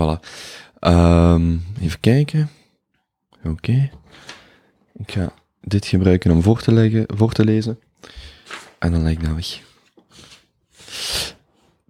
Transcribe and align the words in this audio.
Voilà. 0.00 0.20
Ehm, 0.78 1.56
even 1.80 2.00
kijken. 2.00 2.50
Oké. 3.44 3.90
Ik 4.94 5.12
ga 5.12 5.32
dit 5.60 5.86
gebruiken 5.86 6.30
om 6.30 6.42
voor 6.42 6.62
te, 6.62 6.72
leggen, 6.72 7.04
voor 7.06 7.32
te 7.32 7.44
lezen. 7.44 7.78
En 8.78 8.92
dan 8.92 9.02
leg 9.02 9.12
ik 9.12 9.24
dat 9.24 9.34
weg. 9.34 9.60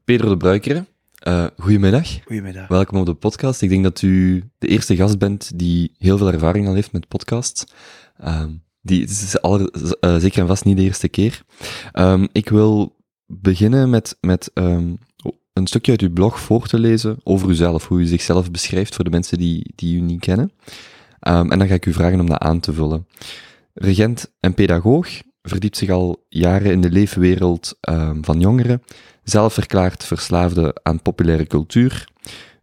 Pedro 0.05 0.29
de 0.29 0.37
Bruikere, 0.37 0.87
uh, 1.29 1.47
goedemiddag. 1.59 2.23
Goedemiddag. 2.25 2.69
Welkom 2.69 2.99
op 2.99 3.07
de 3.07 3.15
podcast. 3.15 3.63
Ik 3.63 3.69
denk 3.69 3.83
dat 3.83 4.03
u 4.03 4.45
de 4.59 4.67
eerste 4.67 4.97
gast 4.97 5.19
bent 5.19 5.59
die 5.59 5.95
heel 5.99 6.19
veel 6.19 6.33
ervaring 6.33 6.67
al 6.67 6.75
heeft 6.75 6.93
met 6.93 7.09
podcasts. 7.09 7.65
Um, 8.25 8.63
die, 8.81 9.01
het 9.01 9.11
is 9.11 9.41
aller, 9.41 9.73
uh, 10.01 10.17
zeker 10.17 10.41
en 10.41 10.47
vast 10.47 10.65
niet 10.65 10.77
de 10.77 10.83
eerste 10.83 11.09
keer. 11.09 11.43
Um, 11.93 12.29
ik 12.33 12.49
wil 12.49 12.97
beginnen 13.27 13.91
met, 13.91 14.17
met 14.21 14.51
um, 14.55 14.99
een 15.53 15.67
stukje 15.67 15.91
uit 15.91 16.01
uw 16.01 16.13
blog 16.13 16.41
voor 16.41 16.67
te 16.67 16.79
lezen 16.79 17.19
over 17.23 17.49
uzelf, 17.49 17.89
hoe 17.89 18.01
u 18.01 18.05
zichzelf 18.05 18.51
beschrijft 18.51 18.95
voor 18.95 19.05
de 19.05 19.11
mensen 19.11 19.39
die, 19.39 19.73
die 19.75 19.97
u 19.97 20.01
niet 20.01 20.21
kennen. 20.21 20.53
Um, 21.29 21.53
en 21.53 21.59
dan 21.59 21.69
ga 21.69 21.75
ik 21.75 21.87
u 21.87 21.93
vragen 21.93 22.21
om 22.21 22.27
dat 22.27 22.39
aan 22.39 22.61
te 22.61 22.73
vullen. 22.73 23.07
Regent 23.75 24.33
en 24.41 24.55
pedagoog, 24.55 25.09
verdiept 25.43 25.77
zich 25.77 25.91
al 25.91 26.27
jaren 26.29 26.73
in 26.73 26.81
de 26.81 26.91
leefwereld 26.91 27.79
um, 27.89 28.25
van 28.25 28.41
jongeren, 28.41 28.83
zelf 29.23 29.55
verklaard 29.55 30.05
verslaafde 30.05 30.77
aan 30.83 31.03
populaire 31.03 31.47
cultuur, 31.47 32.09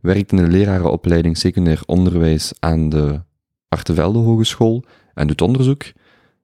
werkt 0.01 0.31
in 0.31 0.37
de 0.37 0.47
lerarenopleiding 0.47 1.37
secundair 1.37 1.81
onderwijs 1.85 2.53
aan 2.59 2.89
de 2.89 3.21
Artevelde 3.67 4.19
Hogeschool 4.19 4.83
en 5.13 5.27
doet 5.27 5.41
onderzoek, 5.41 5.83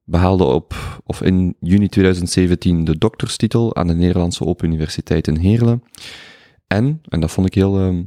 behaalde 0.04 0.44
op, 0.44 0.76
of 1.06 1.22
in 1.22 1.56
juni 1.60 1.88
2017 1.88 2.84
de 2.84 2.98
dokterstitel 2.98 3.76
aan 3.76 3.88
de 3.88 3.94
Nederlandse 3.94 4.46
Open 4.46 4.68
Universiteit 4.68 5.28
in 5.28 5.38
Heerlen, 5.38 5.84
en, 6.68 7.02
en 7.10 7.20
dat 7.20 7.32
vond 7.32 7.48
ik 7.48 7.54
heel, 7.54 7.92
uh, 7.92 8.00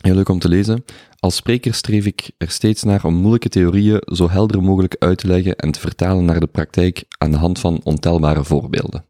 heel 0.00 0.14
leuk 0.14 0.28
om 0.28 0.38
te 0.38 0.48
lezen, 0.48 0.84
als 1.20 1.36
spreker 1.36 1.74
streef 1.74 2.06
ik 2.06 2.30
er 2.38 2.50
steeds 2.50 2.82
naar 2.82 3.04
om 3.04 3.14
moeilijke 3.14 3.48
theorieën 3.48 4.02
zo 4.04 4.30
helder 4.30 4.62
mogelijk 4.62 4.96
uit 4.98 5.18
te 5.18 5.26
leggen 5.26 5.56
en 5.56 5.70
te 5.70 5.80
vertalen 5.80 6.24
naar 6.24 6.40
de 6.40 6.46
praktijk 6.46 7.04
aan 7.18 7.30
de 7.30 7.36
hand 7.36 7.58
van 7.58 7.80
ontelbare 7.82 8.44
voorbeelden. 8.44 9.04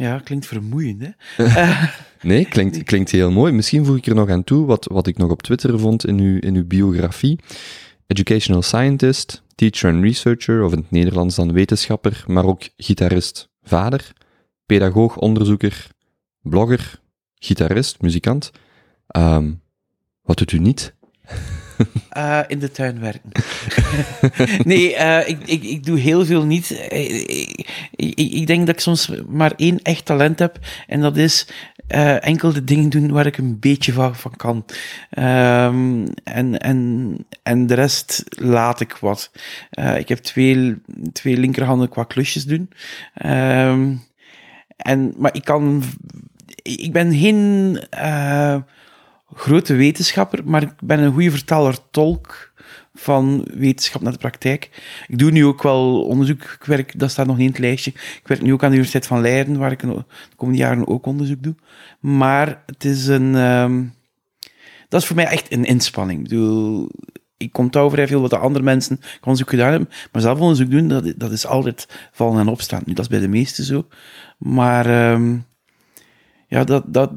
Ja, 0.00 0.18
klinkt 0.18 0.46
vermoeiend, 0.46 1.02
hè? 1.02 1.44
nee, 2.28 2.44
klinkt, 2.44 2.82
klinkt 2.82 3.10
heel 3.10 3.30
mooi. 3.30 3.52
Misschien 3.52 3.84
voeg 3.84 3.96
ik 3.96 4.06
er 4.06 4.14
nog 4.14 4.28
aan 4.28 4.44
toe 4.44 4.66
wat, 4.66 4.86
wat 4.90 5.06
ik 5.06 5.18
nog 5.18 5.30
op 5.30 5.42
Twitter 5.42 5.78
vond 5.78 6.06
in 6.06 6.18
uw, 6.18 6.38
in 6.38 6.54
uw 6.54 6.66
biografie. 6.66 7.38
Educational 8.06 8.62
scientist, 8.62 9.42
teacher 9.54 9.90
en 9.90 10.02
researcher, 10.02 10.62
of 10.62 10.72
in 10.72 10.78
het 10.78 10.90
Nederlands 10.90 11.34
dan 11.34 11.52
wetenschapper, 11.52 12.24
maar 12.26 12.44
ook 12.44 12.68
gitarist, 12.76 13.48
vader, 13.62 14.12
pedagoog, 14.66 15.16
onderzoeker, 15.16 15.86
blogger, 16.42 17.00
gitarist, 17.34 18.02
muzikant. 18.02 18.50
Um, 19.16 19.60
wat 20.22 20.38
doet 20.38 20.52
u 20.52 20.58
niet? 20.58 20.94
Uh, 22.16 22.40
in 22.48 22.58
de 22.58 22.70
tuin 22.70 23.00
werken. 23.00 23.30
nee, 24.70 24.94
uh, 24.94 25.28
ik, 25.28 25.38
ik, 25.44 25.62
ik 25.62 25.84
doe 25.84 25.98
heel 25.98 26.24
veel 26.24 26.44
niet. 26.44 26.70
Ik, 26.70 27.68
ik, 27.90 28.18
ik, 28.18 28.46
denk 28.46 28.66
dat 28.66 28.74
ik 28.74 28.80
soms 28.80 29.10
maar 29.28 29.52
één 29.56 29.82
echt 29.82 30.04
talent 30.04 30.38
heb. 30.38 30.58
En 30.86 31.00
dat 31.00 31.16
is 31.16 31.46
uh, 31.88 32.26
enkel 32.26 32.52
de 32.52 32.64
dingen 32.64 32.90
doen 32.90 33.12
waar 33.12 33.26
ik 33.26 33.38
een 33.38 33.58
beetje 33.58 33.92
van, 33.92 34.16
van 34.16 34.36
kan. 34.36 34.64
Um, 35.18 36.06
en, 36.24 36.58
en, 36.58 37.16
en 37.42 37.66
de 37.66 37.74
rest 37.74 38.24
laat 38.28 38.80
ik 38.80 38.96
wat. 38.96 39.30
ik 39.96 40.08
heb 40.08 40.18
twee, 40.18 40.76
twee 41.12 41.36
linkerhanden 41.36 41.88
qua 41.88 42.04
klusjes 42.04 42.44
doen. 42.44 42.70
Um, 43.26 44.02
en, 44.76 45.14
maar 45.16 45.34
ik 45.34 45.44
kan 45.44 45.82
ik 46.62 46.92
ben 46.92 47.14
geen 47.14 47.78
uh, 47.94 48.56
grote 49.34 49.74
wetenschapper, 49.74 50.40
maar 50.44 50.62
ik 50.62 50.72
ben 50.82 50.98
een 50.98 51.12
goede 51.12 51.30
vertaler-tolk 51.30 52.52
van 52.94 53.46
wetenschap 53.54 54.02
naar 54.02 54.12
de 54.12 54.18
praktijk. 54.18 54.70
Ik 55.08 55.18
doe 55.18 55.30
nu 55.30 55.44
ook 55.44 55.62
wel 55.62 56.02
onderzoek. 56.04 56.58
Dat 56.96 57.10
staat 57.10 57.26
nog 57.26 57.36
niet 57.36 57.46
in 57.46 57.52
het 57.52 57.60
lijstje. 57.60 57.90
Ik 57.90 58.22
werk 58.24 58.42
nu 58.42 58.52
ook 58.52 58.62
aan 58.62 58.70
de 58.70 58.76
Universiteit 58.76 59.06
van 59.06 59.20
Leiden, 59.20 59.58
waar 59.58 59.72
ik 59.72 59.80
de 59.80 60.04
komende 60.36 60.60
jaren 60.60 60.88
ook 60.88 61.06
onderzoek 61.06 61.42
doe. 61.42 61.54
Maar 62.00 62.62
het 62.66 62.84
is 62.84 63.06
een... 63.06 63.34
Um, 63.34 63.94
dat 64.88 65.00
is 65.00 65.06
voor 65.06 65.16
mij 65.16 65.26
echt 65.26 65.52
een 65.52 65.64
inspanning. 65.64 66.18
Ik 66.18 66.28
bedoel, 66.28 66.90
ik 67.36 67.52
kom 67.52 67.70
vrij 67.70 68.06
veel 68.06 68.20
wat 68.20 68.30
de 68.30 68.38
andere 68.38 68.64
mensen 68.64 69.00
onderzoek 69.20 69.50
gedaan 69.50 69.70
hebben, 69.70 69.88
maar 70.12 70.22
zelf 70.22 70.38
onderzoek 70.38 70.70
doen, 70.70 70.88
dat, 70.88 71.12
dat 71.16 71.32
is 71.32 71.46
altijd 71.46 71.88
vallen 72.12 72.40
en 72.40 72.48
opstaan. 72.48 72.82
Nu, 72.84 72.92
dat 72.92 73.04
is 73.04 73.10
bij 73.10 73.20
de 73.20 73.28
meesten 73.28 73.64
zo. 73.64 73.86
Maar... 74.38 75.12
Um, 75.12 75.48
ja, 76.50 76.64
dat, 76.64 76.84
dat, 76.86 77.10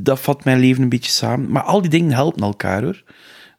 dat 0.00 0.20
vat 0.20 0.44
mijn 0.44 0.60
leven 0.60 0.82
een 0.82 0.88
beetje 0.88 1.10
samen. 1.10 1.50
Maar 1.50 1.62
al 1.62 1.80
die 1.80 1.90
dingen 1.90 2.12
helpen 2.12 2.42
elkaar 2.42 2.82
hoor. 2.82 3.02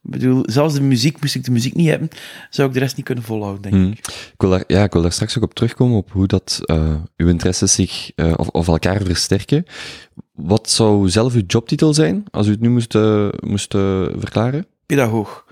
Ik 0.03 0.11
bedoel, 0.11 0.43
zelfs 0.45 0.73
de 0.73 0.81
muziek, 0.81 1.21
moest 1.21 1.35
ik 1.35 1.43
de 1.43 1.51
muziek 1.51 1.75
niet 1.75 1.89
hebben, 1.89 2.09
zou 2.49 2.67
ik 2.67 2.73
de 2.73 2.79
rest 2.79 2.95
niet 2.95 3.05
kunnen 3.05 3.23
volhouden, 3.23 3.61
denk 3.61 3.75
hmm. 3.75 3.91
ik. 3.91 3.97
Ik 4.07 4.33
wil, 4.37 4.49
daar, 4.49 4.63
ja, 4.67 4.83
ik 4.83 4.93
wil 4.93 5.01
daar 5.01 5.11
straks 5.11 5.37
ook 5.37 5.43
op 5.43 5.53
terugkomen, 5.53 5.97
op 5.97 6.11
hoe 6.11 6.27
dat, 6.27 6.59
uh, 6.65 6.95
uw 7.17 7.27
interesses 7.27 7.73
zich, 7.73 8.11
uh, 8.15 8.33
of, 8.35 8.47
of 8.47 8.67
elkaar 8.67 9.01
versterken. 9.01 9.65
Wat 10.33 10.69
zou 10.69 11.09
zelf 11.09 11.33
uw 11.33 11.43
jobtitel 11.47 11.93
zijn, 11.93 12.23
als 12.31 12.47
u 12.47 12.51
het 12.51 12.59
nu 12.59 12.69
moest, 12.69 12.95
uh, 12.95 13.29
moest 13.39 13.71
verklaren? 13.71 14.65
Pedagoog. 14.85 15.45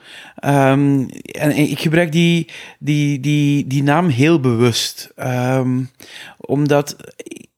Um, 0.45 1.09
en 1.21 1.57
ik 1.57 1.79
gebruik 1.79 2.11
die, 2.11 2.47
die, 2.79 3.19
die, 3.19 3.67
die 3.67 3.83
naam 3.83 4.07
heel 4.07 4.39
bewust. 4.39 5.11
Um, 5.17 5.89
omdat 6.37 6.95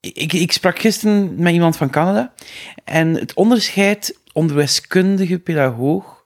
ik, 0.01 0.33
ik 0.33 0.51
sprak 0.51 0.79
gisteren 0.79 1.35
met 1.35 1.53
iemand 1.53 1.77
van 1.77 1.89
Canada 1.89 2.33
en 2.83 3.13
het 3.13 3.33
onderscheid 3.33 4.19
onderwijskundige 4.33 5.39
pedagoog, 5.39 6.23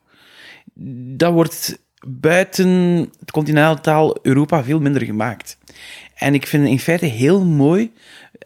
dat 1.15 1.33
wordt 1.33 1.79
buiten 2.07 2.69
het 3.19 3.31
continentaal 3.31 4.17
Europa 4.21 4.63
veel 4.63 4.79
minder 4.79 5.01
gemaakt. 5.01 5.57
En 6.15 6.33
ik 6.33 6.47
vind 6.47 6.63
het 6.63 6.71
in 6.71 6.79
feite 6.79 7.05
heel 7.05 7.45
mooi. 7.45 7.91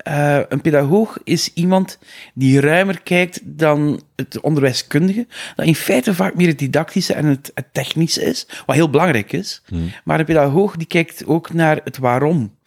Uh, 0.08 0.40
een 0.50 0.62
pedagoog 0.62 1.18
is 1.24 1.54
iemand 1.54 2.00
die 2.34 2.60
ruimer 2.60 3.02
kijkt 3.02 3.40
dan 3.44 4.02
het 4.16 4.40
onderwijskundige. 4.40 5.28
Dat 5.56 5.66
in 5.66 5.76
feite 5.76 6.14
vaak 6.14 6.36
meer 6.36 6.48
het 6.48 6.60
didactische 6.60 7.14
en 7.14 7.26
het, 7.26 7.52
het 7.54 7.74
technische 7.74 8.22
is, 8.22 8.48
wat 8.66 8.76
heel 8.76 8.90
belangrijk 8.90 9.32
is. 9.32 9.62
Hmm. 9.66 9.92
Maar 10.04 10.20
een 10.20 10.26
pedagoog 10.26 10.76
die 10.76 10.88
kijkt 10.88 11.26
ook 11.26 11.54
naar 11.54 11.82
het 11.84 11.98
waarom 11.98 12.58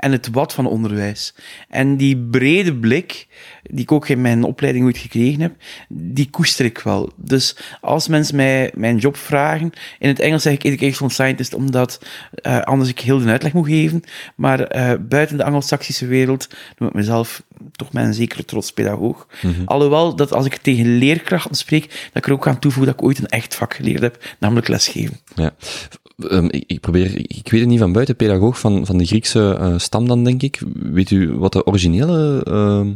en 0.00 0.12
het 0.12 0.28
wat 0.30 0.54
van 0.54 0.66
onderwijs. 0.66 1.34
En 1.68 1.96
die 1.96 2.16
brede 2.16 2.74
blik, 2.74 3.26
die 3.62 3.82
ik 3.82 3.92
ook 3.92 4.08
in 4.08 4.20
mijn 4.20 4.42
opleiding 4.42 4.84
ooit 4.84 4.98
gekregen 4.98 5.40
heb, 5.40 5.54
die 5.88 6.30
koester 6.30 6.64
ik 6.64 6.78
wel. 6.78 7.12
Dus 7.16 7.56
als 7.80 8.08
mensen 8.08 8.36
mij 8.36 8.70
mijn 8.74 8.96
job 8.96 9.16
vragen, 9.16 9.72
in 9.98 10.08
het 10.08 10.18
Engels 10.18 10.42
zeg 10.42 10.52
ik 10.52 10.64
educational 10.64 11.10
scientist, 11.10 11.54
omdat 11.54 12.04
uh, 12.42 12.60
anders 12.60 12.90
ik 12.90 13.00
heel 13.00 13.18
de 13.18 13.30
uitleg 13.30 13.52
moet 13.52 13.66
geven. 13.66 14.02
Maar 14.34 14.76
uh, 14.76 14.92
buiten 15.00 15.36
de 15.36 15.44
anglo-saxische 15.44 16.06
wereld 16.06 16.48
noem 16.78 16.88
ik 16.88 16.94
mezelf 16.94 17.42
toch 17.72 17.92
mijn 17.92 18.14
zekere 18.14 18.44
trots 18.44 18.72
pedagoog. 18.72 19.26
Mm 19.42 19.54
-hmm. 19.54 19.66
Alhoewel 19.66 20.16
dat 20.16 20.32
als 20.32 20.46
ik 20.46 20.56
tegen 20.56 20.98
leerkrachten 20.98 21.54
spreek, 21.56 21.88
dat 21.88 22.22
ik 22.22 22.26
er 22.26 22.32
ook 22.32 22.46
aan 22.46 22.58
toevoeg 22.58 22.84
dat 22.84 22.94
ik 22.94 23.02
ooit 23.02 23.18
een 23.18 23.26
echt 23.26 23.54
vak 23.54 23.74
geleerd 23.74 24.02
heb, 24.02 24.24
namelijk 24.38 24.68
lesgeven. 24.68 25.20
Ja. 25.34 25.54
Um, 26.30 26.50
ik, 26.50 26.64
ik, 26.66 26.80
probeer, 26.80 27.16
ik 27.16 27.50
weet 27.50 27.60
het 27.60 27.68
niet 27.68 27.78
van 27.78 27.92
buiten, 27.92 28.16
pedagoog 28.16 28.58
van, 28.58 28.86
van 28.86 28.98
de 28.98 29.06
Griekse 29.06 29.56
uh, 29.60 29.78
stam 29.78 30.08
dan, 30.08 30.24
denk 30.24 30.42
ik. 30.42 30.62
Weet 30.74 31.10
u 31.10 31.32
wat 31.32 31.52
de 31.52 31.66
originele, 31.66 32.46
uh, 32.48 32.92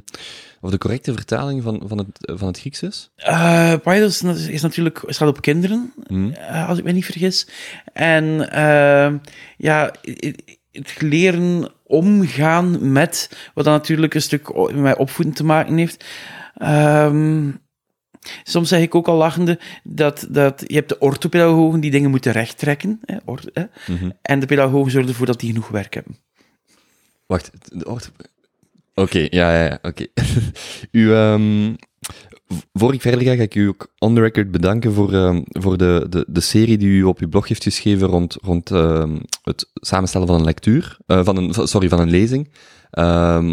of 0.60 0.70
de 0.70 0.78
correcte 0.78 1.12
vertaling 1.12 1.62
van, 1.62 1.82
van, 1.86 1.98
het, 1.98 2.32
van 2.38 2.48
het 2.48 2.60
Grieks 2.60 2.82
is? 2.82 3.10
Uh, 3.18 3.74
Paidos 3.82 4.22
is 4.22 4.62
natuurlijk, 4.62 5.02
staat 5.06 5.28
op 5.28 5.40
kinderen, 5.40 5.92
mm. 6.06 6.26
uh, 6.26 6.68
als 6.68 6.78
ik 6.78 6.84
me 6.84 6.92
niet 6.92 7.04
vergis. 7.04 7.48
En 7.92 8.24
uh, 8.54 9.12
ja, 9.56 9.92
het 10.72 11.00
leren 11.00 11.72
omgaan 11.82 12.92
met, 12.92 13.36
wat 13.54 13.64
dan 13.64 13.74
natuurlijk 13.74 14.14
een 14.14 14.22
stuk 14.22 14.72
met 14.74 14.96
opvoeding 14.96 15.36
te 15.36 15.44
maken 15.44 15.76
heeft. 15.76 16.04
Um, 16.62 17.62
Soms 18.42 18.68
zeg 18.68 18.80
ik 18.80 18.94
ook 18.94 19.08
al 19.08 19.16
lachende 19.16 19.58
dat, 19.82 20.26
dat 20.30 20.64
je 20.66 20.74
hebt 20.74 20.88
de 20.88 20.98
orthopedagogen 20.98 21.80
die 21.80 21.90
dingen 21.90 22.10
moeten 22.10 22.32
rechttrekken. 22.32 23.00
Hè, 23.04 23.16
or, 23.24 23.40
hè, 23.52 23.62
mm 23.86 23.96
-hmm. 23.96 24.12
En 24.22 24.40
de 24.40 24.46
pedagogen 24.46 24.90
zorgen 24.90 25.10
ervoor 25.10 25.26
dat 25.26 25.40
die 25.40 25.52
genoeg 25.52 25.68
werk 25.68 25.94
hebben. 25.94 26.16
Wacht, 27.26 27.50
de 27.72 27.86
ortho... 27.88 28.10
Oké, 28.94 29.16
okay, 29.16 29.26
ja, 29.30 29.54
ja, 29.54 29.64
ja 29.64 29.78
oké. 29.82 29.88
Okay. 29.88 30.08
u, 31.00 31.10
um, 31.12 31.76
voor 32.72 32.94
ik 32.94 33.00
verder 33.00 33.20
ga, 33.20 33.34
ga 33.34 33.42
ik 33.42 33.54
u 33.54 33.68
ook 33.68 33.92
on 33.98 34.14
the 34.14 34.20
record 34.20 34.50
bedanken 34.50 34.92
voor, 34.92 35.12
um, 35.12 35.42
voor 35.46 35.76
de, 35.76 36.06
de, 36.08 36.24
de 36.28 36.40
serie 36.40 36.78
die 36.78 36.88
u 36.88 37.02
op 37.02 37.18
uw 37.18 37.28
blog 37.28 37.48
heeft 37.48 37.62
geschreven 37.62 38.08
rond, 38.08 38.36
rond 38.42 38.70
um, 38.70 39.20
het 39.42 39.70
samenstellen 39.74 40.26
van 40.26 40.36
een 40.36 40.44
lectuur, 40.44 40.96
uh, 41.06 41.24
van 41.24 41.36
een, 41.36 41.68
sorry, 41.68 41.88
van 41.88 42.00
een 42.00 42.10
lezing, 42.10 42.48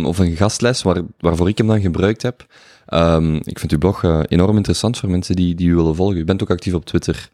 of 0.05 0.19
een 0.19 0.35
gastles, 0.35 0.81
waar, 0.81 1.01
waarvoor 1.19 1.49
ik 1.49 1.57
hem 1.57 1.67
dan 1.67 1.81
gebruikt 1.81 2.21
heb. 2.21 2.45
Um, 2.93 3.35
ik 3.35 3.59
vind 3.59 3.71
uw 3.71 3.77
blog 3.77 4.03
uh, 4.03 4.19
enorm 4.27 4.55
interessant 4.55 4.97
voor 4.97 5.09
mensen 5.09 5.35
die, 5.35 5.55
die 5.55 5.67
u 5.67 5.75
willen 5.75 5.95
volgen. 5.95 6.17
U 6.17 6.25
bent 6.25 6.41
ook 6.41 6.49
actief 6.49 6.73
op 6.73 6.85
Twitter. 6.85 7.29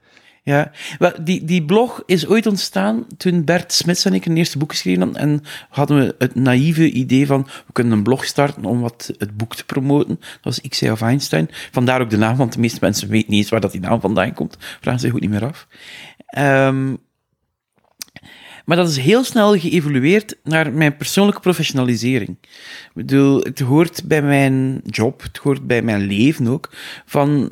Ja, 0.48 0.72
wel, 1.00 1.12
die, 1.22 1.44
die 1.44 1.66
blog 1.66 2.04
is 2.06 2.28
ooit 2.28 2.46
ontstaan 2.46 3.06
toen 3.18 3.44
Bert 3.44 3.74
Smits 3.74 4.06
en 4.06 4.14
ik 4.14 4.26
een 4.26 4.38
eerste 4.38 4.58
boek 4.58 4.72
geschreven 4.72 5.02
hadden. 5.02 5.22
En 5.22 5.44
hadden 5.70 5.98
we 5.98 6.16
het 6.18 6.36
naïeve 6.36 6.92
idee 6.92 7.28
van, 7.28 7.44
we 7.44 7.74
kunnen 7.74 7.94
een 7.94 8.04
blog 8.04 8.26
starten 8.26 8.66
om 8.66 8.82
wat 8.82 9.14
het 9.18 9.38
boek 9.38 9.56
te 9.56 9.66
promoten. 9.66 10.20
Dat 10.20 10.40
was 10.42 10.60
zei 10.70 10.92
of 10.92 11.02
Einstein. 11.02 11.50
Vandaar 11.72 12.02
ook 12.02 12.10
de 12.10 12.18
naam, 12.18 12.38
want 12.38 12.54
de 12.54 12.60
meeste 12.60 12.78
mensen 12.82 13.10
weten 13.10 13.32
niet 13.32 13.40
eens 13.40 13.50
waar 13.50 13.62
dat 13.62 13.72
die 13.72 13.82
naam 13.82 14.00
vandaan 14.02 14.34
komt. 14.34 14.58
Vragen 14.82 15.00
zich 15.00 15.12
goed 15.12 15.22
niet 15.22 15.30
meer 15.30 15.46
af. 15.46 15.68
Ehm, 16.28 16.94
maar 18.68 18.78
dat 18.78 18.90
is 18.90 18.98
heel 18.98 19.24
snel 19.24 19.60
geëvolueerd 19.60 20.38
naar 20.44 20.74
mijn 20.74 20.98
persoonlijke 20.98 21.42
professionalisering. 21.42 22.38
Ik 22.42 22.92
bedoel, 22.94 23.40
het 23.40 23.60
hoort 23.60 24.04
bij 24.04 24.22
mijn 24.22 24.82
job, 24.86 25.22
het 25.22 25.38
hoort 25.38 25.68
bij 25.68 25.82
mijn 25.82 26.02
leven 26.02 26.48
ook, 26.48 26.70
van 27.06 27.52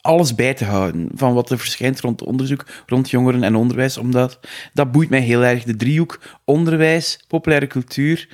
alles 0.00 0.34
bij 0.34 0.54
te 0.54 0.64
houden 0.64 1.08
van 1.14 1.34
wat 1.34 1.50
er 1.50 1.58
verschijnt 1.58 2.00
rond 2.00 2.22
onderzoek, 2.22 2.66
rond 2.86 3.10
jongeren 3.10 3.42
en 3.42 3.54
onderwijs, 3.54 3.96
omdat 3.96 4.40
dat 4.72 4.92
boeit 4.92 5.10
mij 5.10 5.20
heel 5.20 5.44
erg. 5.44 5.64
De 5.64 5.76
driehoek 5.76 6.20
onderwijs, 6.44 7.24
populaire 7.28 7.66
cultuur 7.66 8.28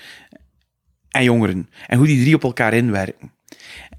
en 1.11 1.25
jongeren. 1.25 1.69
En 1.87 1.99
hoe 1.99 2.07
die 2.07 2.21
drie 2.21 2.35
op 2.35 2.45
elkaar 2.45 2.75
inwerken. 2.75 3.33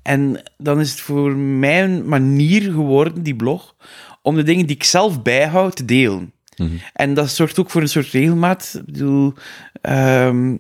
En 0.01 0.43
dan 0.57 0.79
is 0.79 0.91
het 0.91 0.99
voor 0.99 1.35
mij 1.35 1.83
een 1.83 2.07
manier 2.07 2.61
geworden, 2.61 3.23
die 3.23 3.35
blog, 3.35 3.75
om 4.21 4.35
de 4.35 4.43
dingen 4.43 4.65
die 4.65 4.75
ik 4.75 4.83
zelf 4.83 5.21
bijhoud 5.21 5.75
te 5.75 5.85
delen. 5.85 6.32
En 6.93 7.13
dat 7.13 7.29
zorgt 7.29 7.59
ook 7.59 7.69
voor 7.69 7.81
een 7.81 7.87
soort 7.87 8.09
regelmaat. 8.11 8.73
Ik 8.79 8.93
bedoel, 8.93 9.33
ehm, 9.81 10.55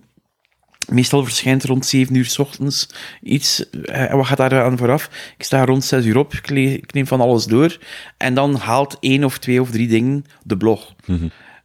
meestal 0.89 1.23
verschijnt 1.23 1.63
rond 1.63 1.85
7 1.85 2.15
uur 2.15 2.25
s 2.25 2.39
ochtends 2.39 2.89
iets. 3.21 3.69
eh, 3.69 4.11
En 4.11 4.17
wat 4.17 4.25
gaat 4.25 4.37
daar 4.37 4.63
aan 4.63 4.77
vooraf? 4.77 5.09
Ik 5.37 5.43
sta 5.43 5.65
rond 5.65 5.83
6 5.83 6.05
uur 6.05 6.17
op, 6.17 6.33
ik, 6.33 6.93
neem 6.93 7.07
van 7.07 7.21
alles 7.21 7.45
door. 7.45 7.77
En 8.17 8.33
dan 8.33 8.55
haalt 8.55 8.97
één 8.99 9.23
of 9.23 9.37
twee 9.37 9.61
of 9.61 9.71
drie 9.71 9.87
dingen 9.87 10.25
de 10.43 10.57
blog. 10.57 10.95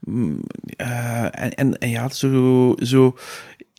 Mm, 0.00 0.40
eh, 0.76 1.22
en, 1.24 1.54
en, 1.54 1.78
en 1.78 1.90
ja, 1.90 2.08
zo, 2.08 2.74
zo 2.82 3.16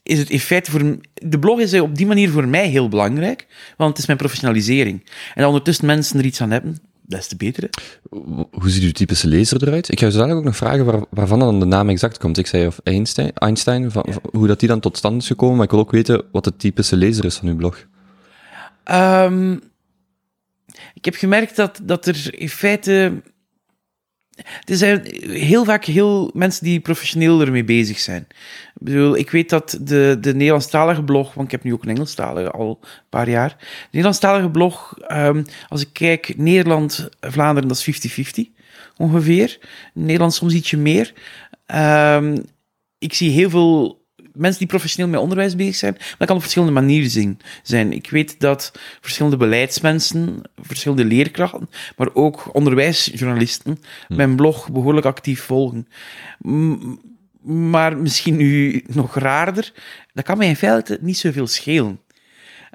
is 0.03 0.19
het 0.19 0.29
in 0.29 0.39
feite 0.39 0.71
voor... 0.71 0.97
De 1.13 1.39
blog 1.39 1.59
is 1.59 1.73
op 1.79 1.95
die 1.95 2.05
manier 2.07 2.29
voor 2.29 2.47
mij 2.47 2.67
heel 2.67 2.87
belangrijk, 2.89 3.47
want 3.77 3.89
het 3.89 3.99
is 3.99 4.05
mijn 4.05 4.17
professionalisering. 4.17 5.09
En 5.35 5.45
ondertussen 5.45 5.85
mensen 5.85 6.19
er 6.19 6.25
iets 6.25 6.41
aan 6.41 6.51
hebben, 6.51 6.77
des 7.09 7.27
te 7.27 7.35
beter. 7.35 7.69
Hoe 8.51 8.69
ziet 8.69 8.83
uw 8.83 8.91
typische 8.91 9.27
lezer 9.27 9.67
eruit? 9.67 9.91
Ik 9.91 9.99
ga 9.99 10.09
zo 10.09 10.17
dadelijk 10.17 10.39
ook 10.39 10.45
nog 10.45 10.55
vragen 10.55 10.85
waar, 10.85 11.03
waarvan 11.09 11.39
dan 11.39 11.59
de 11.59 11.65
naam 11.65 11.89
exact 11.89 12.17
komt. 12.17 12.37
Ik 12.37 12.47
zei 12.47 12.67
of 12.67 12.79
Einstein, 12.83 13.31
Einstein 13.33 13.91
van, 13.91 14.05
van 14.07 14.21
hoe 14.31 14.47
dat 14.47 14.59
die 14.59 14.69
dan 14.69 14.79
tot 14.79 14.97
stand 14.97 15.21
is 15.21 15.27
gekomen, 15.27 15.55
maar 15.55 15.65
ik 15.65 15.71
wil 15.71 15.79
ook 15.79 15.91
weten 15.91 16.23
wat 16.31 16.43
de 16.43 16.55
typische 16.55 16.95
lezer 16.95 17.25
is 17.25 17.35
van 17.35 17.47
uw 17.47 17.55
blog. 17.55 17.85
Ehm, 18.83 19.53
ik 20.93 21.05
heb 21.05 21.15
gemerkt 21.15 21.55
dat, 21.55 21.79
dat 21.83 22.05
er 22.05 22.39
in 22.39 22.49
feite. 22.49 23.21
Er 24.63 24.77
zijn 24.77 25.01
heel 25.29 25.65
vaak 25.65 25.85
heel 25.85 26.31
mensen 26.33 26.63
die 26.63 26.79
professioneel 26.79 27.41
ermee 27.41 27.63
bezig 27.63 27.99
zijn. 27.99 28.27
Ik 28.79 28.85
bedoel, 28.85 29.17
ik 29.17 29.29
weet 29.29 29.49
dat 29.49 29.77
de, 29.81 30.17
de 30.21 30.33
Nederlandstalige 30.33 31.03
blog, 31.03 31.33
want 31.33 31.47
ik 31.47 31.51
heb 31.51 31.63
nu 31.63 31.73
ook 31.73 31.83
een 31.83 31.89
Engelstalige 31.89 32.51
al 32.51 32.79
een 32.81 32.89
paar 33.09 33.29
jaar. 33.29 33.49
De 33.59 33.65
Nederlandstalige 33.85 34.49
blog, 34.49 34.97
ehm, 34.99 35.43
als 35.67 35.81
ik 35.81 35.89
kijk, 35.93 36.33
Nederland, 36.37 37.09
Vlaanderen, 37.19 37.69
dat 37.69 37.77
is 37.77 37.83
50-50 37.83 38.51
ongeveer. 38.97 39.59
Nederland 39.93 40.33
soms 40.33 40.53
ietsje 40.53 40.77
meer. 40.77 41.13
Ehm, 41.65 42.37
ik 42.97 43.13
zie 43.13 43.31
heel 43.31 43.49
veel 43.49 43.99
mensen 44.33 44.59
die 44.59 44.67
professioneel 44.67 45.11
met 45.11 45.19
onderwijs 45.21 45.55
bezig 45.55 45.75
zijn. 45.75 45.93
Maar 45.93 46.15
dat 46.17 46.27
kan 46.27 46.35
op 46.35 46.41
verschillende 46.41 46.73
manieren 46.73 47.09
zien, 47.09 47.39
zijn. 47.63 47.93
Ik 47.93 48.09
weet 48.09 48.39
dat 48.39 48.71
verschillende 49.01 49.37
beleidsmensen, 49.37 50.41
verschillende 50.55 51.05
leerkrachten, 51.05 51.69
maar 51.97 52.09
ook 52.13 52.55
onderwijsjournalisten 52.55 53.79
mijn 54.07 54.35
blog 54.35 54.71
behoorlijk 54.71 55.05
actief 55.05 55.41
volgen. 55.41 55.87
Maar 57.41 57.97
misschien 57.97 58.35
nu 58.35 58.83
nog 58.87 59.15
raarder, 59.15 59.73
dat 60.13 60.25
kan 60.25 60.37
mij 60.37 60.47
in 60.47 60.55
feite 60.55 60.97
niet 61.01 61.17
zoveel 61.17 61.47
schelen. 61.47 61.99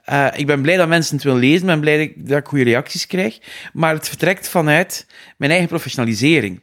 Eh, 0.05 0.27
ik 0.35 0.47
ben 0.47 0.63
blij 0.63 0.77
dat 0.77 0.89
mensen 0.89 1.15
het 1.15 1.25
willen 1.25 1.41
lezen, 1.41 1.67
ben 1.67 1.81
blij 1.81 1.97
dat 1.97 2.07
ik, 2.07 2.29
dat 2.29 2.39
ik 2.39 2.47
goede 2.47 2.65
reacties 2.65 3.07
krijg, 3.07 3.39
maar 3.73 3.95
het 3.95 4.09
vertrekt 4.09 4.49
vanuit 4.49 5.07
mijn 5.37 5.51
eigen 5.51 5.69
professionalisering. 5.69 6.61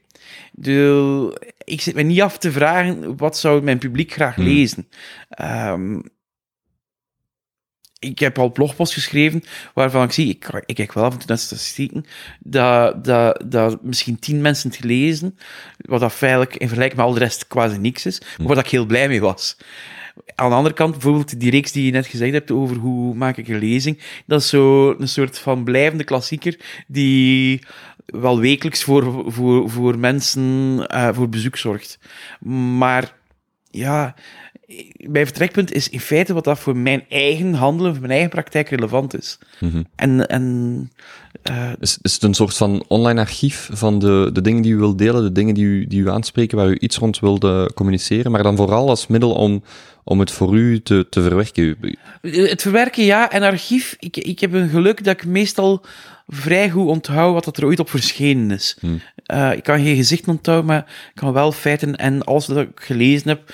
De, 0.51 1.53
ik 1.63 1.81
zit 1.81 1.95
me 1.95 2.01
niet 2.01 2.21
af 2.21 2.37
te 2.37 2.51
vragen, 2.51 3.17
wat 3.17 3.37
zou 3.37 3.63
mijn 3.63 3.77
publiek 3.77 4.11
graag 4.11 4.35
lezen? 4.35 4.87
Ehm, 5.29 5.99
ik 8.01 8.19
heb 8.19 8.39
al 8.39 8.51
blogposts 8.51 8.93
geschreven 8.93 9.43
waarvan 9.73 10.03
ik 10.03 10.11
zie, 10.11 10.29
ik, 10.29 10.63
ik 10.65 10.75
kijk 10.75 10.93
wel 10.93 11.03
af 11.03 11.13
en 11.13 11.17
toe 11.17 11.27
naar 11.27 11.37
statistieken, 11.37 12.05
dat, 12.39 13.05
dat, 13.05 13.43
dat 13.45 13.83
misschien 13.83 14.19
tien 14.19 14.41
mensen 14.41 14.69
het 14.69 14.79
gelezen, 14.79 15.37
wat 15.77 15.99
dat 15.99 16.13
feitelijk 16.13 16.55
in 16.55 16.67
vergelijking 16.67 16.99
met 16.99 17.07
al 17.07 17.13
de 17.13 17.19
rest 17.19 17.47
quasi 17.47 17.77
niks 17.77 18.05
is, 18.05 18.21
maar 18.37 18.47
waar 18.47 18.57
ik 18.57 18.69
heel 18.71 18.85
blij 18.85 19.07
mee 19.07 19.21
was. 19.21 19.57
Aan 20.35 20.49
de 20.49 20.55
andere 20.55 20.75
kant, 20.75 20.91
bijvoorbeeld 20.91 21.39
die 21.39 21.51
reeks 21.51 21.71
die 21.71 21.85
je 21.85 21.91
net 21.91 22.05
gezegd 22.05 22.33
hebt 22.33 22.51
over 22.51 22.75
hoe 22.75 23.15
maak 23.15 23.37
ik 23.37 23.47
een 23.47 23.59
lezing, 23.59 23.99
dat 24.25 24.41
is 24.41 24.49
zo 24.49 24.95
een 24.99 25.07
soort 25.07 25.39
van 25.39 25.63
blijvende 25.63 26.03
klassieker 26.03 26.59
die 26.87 27.61
wel 28.05 28.39
wekelijks 28.39 28.83
voor, 28.83 29.31
voor, 29.31 29.69
voor 29.69 29.99
mensen 29.99 30.85
eh, 30.87 31.09
voor 31.13 31.29
bezoek 31.29 31.57
zorgt. 31.57 31.99
Maar 32.77 33.13
ja, 33.71 34.15
mijn 34.97 35.25
vertrekpunt 35.25 35.73
is 35.73 35.89
in 35.89 35.99
feite 35.99 36.33
wat 36.33 36.43
dat 36.43 36.59
voor 36.59 36.77
mijn 36.77 37.03
eigen 37.09 37.53
handelen, 37.53 37.91
voor 37.91 38.01
mijn 38.01 38.13
eigen 38.13 38.29
praktijk 38.29 38.69
relevant 38.69 39.17
is. 39.17 39.37
En, 39.95 40.27
en 40.27 40.91
eh, 41.41 41.69
Is, 41.79 41.97
is 42.01 42.13
het 42.13 42.23
een 42.23 42.33
soort 42.33 42.57
van 42.57 42.83
online 42.87 43.19
archief 43.19 43.69
van 43.73 43.99
de, 43.99 44.29
de 44.33 44.41
dingen 44.41 44.61
die 44.61 44.73
u 44.73 44.77
wilt 44.77 44.97
delen, 44.97 45.23
de 45.23 45.31
dingen 45.31 45.53
die 45.53 45.65
u, 45.65 45.87
die 45.87 46.01
u 46.01 46.09
aanspreken, 46.09 46.57
waar 46.57 46.69
u 46.69 46.77
iets 46.79 46.97
rond 46.97 47.19
wilde 47.19 47.71
communiceren, 47.73 48.31
maar 48.31 48.43
dan 48.43 48.55
vooral 48.55 48.89
als 48.89 49.07
middel 49.07 49.33
om, 49.33 49.63
om 50.03 50.19
het 50.19 50.31
voor 50.31 50.55
u 50.55 50.81
te, 50.81 51.07
te 51.09 51.21
verwerken? 51.21 51.77
Het 52.21 52.61
verwerken, 52.61 53.03
ja. 53.03 53.31
En 53.31 53.41
archief, 53.43 53.95
ik, 53.99 54.17
ik 54.17 54.39
heb 54.39 54.53
een 54.53 54.69
geluk 54.69 55.03
dat 55.03 55.13
ik 55.13 55.25
meestal 55.25 55.81
vrij 56.27 56.69
goed 56.69 56.87
onthoud 56.87 57.33
wat 57.33 57.43
dat 57.43 57.57
er 57.57 57.65
ooit 57.65 57.79
op 57.79 57.89
verschenen 57.89 58.51
is. 58.51 58.77
Eh, 59.25 59.53
ik 59.53 59.63
kan 59.63 59.79
geen 59.79 59.95
gezicht 59.95 60.27
onthouden, 60.27 60.65
maar 60.65 60.85
ik 61.09 61.15
kan 61.15 61.33
wel 61.33 61.51
feiten. 61.51 61.95
En 61.95 62.23
alles 62.23 62.47
wat 62.47 62.57
ik 62.57 62.69
gelezen 62.75 63.27
heb, 63.27 63.53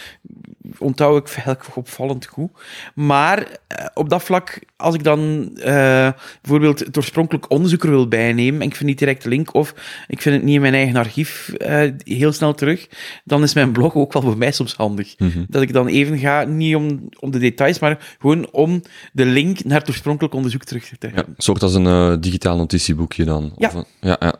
onthoud 0.77 1.29
ik 1.29 1.35
eigenlijk 1.35 1.75
opvallend 1.75 2.25
goed. 2.25 2.51
Maar 2.95 3.47
eh, 3.67 3.85
op 3.93 4.09
dat 4.09 4.23
vlak, 4.23 4.59
als 4.77 4.95
ik 4.95 5.03
dan 5.03 5.49
eh, 5.55 6.09
bijvoorbeeld 6.41 6.79
het 6.79 6.97
oorspronkelijk 6.97 7.51
onderzoeker 7.51 7.89
wil 7.89 8.07
bijnemen, 8.07 8.61
en 8.61 8.67
ik 8.67 8.75
vind 8.75 8.89
niet 8.89 8.99
direct 8.99 9.23
de 9.23 9.29
link, 9.29 9.53
of 9.53 9.73
ik 10.07 10.21
vind 10.21 10.35
het 10.35 10.43
niet 10.43 10.55
in 10.55 10.61
mijn 10.61 10.73
eigen 10.73 10.95
archief 10.95 11.49
eh, 11.49 11.91
heel 12.03 12.31
snel 12.31 12.53
terug, 12.53 12.87
dan 13.23 13.43
is 13.43 13.53
mijn 13.53 13.71
blog 13.71 13.95
ook 13.95 14.13
wel 14.13 14.21
voor 14.21 14.37
mij 14.37 14.51
soms 14.51 14.73
handig. 14.75 15.15
Dat 15.47 15.61
ik 15.61 15.73
dan 15.73 15.87
even 15.87 16.17
ga, 16.17 16.43
niet 16.43 16.75
om, 16.75 17.09
om 17.19 17.31
de 17.31 17.39
details, 17.39 17.79
maar 17.79 18.15
gewoon 18.19 18.51
om 18.51 18.81
de 19.13 19.25
link 19.25 19.63
naar 19.63 19.79
het 19.79 19.89
oorspronkelijk 19.89 20.33
onderzoek 20.33 20.63
terug 20.63 20.83
te 20.87 21.07
Ja, 21.07 21.13
hebben. 21.13 21.33
een 21.37 21.43
soort 21.43 21.63
als 21.63 21.73
een 21.73 21.85
eh, 21.87 22.13
digitaal 22.19 22.57
notitieboekje 22.57 23.25
dan. 23.25 23.53
Ja. 23.57 23.67
Of 23.67 23.73
een- 23.73 23.85
ja, 24.01 24.15
ja. 24.19 24.35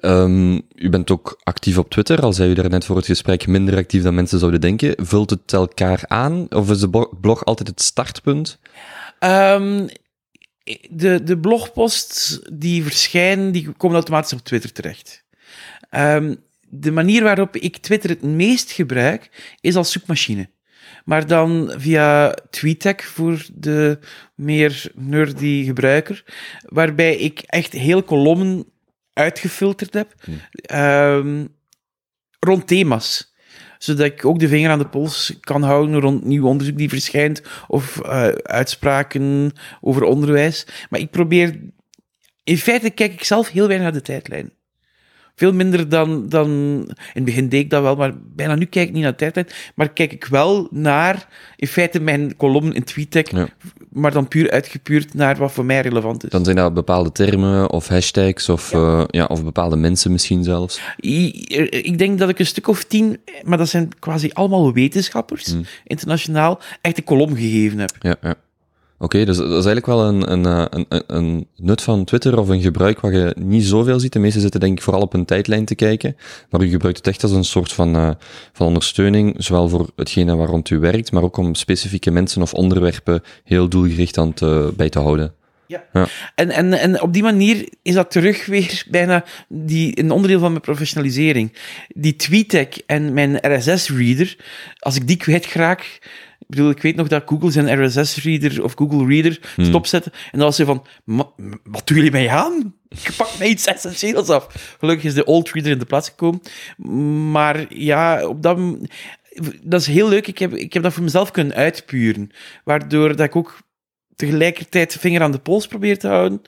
Ehm, 0.00 0.54
u 0.74 0.88
bent 0.90 1.10
ook 1.10 1.40
actief 1.42 1.78
op 1.78 1.90
Twitter, 1.90 2.20
al 2.20 2.32
zei 2.32 2.50
u 2.50 2.54
daar 2.54 2.68
net 2.70 2.84
voor 2.84 2.96
het 2.96 3.06
gesprek 3.06 3.46
minder 3.46 3.76
actief 3.76 4.02
dan 4.02 4.14
mensen 4.14 4.38
zouden 4.38 4.60
denken. 4.60 4.94
Vult 4.96 5.30
het 5.30 5.52
elkaar 5.52 6.00
aan, 6.06 6.46
of 6.50 6.70
is 6.70 6.80
de 6.80 7.08
blog 7.20 7.44
altijd 7.44 7.68
het 7.68 7.82
startpunt? 7.82 8.58
Ehm, 9.22 9.86
de, 10.90 11.22
de 11.22 11.38
blogposts 11.38 12.40
die 12.52 12.82
verschijnen, 12.82 13.52
die 13.52 13.72
komen 13.72 13.96
automatisch 13.96 14.32
op 14.32 14.38
Twitter 14.38 14.72
terecht. 14.72 15.24
Ehm, 15.90 16.34
de 16.68 16.90
manier 16.90 17.22
waarop 17.22 17.56
ik 17.56 17.76
Twitter 17.76 18.10
het 18.10 18.22
meest 18.22 18.70
gebruik, 18.70 19.54
is 19.60 19.76
als 19.76 19.92
zoekmachine. 19.92 20.50
Maar 21.04 21.26
dan 21.26 21.72
via 21.76 22.36
TweetDeck 22.50 23.02
voor 23.02 23.46
de 23.54 23.98
meer 24.34 24.90
nerdy 24.94 25.64
gebruiker, 25.64 26.24
waarbij 26.62 27.16
ik 27.16 27.40
echt 27.40 27.72
hele 27.72 28.02
kolommen 28.02 28.64
uitgefilterd 29.12 29.94
heb 29.94 30.14
ehm, 30.62 31.46
rond 32.40 32.66
thema's 32.66 33.31
zodat 33.82 34.06
ik 34.06 34.24
ook 34.24 34.38
de 34.38 34.48
vinger 34.48 34.70
aan 34.70 34.78
de 34.78 34.88
pols 34.88 35.36
kan 35.40 35.62
houden 35.62 36.00
rond 36.00 36.24
nieuw 36.24 36.46
onderzoek 36.46 36.76
die 36.76 36.88
verschijnt 36.88 37.42
of 37.68 38.00
eh, 38.00 38.28
uitspraken 38.28 39.52
over 39.80 40.02
onderwijs. 40.02 40.66
Maar 40.90 41.00
ik 41.00 41.10
probeer... 41.10 41.60
In 42.44 42.58
feite 42.58 42.90
kijk 42.90 43.12
ik 43.12 43.24
zelf 43.24 43.48
heel 43.48 43.66
weinig 43.66 43.86
naar 43.86 43.96
de 43.98 44.06
tijdlijn. 44.06 44.52
Veel 45.36 45.52
minder 45.52 45.88
dan, 45.88 46.28
dan... 46.28 46.48
In 46.88 46.94
het 47.12 47.24
begin 47.24 47.48
deed 47.48 47.60
ik 47.60 47.70
dat 47.70 47.82
wel, 47.82 47.96
maar 47.96 48.12
bijna 48.34 48.54
nu 48.54 48.64
kijk 48.64 48.88
ik 48.88 48.94
niet 48.94 49.02
naar 49.02 49.10
de 49.10 49.16
tijdlijn. 49.16 49.46
Maar 49.74 49.88
kijk 49.92 50.12
ik 50.12 50.24
wel 50.24 50.68
naar, 50.70 51.28
in 51.56 51.66
feite, 51.68 52.00
mijn 52.00 52.36
kolommen 52.36 52.72
in 52.74 52.84
TweetDeck, 52.84 53.30
Ja. 53.30 53.48
maar 53.90 54.12
dan 54.12 54.28
puur 54.28 54.50
uitgepuurd 54.50 55.14
naar 55.14 55.36
wat 55.36 55.52
voor 55.52 55.64
mij 55.64 55.80
relevant 55.80 56.24
is. 56.24 56.30
Dan 56.30 56.44
zijn 56.44 56.56
dat 56.56 56.74
bepaalde 56.74 57.12
termen 57.12 57.70
of 57.70 57.88
hashtags 57.88 58.48
of, 58.48 58.70
ja. 58.72 59.06
ja, 59.10 59.24
of 59.24 59.44
bepaalde 59.44 59.76
mensen 59.76 60.12
misschien 60.12 60.44
zelfs. 60.44 60.80
I- 61.04 61.44
Ik 61.70 61.98
denk 61.98 62.18
dat 62.18 62.28
ik 62.28 62.38
een 62.38 62.46
stuk 62.46 62.68
of 62.68 62.84
tien, 62.84 63.20
maar 63.44 63.58
dat 63.58 63.68
zijn 63.68 63.90
quasi 63.98 64.30
allemaal 64.32 64.72
wetenschappers, 64.72 65.54
internationaal, 65.84 66.60
echt 66.80 66.98
een 66.98 67.04
kolom 67.04 67.34
gegeven 67.34 67.78
heb. 67.78 67.90
Ja, 68.00 68.16
ja. 68.22 68.34
Oké, 69.02 69.24
dus 69.24 69.36
dat 69.36 69.46
is 69.46 69.52
eigenlijk 69.52 69.86
wel 69.86 70.04
een, 70.04 70.32
een, 70.32 70.46
eh, 70.46 70.64
een, 70.70 70.86
een, 70.88 71.04
een 71.06 71.46
nut 71.56 71.82
van 71.82 72.04
Twitter 72.04 72.38
of 72.38 72.48
een 72.48 72.60
gebruik 72.60 73.00
waar 73.00 73.12
je 73.12 73.34
niet 73.38 73.64
zoveel 73.64 74.00
ziet. 74.00 74.12
De 74.12 74.18
meesten 74.18 74.40
zitten 74.40 74.60
denk 74.60 74.78
ik 74.78 74.82
vooral 74.82 75.02
op 75.02 75.14
een 75.14 75.24
tijdlijn 75.24 75.64
te 75.64 75.74
kijken, 75.74 76.16
maar 76.50 76.62
u 76.62 76.68
gebruikt 76.68 76.98
het 76.98 77.06
echt 77.06 77.22
als 77.22 77.32
een 77.32 77.44
soort 77.44 77.72
van, 77.72 77.96
uh, 77.96 78.10
van 78.52 78.66
ondersteuning, 78.66 79.34
zowel 79.38 79.68
voor 79.68 79.90
hetgene 79.96 80.36
waar 80.36 80.48
rond 80.48 80.70
u 80.70 80.78
werkt, 80.78 81.12
maar 81.12 81.22
ook 81.22 81.36
om 81.36 81.54
specifieke 81.54 82.10
mensen 82.10 82.42
of 82.42 82.54
onderwerpen 82.54 83.22
heel 83.44 83.68
doelgericht 83.68 84.18
aan 84.18 84.32
te, 84.32 84.72
bij 84.76 84.88
te 84.88 84.98
houden. 84.98 85.34
Ja. 85.66 85.84
ja. 85.92 86.06
En, 86.34 86.50
en, 86.50 86.72
en 86.72 87.02
op 87.02 87.12
die 87.12 87.22
manier 87.22 87.68
is 87.82 87.94
dat 87.94 88.10
terug 88.10 88.46
weer 88.46 88.84
bijna 88.90 89.24
die, 89.48 89.98
een 89.98 90.10
onderdeel 90.10 90.40
van 90.40 90.50
mijn 90.50 90.62
professionalisering. 90.62 91.52
Die 91.88 92.16
TweetDeck 92.16 92.82
en 92.86 93.12
mijn 93.12 93.56
RSS-reader, 93.56 94.36
als 94.78 94.96
ik 94.96 95.06
die 95.06 95.16
kwijtraak, 95.16 96.00
ik 96.42 96.48
bedoel, 96.48 96.70
ik 96.70 96.82
weet 96.82 96.96
nog 96.96 97.08
dat 97.08 97.22
Google 97.26 97.50
zijn 97.50 97.84
RSS-reader 97.84 98.62
of 98.62 98.72
Google 98.74 99.06
Reader 99.06 99.40
hmm. 99.54 99.64
stopzette. 99.64 100.10
En 100.10 100.38
dan 100.38 100.46
was 100.46 100.56
ze 100.56 100.64
van, 100.64 100.86
wat 101.64 101.86
doen 101.86 101.96
jullie 101.96 102.10
mij 102.10 102.28
aan? 102.28 102.74
Ik 102.88 103.14
pak 103.16 103.38
mij 103.38 103.48
iets 103.48 103.66
essentieels 103.66 104.28
af. 104.28 104.76
Gelukkig 104.78 105.04
is 105.04 105.14
de 105.14 105.24
old 105.24 105.50
reader 105.50 105.72
in 105.72 105.78
de 105.78 105.84
plaats 105.84 106.08
gekomen. 106.08 106.40
Maar 107.30 107.74
ja, 107.74 108.26
op 108.26 108.42
dat... 108.42 108.58
Dat 109.62 109.80
is 109.80 109.86
heel 109.86 110.08
leuk. 110.08 110.26
Ik 110.26 110.38
heb, 110.38 110.54
ik 110.54 110.72
heb 110.72 110.82
dat 110.82 110.92
voor 110.92 111.02
mezelf 111.02 111.30
kunnen 111.30 111.54
uitpuren. 111.54 112.30
Waardoor 112.64 113.16
dat 113.16 113.26
ik 113.26 113.36
ook 113.36 113.58
tegelijkertijd 114.16 114.96
vinger 115.00 115.22
aan 115.22 115.32
de 115.32 115.38
pols 115.38 115.66
probeer 115.66 115.98
te 115.98 116.08
houden 116.08 116.42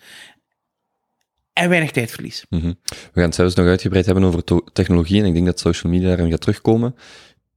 en 1.52 1.68
weinig 1.68 1.90
tijd 1.90 2.10
verlies. 2.10 2.46
Mm 2.48 2.60
-hmm. 2.60 2.78
We 2.84 3.10
gaan 3.12 3.22
het 3.24 3.34
zelfs 3.34 3.54
nog 3.54 3.66
uitgebreid 3.66 4.06
hebben 4.06 4.24
over 4.24 4.44
technologie 4.72 5.20
en 5.20 5.26
ik 5.26 5.34
denk 5.34 5.46
dat 5.46 5.60
social 5.60 5.92
media 5.92 6.08
daarin 6.08 6.30
gaat 6.30 6.40
terugkomen. 6.40 6.94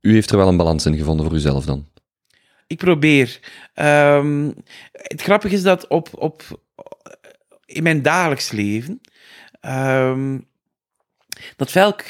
U 0.02 0.14
heeft 0.14 0.32
er 0.32 0.38
wel 0.38 0.48
een 0.48 0.58
balans 0.58 0.86
in 0.86 0.98
gevonden 0.98 1.26
voor 1.26 1.36
uzelf 1.36 1.66
dan? 1.66 1.88
Ik 2.68 2.78
probeer. 2.78 3.40
Um, 3.76 4.54
het 4.92 5.22
grappige 5.22 5.56
is 5.56 5.62
dat 5.62 5.88
op, 5.88 6.10
op, 6.12 6.62
in 7.66 7.84
mijn 7.84 8.02
dagelijks 8.02 8.52
leven, 8.52 9.02
um, 9.62 10.48
dat 11.56 11.72
velk 11.72 12.04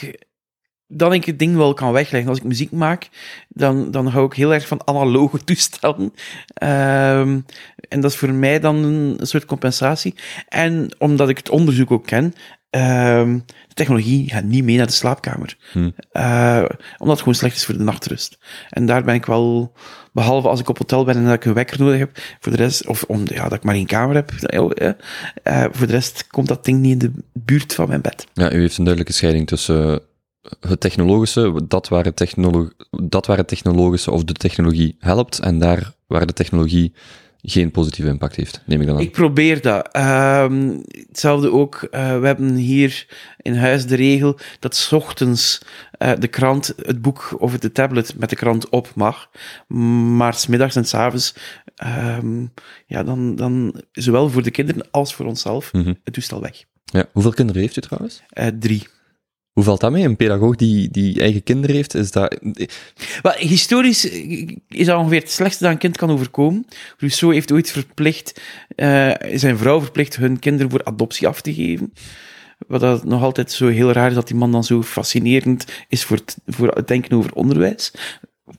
dan 0.87 1.13
ik 1.13 1.25
het 1.25 1.39
ding 1.39 1.55
wel 1.55 1.73
kan 1.73 1.91
wegleggen. 1.91 2.29
Als 2.29 2.39
ik 2.39 2.43
muziek 2.43 2.71
maak, 2.71 3.09
dan, 3.47 3.91
dan 3.91 4.07
hou 4.07 4.25
ik 4.25 4.33
heel 4.33 4.53
erg 4.53 4.67
van 4.67 4.87
analoge 4.87 5.43
toestellen. 5.43 6.13
Um, 6.63 7.45
en 7.89 8.01
dat 8.01 8.11
is 8.11 8.17
voor 8.17 8.33
mij 8.33 8.59
dan 8.59 8.75
een 8.75 9.17
soort 9.21 9.45
compensatie. 9.45 10.15
En 10.47 10.95
omdat 10.97 11.29
ik 11.29 11.37
het 11.37 11.49
onderzoek 11.49 11.91
ook 11.91 12.05
ken, 12.05 12.33
um, 12.69 13.43
de 13.67 13.73
technologie 13.73 14.29
gaat 14.29 14.43
niet 14.43 14.63
mee 14.63 14.77
naar 14.77 14.85
de 14.85 14.91
slaapkamer. 14.91 15.57
Hmm. 15.71 15.93
Uh, 16.13 16.63
omdat 16.97 17.07
het 17.07 17.19
gewoon 17.19 17.35
slecht 17.35 17.55
is 17.55 17.65
voor 17.65 17.77
de 17.77 17.83
nachtrust. 17.83 18.37
En 18.69 18.85
daar 18.85 19.03
ben 19.03 19.15
ik 19.15 19.25
wel, 19.25 19.73
behalve 20.17 20.47
als 20.47 20.59
ik 20.59 20.69
op 20.69 20.77
hotel 20.77 21.03
ben 21.03 21.15
en 21.15 21.23
dat 21.23 21.33
ik 21.33 21.45
een 21.45 21.53
wekker 21.53 21.79
nodig 21.79 21.99
heb, 21.99 22.17
voor 22.39 22.51
de 22.51 22.57
rest, 22.57 22.87
of 22.87 23.03
om, 23.03 23.21
ja, 23.25 23.43
dat 23.43 23.57
ik 23.57 23.63
maar 23.63 23.75
één 23.75 23.85
kamer 23.85 24.15
heb, 24.15 24.31
uh, 24.41 25.63
voor 25.71 25.87
de 25.87 25.93
rest 25.93 26.27
komt 26.27 26.47
dat 26.47 26.65
ding 26.65 26.79
niet 26.79 26.91
in 26.91 26.97
de 26.97 27.11
buurt 27.33 27.73
van 27.73 27.87
mijn 27.87 28.01
bed. 28.01 28.27
Ja, 28.33 28.51
u 28.51 28.59
heeft 28.59 28.77
een 28.77 28.83
duidelijke 28.83 29.17
scheiding 29.17 29.47
tussen 29.47 30.01
het 30.59 30.79
technologische, 30.79 31.61
dat 31.67 31.87
waar 31.87 32.03
het, 32.03 32.15
technolo 32.15 32.69
dat 32.89 33.25
waar 33.25 33.37
het 33.37 33.47
technologische 33.47 34.11
of 34.11 34.23
de 34.23 34.33
technologie 34.33 34.95
helpt, 34.99 35.39
en 35.39 35.59
daar 35.59 35.93
waar 36.07 36.25
de 36.25 36.33
technologie 36.33 36.93
geen 37.49 37.71
positieve 37.71 38.09
impact 38.09 38.35
heeft, 38.35 38.61
neem 38.65 38.81
ik 38.81 38.87
dan 38.87 38.95
aan. 38.95 39.01
Ik 39.01 39.11
probeer 39.11 39.61
dat. 39.61 39.95
Um, 39.95 40.83
hetzelfde 41.07 41.51
ook, 41.51 41.87
uh, 41.91 42.19
we 42.19 42.25
hebben 42.25 42.55
hier 42.55 43.07
in 43.41 43.55
huis 43.55 43.85
de 43.85 43.95
regel 43.95 44.39
dat 44.59 44.75
s 44.75 44.91
ochtends 44.91 45.61
uh, 45.99 46.11
de 46.19 46.27
krant, 46.27 46.73
het 46.81 47.01
boek 47.01 47.35
of 47.39 47.57
de 47.57 47.71
tablet 47.71 48.17
met 48.17 48.29
de 48.29 48.35
krant 48.35 48.69
op 48.69 48.91
mag, 48.95 49.29
maar 50.17 50.33
smiddags 50.33 50.75
en 50.75 50.85
s 50.85 50.93
avonds, 50.93 51.35
um, 52.17 52.53
ja, 52.85 53.03
dan, 53.03 53.35
dan 53.35 53.81
zowel 53.91 54.29
voor 54.29 54.43
de 54.43 54.51
kinderen 54.51 54.87
als 54.91 55.15
voor 55.15 55.25
onszelf 55.25 55.73
mm 55.73 55.83
-hmm. 55.83 55.97
het 56.03 56.13
toestel 56.13 56.41
weg. 56.41 56.63
Ja. 56.85 57.05
Hoeveel 57.11 57.33
kinderen 57.33 57.61
heeft 57.61 57.77
u 57.77 57.81
trouwens? 57.81 58.21
Uh, 58.33 58.47
drie. 58.59 58.87
Hoe 59.57 59.65
valt 59.65 59.79
dat 59.79 59.91
mee? 59.91 60.03
Een 60.03 60.15
pedagoog 60.15 60.55
die, 60.55 60.89
die 60.91 61.21
eigen 61.21 61.43
kinderen 61.43 61.75
heeft, 61.75 61.93
is 61.93 62.11
dat... 62.11 62.39
Wel, 63.21 63.33
historisch 63.33 64.05
is 64.67 64.85
dat 64.85 64.97
ongeveer 64.97 65.19
het 65.19 65.31
slechtste 65.31 65.63
dat 65.63 65.73
een 65.73 65.79
kind 65.79 65.97
kan 65.97 66.09
overkomen. 66.11 66.65
Rousseau 66.97 67.33
heeft 67.33 67.51
ooit 67.51 67.71
verplicht, 67.71 68.41
uh, 68.75 69.13
zijn 69.33 69.57
vrouw 69.57 69.81
verplicht 69.81 70.15
hun 70.15 70.39
kinderen 70.39 70.71
voor 70.71 70.83
adoptie 70.83 71.27
af 71.27 71.41
te 71.41 71.53
geven. 71.53 71.93
Wat 72.67 73.03
nog 73.03 73.23
altijd 73.23 73.51
zo 73.51 73.67
heel 73.67 73.91
raar 73.91 74.09
is, 74.09 74.15
dat 74.15 74.27
die 74.27 74.35
man 74.35 74.51
dan 74.51 74.63
zo 74.63 74.83
fascinerend 74.83 75.65
is 75.87 76.03
voor 76.03 76.17
het, 76.17 76.37
voor 76.45 76.85
denken 76.85 77.17
over 77.17 77.33
onderwijs. 77.33 77.91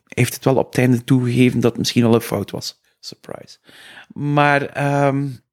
Heeft 0.06 0.34
het 0.34 0.44
wel 0.44 0.56
op 0.56 0.66
het 0.66 0.78
einde 0.78 1.04
toegegeven 1.04 1.60
dat 1.60 1.70
het 1.70 1.78
misschien 1.78 2.02
wel 2.02 2.14
een 2.14 2.20
fout 2.20 2.50
was. 2.50 2.80
Surprise. 3.00 3.58
Maar... 4.12 5.06
Um, 5.06 5.46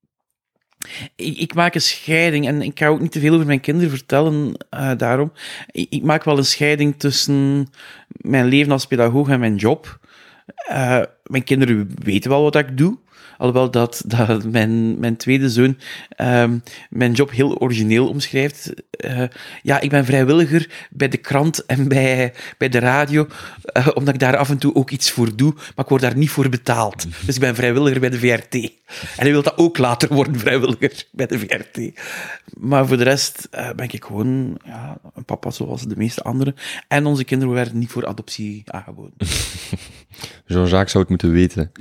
ik, 1.16 1.54
maak 1.54 1.76
een 1.76 1.82
scheiding 1.82 2.48
en 2.48 2.62
ik 2.62 2.80
ga 2.80 2.88
ook 2.88 3.00
niet 3.00 3.12
te 3.12 3.20
veel 3.20 3.34
over 3.34 3.46
mijn 3.46 3.60
kinderen 3.60 3.90
vertellen 3.90 4.54
uh, 4.74 4.92
daarom. 4.98 5.32
Ik, 5.72 6.04
maak 6.04 6.24
wel 6.24 6.38
een 6.38 6.46
scheiding 6.46 7.00
tussen 7.00 7.68
mijn 8.08 8.46
leven 8.46 8.72
als 8.72 8.86
pedagoog 8.88 9.30
en 9.30 9.40
mijn 9.40 9.56
job. 9.56 10.00
Uh, 10.70 11.02
mijn 11.24 11.44
kinderen 11.44 11.90
weten 12.04 12.30
wel 12.30 12.42
wat 12.42 12.56
ik 12.56 12.78
doe. 12.78 12.98
Alhoewel 13.38 13.72
dat, 13.72 14.04
dat 14.06 14.44
mijn, 14.44 15.00
mijn 15.00 15.18
tweede 15.18 15.50
zoon 15.50 15.78
um, 16.18 16.64
mijn 16.90 17.12
job 17.12 17.32
heel 17.32 17.58
origineel 17.58 18.08
omschrijft. 18.08 18.74
Uh, 19.06 19.24
ja, 19.62 19.80
ik 19.80 19.90
ben 19.90 20.06
vrijwilliger 20.06 20.70
bij 20.90 21.08
de 21.08 21.18
krant 21.18 21.66
en 21.66 21.88
bij, 21.88 22.34
bij 22.58 22.70
de 22.70 22.80
radio, 22.80 23.28
uh, 23.78 23.88
omdat 23.94 24.14
ik 24.14 24.20
daar 24.20 24.38
af 24.38 24.50
en 24.50 24.58
toe 24.58 24.76
ook 24.76 24.90
iets 24.90 25.12
voor 25.12 25.36
doe, 25.36 25.54
maar 25.54 25.86
ik 25.86 25.90
word 25.90 26.02
daar 26.02 26.18
niet 26.18 26.30
voor 26.30 26.50
betaald. 26.50 27.06
Dus 27.26 27.36
ik 27.36 27.42
ben 27.42 27.56
vrijwilliger 27.56 28.00
bij 28.00 28.10
de 28.10 28.20
VRT. 28.20 28.54
En 28.54 28.72
hij 29.16 29.32
wil 29.32 29.42
dat 29.42 29.58
ook 29.58 29.78
later 29.78 30.14
worden, 30.14 30.40
vrijwilliger 30.40 31.04
bij 31.12 31.26
de 31.26 31.40
VRT. 31.40 31.92
Maar 32.58 32.88
voor 32.88 32.98
de 32.98 33.04
rest 33.04 33.48
uh, 33.52 33.72
ben 33.72 33.90
ik 33.92 34.06
gewoon 34.06 34.58
ja, 34.66 34.98
een 35.14 35.26
papa 35.26 35.52
zoals 35.52 35.82
de 35.82 35.96
meeste 35.98 36.22
anderen. 36.22 36.56
En 36.88 37.06
onze 37.06 37.24
kinderen 37.24 37.54
werden 37.54 37.78
niet 37.78 37.92
voor 37.92 38.08
adoptie 38.08 38.64
aangeboden. 38.66 39.14
Jean-Jacques 40.46 40.92
zou 40.92 41.04
het 41.04 41.10
moeten 41.10 41.32
weten. 41.32 41.72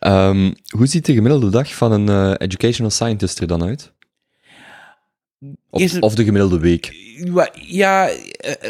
Um, 0.00 0.54
hoe 0.68 0.86
ziet 0.86 0.97
de 1.04 1.14
gemiddelde 1.14 1.50
dag 1.50 1.74
van 1.74 1.92
een 1.92 2.08
uh, 2.08 2.34
educational 2.38 2.90
scientist 2.90 3.38
er 3.38 3.46
dan 3.46 3.62
uit? 3.62 3.92
Of, 5.70 6.00
of 6.00 6.14
de 6.14 6.24
gemiddelde 6.24 6.58
week? 6.58 6.92
Ja, 7.52 8.10
uh, 8.10 8.16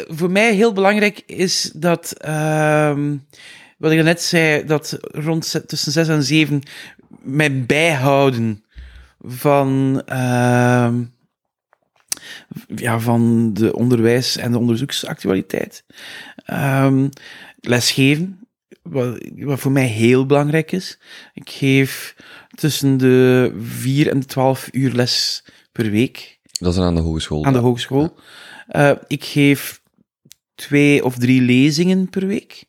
voor 0.06 0.30
mij 0.30 0.54
heel 0.54 0.72
belangrijk 0.72 1.22
is 1.26 1.70
dat, 1.74 2.14
uh, 2.24 2.98
wat 3.78 3.92
ik 3.92 4.02
net 4.02 4.22
zei, 4.22 4.64
dat 4.64 4.98
rond 5.00 5.60
tussen 5.66 5.92
6 5.92 6.08
en 6.08 6.22
7 6.22 6.62
mijn 7.22 7.66
bijhouden 7.66 8.64
van, 9.20 10.02
ehm, 10.06 11.02
ja, 12.76 12.98
van 12.98 13.52
de 13.54 13.74
onderwijs- 13.74 14.36
en 14.36 14.52
de 14.52 14.58
onderzoeksactualiteit. 14.58 15.84
Um, 16.52 17.08
lesgeven 17.60 18.37
wat, 18.90 19.18
wat 19.36 19.60
voor 19.60 19.72
mij 19.72 19.86
heel 19.86 20.26
belangrijk 20.26 20.72
is. 20.72 20.98
Ik 21.32 21.50
geef 21.50 22.16
tussen 22.54 22.96
de 22.96 23.52
4 23.60 24.10
en 24.10 24.20
de 24.20 24.26
12 24.26 24.68
uur 24.72 24.92
les 24.92 25.44
per 25.72 25.90
week. 25.90 26.38
Dat 26.52 26.72
is 26.72 26.80
aan 26.80 26.94
de 26.94 27.00
hogeschool. 27.00 27.44
Aan 27.44 27.52
de 27.52 27.58
hogeschool. 27.58 28.16
Ja. 28.68 28.90
Uh, 28.90 28.96
ik 29.06 29.24
geef 29.24 29.82
twee 30.54 31.04
of 31.04 31.18
drie 31.18 31.40
lezingen 31.40 32.08
per 32.08 32.26
week. 32.26 32.64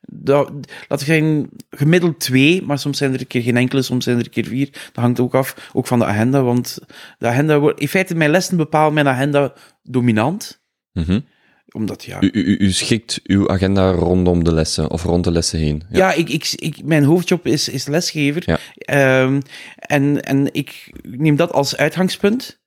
Dat, 0.00 0.50
laat 0.88 1.00
ik 1.00 1.06
zeggen, 1.06 1.50
gemiddeld 1.70 2.20
twee, 2.20 2.62
maar 2.62 2.78
soms 2.78 2.98
zijn 2.98 3.14
er 3.14 3.20
een 3.20 3.26
keer 3.26 3.42
geen 3.42 3.56
enkele, 3.56 3.82
soms 3.82 4.04
zijn 4.04 4.18
er 4.18 4.24
een 4.24 4.30
keer 4.30 4.44
vier. 4.44 4.70
Dat 4.70 5.04
hangt 5.04 5.20
ook 5.20 5.34
af, 5.34 5.70
ook 5.72 5.86
van 5.86 5.98
de 5.98 6.04
agenda, 6.04 6.42
want 6.42 6.78
de 7.18 7.26
agenda 7.26 7.58
wordt, 7.58 7.80
in 7.80 7.88
feite, 7.88 8.14
mijn 8.14 8.30
lessen 8.30 8.56
bepalen 8.56 8.94
mijn 8.94 9.08
agenda 9.08 9.54
dominant. 9.82 10.62
Mm 10.92 11.02
-hmm 11.02 11.24
omdat, 11.72 12.04
ja... 12.04 12.22
U, 12.22 12.30
u, 12.32 12.56
u, 12.58 12.70
schikt 12.70 13.20
uw 13.24 13.48
agenda 13.48 13.90
rondom 13.90 14.44
de 14.44 14.54
lessen, 14.54 14.90
of 14.90 15.02
rond 15.02 15.24
de 15.24 15.30
lessen 15.30 15.58
heen. 15.58 15.82
Ja, 15.90 15.98
ja 15.98 16.12
ik, 16.12 16.28
ik, 16.28 16.52
ik, 16.54 16.84
mijn 16.84 17.04
hoofdjob 17.04 17.46
is, 17.46 17.68
is 17.68 17.86
lesgever. 17.86 18.58
Ja. 18.76 19.22
Um, 19.22 19.42
en, 19.76 20.22
en 20.22 20.54
ik 20.54 20.92
neem 21.02 21.36
dat 21.36 21.52
als 21.52 21.76
uitgangspunt. 21.76 22.58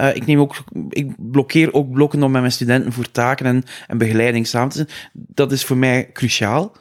Uh, 0.00 0.16
ik, 0.16 0.26
neem 0.26 0.40
ook, 0.40 0.64
ik 0.88 1.30
blokkeer 1.30 1.72
ook 1.72 1.90
blokken 1.92 2.22
om 2.22 2.30
met 2.30 2.40
mijn 2.40 2.52
studenten 2.52 2.92
voor 2.92 3.10
taken 3.10 3.46
en, 3.46 3.64
en 3.86 3.98
begeleiding 3.98 4.46
samen 4.46 4.68
te 4.68 4.76
zijn. 4.76 4.88
Dat 5.12 5.52
is 5.52 5.64
voor 5.64 5.76
mij 5.76 6.10
cruciaal. 6.12 6.76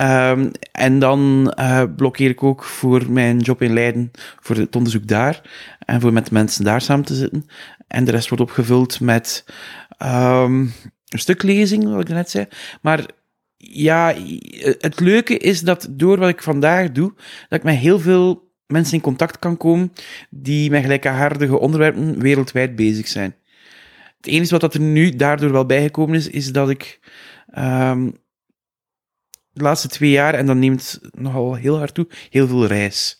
Um, 0.00 0.50
en 0.72 0.98
dan 0.98 1.52
uh, 1.60 1.82
blokkeer 1.96 2.30
ik 2.30 2.42
ook 2.42 2.64
voor 2.64 3.10
mijn 3.10 3.38
job 3.38 3.62
in 3.62 3.72
Leiden, 3.72 4.10
voor 4.40 4.56
het 4.56 4.76
onderzoek 4.76 5.06
daar. 5.06 5.40
En 5.78 6.00
voor 6.00 6.12
met 6.12 6.30
mensen 6.30 6.64
daar 6.64 6.80
samen 6.80 7.04
te 7.04 7.14
zitten. 7.14 7.46
En 7.88 8.04
de 8.04 8.10
rest 8.10 8.28
wordt 8.28 8.44
opgevuld 8.44 9.00
met 9.00 9.44
Um, 10.02 10.72
een 11.08 11.18
stuk 11.18 11.42
lezing, 11.42 11.84
wat 11.84 12.00
ik 12.00 12.08
net 12.08 12.30
zei. 12.30 12.46
Maar 12.82 13.06
ja, 13.56 14.14
het 14.78 15.00
leuke 15.00 15.38
is 15.38 15.60
dat 15.60 15.86
door 15.90 16.18
wat 16.18 16.28
ik 16.28 16.42
vandaag 16.42 16.92
doe, 16.92 17.12
dat 17.48 17.58
ik 17.58 17.64
met 17.64 17.76
heel 17.76 18.00
veel 18.00 18.52
mensen 18.66 18.94
in 18.94 19.00
contact 19.00 19.38
kan 19.38 19.56
komen 19.56 19.92
die 20.30 20.70
met 20.70 20.82
gelijkaardige 20.82 21.58
onderwerpen 21.58 22.18
wereldwijd 22.18 22.76
bezig 22.76 23.08
zijn. 23.08 23.36
Het 24.16 24.26
enige 24.26 24.58
wat 24.58 24.74
er 24.74 24.80
nu 24.80 25.10
daardoor 25.10 25.52
wel 25.52 25.66
bijgekomen 25.66 26.16
is, 26.16 26.28
is 26.28 26.52
dat 26.52 26.70
ik 26.70 27.00
um, 27.58 28.12
de 29.50 29.62
laatste 29.62 29.88
twee 29.88 30.10
jaar, 30.10 30.34
en 30.34 30.46
dat 30.46 30.56
neemt 30.56 31.00
nogal 31.10 31.54
heel 31.54 31.78
hard 31.78 31.94
toe, 31.94 32.08
heel 32.30 32.46
veel 32.48 32.66
reis. 32.66 33.18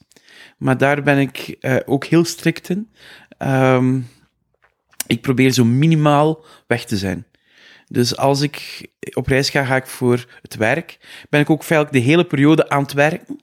maar 0.59 0.79
daar 0.79 1.03
ben 1.03 1.19
ik 1.19 1.57
uh, 1.61 1.77
ook 1.85 2.05
heel 2.05 2.25
strikt 2.25 2.69
in. 2.69 2.91
Um, 3.39 4.07
ik 5.07 5.21
probeer 5.21 5.51
zo 5.51 5.65
minimaal 5.65 6.45
weg 6.67 6.85
te 6.85 6.97
zijn. 6.97 7.27
Dus 7.89 8.17
als 8.17 8.41
ik 8.41 8.87
op 9.13 9.27
reis 9.27 9.51
ga, 9.51 9.65
ga 9.65 9.77
ik 9.77 9.87
voor 9.87 10.27
het 10.43 10.57
werk. 10.57 10.99
Ben 11.31 11.41
ik 11.41 11.51
ook 11.51 11.65
feitelijk 11.65 11.97
de 12.05 12.11
hele 12.11 12.25
periode 12.25 12.69
aan 12.69 12.83
het 12.83 12.93
werken. 12.93 13.41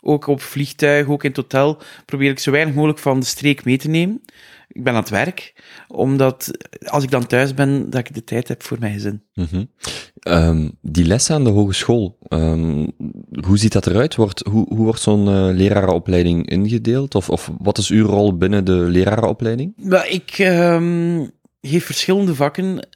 Ook 0.00 0.26
op 0.26 0.40
vliegtuig, 0.40 1.08
ook 1.08 1.22
in 1.22 1.28
het 1.28 1.38
hotel, 1.38 1.82
probeer 2.04 2.30
ik 2.30 2.38
zo 2.38 2.50
weinig 2.50 2.74
mogelijk 2.74 2.98
van 2.98 3.20
de 3.20 3.26
streek 3.26 3.64
mee 3.64 3.78
te 3.78 3.88
nemen. 3.88 4.22
Ik 4.72 4.84
ben 4.84 4.92
aan 4.92 5.00
het 5.00 5.10
werk, 5.10 5.54
omdat 5.88 6.50
als 6.84 7.04
ik 7.04 7.10
dan 7.10 7.26
thuis 7.26 7.54
ben, 7.54 7.90
dat 7.90 8.00
ik 8.00 8.14
de 8.14 8.24
tijd 8.24 8.48
heb 8.48 8.62
voor 8.62 8.78
mijn 8.80 8.92
gezin. 8.92 9.22
Mm 9.34 9.68
um, 10.22 10.78
die 10.80 11.04
lessen 11.04 11.34
aan 11.34 11.44
de 11.44 11.50
hogeschool, 11.50 12.18
um, 12.28 12.92
hoe 13.46 13.58
ziet 13.58 13.72
dat 13.72 13.86
eruit? 13.86 14.14
Wordt, 14.14 14.46
hoe, 14.50 14.66
hoe 14.68 14.84
wordt 14.84 15.00
zo'n 15.00 15.26
uh, 15.26 15.56
lerarenopleiding 15.56 16.48
ingedeeld? 16.48 17.14
Of, 17.14 17.30
of 17.30 17.50
wat 17.58 17.78
is 17.78 17.88
uw 17.88 18.06
rol 18.06 18.36
binnen 18.36 18.64
de 18.64 18.72
lerarenopleiding? 18.72 19.72
Well, 19.76 20.08
ik 20.08 20.38
um, 20.38 21.30
geef 21.60 21.84
verschillende 21.84 22.34
vakken. 22.34 22.88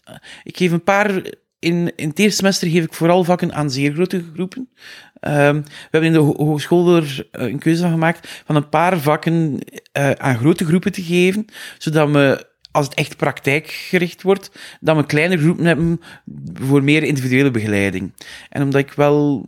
Ik 0.43 0.57
geef 0.57 0.73
een 0.73 0.83
paar 0.83 1.23
in, 1.65 1.93
in 1.97 2.09
het 2.09 2.19
eerste 2.19 2.37
semester 2.37 2.69
geef 2.69 2.85
ik 2.85 2.95
vooral 2.95 3.25
vakken 3.25 3.55
aan 3.55 3.71
zeer 3.71 3.93
grote 3.93 4.25
groepen. 4.35 4.69
Um, 5.27 5.63
we 5.63 5.89
hebben 5.91 6.11
in 6.11 6.13
de 6.13 6.43
hogeschool 6.43 6.97
er 6.97 7.27
uh, 7.33 7.47
een 7.47 7.59
keuze 7.59 7.83
van 7.83 7.91
gemaakt 7.91 8.43
van 8.45 8.57
een 8.57 8.69
paar 8.69 8.99
vakken 9.01 9.59
uh, 9.99 10.11
aan 10.11 10.39
grote 10.39 10.65
groepen 10.65 10.93
te 10.93 11.03
geven, 11.03 11.45
zodat 11.79 12.11
we, 12.11 12.47
als 12.71 12.87
het 12.87 12.95
echt 12.95 13.17
praktijkgericht 13.17 14.23
wordt, 14.23 14.51
dat 14.81 14.97
we 14.97 15.07
kleine 15.07 15.39
groepen 15.39 15.65
hebben 15.65 16.01
voor 16.53 16.83
meer 16.83 17.03
individuele 17.03 17.51
begeleiding. 17.51 18.13
En 18.49 18.63
omdat 18.63 18.81
ik 18.81 18.93
wel 18.93 19.47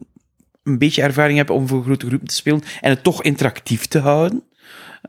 een 0.62 0.78
beetje 0.78 1.02
ervaring 1.02 1.38
heb 1.38 1.50
om 1.50 1.68
voor 1.68 1.82
grote 1.82 2.06
groepen 2.06 2.28
te 2.28 2.34
spelen 2.34 2.62
en 2.80 2.90
het 2.90 3.02
toch 3.02 3.22
interactief 3.22 3.86
te 3.86 3.98
houden, 3.98 4.42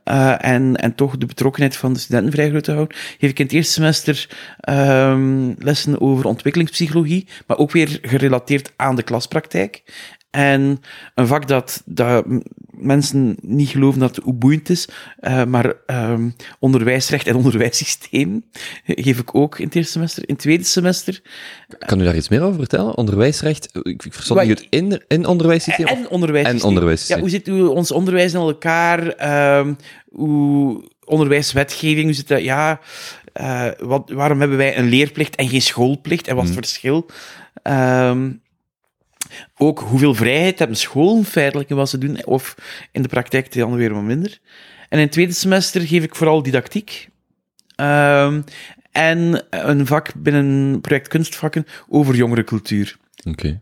uh, 0.06 0.46
en, 0.46 0.76
en 0.76 0.96
toch 0.96 1.18
de 1.18 1.26
betrokkenheid 1.26 1.76
van 1.76 1.94
de 1.94 2.00
studenten 2.00 2.32
vrij 2.32 2.50
groot 2.50 2.64
te 2.64 2.72
houden, 2.72 2.98
geef 2.98 3.30
ik 3.30 3.40
in 3.40 3.46
het 3.46 3.54
eerste 3.54 3.74
semester 3.74 4.30
um, 4.70 5.56
lessen 5.60 6.02
over 6.02 6.26
ontwikkelingspsychologie, 6.26 7.28
maar 7.48 7.58
ook 7.58 7.72
weer 7.72 8.00
gerelateerd 8.02 8.72
aan 8.76 8.96
de 8.96 9.04
klaspraktijk. 9.04 9.84
En 10.30 10.80
een 11.16 11.28
vak 11.28 11.48
dat, 11.48 11.82
dat 11.86 12.26
mensen 12.72 13.38
niet 13.42 13.70
geloven 13.70 14.00
dat 14.00 14.16
het 14.16 14.40
boeiend 14.40 14.70
is, 14.70 14.88
uh, 15.22 15.44
maar 15.44 15.74
um, 15.88 16.36
onderwijsrecht 16.60 17.28
en 17.28 17.36
onderwijssysteem 17.36 18.44
geef 18.86 19.20
ik 19.20 19.36
ook 19.36 19.60
in 19.60 19.66
het 19.66 19.76
eerste 19.76 19.92
semester. 19.92 20.24
In 20.28 20.34
het 20.34 20.44
tweede 20.44 20.64
semester... 20.64 21.22
Kan 21.78 22.02
u 22.02 22.04
daar 22.04 22.16
iets 22.16 22.30
meer 22.30 22.42
over 22.42 22.60
vertellen? 22.60 22.98
Onderwijsrecht? 22.98 23.70
Ik, 23.82 24.04
ik 24.04 24.14
verstond 24.14 24.42
niet 24.42 24.50
het 24.50 24.68
in, 24.70 25.04
in 25.08 25.26
onderwijssysteem? 25.26 25.86
En 25.86 26.10
onderwijssysteem. 26.10 26.62
En 26.62 26.68
onderwijssysteem. 26.68 27.18
Ja, 27.18 27.22
hoe 27.22 27.32
zit 27.32 27.48
u, 27.48 27.62
ons 27.62 27.92
onderwijs 27.92 28.34
in 28.34 28.40
elkaar? 28.40 29.00
Um, 29.60 29.78
hoe 30.10 30.84
onderwijswetgeving, 31.04 32.04
hoe 32.04 32.14
zit 32.14 32.28
dat? 32.28 32.44
Ja, 32.44 32.80
uh, 33.42 33.68
wat, 33.80 34.10
waarom 34.10 34.40
hebben 34.40 34.58
wij 34.58 34.78
een 34.78 34.90
leerplicht 34.90 35.36
en 35.36 35.50
geen 35.50 35.62
schoolplicht? 35.62 36.28
En 36.28 36.36
wat 36.36 36.44
is 36.44 36.56
het 36.56 36.60
hmm. 36.60 36.68
verschil? 36.68 37.06
Um, 37.64 38.42
ook 39.58 39.80
hoeveel 39.80 40.14
vrijheid 40.14 40.60
hebben 40.60 40.78
scholen 40.78 41.26
feitelijk 41.26 41.70
in 41.70 41.76
wat 41.76 41.90
ze 41.90 41.98
doen, 41.98 42.26
of 42.26 42.56
in 42.92 43.02
de 43.02 43.08
praktijk 43.08 43.54
dan 43.54 43.76
weer 43.76 43.94
wat 43.94 44.04
minder. 44.04 44.40
En 44.90 44.98
in 44.98 45.04
het 45.04 45.12
tweede 45.12 45.34
semester 45.34 45.82
geef 45.82 46.04
ik 46.04 46.16
vooral 46.16 46.44
didactiek. 46.44 47.10
Um, 47.76 48.44
en 48.92 49.46
een 49.50 49.86
vak 49.86 50.14
binnen 50.16 50.82
project 50.82 51.08
kunstvakken 51.08 51.66
over 51.90 52.16
jongerencultuur. 52.16 52.98
Oké. 53.18 53.30
Okay. 53.30 53.60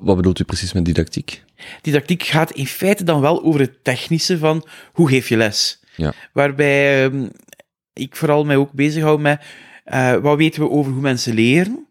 Wat 0.00 0.16
bedoelt 0.16 0.38
u 0.38 0.44
precies 0.44 0.72
met 0.72 0.84
didactiek? 0.84 1.44
Didactiek 1.80 2.22
gaat 2.22 2.50
in 2.50 2.66
feite 2.66 3.04
dan 3.04 3.20
wel 3.20 3.44
over 3.44 3.60
het 3.60 3.84
technische 3.84 4.38
van 4.38 4.66
hoe 4.92 5.08
geef 5.08 5.28
je 5.28 5.36
les. 5.36 5.80
Ja. 5.96 6.12
Waarbij 6.32 7.04
um, 7.04 7.30
ik 7.92 8.16
vooral 8.16 8.44
mij 8.44 8.56
ook 8.56 8.72
bezighoud 8.72 9.20
met 9.20 9.42
uh, 9.86 10.14
wat 10.14 10.36
weten 10.36 10.62
we 10.62 10.70
over 10.70 10.92
hoe 10.92 11.00
mensen 11.00 11.34
leren. 11.34 11.85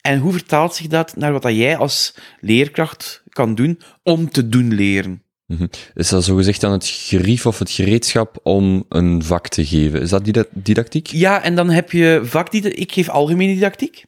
En 0.00 0.18
hoe 0.18 0.32
vertaalt 0.32 0.74
zich 0.74 0.86
dat 0.86 1.16
naar 1.16 1.32
wat 1.32 1.42
dat 1.42 1.56
jij 1.56 1.76
als 1.76 2.14
leerkracht 2.40 3.22
kan 3.28 3.54
doen 3.54 3.80
om 4.02 4.30
te 4.30 4.48
doen 4.48 4.74
leren? 4.74 5.22
-hmm. 5.46 5.70
Is 5.94 6.08
dat 6.08 6.24
zogezegd 6.24 6.60
dan 6.60 6.72
het 6.72 6.86
gerief 6.86 7.46
of 7.46 7.58
het 7.58 7.70
gereedschap 7.70 8.38
om 8.42 8.84
een 8.88 9.22
vak 9.22 9.48
te 9.48 9.66
geven? 9.66 10.00
Is 10.00 10.10
dat 10.10 10.48
didactiek? 10.52 11.06
Ja, 11.06 11.42
en 11.42 11.54
dan 11.54 11.70
heb 11.70 11.92
je 11.92 12.20
vakdidactiek. 12.22 12.82
Ik 12.82 12.92
geef 12.92 13.08
algemene 13.08 13.54
didactiek. 13.54 14.04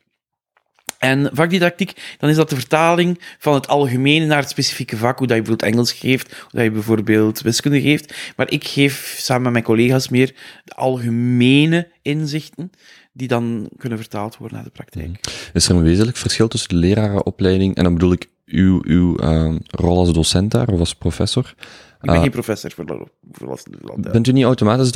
En 0.99 1.31
vakdidactiek, 1.33 2.17
dan 2.19 2.31
is 2.31 2.37
dat 2.37 2.51
de 2.51 2.57
vertaling 2.57 3.21
van 3.39 3.55
het 3.55 3.69
algemene 3.69 4.27
naar 4.27 4.41
het 4.41 4.51
specifieke 4.51 4.97
vak, 4.97 5.19
hoe 5.19 5.27
dat 5.27 5.37
je 5.37 5.43
bijvoorbeeld 5.43 5.73
Engels 5.73 5.93
geeft, 5.93 6.33
hoe 6.33 6.51
dat 6.53 6.63
je 6.63 6.71
bijvoorbeeld 6.71 7.41
wiskunde 7.41 7.81
geeft. 7.81 8.33
Maar 8.37 8.51
ik 8.51 8.65
geef 8.65 9.17
samen 9.19 9.43
met 9.43 9.53
mijn 9.53 9.65
collega's 9.65 10.09
meer 10.09 10.35
de 10.65 10.75
algemene 10.75 11.89
inzichten 12.03 12.71
die 13.13 13.29
dan 13.29 13.71
kunnen 13.77 13.99
vertaald 13.99 14.37
worden 14.37 14.57
naar 14.57 14.67
de 14.67 14.73
praktijk. 14.73 15.07
Mhm. 15.07 15.17
Is 15.53 15.69
er 15.69 15.77
een 15.77 15.83
wezenlijk 15.83 16.17
verschil 16.17 16.49
tussen 16.49 16.69
de 16.69 16.77
lerarenopleiding, 16.77 17.75
en 17.75 17.85
dan 17.85 17.93
bedoel 17.93 18.13
ik 18.13 18.29
uw, 18.47 18.81
uw 18.85 19.23
uh, 19.23 19.55
rol 19.67 19.99
als 19.99 20.13
docent 20.13 20.51
daar, 20.51 20.69
of 20.69 20.79
als 20.79 20.95
professor? 20.95 21.55
Ik 22.01 22.07
ben 22.07 22.15
uh, 22.15 22.21
geen 22.21 22.31
professor 22.31 22.71
voor, 22.71 22.87
de, 22.87 23.07
voor 23.33 23.59
de, 23.97 24.11
Bent 24.11 24.27
u 24.27 24.33
niet 24.33 24.45
automatisch 24.45 24.93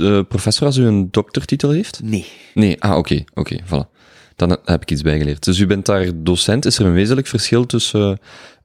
uh, 0.00 0.20
professor 0.28 0.66
als 0.66 0.76
u 0.76 0.84
een 0.84 1.10
doktertitel 1.10 1.70
heeft? 1.70 2.00
Nee. 2.02 2.26
Nee, 2.54 2.82
ah, 2.82 2.96
oké, 2.96 3.24
oké, 3.34 3.40
okay, 3.40 3.62
voilà. 3.64 3.96
Dan 4.36 4.58
heb 4.64 4.82
ik 4.82 4.90
iets 4.90 5.02
bijgeleerd. 5.02 5.44
Dus 5.44 5.58
u 5.58 5.66
bent 5.66 5.86
daar 5.86 6.10
docent. 6.14 6.64
Is 6.64 6.78
er 6.78 6.86
een 6.86 6.92
wezenlijk 6.92 7.26
verschil 7.26 7.66
tussen, 7.66 8.18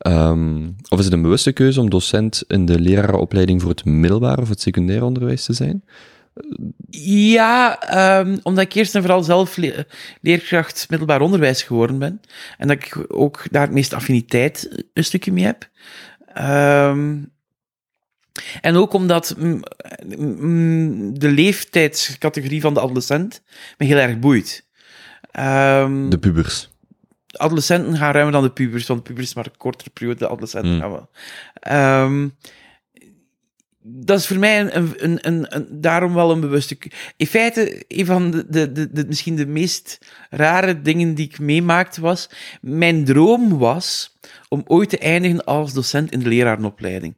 um, 0.07 0.75
of 0.89 0.99
is 0.99 1.05
het 1.05 1.13
een 1.13 1.21
bewuste 1.21 1.51
keuze 1.51 1.79
om 1.79 1.89
docent 1.89 2.43
in 2.47 2.65
de 2.65 2.79
lerarenopleiding 2.79 3.61
voor 3.61 3.69
het 3.69 3.85
middelbaar 3.85 4.39
of 4.39 4.49
het 4.49 4.61
secundair 4.61 5.03
onderwijs 5.03 5.45
te 5.45 5.53
zijn? 5.53 5.83
Ja, 6.89 7.79
um, 8.19 8.39
omdat 8.43 8.63
ik 8.63 8.73
eerst 8.73 8.95
en 8.95 9.01
vooral 9.01 9.23
zelf 9.23 9.57
le 9.57 9.87
leerkracht 10.21 10.85
middelbaar 10.89 11.21
onderwijs 11.21 11.63
geworden 11.63 11.99
ben. 11.99 12.21
En 12.57 12.67
dat 12.67 12.77
ik 12.77 13.05
ook 13.07 13.43
daar 13.51 13.61
het 13.61 13.71
meeste 13.71 13.95
affiniteit 13.95 14.83
een 14.93 15.03
stukje 15.03 15.31
mee 15.31 15.45
heb. 15.45 15.69
Um, 16.37 17.31
en 18.61 18.75
ook 18.75 18.93
omdat 18.93 19.35
mm, 19.37 19.61
mm, 20.17 21.19
de 21.19 21.29
leeftijdscategorie 21.29 22.61
van 22.61 22.73
de 22.73 22.79
adolescent 22.79 23.41
me 23.77 23.85
heel 23.85 23.97
erg 23.97 24.19
boeit. 24.19 24.67
Um, 25.39 26.09
de 26.09 26.19
pubers. 26.19 26.71
Adolescenten 27.27 27.97
gaan 27.97 28.11
ruimer 28.11 28.33
dan 28.33 28.43
de 28.43 28.51
pubers, 28.51 28.87
want 28.87 28.99
de 28.99 29.05
pubers 29.05 29.27
is 29.27 29.33
maar 29.33 29.45
een 29.45 29.57
kortere 29.57 29.89
periode, 29.89 30.19
de 30.19 30.27
adolescenten 30.27 30.73
mm. 30.73 30.79
gaan 30.79 30.91
wel. 30.91 31.09
Dat 33.85 34.19
is 34.19 34.27
voor 34.27 34.39
mij 34.39 34.59
een, 34.59 34.93
een, 34.97 35.27
een, 35.27 35.55
een, 35.55 35.67
daarom 35.71 36.13
wel 36.13 36.31
een 36.31 36.39
bewuste. 36.39 36.77
In 37.17 37.27
feite, 37.27 37.83
een 37.87 38.05
van 38.05 38.31
de, 38.31 38.49
de, 38.49 38.71
de, 38.71 38.91
de, 38.91 39.05
misschien 39.07 39.35
de 39.35 39.45
meest 39.45 39.97
rare 40.29 40.81
dingen 40.81 41.13
die 41.13 41.25
ik 41.25 41.39
meemaakte 41.39 42.01
was. 42.01 42.29
Mijn 42.61 43.05
droom 43.05 43.57
was 43.57 44.17
om 44.49 44.63
ooit 44.65 44.89
te 44.89 44.97
eindigen 44.97 45.43
als 45.43 45.73
docent 45.73 46.11
in 46.11 46.19
de 46.19 46.29
lerarenopleiding. 46.29 47.15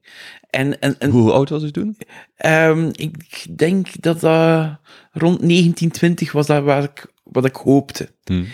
En, 0.49 0.79
en, 0.79 0.99
en, 0.99 1.09
Hoe 1.09 1.31
oud 1.31 1.49
was 1.49 1.63
u 1.63 1.71
toen? 1.71 1.97
Um, 2.45 2.89
ik 2.91 3.45
denk 3.57 4.01
dat 4.01 4.19
dat 4.19 4.79
rond 5.11 5.39
1920 5.39 6.31
was 6.31 6.47
dat 6.47 6.63
waar 6.63 6.83
ik, 6.83 7.05
wat 7.23 7.45
ik 7.45 7.55
hoopte. 7.55 8.09
Hmm. 8.23 8.47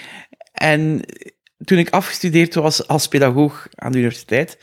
En 0.53 1.01
toen 1.63 1.77
ik 1.77 1.89
afgestudeerd 1.89 2.53
was 2.53 2.87
als 2.87 3.07
pedagoog 3.07 3.67
aan 3.75 3.91
de 3.91 3.97
universiteit, 3.97 4.57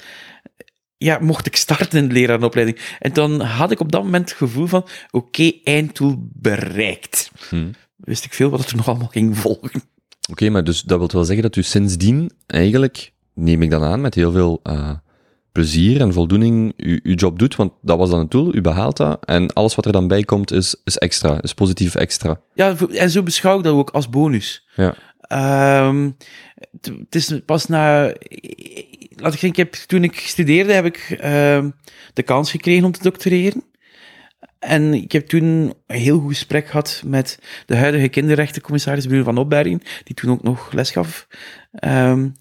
ja, 0.98 1.18
mocht 1.20 1.46
ik 1.46 1.56
starten 1.56 1.98
in 1.98 2.08
de 2.08 2.14
lerarenopleiding. 2.14 2.78
En 2.98 3.12
dan 3.12 3.40
had 3.40 3.70
ik 3.70 3.80
op 3.80 3.92
dat 3.92 4.02
moment 4.02 4.28
het 4.28 4.38
gevoel 4.38 4.66
van, 4.66 4.86
oké, 5.10 5.52
einddoel 5.64 6.16
bereikt. 6.32 7.30
Hmm. 7.48 7.70
Wist 7.96 8.24
ik 8.24 8.32
veel 8.32 8.50
wat 8.50 8.70
er 8.70 8.76
nog 8.76 8.88
allemaal 8.88 9.08
ging 9.08 9.38
volgen. 9.38 9.82
Oké, 10.30 10.48
maar 10.48 10.64
dus 10.64 10.82
dat 10.82 10.98
wil 10.98 11.08
wel 11.12 11.24
zeggen 11.24 11.42
dat 11.42 11.56
u 11.56 11.62
sindsdien 11.62 12.30
eigenlijk, 12.46 13.12
neem 13.34 13.62
ik 13.62 13.70
dan 13.70 13.82
aan, 13.82 14.00
met 14.00 14.14
heel 14.14 14.32
veel 14.32 14.60
uh, 14.64 14.90
plezier 15.52 16.00
en 16.00 16.12
voldoening 16.12 16.72
uw, 16.76 16.98
uw 17.02 17.14
job 17.14 17.38
doet, 17.38 17.56
want 17.56 17.72
dat 17.82 17.98
was 17.98 18.10
dan 18.10 18.18
het 18.18 18.30
doel, 18.30 18.54
u 18.54 18.60
behaalt 18.60 18.96
dat, 18.96 19.24
en 19.24 19.52
alles 19.52 19.74
wat 19.74 19.86
er 19.86 19.92
dan 19.92 20.08
bij 20.08 20.22
komt 20.22 20.52
is, 20.52 20.76
is 20.84 20.98
extra, 20.98 21.42
is 21.42 21.54
positief 21.54 21.94
extra. 21.94 22.40
Ja, 22.54 22.76
en 22.92 23.10
zo 23.10 23.22
beschouw 23.22 23.58
ik 23.58 23.64
dat 23.64 23.74
ook 23.74 23.90
als 23.90 24.08
bonus. 24.08 24.66
Ja. 24.76 24.94
Um, 25.86 26.16
het 26.80 27.14
is 27.14 27.32
pas 27.44 27.66
na 27.66 28.14
laat 29.20 29.34
ik 29.34 29.40
denken, 29.40 29.62
heb, 29.62 29.72
toen 29.72 30.04
ik 30.04 30.18
studeerde 30.18 30.72
heb 30.72 30.84
ik 30.84 31.10
uh, 31.10 31.66
de 32.12 32.22
kans 32.24 32.50
gekregen 32.50 32.84
om 32.84 32.92
te 32.92 33.02
doctoreren. 33.02 33.64
En 34.58 34.94
ik 34.94 35.12
heb 35.12 35.26
toen 35.26 35.74
een 35.86 35.98
heel 36.00 36.18
goed 36.18 36.28
gesprek 36.28 36.66
gehad 36.66 37.02
met 37.06 37.38
de 37.66 37.76
huidige 37.76 38.08
kinderrechtencommissaris 38.08 39.06
Bruno 39.06 39.22
van 39.22 39.38
Opbergen, 39.38 39.82
die 40.04 40.14
toen 40.14 40.30
ook 40.30 40.42
nog 40.42 40.72
les 40.72 40.90
gaf. 40.90 41.26
Um, 41.84 42.34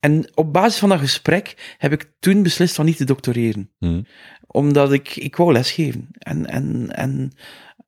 en 0.00 0.30
op 0.34 0.52
basis 0.52 0.78
van 0.78 0.88
dat 0.88 0.98
gesprek 0.98 1.74
heb 1.78 1.92
ik 1.92 2.12
toen 2.18 2.42
beslist 2.42 2.74
van 2.74 2.84
niet 2.84 2.96
te 2.96 3.04
doctoreren. 3.04 3.70
Mm. 3.78 4.06
Omdat 4.46 4.92
ik, 4.92 5.16
ik 5.16 5.36
wou 5.36 5.52
lesgeven. 5.52 6.08
En, 6.18 6.46
en, 6.46 6.88
en 6.94 7.32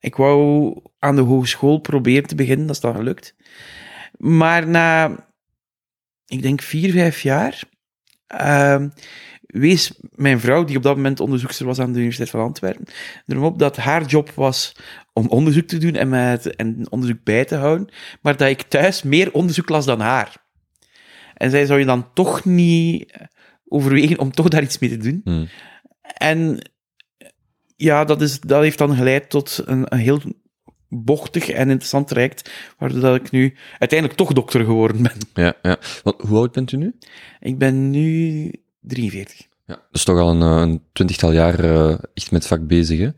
ik 0.00 0.16
wou 0.16 0.74
aan 0.98 1.16
de 1.16 1.22
hogeschool 1.22 1.78
proberen 1.78 2.28
te 2.28 2.34
beginnen, 2.34 2.66
dat 2.66 2.74
is 2.74 2.82
dan 2.82 2.94
gelukt. 2.94 3.34
Maar 4.16 4.68
na, 4.68 5.16
ik 6.26 6.42
denk 6.42 6.62
vier, 6.62 6.92
vijf 6.92 7.20
jaar, 7.20 7.62
uh, 8.40 8.84
wees 9.46 9.92
mijn 10.14 10.40
vrouw, 10.40 10.64
die 10.64 10.76
op 10.76 10.82
dat 10.82 10.96
moment 10.96 11.20
onderzoekster 11.20 11.66
was 11.66 11.78
aan 11.78 11.92
de 11.92 11.98
Universiteit 11.98 12.30
van 12.30 12.40
Antwerpen, 12.40 12.84
erom 13.26 13.44
op 13.44 13.58
dat 13.58 13.76
haar 13.76 14.04
job 14.04 14.30
was 14.30 14.76
om 15.12 15.28
onderzoek 15.28 15.66
te 15.66 15.78
doen 15.78 15.94
en, 15.94 16.08
met, 16.08 16.56
en 16.56 16.86
onderzoek 16.90 17.24
bij 17.24 17.44
te 17.44 17.56
houden, 17.56 17.88
maar 18.22 18.36
dat 18.36 18.48
ik 18.48 18.62
thuis 18.62 19.02
meer 19.02 19.32
onderzoek 19.32 19.68
las 19.68 19.84
dan 19.84 20.00
haar. 20.00 20.36
En 21.34 21.50
zij 21.50 21.66
zou 21.66 21.78
je 21.78 21.84
dan 21.84 22.12
toch 22.12 22.44
niet 22.44 23.12
overwegen 23.68 24.18
om 24.18 24.30
toch 24.30 24.48
daar 24.48 24.62
iets 24.62 24.78
mee 24.78 24.90
te 24.90 24.96
doen. 24.96 25.20
Hmm. 25.24 25.48
En 26.02 26.70
ja, 27.76 28.04
dat, 28.04 28.22
is, 28.22 28.40
dat 28.40 28.62
heeft 28.62 28.78
dan 28.78 28.96
geleid 28.96 29.30
tot 29.30 29.62
een, 29.64 29.84
een 29.88 29.98
heel 29.98 30.20
bochtig 30.90 31.48
en 31.48 31.70
interessant 31.70 32.08
traject, 32.08 32.50
waardoor 32.78 33.00
dat 33.00 33.16
ik 33.16 33.30
nu 33.30 33.54
uiteindelijk 33.78 34.18
toch 34.18 34.32
dokter 34.32 34.64
geworden 34.64 35.02
ben. 35.02 35.44
Ja, 35.44 35.54
ja. 35.62 35.78
Want, 36.02 36.20
hoe 36.20 36.38
oud 36.38 36.52
bent 36.52 36.72
u 36.72 36.76
nu? 36.76 36.94
Ik 37.40 37.58
ben 37.58 37.90
nu 37.90 38.50
43. 38.80 39.48
Ja. 39.66 39.74
Dat 39.74 39.84
is 39.92 40.04
toch 40.04 40.18
al 40.18 40.30
een, 40.30 40.42
eh, 40.42 40.60
een 40.60 40.82
twintigtal 40.92 41.32
jaar 41.32 41.64
eh, 41.64 41.90
echt 42.14 42.30
met 42.30 42.42
het 42.42 42.46
vak 42.46 42.66
bezig, 42.66 42.98
hè? 42.98 43.08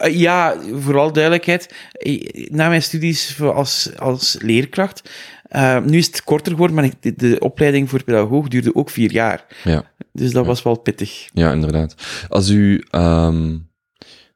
Uh, 0.00 0.20
ja, 0.20 0.56
vooral 0.80 1.12
duidelijkheid. 1.12 1.74
Eh, 1.92 2.48
Na 2.50 2.68
mijn 2.68 2.82
studies 2.82 3.40
als, 3.40 3.90
als 3.98 4.36
leerkracht, 4.40 5.10
uh, 5.50 5.82
nu 5.84 5.98
is 5.98 6.06
het 6.06 6.24
korter 6.24 6.52
geworden, 6.52 6.76
maar 6.76 6.84
ik, 6.84 6.94
de, 7.00 7.14
de, 7.16 7.38
opleiding 7.38 7.90
voor 7.90 8.04
pedagoog 8.04 8.48
duurde 8.48 8.74
ook 8.74 8.90
vier 8.90 9.12
jaar. 9.12 9.46
Ja. 9.64 9.84
Dus 10.12 10.32
dat 10.32 10.46
was 10.46 10.62
wel 10.62 10.78
pittig. 10.78 11.28
Ja, 11.32 11.52
inderdaad. 11.52 11.94
Als 12.28 12.48
u... 12.48 12.84
Um, 12.90 13.68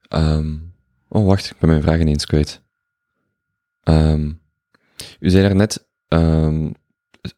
um, 0.09 0.70
oh, 1.11 1.27
wacht, 1.27 1.51
ik 1.51 1.59
ben 1.59 1.71
mijn 1.71 1.83
vraag 1.83 2.01
ineens 2.01 2.27
kwijt. 2.27 2.63
Um, 3.85 4.41
u 5.21 5.31
zei 5.31 5.43
daarnet... 5.43 5.89
Um, 6.09 6.75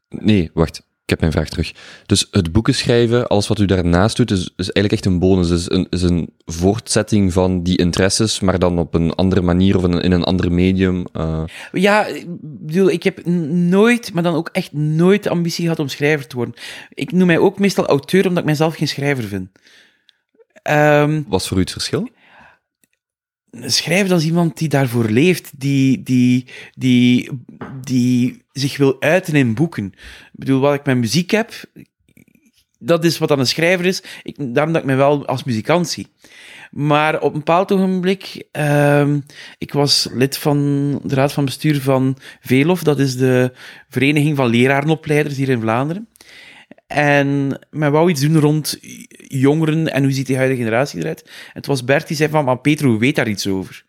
nee, 0.09 0.51
wacht, 0.55 0.79
ik 0.79 1.11
heb 1.11 1.21
mijn 1.21 1.33
vraag 1.33 1.49
terug. 1.49 1.73
Dus 2.07 2.29
het 2.31 2.53
boeken 2.53 2.75
schrijven, 2.75 3.27
alles 3.27 3.49
wat 3.49 3.59
u 3.59 3.65
daarnaast 3.65 4.17
doet, 4.17 4.31
is, 4.31 4.41
is 4.41 4.71
eigenlijk 4.71 4.93
echt 4.93 5.05
een 5.05 5.19
bonus. 5.19 5.51
Is 5.51 5.71
een, 5.71 5.87
is 5.91 6.03
een 6.03 6.33
voortzetting 6.45 7.33
van 7.33 7.63
die 7.63 7.79
interesses, 7.79 8.41
maar 8.41 8.59
dan 8.59 8.79
op 8.79 8.95
een 8.95 9.13
andere 9.13 9.41
manier 9.41 9.77
of 9.77 9.85
in, 9.85 10.01
in 10.01 10.13
een 10.13 10.25
ander 10.25 10.53
medium. 10.53 11.07
Uh... 11.13 11.45
Ja, 11.73 12.07
ik 12.07 12.25
bedoel, 12.41 12.91
ik 12.91 13.03
heb 13.03 13.27
nooit, 13.27 14.13
maar 14.13 14.23
dan 14.23 14.35
ook 14.35 14.49
echt 14.53 14.73
nooit 14.73 15.23
de 15.23 15.31
ambitie 15.31 15.63
gehad 15.63 15.79
om 15.79 15.89
schrijver 15.89 16.27
te 16.27 16.37
worden. 16.37 16.55
Ik 16.89 17.13
noem 17.13 17.27
mij 17.27 17.39
ook 17.39 17.59
meestal 17.59 17.87
auteur, 17.87 18.27
omdat 18.27 18.43
ik 18.43 18.49
mezelf 18.49 18.77
geen 18.77 18.89
schrijver 18.89 19.25
vind. 19.25 19.49
Um, 20.71 21.25
Wat 21.29 21.41
is 21.41 21.49
voor 21.49 21.57
u 21.57 21.61
het 21.61 21.71
verschil? 21.71 22.09
Schrijven 23.61 24.13
als 24.13 24.25
iemand 24.25 24.59
die 24.59 24.69
daarvoor 24.69 25.09
leeft, 25.09 25.51
die, 25.57 26.03
die, 26.03 26.47
die, 26.75 27.31
die 27.81 28.43
zich 28.53 28.77
wil 28.77 28.97
uiten 29.01 29.35
in 29.35 29.55
boeken. 29.55 29.85
Ik 29.87 30.31
bedoel, 30.33 30.61
wat 30.61 30.75
ik 30.75 30.85
met 30.85 30.97
muziek 30.97 31.31
heb, 31.31 31.53
dat 32.79 33.05
is 33.05 33.19
wat 33.19 33.29
dan 33.29 33.39
een 33.39 33.47
schrijver 33.47 33.87
is. 33.87 34.03
Ik, 34.23 34.37
daarom 34.39 34.73
dat 34.73 34.83
ik 34.83 34.89
me 34.89 34.95
wel 34.95 35.27
als 35.27 35.45
muzikant 35.45 35.89
zie. 35.89 36.07
Maar 36.71 37.21
op 37.21 37.33
een 37.33 37.39
bepaald 37.39 37.73
ogenblik, 37.73 38.45
uh, 38.53 39.15
ik 39.59 39.73
was 39.73 40.09
lid 40.13 40.39
van 40.39 41.01
de 41.05 41.15
raad 41.15 41.33
van 41.33 41.45
bestuur 41.45 41.81
van 41.81 42.17
VELOF, 42.41 42.83
dat 42.83 42.99
is 42.99 43.17
de 43.17 43.53
Vereniging 43.89 44.37
van 44.37 44.49
Lerarenopleiders 44.49 45.37
hier 45.37 45.49
in 45.49 45.61
Vlaanderen. 45.61 46.09
En 46.93 47.59
men 47.71 47.93
wou 47.93 48.11
iets 48.11 48.21
doen 48.21 48.39
rond 48.39 48.79
jongeren 49.29 49.93
en 49.93 50.03
hoe 50.03 50.13
ziet 50.13 50.27
die 50.27 50.37
huidige 50.37 50.61
generatie 50.63 51.01
eruit. 51.01 51.23
En 51.23 51.31
het 51.53 51.67
was 51.67 51.85
Bert 51.85 52.07
die 52.09 52.17
zei 52.17 52.31
van, 52.31 52.45
maar 52.45 52.59
Petro 52.59 52.99
weet 52.99 53.15
daar 53.17 53.29
iets 53.29 53.47
over. 53.47 53.85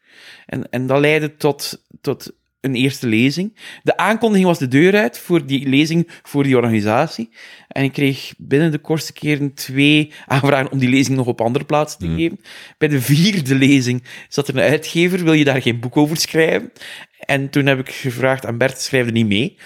En, 0.46 0.70
en 0.70 0.88
dat 0.88 1.00
leidde 1.00 1.36
tot, 1.36 1.84
tot 2.02 2.32
een 2.62 2.76
eerste 2.76 3.08
lezing. 3.08 3.58
De 3.84 3.98
aankondiging 3.98 4.48
was 4.48 4.60
de 4.60 4.68
deur 4.68 4.96
uit 4.96 5.18
voor 5.20 5.46
die 5.46 5.68
lezing 5.68 6.10
voor 6.24 6.44
die 6.44 6.56
organisatie. 6.56 7.30
En 7.68 7.84
ik 7.84 7.92
kreeg 7.92 8.34
binnen 8.38 8.72
de 8.72 8.78
kortste 8.78 9.14
keren 9.14 9.54
twee 9.54 10.12
aanvragen 10.26 10.72
om 10.72 10.80
die 10.80 10.90
lezing 10.90 11.18
nog 11.18 11.28
op 11.28 11.42
andere 11.42 11.66
plaatsen 11.66 12.00
te 12.00 12.06
Mm. 12.08 12.16
geven. 12.16 12.40
Bij 12.78 12.88
de 12.88 13.02
vierde 13.02 13.56
lezing 13.56 14.04
zat 14.30 14.48
er 14.48 14.56
een 14.58 14.70
uitgever, 14.70 15.24
wil 15.24 15.34
je 15.34 15.44
daar 15.44 15.62
geen 15.62 15.80
boek 15.80 15.98
over 15.98 16.18
schrijven? 16.18 16.72
En 17.20 17.50
toen 17.50 17.66
heb 17.66 17.80
ik 17.80 17.90
gevraagd 17.90 18.46
aan 18.46 18.58
Bert, 18.58 18.82
schrijf 18.82 19.06
er 19.06 19.12
niet 19.12 19.28
mee. 19.28 19.58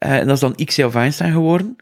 Uh, 0.00 0.16
en 0.16 0.26
dat 0.26 0.34
is 0.34 0.40
dan 0.40 0.64
X 0.64 0.78
of 0.78 0.94
Einstein 0.94 1.32
geworden. 1.32 1.76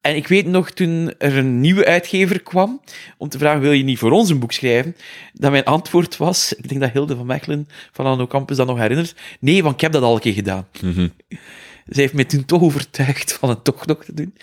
En 0.00 0.16
ik 0.16 0.28
weet 0.28 0.46
nog, 0.46 0.70
toen 0.70 1.14
er 1.18 1.36
een 1.36 1.60
nieuwe 1.60 1.86
uitgever 1.86 2.42
kwam, 2.42 2.80
om 3.18 3.28
te 3.28 3.38
vragen, 3.38 3.60
wil 3.60 3.72
je 3.72 3.82
niet 3.82 3.98
voor 3.98 4.10
ons 4.10 4.30
een 4.30 4.38
boek 4.38 4.52
schrijven? 4.52 4.96
Dat 5.32 5.50
mijn 5.50 5.64
antwoord 5.64 6.16
was, 6.16 6.52
ik 6.52 6.68
denk 6.68 6.80
dat 6.80 6.92
Hilde 6.92 7.16
van 7.16 7.26
Mechelen 7.26 7.68
van 7.92 8.06
Anno 8.06 8.26
Campus 8.26 8.56
dat 8.56 8.66
nog 8.66 8.78
herinnert, 8.78 9.14
nee, 9.40 9.62
want 9.62 9.74
ik 9.74 9.80
heb 9.80 9.92
dat 9.92 10.02
al 10.02 10.14
een 10.14 10.20
keer 10.20 10.32
gedaan. 10.32 10.68
Mm 10.82 10.92
-hmm. 10.92 11.12
Zij 11.86 12.02
heeft 12.02 12.12
mij 12.12 12.24
toen 12.24 12.44
toch 12.44 12.62
overtuigd 12.62 13.32
van 13.32 13.48
het 13.48 13.64
toch 13.64 13.86
nog 13.86 14.04
te 14.04 14.14
doen. 14.14 14.34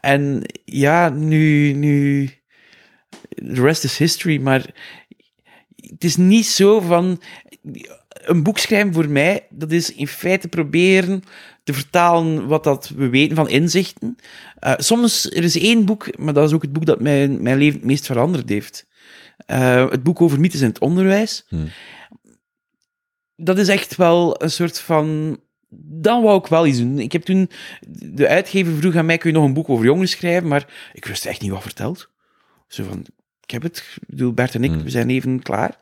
En 0.00 0.42
ja, 0.64 1.08
nu, 1.08 1.72
nu, 1.72 2.30
the 3.28 3.62
rest 3.62 3.84
is 3.84 3.98
history, 3.98 4.40
maar 4.40 4.74
het 5.76 6.04
is 6.04 6.16
niet 6.16 6.46
zo 6.46 6.80
van, 6.80 7.20
een 8.24 8.42
boek 8.42 8.58
schrijven 8.58 8.94
voor 8.94 9.08
mij, 9.08 9.46
dat 9.50 9.72
is 9.72 9.94
in 9.94 10.08
feite 10.08 10.48
proberen 10.48 11.22
te 11.64 11.72
vertalen 11.72 12.46
wat 12.46 12.64
dat 12.64 12.88
we 12.96 13.08
weten 13.08 13.36
van 13.36 13.48
inzichten. 13.48 14.16
Uh, 14.66 14.72
soms, 14.76 15.30
er 15.30 15.44
is 15.44 15.58
één 15.58 15.84
boek, 15.84 16.18
maar 16.18 16.34
dat 16.34 16.48
is 16.48 16.54
ook 16.54 16.62
het 16.62 16.72
boek 16.72 16.86
dat 16.86 17.00
mijn, 17.00 17.42
mijn 17.42 17.58
leven 17.58 17.78
het 17.78 17.88
meest 17.88 18.06
veranderd 18.06 18.48
heeft. 18.48 18.86
Uh, 19.46 19.90
het 19.90 20.02
boek 20.02 20.20
over 20.20 20.40
mythes 20.40 20.60
in 20.60 20.68
het 20.68 20.78
onderwijs. 20.78 21.44
Hmm. 21.48 21.68
Dat 23.36 23.58
is 23.58 23.68
echt 23.68 23.96
wel 23.96 24.42
een 24.42 24.50
soort 24.50 24.80
van... 24.80 25.38
Dan 25.76 26.22
wou 26.22 26.38
ik 26.38 26.46
wel 26.46 26.66
iets 26.66 26.78
doen. 26.78 26.98
Ik 26.98 27.12
heb 27.12 27.22
toen... 27.22 27.50
De 27.88 28.28
uitgever 28.28 28.76
vroeg 28.76 28.96
aan 28.96 29.06
mij, 29.06 29.18
kun 29.18 29.30
je 29.30 29.36
nog 29.36 29.46
een 29.46 29.54
boek 29.54 29.68
over 29.68 29.84
jongeren 29.84 30.08
schrijven? 30.08 30.48
Maar 30.48 30.90
ik 30.92 31.04
wist 31.04 31.26
echt 31.26 31.40
niet 31.40 31.50
wat 31.50 31.62
verteld. 31.62 32.10
Zo 32.68 32.84
van, 32.84 33.06
ik 33.40 33.50
heb 33.50 33.62
het. 33.62 33.76
Ik 34.00 34.08
bedoel, 34.08 34.32
Bert 34.32 34.54
en 34.54 34.64
ik, 34.64 34.70
Hmm. 34.70 34.82
we 34.82 34.90
zijn 34.90 35.10
even 35.10 35.42
klaar. 35.42 35.78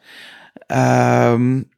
Um, 1.32 1.70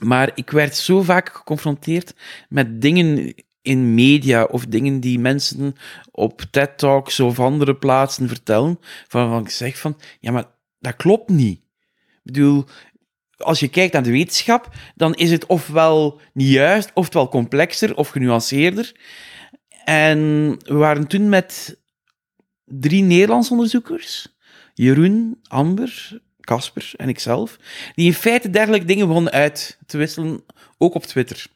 maar 0.00 0.30
ik 0.34 0.50
werd 0.50 0.76
zo 0.76 1.02
vaak 1.02 1.36
geconfronteerd 1.36 2.14
met 2.48 2.80
dingen 2.80 3.34
in 3.62 3.94
media 3.94 4.44
of 4.44 4.66
dingen 4.66 5.00
die 5.00 5.18
mensen 5.18 5.74
op 6.10 6.42
TED 6.50 6.78
Talks 6.78 7.20
of 7.20 7.40
andere 7.40 7.76
plaatsen 7.76 8.28
vertellen, 8.28 8.78
van, 9.08 9.30
van 9.30 9.42
ik 9.42 9.50
zeg 9.50 9.78
van, 9.78 10.00
ja, 10.20 10.32
maar 10.32 10.44
dat 10.78 10.96
klopt 10.96 11.28
niet. 11.28 11.60
Ik 12.24 12.34
bedoel, 12.34 12.64
als 13.36 13.60
je 13.60 13.68
kijkt 13.68 13.92
naar 13.92 14.02
de 14.02 14.10
wetenschap, 14.10 14.68
dan 14.94 15.14
is 15.14 15.30
het 15.30 15.46
ofwel 15.46 16.20
niet 16.32 16.48
juist, 16.48 16.90
ofwel 16.94 17.28
complexer 17.28 17.96
of 17.96 18.08
genuanceerder. 18.08 19.00
En 19.84 20.18
we 20.64 20.74
waren 20.74 21.06
toen 21.06 21.28
met 21.28 21.78
drie 22.64 23.02
Nederlandse 23.02 23.52
onderzoekers, 23.52 24.36
Jeroen, 24.74 25.38
Amber, 25.42 26.20
Casper 26.48 26.92
en 26.96 27.08
ikzelf, 27.08 27.56
die 27.94 28.06
in 28.06 28.14
feite 28.14 28.50
dergelijke 28.50 28.86
dingen 28.86 29.06
begonnen 29.06 29.32
uit 29.32 29.78
te 29.86 29.98
wisselen, 29.98 30.44
ook 30.78 30.94
op 30.94 31.04
Twitter. 31.04 31.46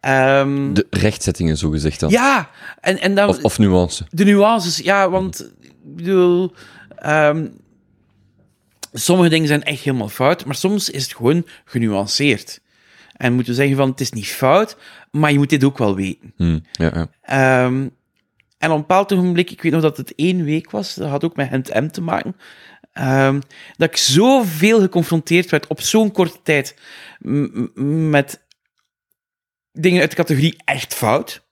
Um, 0.00 0.74
de 0.74 0.86
rechtzettingen, 0.90 1.56
zo 1.56 1.70
gezegd 1.70 2.00
dan. 2.00 2.10
Ja, 2.10 2.50
en, 2.80 3.00
en 3.00 3.14
dan... 3.14 3.28
Of, 3.28 3.44
of 3.44 3.58
nuance. 3.58 4.04
De 4.10 4.24
nuances, 4.24 4.78
ja, 4.78 5.10
want, 5.10 5.52
ik 5.62 5.96
bedoel... 5.96 6.54
Um, 7.06 7.62
sommige 8.92 9.28
dingen 9.28 9.48
zijn 9.48 9.62
echt 9.62 9.80
helemaal 9.80 10.08
fout, 10.08 10.44
maar 10.44 10.54
soms 10.54 10.90
is 10.90 11.02
het 11.02 11.14
gewoon 11.14 11.46
genuanceerd. 11.64 12.60
En 13.16 13.32
moeten 13.32 13.52
we 13.52 13.58
zeggen 13.58 13.76
van, 13.76 13.90
het 13.90 14.00
is 14.00 14.12
niet 14.12 14.26
fout, 14.26 14.76
maar 15.10 15.32
je 15.32 15.38
moet 15.38 15.50
dit 15.50 15.64
ook 15.64 15.78
wel 15.78 15.96
weten. 15.96 16.32
Hmm, 16.36 16.62
ja, 16.72 17.08
ja. 17.22 17.64
Um, 17.64 17.90
en 18.58 18.70
op 18.70 18.76
een 18.76 18.80
bepaald 18.80 19.12
ogenblik, 19.12 19.50
ik 19.50 19.62
weet 19.62 19.72
nog 19.72 19.82
dat 19.82 19.96
het 19.96 20.14
één 20.14 20.44
week 20.44 20.70
was, 20.70 20.94
dat 20.94 21.08
had 21.08 21.24
ook 21.24 21.36
met 21.36 21.48
Hent 21.48 21.74
M 21.74 21.88
te 21.88 22.00
maken, 22.00 22.36
Um, 23.00 23.40
dat 23.76 23.88
ik 23.88 23.96
zoveel 23.96 24.80
geconfronteerd 24.80 25.50
werd 25.50 25.66
op 25.66 25.80
zo'n 25.80 26.12
korte 26.12 26.38
tijd 26.42 26.74
met 27.74 28.44
dingen 29.72 30.00
uit 30.00 30.10
de 30.10 30.16
categorie 30.16 30.56
echt 30.64 30.94
fout. 30.94 31.42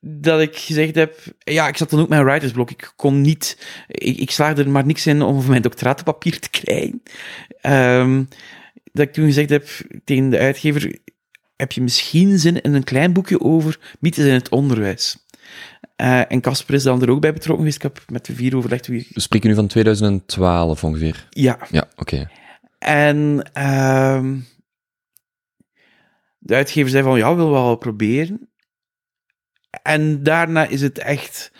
Dat 0.00 0.40
ik 0.40 0.56
gezegd 0.56 0.94
heb, 0.94 1.18
ja, 1.38 1.68
ik 1.68 1.76
zat 1.76 1.90
dan 1.90 2.00
ook 2.00 2.08
met 2.08 2.18
een 2.18 2.24
writersblok. 2.24 2.70
Ik 2.70 2.92
kon 2.96 3.20
niet, 3.20 3.66
ik, 3.88 4.18
ik 4.18 4.30
slaagde 4.30 4.62
er 4.62 4.70
maar 4.70 4.86
niks 4.86 5.06
in 5.06 5.22
om 5.22 5.46
mijn 5.46 5.62
doctoratenpapier 5.62 6.40
te 6.40 6.50
krijgen. 6.50 7.02
Um, 7.62 8.28
dat 8.92 9.06
ik 9.06 9.12
toen 9.12 9.26
gezegd 9.26 9.50
heb 9.50 9.68
tegen 10.04 10.30
de 10.30 10.38
uitgever, 10.38 10.98
heb 11.56 11.72
je 11.72 11.80
misschien 11.80 12.38
zin 12.38 12.60
in 12.60 12.74
een 12.74 12.84
klein 12.84 13.12
boekje 13.12 13.40
over 13.40 13.96
mythes 14.00 14.24
in 14.24 14.32
het 14.32 14.48
onderwijs? 14.48 15.25
Uh, 16.02 16.32
en 16.32 16.40
Casper 16.40 16.74
is 16.74 16.82
dan 16.82 17.02
er 17.02 17.10
ook 17.10 17.20
bij 17.20 17.32
betrokken 17.32 17.64
geweest. 17.64 17.84
Ik 17.84 17.94
heb 17.94 18.10
met 18.10 18.26
de 18.26 18.34
vier 18.34 18.56
overlegd 18.56 18.86
wie... 18.86 19.08
We 19.12 19.20
spreken 19.20 19.48
nu 19.48 19.54
van 19.54 19.66
2012 19.66 20.84
ongeveer. 20.84 21.26
Ja. 21.30 21.58
Ja, 21.70 21.88
oké. 21.96 22.00
Okay. 22.00 22.28
En 22.78 23.50
uh, 23.58 24.32
de 26.38 26.54
uitgever 26.54 26.90
zei 26.90 27.02
van, 27.02 27.18
ja, 27.18 27.34
wil 27.34 27.50
wel 27.50 27.76
proberen. 27.76 28.50
En 29.82 30.22
daarna 30.22 30.66
is 30.66 30.80
het 30.80 30.98
echt 30.98 31.52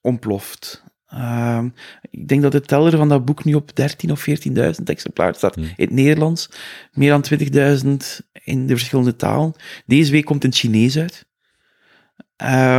ontploft. 0.00 0.84
Uh, 1.14 1.64
ik 2.10 2.28
denk 2.28 2.42
dat 2.42 2.52
de 2.52 2.60
teller 2.60 2.96
van 2.96 3.08
dat 3.08 3.24
boek 3.24 3.44
nu 3.44 3.54
op 3.54 3.76
13 3.76 4.10
of 4.10 4.26
14.000 4.28 4.82
exemplaren 4.84 5.34
staat 5.34 5.54
Hmm. 5.54 5.64
in 5.64 5.72
het 5.76 5.90
Nederlands. 5.90 6.50
Meer 6.92 7.10
dan 7.10 7.24
20.000 7.24 7.96
in 8.44 8.66
de 8.66 8.76
verschillende 8.76 9.16
talen. 9.16 9.54
Deze 9.86 10.12
week 10.12 10.24
komt 10.24 10.44
in 10.44 10.50
het 10.50 10.58
Chinees 10.58 10.98
uit. 10.98 11.26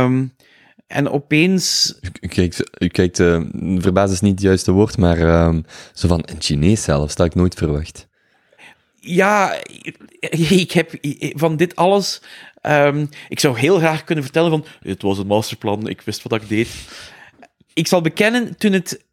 Um, 0.04 0.34
en 0.90 1.08
opeens... 1.08 1.94
U 2.20 2.28
kijkt, 2.28 2.70
u 2.78 2.86
kijkt 2.86 3.18
uh, 3.18 3.40
verbaasd 3.78 4.12
is 4.12 4.20
niet 4.20 4.32
het 4.32 4.40
juiste 4.40 4.72
woord, 4.72 4.96
maar 4.96 5.18
uh, 5.18 5.56
zo 5.92 6.08
van 6.08 6.22
een 6.24 6.40
Chinees 6.40 6.82
zelf, 6.82 7.14
dat 7.14 7.26
ik 7.26 7.34
nooit 7.34 7.54
verwacht. 7.54 8.08
Ja, 9.00 9.56
ik 10.64 10.72
heb 10.72 10.98
van 11.36 11.56
dit 11.56 11.76
alles... 11.76 12.22
Um, 12.62 13.08
ik 13.28 13.40
zou 13.40 13.58
heel 13.58 13.78
graag 13.78 14.04
kunnen 14.04 14.24
vertellen 14.24 14.50
van, 14.50 14.64
het 14.80 15.02
was 15.02 15.18
een 15.18 15.26
masterplan, 15.26 15.88
ik 15.88 16.00
wist 16.00 16.22
wat 16.22 16.42
ik 16.42 16.48
deed. 16.48 16.68
Ik 17.72 17.86
zal 17.86 18.00
bekennen, 18.00 18.56
toen 18.56 18.72
het 18.72 19.04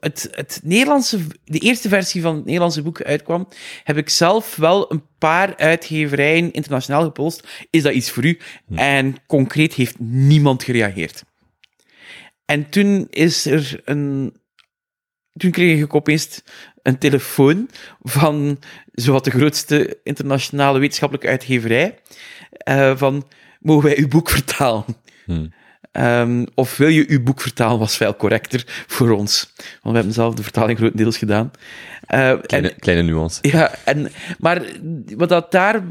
het, 0.00 0.28
het 0.30 0.60
Nederlandse, 0.62 1.18
de 1.44 1.58
eerste 1.58 1.88
versie 1.88 2.22
van 2.22 2.34
het 2.34 2.44
Nederlandse 2.44 2.82
boek 2.82 3.02
uitkwam, 3.02 3.48
heb 3.84 3.96
ik 3.96 4.08
zelf 4.08 4.56
wel 4.56 4.92
een 4.92 5.02
paar 5.18 5.56
uitgeverijen 5.56 6.52
internationaal 6.52 7.02
gepost. 7.02 7.66
Is 7.70 7.82
dat 7.82 7.92
iets 7.92 8.10
voor 8.10 8.24
u? 8.24 8.38
Hm. 8.66 8.78
En 8.78 9.16
concreet 9.26 9.74
heeft 9.74 9.98
niemand 9.98 10.62
gereageerd. 10.62 11.24
En 12.44 12.68
toen 12.70 13.06
is 13.10 13.46
er 13.46 13.80
een. 13.84 14.36
Toen 15.32 15.50
kreeg 15.50 15.80
ik 15.80 15.94
opeens 15.94 16.42
een 16.82 16.98
telefoon 16.98 17.70
van 18.00 18.58
zowat 18.92 19.24
de 19.24 19.30
grootste 19.30 20.00
internationale 20.02 20.78
wetenschappelijke 20.78 21.30
uitgeverij. 21.30 21.98
Uh, 22.68 22.96
van, 22.96 23.28
mogen 23.60 23.84
wij 23.84 23.98
uw 23.98 24.08
boek 24.08 24.30
vertalen? 24.30 24.84
Hm. 25.24 25.46
Um, 26.00 26.46
of 26.54 26.76
wil 26.76 26.88
je 26.88 27.08
uw 27.08 27.22
boek 27.22 27.40
vertalen, 27.40 27.78
was 27.78 27.96
veel 27.96 28.16
correcter 28.16 28.84
voor 28.86 29.10
ons. 29.10 29.52
Want 29.56 29.80
we 29.82 29.92
hebben 29.92 30.12
zelf 30.12 30.34
de 30.34 30.42
vertaling 30.42 30.78
grotendeels 30.78 31.16
gedaan. 31.16 31.50
Uh, 32.08 32.32
kleine, 32.40 32.70
en, 32.70 32.78
kleine 32.78 33.02
nuance. 33.02 33.38
Ja, 33.42 33.74
en, 33.84 34.10
maar 34.38 34.62
wat 35.16 35.28
dat 35.28 35.52
daar... 35.52 35.82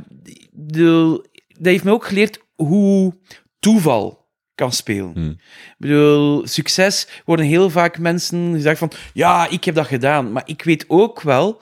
De, 0.52 1.22
dat 1.48 1.66
heeft 1.66 1.84
me 1.84 1.92
ook 1.92 2.06
geleerd 2.06 2.40
hoe 2.56 3.14
toeval 3.60 4.28
kan 4.56 4.72
spelen. 4.72 5.12
Hmm. 5.14 5.30
Ik 5.30 5.76
bedoel, 5.78 6.48
succes 6.48 7.08
worden 7.26 7.46
heel 7.46 7.70
vaak 7.70 8.00
mensen 8.00 8.54
gezegd 8.54 8.80
van 8.80 8.92
ja, 9.14 9.50
ik 9.50 9.64
heb 9.64 9.76
dat 9.76 9.88
gedaan. 9.88 10.32
Maar 10.32 10.44
ik 10.46 10.64
weet 10.64 10.86
ook 10.88 11.22
wel... 11.22 11.62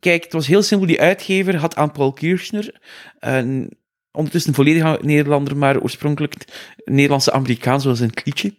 Kijk, 0.00 0.22
het 0.24 0.32
was 0.32 0.46
heel 0.46 0.62
simpel. 0.62 0.86
Die 0.86 1.00
uitgever 1.00 1.56
had 1.56 1.76
aan 1.76 1.92
Paul 1.92 2.12
Kirchner, 2.12 2.80
een 3.18 3.77
ondertussen 4.12 4.50
een 4.50 4.56
volledig 4.56 5.00
Nederlander, 5.00 5.56
maar 5.56 5.80
oorspronkelijk 5.80 6.34
Nederlandse 6.84 7.32
Amerikaan, 7.32 7.80
zoals 7.80 8.00
een 8.00 8.14
klietje. 8.14 8.54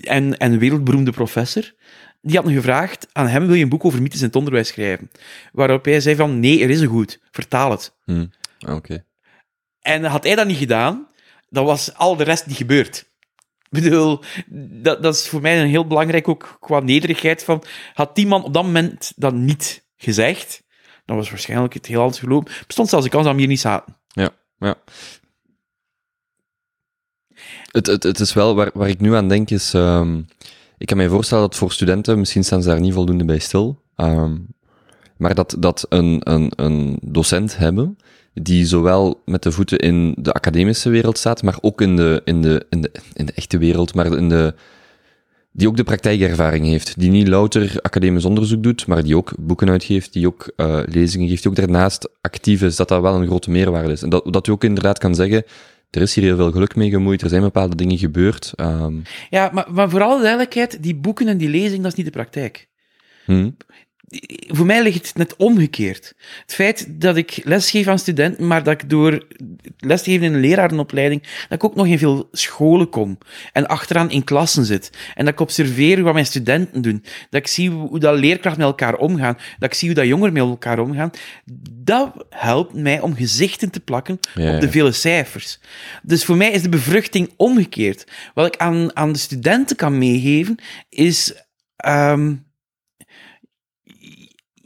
En, 0.00 0.36
en 0.38 0.58
wereldberoemde 0.58 1.10
professor. 1.10 1.72
Die 2.20 2.36
had 2.36 2.44
me 2.44 2.52
gevraagd, 2.52 3.06
aan 3.12 3.26
hem 3.26 3.46
wil 3.46 3.54
je 3.54 3.62
een 3.62 3.68
boek 3.68 3.84
over 3.84 4.02
mythes 4.02 4.20
in 4.20 4.26
het 4.26 4.36
onderwijs 4.36 4.68
schrijven. 4.68 5.10
Waarop 5.52 5.84
hij 5.84 6.00
zei 6.00 6.16
van, 6.16 6.40
nee, 6.40 6.62
er 6.62 6.70
is 6.70 6.80
een 6.80 6.88
goed, 6.88 7.20
vertaal 7.30 7.70
het. 7.70 7.96
Hmm. 8.04 8.30
Oké. 8.68 9.04
En 9.80 10.04
had 10.04 10.24
hij 10.24 10.34
dat 10.34 10.46
niet 10.46 10.56
gedaan, 10.56 11.08
dan 11.48 11.64
was 11.64 11.94
al 11.94 12.16
de 12.16 12.24
rest 12.24 12.46
niet 12.46 12.56
gebeurd. 12.56 13.12
Ik 13.70 13.82
bedoel, 13.82 14.22
dat, 14.82 15.02
dat 15.02 15.14
is 15.14 15.28
voor 15.28 15.40
mij 15.40 15.60
een 15.60 15.68
heel 15.68 15.86
belangrijk, 15.86 16.28
ook 16.28 16.56
qua 16.60 16.80
nederigheid, 16.80 17.44
van, 17.44 17.64
had 17.94 18.16
die 18.16 18.26
man 18.26 18.44
op 18.44 18.54
dat 18.54 18.64
moment 18.64 19.12
dat 19.16 19.34
niet 19.34 19.86
gezegd, 19.96 20.62
dan 21.04 21.16
was 21.16 21.30
waarschijnlijk 21.30 21.74
het 21.74 21.86
heel 21.86 22.00
anders 22.00 22.18
gelopen. 22.18 22.52
Bestond 22.66 22.88
zelfs 22.88 23.04
de 23.04 23.10
kans 23.10 23.24
dat 23.24 23.34
we 23.34 23.40
hier 23.40 23.48
niet 23.48 23.60
zaten. 23.60 23.96
Ja. 24.64 24.76
Het, 27.70 27.86
het, 27.86 28.02
het 28.02 28.20
is 28.20 28.32
wel, 28.32 28.54
waar, 28.54 28.70
waar 28.74 28.88
ik 28.88 29.00
nu 29.00 29.14
aan 29.14 29.28
denk, 29.28 29.50
is... 29.50 29.72
Um, 29.72 30.26
ik 30.78 30.86
kan 30.86 30.96
me 30.96 31.08
voorstellen 31.08 31.48
dat 31.48 31.56
voor 31.56 31.72
studenten, 31.72 32.18
misschien 32.18 32.44
staan 32.44 32.62
ze 32.62 32.68
daar 32.68 32.80
niet 32.80 32.92
voldoende 32.92 33.24
bij 33.24 33.38
stil, 33.38 33.82
um, 33.96 34.46
maar 35.16 35.34
dat, 35.34 35.56
dat 35.58 35.86
een, 35.88 36.20
een, 36.20 36.52
een 36.56 36.98
docent 37.02 37.56
hebben, 37.56 37.96
die 38.34 38.66
zowel 38.66 39.22
met 39.24 39.42
de 39.42 39.52
voeten 39.52 39.78
in 39.78 40.14
de 40.18 40.32
academische 40.32 40.90
wereld 40.90 41.18
staat, 41.18 41.42
maar 41.42 41.58
ook 41.60 41.80
in 41.80 41.96
de, 41.96 42.22
in 42.24 42.42
de, 42.42 42.66
in 42.70 42.80
de, 42.80 42.90
in 43.12 43.26
de 43.26 43.32
echte 43.32 43.58
wereld, 43.58 43.94
maar 43.94 44.06
in 44.06 44.28
de, 44.28 44.54
die 45.56 45.68
ook 45.68 45.76
de 45.76 45.84
praktijkervaring 45.84 46.64
heeft, 46.64 47.00
die 47.00 47.10
niet 47.10 47.28
louter 47.28 47.76
academisch 47.80 48.24
onderzoek 48.24 48.62
doet, 48.62 48.86
maar 48.86 49.02
die 49.02 49.16
ook 49.16 49.32
boeken 49.38 49.70
uitgeeft, 49.70 50.12
die 50.12 50.26
ook 50.26 50.52
uh, 50.56 50.80
lezingen 50.86 51.28
geeft, 51.28 51.42
die 51.42 51.50
ook 51.50 51.56
daarnaast 51.56 52.08
actief 52.20 52.62
is, 52.62 52.76
dat 52.76 52.88
dat 52.88 53.02
wel 53.02 53.14
een 53.14 53.26
grote 53.26 53.50
meerwaarde 53.50 53.92
is. 53.92 54.02
En 54.02 54.08
dat, 54.08 54.32
dat 54.32 54.46
u 54.46 54.52
ook 54.52 54.64
inderdaad 54.64 54.98
kan 54.98 55.14
zeggen, 55.14 55.44
er 55.90 56.02
is 56.02 56.14
hier 56.14 56.24
heel 56.24 56.36
veel 56.36 56.52
geluk 56.52 56.76
mee 56.76 56.90
gemoeid, 56.90 57.22
er 57.22 57.28
zijn 57.28 57.42
bepaalde 57.42 57.76
dingen 57.76 57.98
gebeurd. 57.98 58.52
Um... 58.56 59.02
Ja, 59.30 59.50
maar, 59.52 59.66
maar 59.70 59.90
vooral 59.90 60.16
de 60.16 60.22
duidelijkheid, 60.22 60.82
die 60.82 60.94
boeken 60.94 61.28
en 61.28 61.38
die 61.38 61.48
lezing, 61.48 61.82
dat 61.82 61.90
is 61.92 61.96
niet 61.96 62.06
de 62.06 62.12
praktijk. 62.12 62.68
Hmm 63.24 63.56
voor 64.46 64.66
mij 64.66 64.82
ligt 64.82 65.06
het 65.06 65.16
net 65.16 65.36
omgekeerd. 65.36 66.14
Het 66.40 66.54
feit 66.54 66.86
dat 66.88 67.16
ik 67.16 67.40
lesgeef 67.44 67.86
aan 67.86 67.98
studenten, 67.98 68.46
maar 68.46 68.62
dat 68.62 68.82
ik 68.82 68.90
door 68.90 69.26
lesgeven 69.78 70.26
in 70.26 70.34
een 70.34 70.40
lerarenopleiding, 70.40 71.22
dat 71.22 71.52
ik 71.52 71.64
ook 71.64 71.74
nog 71.74 71.86
in 71.86 71.98
veel 71.98 72.28
scholen 72.32 72.88
kom. 72.88 73.18
En 73.52 73.66
achteraan 73.66 74.10
in 74.10 74.24
klassen 74.24 74.64
zit. 74.64 74.90
En 75.14 75.24
dat 75.24 75.34
ik 75.34 75.40
observeer 75.40 76.02
wat 76.02 76.12
mijn 76.12 76.26
studenten 76.26 76.82
doen. 76.82 77.04
Dat 77.30 77.40
ik 77.40 77.46
zie 77.46 77.70
hoe 77.70 77.98
dat 77.98 78.18
leerkrachten 78.18 78.62
met 78.62 78.70
elkaar 78.70 78.96
omgaan. 78.96 79.38
Dat 79.58 79.68
ik 79.68 79.74
zie 79.74 79.88
hoe 79.88 79.96
dat 79.96 80.06
jongeren 80.06 80.32
met 80.32 80.42
elkaar 80.42 80.78
omgaan. 80.78 81.10
Dat 81.70 82.24
helpt 82.30 82.74
mij 82.74 83.00
om 83.00 83.14
gezichten 83.14 83.70
te 83.70 83.80
plakken 83.80 84.18
op 84.34 84.60
de 84.60 84.70
vele 84.70 84.92
cijfers. 84.92 85.60
Dus 86.02 86.24
voor 86.24 86.36
mij 86.36 86.50
is 86.50 86.62
de 86.62 86.68
bevruchting 86.68 87.32
omgekeerd. 87.36 88.06
Wat 88.34 88.46
ik 88.46 88.56
aan, 88.56 88.96
aan 88.96 89.12
de 89.12 89.18
studenten 89.18 89.76
kan 89.76 89.98
meegeven, 89.98 90.56
is... 90.88 91.34
Um, 91.86 92.52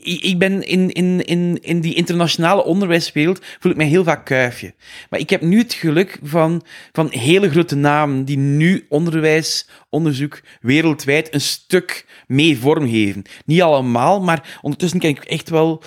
ik 0.02 0.38
ben 0.38 0.66
in, 0.66 0.92
in, 0.92 1.24
in, 1.24 1.58
in 1.62 1.80
die 1.80 1.94
internationale 1.94 2.64
onderwijswereld 2.64 3.44
voel 3.58 3.72
ik 3.72 3.78
mij 3.78 3.86
heel 3.86 4.04
vaak 4.04 4.24
kuifje. 4.24 4.74
Maar 5.10 5.20
ik 5.20 5.30
heb 5.30 5.40
nu 5.40 5.58
het 5.58 5.74
geluk 5.74 6.18
van, 6.22 6.62
van 6.92 7.08
hele 7.10 7.50
grote 7.50 7.76
namen 7.76 8.24
die 8.24 8.38
nu 8.38 8.86
onderwijsonderzoek 8.88 10.40
wereldwijd 10.60 11.34
een 11.34 11.40
stuk 11.40 12.06
mee 12.26 12.58
vormgeven. 12.58 13.22
Niet 13.44 13.62
allemaal, 13.62 14.20
maar 14.20 14.58
ondertussen 14.60 15.00
kan 15.00 15.10
ik 15.10 15.24
echt 15.24 15.50
wel, 15.50 15.82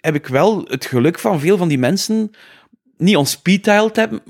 heb 0.00 0.14
ik 0.14 0.26
wel 0.26 0.64
het 0.68 0.86
geluk 0.86 1.18
van 1.18 1.40
veel 1.40 1.56
van 1.56 1.68
die 1.68 1.78
mensen 1.78 2.30
niet 2.96 3.16
on 3.16 3.26
speed 3.26 3.64
dialed 3.64 3.96
heb, 3.96 4.20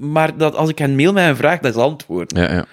maar 0.00 0.36
dat 0.36 0.54
als 0.54 0.70
ik 0.70 0.78
hen 0.78 0.96
mail 0.96 1.12
met 1.12 1.28
een 1.28 1.36
vraag, 1.36 1.60
dat 1.60 1.74
is 1.74 1.80
antwoord. 1.80 2.36
Ja, 2.36 2.52
ja. 2.52 2.66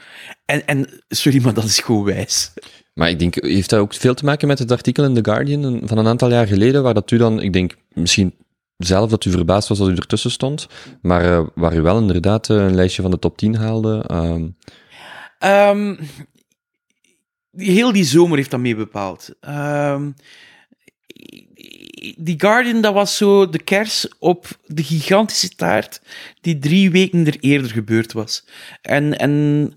En, 0.46 0.68
en 0.68 1.04
sorry, 1.08 1.42
maar 1.44 1.54
dat 1.54 1.64
is 1.64 1.80
gewoon 1.80 2.04
wijs. 2.04 2.52
Maar 3.00 3.10
ik 3.10 3.20
denk, 3.20 3.44
heeft 3.44 3.70
dat 3.70 3.80
ook 3.80 3.94
veel 3.94 4.14
te 4.14 4.26
maken 4.26 4.48
met 4.48 4.60
het 4.60 4.72
artikel 4.72 5.04
in 5.04 5.14
The 5.14 5.32
Guardian 5.32 5.82
van 5.84 5.98
een 5.98 6.08
aantal 6.08 6.30
jaar 6.30 6.48
geleden, 6.48 6.84
waar 6.84 6.94
dat 6.94 7.12
u 7.12 7.18
dan, 7.18 7.42
ik 7.42 7.54
denk, 7.54 7.76
misschien 7.94 8.36
zelf 8.78 9.10
dat 9.10 9.26
u 9.26 9.32
verbaasd 9.32 9.68
was 9.68 9.78
dat 9.78 9.90
u 9.90 9.96
ertussen 9.96 10.32
stond, 10.32 10.68
maar 11.02 11.26
uh, 11.26 11.48
waar 11.56 11.76
u 11.76 11.82
wel 11.82 11.98
inderdaad 11.98 12.50
uh, 12.50 12.58
een 12.58 12.76
lijstje 12.76 13.02
van 13.02 13.12
de 13.12 13.20
top 13.20 13.38
10 13.38 13.56
haalde? 13.56 14.06
Um... 14.12 14.56
Um, 15.44 16.00
heel 17.52 17.92
die 17.92 18.04
zomer 18.04 18.38
heeft 18.38 18.52
dat 18.52 18.60
mee 18.60 18.76
bepaald. 18.76 19.30
Um, 19.48 20.16
die 22.18 22.40
Guardian, 22.40 22.82
dat 22.82 22.94
was 22.94 23.18
zo 23.18 23.50
de 23.50 23.64
kers 23.64 24.08
op 24.18 24.48
de 24.66 24.84
gigantische 24.84 25.50
taart 25.50 26.02
die 26.42 26.60
drie 26.60 26.92
weken 26.92 27.26
er 27.26 27.38
eerder 27.40 27.72
gebeurd 27.72 28.14
was. 28.14 28.46
En, 28.82 29.18
en 29.18 29.74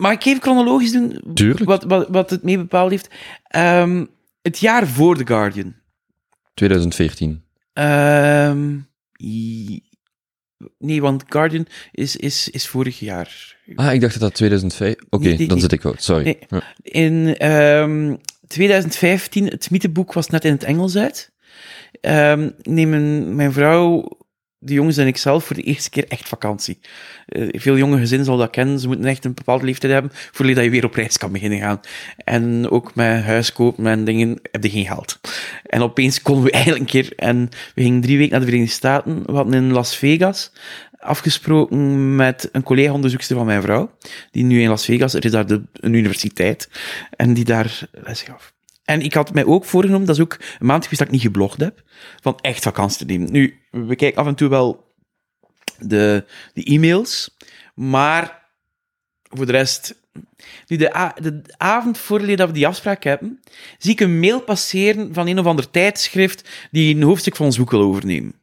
Mag 0.00 0.12
ik 0.12 0.24
even 0.24 0.42
chronologisch 0.42 0.92
doen? 0.92 1.20
Tuurlijk. 1.34 1.64
Wat, 1.64 1.84
wat, 1.84 2.08
wat 2.08 2.30
het 2.30 2.42
mee 2.42 2.58
bepaald 2.58 2.90
heeft. 2.90 3.08
Um, 3.56 4.08
het 4.42 4.58
jaar 4.58 4.86
voor 4.86 5.16
The 5.16 5.26
Guardian. 5.26 5.74
2014. 6.54 7.42
Um, 7.72 8.88
nee, 10.78 11.00
want 11.00 11.24
Guardian 11.28 11.66
is, 11.92 12.16
is, 12.16 12.48
is 12.48 12.66
vorig 12.68 12.98
jaar. 12.98 13.56
Ah, 13.74 13.92
ik 13.92 14.00
dacht 14.00 14.12
dat 14.12 14.22
dat 14.22 14.34
2005... 14.34 14.94
Oké, 14.94 15.06
okay, 15.10 15.46
dan 15.46 15.60
zit 15.60 15.72
ik 15.72 15.80
fout, 15.80 16.02
sorry. 16.02 16.38
Ja. 16.48 16.62
In 16.82 17.46
um, 17.46 18.18
2015, 18.46 19.46
het 19.46 19.70
mytheboek 19.70 20.12
was 20.12 20.26
net 20.26 20.44
in 20.44 20.52
het 20.52 20.64
Engels 20.64 20.96
uit. 20.96 21.32
Um, 22.00 22.54
nemen 22.62 23.34
mijn 23.34 23.52
vrouw 23.52 24.18
de 24.62 24.72
jongens 24.72 24.96
en 24.96 25.06
ik 25.06 25.16
zelf 25.16 25.44
voor 25.44 25.56
de 25.56 25.62
eerste 25.62 25.90
keer 25.90 26.08
echt 26.08 26.28
vakantie. 26.28 26.78
Uh, 27.28 27.48
veel 27.52 27.76
jonge 27.76 27.98
gezinnen 27.98 28.26
zal 28.26 28.36
dat 28.36 28.50
kennen. 28.50 28.78
Ze 28.78 28.86
moeten 28.86 29.06
echt 29.06 29.24
een 29.24 29.34
bepaalde 29.34 29.64
leeftijd 29.64 29.92
hebben 29.92 30.10
voordat 30.12 30.64
je 30.64 30.70
weer 30.70 30.84
op 30.84 30.94
reis 30.94 31.18
kan 31.18 31.32
beginnen 31.32 31.58
gaan. 31.58 31.80
En 32.16 32.70
ook 32.70 32.94
met 32.94 33.22
huis 33.22 33.52
kopen 33.52 33.86
en 33.86 34.04
dingen 34.04 34.38
heb 34.50 34.62
je 34.62 34.70
geen 34.70 34.86
geld. 34.86 35.20
En 35.66 35.82
opeens 35.82 36.22
konden 36.22 36.44
we 36.44 36.50
eigenlijk 36.50 36.80
een 36.80 37.02
keer... 37.02 37.12
En 37.16 37.48
we 37.74 37.82
gingen 37.82 38.00
drie 38.00 38.16
weken 38.16 38.30
naar 38.30 38.40
de 38.40 38.46
Verenigde 38.46 38.74
Staten. 38.74 39.22
We 39.26 39.32
hadden 39.32 39.54
in 39.54 39.72
Las 39.72 39.96
Vegas 39.96 40.52
afgesproken 40.98 42.16
met 42.16 42.48
een 42.52 42.62
collega-onderzoekster 42.62 43.36
van 43.36 43.46
mijn 43.46 43.62
vrouw, 43.62 43.90
die 44.30 44.44
nu 44.44 44.62
in 44.62 44.68
Las 44.68 44.84
Vegas, 44.84 45.14
er 45.14 45.24
is 45.24 45.30
daar 45.30 45.46
de, 45.46 45.62
een 45.72 45.94
universiteit, 45.94 46.68
en 47.16 47.34
die 47.34 47.44
daar 47.44 47.80
les 47.90 48.22
gaf. 48.22 48.52
En 48.90 49.00
ik 49.00 49.14
had 49.14 49.34
mij 49.34 49.44
ook 49.44 49.64
voorgenomen, 49.64 50.06
dat 50.06 50.16
is 50.16 50.22
ook 50.22 50.38
een 50.58 50.66
maand 50.66 50.82
geweest 50.82 50.98
dat 50.98 51.06
ik 51.06 51.14
niet 51.14 51.22
geblogd 51.22 51.60
heb, 51.60 51.82
van 52.20 52.38
echt 52.40 52.62
vakantie 52.62 52.98
te 52.98 53.12
nemen. 53.12 53.32
Nu, 53.32 53.60
we 53.70 53.96
kijken 53.96 54.20
af 54.20 54.26
en 54.26 54.34
toe 54.34 54.48
wel 54.48 54.94
de, 55.78 56.24
de 56.52 56.64
e-mails, 56.64 57.36
maar 57.74 58.50
voor 59.22 59.46
de 59.46 59.52
rest... 59.52 60.00
Nu, 60.66 60.76
de, 60.76 60.92
avond 61.56 61.98
voordat 61.98 62.48
we 62.48 62.54
die 62.54 62.66
afspraak 62.66 63.04
hebben, 63.04 63.40
zie 63.78 63.92
ik 63.92 64.00
een 64.00 64.20
mail 64.20 64.40
passeren 64.40 65.14
van 65.14 65.26
een 65.26 65.38
of 65.38 65.46
ander 65.46 65.70
tijdschrift 65.70 66.48
die 66.70 66.94
een 66.94 67.02
hoofdstuk 67.02 67.36
van 67.36 67.46
ons 67.46 67.58
boek 67.58 67.70
wil 67.70 67.82
overnemen. 67.82 68.34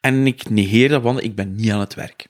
En 0.00 0.26
ik 0.26 0.50
negeer 0.50 0.88
dat, 0.88 1.02
want 1.02 1.22
ik 1.22 1.34
ben 1.34 1.54
niet 1.54 1.70
aan 1.70 1.80
het 1.80 1.94
werk. 1.94 2.26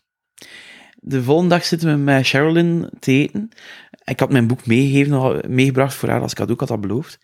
De 1.00 1.22
volgende 1.22 1.54
dag 1.54 1.64
zitten 1.64 1.88
we 1.88 1.96
met 1.96 2.26
Sherilyn 2.26 2.90
te 2.98 3.12
eten. 3.12 3.48
Ik 4.04 4.20
had 4.20 4.30
mijn 4.30 4.46
boek 4.46 4.66
meegegeven, 4.66 5.40
meegebracht 5.54 5.94
voor 5.94 6.09
haar 6.09 6.20
als 6.20 6.35
cadeau, 6.35 6.52
ik 6.52 6.61
had 6.61 6.68
dat 6.68 6.80
beloofd. 6.80 7.18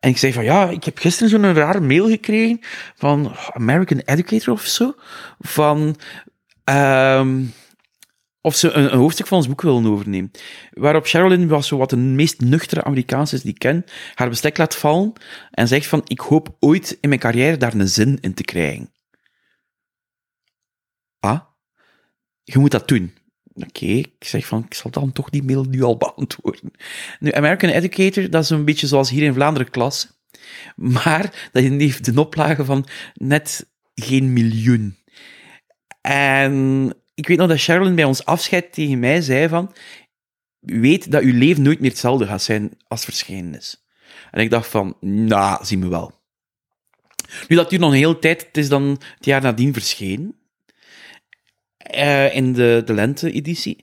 En 0.00 0.10
ik 0.10 0.16
zei 0.16 0.32
van, 0.32 0.44
ja, 0.44 0.68
ik 0.68 0.84
heb 0.84 0.98
gisteren 0.98 1.28
zo'n 1.28 1.54
rare 1.54 1.80
mail 1.80 2.08
gekregen 2.08 2.60
van 2.94 3.32
American 3.52 3.98
Educator 3.98 4.52
of 4.52 4.64
zo, 4.66 4.94
van... 5.38 5.96
ehm 6.64 7.42
of 8.46 8.54
ze 8.54 8.70
een, 8.70 8.92
een 8.92 8.98
hoofdstuk 8.98 9.26
van 9.26 9.36
ons 9.38 9.48
boek 9.48 9.62
willen 9.62 9.86
overnemen. 9.86 10.30
Waarop 10.70 11.06
Sherilyn, 11.06 11.48
was 11.48 11.66
zo 11.66 11.76
wat 11.76 11.90
de 11.90 11.96
meest 11.96 12.40
nuchtere 12.40 12.84
Amerikaanse 12.84 13.34
is 13.34 13.42
die 13.42 13.52
ik 13.52 13.58
ken, 13.58 13.84
haar 14.14 14.28
bestek 14.28 14.58
laat 14.58 14.76
vallen 14.76 15.12
en 15.50 15.68
zegt 15.68 15.86
van, 15.86 16.02
ik 16.04 16.20
hoop 16.20 16.56
ooit 16.60 16.98
in 17.00 17.08
mijn 17.08 17.20
carrière 17.20 17.56
daar 17.56 17.74
een 17.74 17.88
zin 17.88 18.18
in 18.20 18.34
te 18.34 18.44
krijgen. 18.44 18.92
Ah, 21.20 21.40
je 22.52 22.58
moet 22.58 22.70
dat 22.70 22.88
doen. 22.88 23.14
Oké, 23.54 23.86
ik 23.86 24.14
zeg 24.18 24.46
van, 24.46 24.64
ik 24.64 24.74
zal 24.74 24.90
dan 24.90 25.12
toch 25.12 25.30
die 25.30 25.42
mail 25.42 25.64
nu 25.64 25.82
al 25.82 25.96
beantwoorden. 26.06 26.70
Nu, 27.20 27.32
American 27.32 27.70
Educator, 27.70 28.30
dat 28.30 28.42
is 28.42 28.50
een 28.50 28.64
beetje 28.64 28.86
zoals 28.86 29.10
hier 29.10 29.22
in 29.22 29.34
Vlaanderen 29.34 29.70
klas. 29.70 30.14
Maar 30.76 31.48
dat 31.52 31.62
heeft 31.62 32.14
de 32.14 32.20
oplage 32.20 32.64
van 32.64 32.86
net 33.14 33.70
geen 33.94 34.32
miljoen. 34.32 34.96
En 36.00 36.94
ik 37.14 37.28
weet 37.28 37.38
nog 37.38 37.48
dat 37.48 37.58
Sherilyn 37.58 37.94
bij 37.94 38.04
ons 38.04 38.24
afscheid 38.24 38.72
tegen 38.72 38.98
mij 38.98 39.20
zei 39.20 39.48
van, 39.48 39.72
weet 40.60 41.10
dat 41.10 41.22
uw 41.22 41.38
leven 41.38 41.62
nooit 41.62 41.80
meer 41.80 41.90
hetzelfde 41.90 42.26
gaat 42.26 42.42
zijn 42.42 42.70
als 42.88 43.04
verschijnen 43.04 43.54
is. 43.54 43.86
En 44.30 44.40
ik 44.40 44.50
dacht 44.50 44.68
van, 44.68 44.96
nou, 45.00 45.64
zien 45.64 45.80
we 45.80 45.88
wel. 45.88 46.14
Nu, 47.48 47.56
dat 47.56 47.70
duurt 47.70 47.82
nog 47.82 47.90
een 47.90 47.96
hele 47.96 48.18
tijd. 48.18 48.46
Het 48.46 48.56
is 48.56 48.68
dan 48.68 49.00
het 49.16 49.24
jaar 49.24 49.42
nadien 49.42 49.72
verschenen. 49.72 50.35
Eh, 51.86 52.34
in 52.34 52.52
de, 52.52 52.82
de 52.84 52.92
lente-editie. 52.92 53.82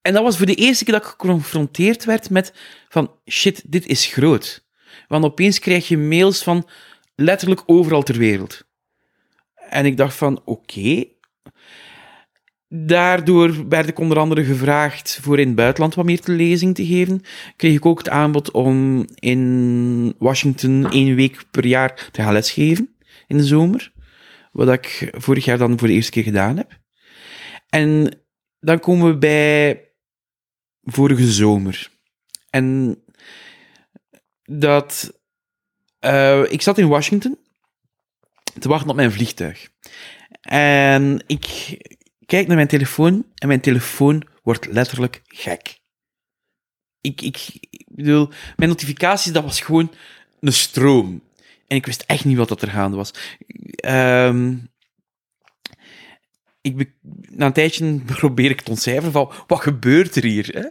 En 0.00 0.12
dat 0.12 0.22
was 0.22 0.36
voor 0.36 0.46
de 0.46 0.54
eerste 0.54 0.84
keer 0.84 0.94
dat 0.94 1.02
ik 1.02 1.08
geconfronteerd 1.08 2.04
werd 2.04 2.30
met 2.30 2.54
van, 2.88 3.10
shit, 3.30 3.62
dit 3.66 3.86
is 3.86 4.06
groot. 4.06 4.66
Want 5.08 5.24
opeens 5.24 5.58
krijg 5.58 5.88
je 5.88 5.98
mails 5.98 6.42
van 6.42 6.68
letterlijk 7.14 7.62
overal 7.66 8.02
ter 8.02 8.18
wereld. 8.18 8.64
En 9.54 9.86
ik 9.86 9.96
dacht 9.96 10.16
van, 10.16 10.42
oké. 10.44 11.04
Daardoor 12.68 13.68
werd 13.68 13.88
ik 13.88 13.98
onder 13.98 14.18
andere 14.18 14.44
gevraagd 14.44 15.18
voor 15.22 15.38
in 15.38 15.46
het 15.46 15.56
buitenland 15.56 15.94
wat 15.94 16.04
meer 16.04 16.20
te 16.20 16.32
lezing 16.32 16.74
te 16.74 16.86
geven. 16.86 17.22
Kreeg 17.56 17.74
ik 17.74 17.86
ook 17.86 17.98
het 17.98 18.08
aanbod 18.08 18.50
om 18.50 19.04
in 19.14 20.14
Washington 20.18 20.90
één 20.90 21.14
week 21.14 21.44
per 21.50 21.66
jaar 21.66 22.08
te 22.12 22.22
gaan 22.22 22.32
lesgeven 22.32 22.94
in 23.26 23.36
de 23.36 23.44
zomer. 23.44 23.92
Wat 24.52 24.72
ik 24.72 25.10
vorig 25.12 25.44
jaar 25.44 25.58
dan 25.58 25.78
voor 25.78 25.88
de 25.88 25.94
eerste 25.94 26.10
keer 26.10 26.22
gedaan 26.22 26.56
heb. 26.56 26.80
En 27.68 28.20
dan 28.60 28.80
komen 28.80 29.06
we 29.06 29.18
bij 29.18 29.88
vorige 30.82 31.32
zomer. 31.32 31.90
En 32.50 32.96
dat. 34.42 35.20
eh, 35.98 36.52
ik 36.52 36.62
zat 36.62 36.78
in 36.78 36.88
Washington 36.88 37.38
te 38.58 38.68
wachten 38.68 38.90
op 38.90 38.96
mijn 38.96 39.12
vliegtuig. 39.12 39.68
En 40.40 41.24
ik 41.26 41.76
kijk 42.26 42.46
naar 42.46 42.56
mijn 42.56 42.68
telefoon 42.68 43.26
en 43.34 43.48
mijn 43.48 43.60
telefoon 43.60 44.22
wordt 44.42 44.66
letterlijk 44.66 45.22
gek. 45.24 45.80
Ik, 47.00 47.20
ik, 47.20 47.38
bedoel, 47.86 48.28
mijn 48.56 48.70
notificaties, 48.70 49.32
dat 49.32 49.44
was 49.44 49.60
gewoon 49.60 49.94
een 50.40 50.52
stroom. 50.52 51.22
En 51.72 51.78
ik 51.78 51.86
wist 51.86 52.04
echt 52.06 52.24
niet 52.24 52.36
wat 52.36 52.48
dat 52.48 52.62
er 52.62 52.70
gaande 52.70 52.96
was. 52.96 53.14
Ehm, 53.74 54.56
ik 56.60 56.92
na 57.30 57.46
een 57.46 57.52
tijdje 57.52 58.00
probeer 58.16 58.50
ik 58.50 58.60
te 58.60 58.70
ontcijferen 58.70 59.12
van, 59.12 59.32
wat 59.46 59.60
gebeurt 59.60 60.16
er 60.16 60.24
hier? 60.24 60.48
Hè? 60.52 60.66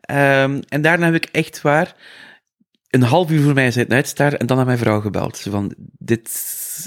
Ehm, 0.00 0.62
en 0.68 0.82
daarna 0.82 1.04
heb 1.04 1.14
ik 1.14 1.24
echt 1.24 1.62
waar 1.62 1.96
een 2.88 3.02
half 3.02 3.30
uur 3.30 3.42
voor 3.42 3.54
mij 3.54 3.70
zitten 3.70 3.96
uitstaren 3.96 4.38
en 4.38 4.46
dan 4.46 4.56
naar 4.56 4.66
mijn 4.66 4.78
vrouw 4.78 5.00
gebeld. 5.00 5.40
Van, 5.40 5.74
dit 5.98 6.28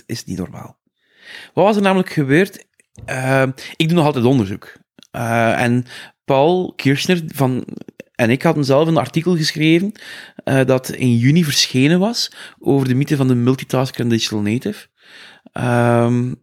is 0.05 0.25
niet 0.25 0.37
normaal. 0.37 0.77
Wat 1.53 1.65
was 1.65 1.75
er 1.75 1.81
namelijk 1.81 2.09
gebeurd? 2.09 2.65
Ehm, 3.05 3.51
ik 3.75 3.87
doe 3.87 3.97
nog 3.97 4.05
altijd 4.05 4.25
onderzoek. 4.25 4.73
Eh, 5.11 5.61
en 5.61 5.85
Paul 6.25 6.73
Kirchner 6.75 7.21
van, 7.27 7.65
en 8.23 8.29
ik 8.29 8.41
hadden 8.41 8.65
zelf 8.65 8.87
een 8.87 8.97
artikel 8.97 9.37
geschreven 9.37 9.91
eh, 10.43 10.65
dat 10.65 10.89
in 10.89 11.17
juni 11.17 11.43
verschenen 11.43 11.99
was 11.99 12.31
over 12.59 12.87
de 12.87 12.95
mythe 12.95 13.15
van 13.15 13.27
de 13.27 13.35
multitasker 13.35 14.01
en 14.01 14.09
digital 14.09 14.41
native. 14.41 14.87
Ehm, 15.51 16.33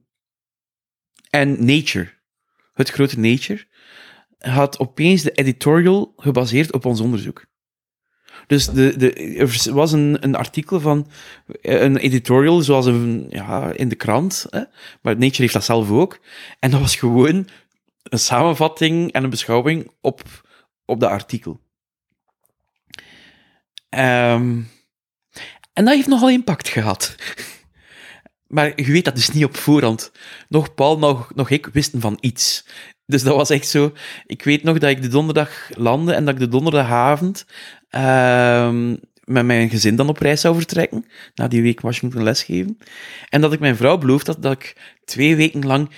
en 1.30 1.64
Nature, 1.64 2.12
het 2.72 2.90
grote 2.90 3.18
Nature, 3.18 3.66
had 4.38 4.78
opeens 4.78 5.22
de 5.22 5.30
editorial 5.30 6.12
gebaseerd 6.16 6.72
op 6.72 6.84
ons 6.84 7.00
onderzoek. 7.00 7.48
Dus 8.46 8.66
de, 8.66 8.96
de, 8.96 9.12
er 9.14 9.74
was 9.74 9.92
een, 9.92 10.16
een 10.20 10.34
artikel 10.34 10.80
van 10.80 11.10
een 11.60 11.96
editorial, 11.96 12.60
zoals 12.60 12.86
een, 12.86 13.26
ja, 13.28 13.72
in 13.72 13.88
de 13.88 13.94
krant, 13.94 14.46
hè? 14.50 14.62
maar 15.02 15.16
Nature 15.16 15.42
heeft 15.42 15.52
dat 15.52 15.64
zelf 15.64 15.90
ook. 15.90 16.20
En 16.58 16.70
dat 16.70 16.80
was 16.80 16.96
gewoon 16.96 17.48
een 18.02 18.18
samenvatting 18.18 19.12
en 19.12 19.24
een 19.24 19.30
beschouwing 19.30 19.90
op, 20.00 20.22
op 20.84 21.00
dat 21.00 21.10
artikel. 21.10 21.60
Ehm, 23.90 24.60
en 25.72 25.84
dat 25.84 25.94
heeft 25.94 26.08
nogal 26.08 26.30
impact 26.30 26.68
gehad. 26.68 27.14
Maar 28.46 28.72
je 28.76 28.92
weet 28.92 29.04
dat 29.04 29.14
dus 29.14 29.30
niet 29.30 29.44
op 29.44 29.56
voorhand. 29.56 30.12
Nog 30.48 30.74
Paul, 30.74 30.98
nog, 30.98 31.34
nog 31.34 31.50
ik 31.50 31.66
wisten 31.66 32.00
van 32.00 32.18
iets. 32.20 32.66
Dus 33.06 33.22
dat 33.22 33.36
was 33.36 33.50
echt 33.50 33.68
zo. 33.68 33.92
Ik 34.26 34.44
weet 34.44 34.62
nog 34.62 34.78
dat 34.78 34.90
ik 34.90 35.02
de 35.02 35.08
donderdag 35.08 35.70
landde 35.76 36.12
en 36.12 36.24
dat 36.24 36.34
ik 36.34 36.40
de 36.40 36.48
donderdagavond 36.48 37.46
ehm, 37.88 38.96
met 39.24 39.44
mijn 39.44 39.70
gezin 39.70 39.96
dan 39.96 40.08
op 40.08 40.18
reis 40.18 40.40
zou 40.40 40.54
vertrekken. 40.54 41.06
Na 41.34 41.48
die 41.48 41.62
week 41.62 41.80
Washington 41.80 42.22
lesgeven. 42.22 42.78
En 43.28 43.40
dat 43.40 43.52
ik 43.52 43.60
mijn 43.60 43.76
vrouw 43.76 43.98
beloofd 43.98 44.26
had 44.26 44.42
dat 44.42 44.52
ik 44.52 44.96
twee 45.04 45.36
weken 45.36 45.66
lang 45.66 45.90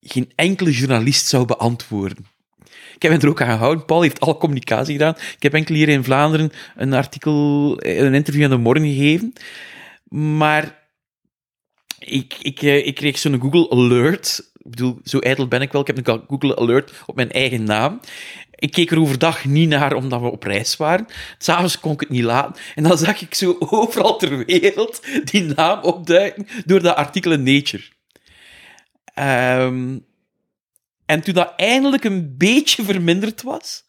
geen 0.00 0.32
enkele 0.34 0.70
journalist 0.70 1.26
zou 1.26 1.44
beantwoorden. 1.44 2.26
Ik 3.00 3.08
heb 3.08 3.18
me 3.18 3.26
er 3.26 3.32
ook 3.32 3.42
aan 3.42 3.50
gehouden. 3.50 3.84
Paul 3.84 4.02
heeft 4.02 4.20
alle 4.20 4.36
communicatie 4.36 4.92
gedaan. 4.92 5.14
Ik 5.36 5.42
heb 5.42 5.54
enkel 5.54 5.74
hier 5.74 5.88
in 5.88 6.04
Vlaanderen 6.04 6.52
een 6.76 6.92
artikel, 6.92 7.74
een 7.78 8.14
interview 8.14 8.44
aan 8.44 8.50
de 8.50 8.56
morgen 8.56 8.86
gegeven. 8.86 9.32
Maar 10.08 10.78
ik, 11.98 12.34
ik, 12.42 12.62
eh, 12.62 12.86
ik 12.86 12.94
kreeg 12.94 13.18
zo'n 13.18 13.40
Google 13.40 13.70
Alert. 13.70 14.50
Ik 14.54 14.70
bedoel, 14.70 14.98
zo 15.04 15.18
ijdel 15.18 15.48
ben 15.48 15.60
ik 15.60 15.72
wel. 15.72 15.80
Ik 15.80 15.86
heb 15.86 16.06
een 16.06 16.24
Google 16.28 16.56
Alert 16.56 16.92
op 17.06 17.16
mijn 17.16 17.30
eigen 17.30 17.64
naam. 17.64 18.00
Ik 18.54 18.70
keek 18.70 18.90
er 18.90 19.00
overdag 19.00 19.44
niet 19.44 19.68
naar, 19.68 19.94
omdat 19.94 20.20
we 20.20 20.30
op 20.30 20.42
reis 20.42 20.76
waren. 20.76 21.06
S'avonds 21.38 21.80
kon 21.80 21.92
ik 21.92 22.00
het 22.00 22.08
niet 22.08 22.24
laten. 22.24 22.62
En 22.74 22.82
dan 22.82 22.98
zag 22.98 23.20
ik 23.20 23.34
zo 23.34 23.56
overal 23.58 24.16
ter 24.16 24.44
wereld 24.44 25.06
die 25.30 25.42
naam 25.42 25.82
opduiken 25.82 26.46
door 26.64 26.82
dat 26.82 26.96
artikel 26.96 27.32
in 27.32 27.42
Nature. 27.42 27.84
Ehm, 29.14 29.96
en 31.10 31.20
toen 31.20 31.34
dat 31.34 31.52
eindelijk 31.56 32.04
een 32.04 32.36
beetje 32.36 32.84
verminderd 32.84 33.42
was, 33.42 33.84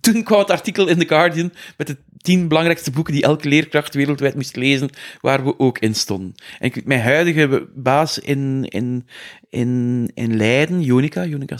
toen 0.00 0.22
kwam 0.22 0.38
het 0.38 0.50
artikel 0.50 0.86
in 0.86 0.98
The 0.98 1.08
Guardian 1.08 1.52
met 1.76 1.86
de 1.86 1.96
tien 2.18 2.48
belangrijkste 2.48 2.90
boeken 2.90 3.12
die 3.12 3.22
elke 3.22 3.48
leerkracht 3.48 3.94
wereldwijd 3.94 4.34
moest 4.34 4.56
lezen, 4.56 4.90
waar 5.20 5.44
we 5.44 5.58
ook 5.58 5.78
in 5.78 5.94
stonden. 5.94 6.34
En 6.58 6.72
mijn 6.84 7.00
huidige 7.00 7.68
baas 7.74 8.18
in, 8.18 8.64
in, 8.64 9.08
in, 9.48 10.10
in 10.14 10.36
Leiden, 10.36 10.82
Jonica, 10.82 11.24
Jonica 11.24 11.58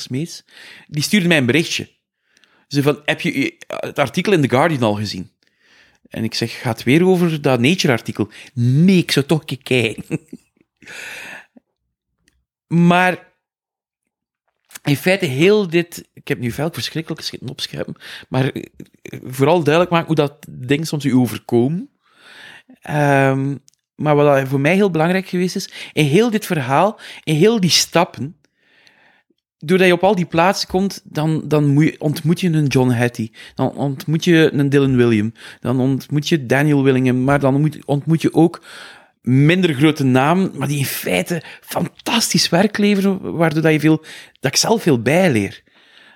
die 0.87 1.02
stuurde 1.02 1.28
mij 1.28 1.37
een 1.37 1.46
berichtje. 1.46 1.88
Ze 2.68 2.82
van, 2.82 3.00
heb 3.04 3.20
je 3.20 3.56
het 3.66 3.98
artikel 3.98 4.32
in 4.32 4.40
The 4.40 4.48
Guardian 4.48 4.82
al 4.82 4.94
gezien? 4.94 5.30
En 6.09 6.24
ik 6.24 6.35
zeg, 6.35 6.61
gaat 6.61 6.82
weer 6.82 7.06
over 7.06 7.42
dat 7.42 7.61
Nature-artikel? 7.61 8.30
Nee, 8.54 8.98
ik 8.98 9.11
zou 9.11 9.26
toch 9.26 9.40
een 9.40 9.46
keer 9.46 9.62
kijken. 9.62 10.20
maar 12.90 13.35
in 14.87 14.96
feite 14.96 15.27
heel 15.27 15.68
dit... 15.68 16.09
Ik 16.12 16.29
heb 16.29 16.38
nu 16.38 16.51
veel 16.51 16.68
verschrikkelijke 16.72 17.25
schitten 17.25 17.49
opscherpen, 17.49 17.94
maar 18.29 18.51
eh, 18.53 18.62
vooral 19.25 19.62
duidelijk 19.62 19.92
maken 19.92 20.07
hoe 20.07 20.16
dat 20.16 20.46
ding 20.51 20.87
soms 20.87 21.05
u 21.05 21.14
overkomen. 21.14 21.88
Ehm, 22.81 23.55
maar 23.94 24.16
wat 24.16 24.49
voor 24.49 24.61
mij 24.61 24.75
heel 24.75 24.90
belangrijk 24.90 25.29
geweest 25.29 25.57
is, 25.57 25.70
in 25.92 26.05
heel 26.05 26.31
dit 26.31 26.46
verhaal, 26.46 26.99
in 27.25 27.35
heel 27.35 27.61
die 27.61 27.70
stappen, 27.70 28.37
doordat 29.59 29.87
je 29.87 29.92
op 29.92 30.05
al 30.05 30.14
die 30.14 30.27
plaatsen 30.27 30.68
komt, 30.68 31.01
dan, 31.05 31.42
dan 31.49 31.92
ontmoet 31.99 32.40
je 32.40 32.49
een 32.49 32.66
John 32.66 32.90
Hattie, 32.90 33.33
dan 33.54 33.77
ontmoet 33.77 34.25
je 34.25 34.50
een 34.52 34.69
Dylan 34.69 34.96
William, 34.96 35.33
dan 35.60 35.81
ontmoet 35.81 36.29
je 36.29 36.46
Daniel 36.46 36.83
Willingham, 36.83 37.25
maar 37.25 37.40
dan 37.40 37.73
ontmoet 37.85 38.23
je 38.23 38.35
ook 38.35 38.63
minder 39.27 39.74
grote 39.74 40.04
namen, 40.04 40.50
maar 40.54 40.68
die 40.68 40.79
in 40.79 40.85
feite 40.85 41.42
fantastisch 41.60 42.48
werk 42.48 42.79
leveren, 42.79 43.37
waardoor 43.37 43.62
dat 43.62 43.72
je 43.72 43.81
veel, 43.81 44.04
dat 44.40 44.52
ik 44.52 44.56
zelf 44.56 44.83
veel 44.83 45.02
bijleer. 45.02 45.62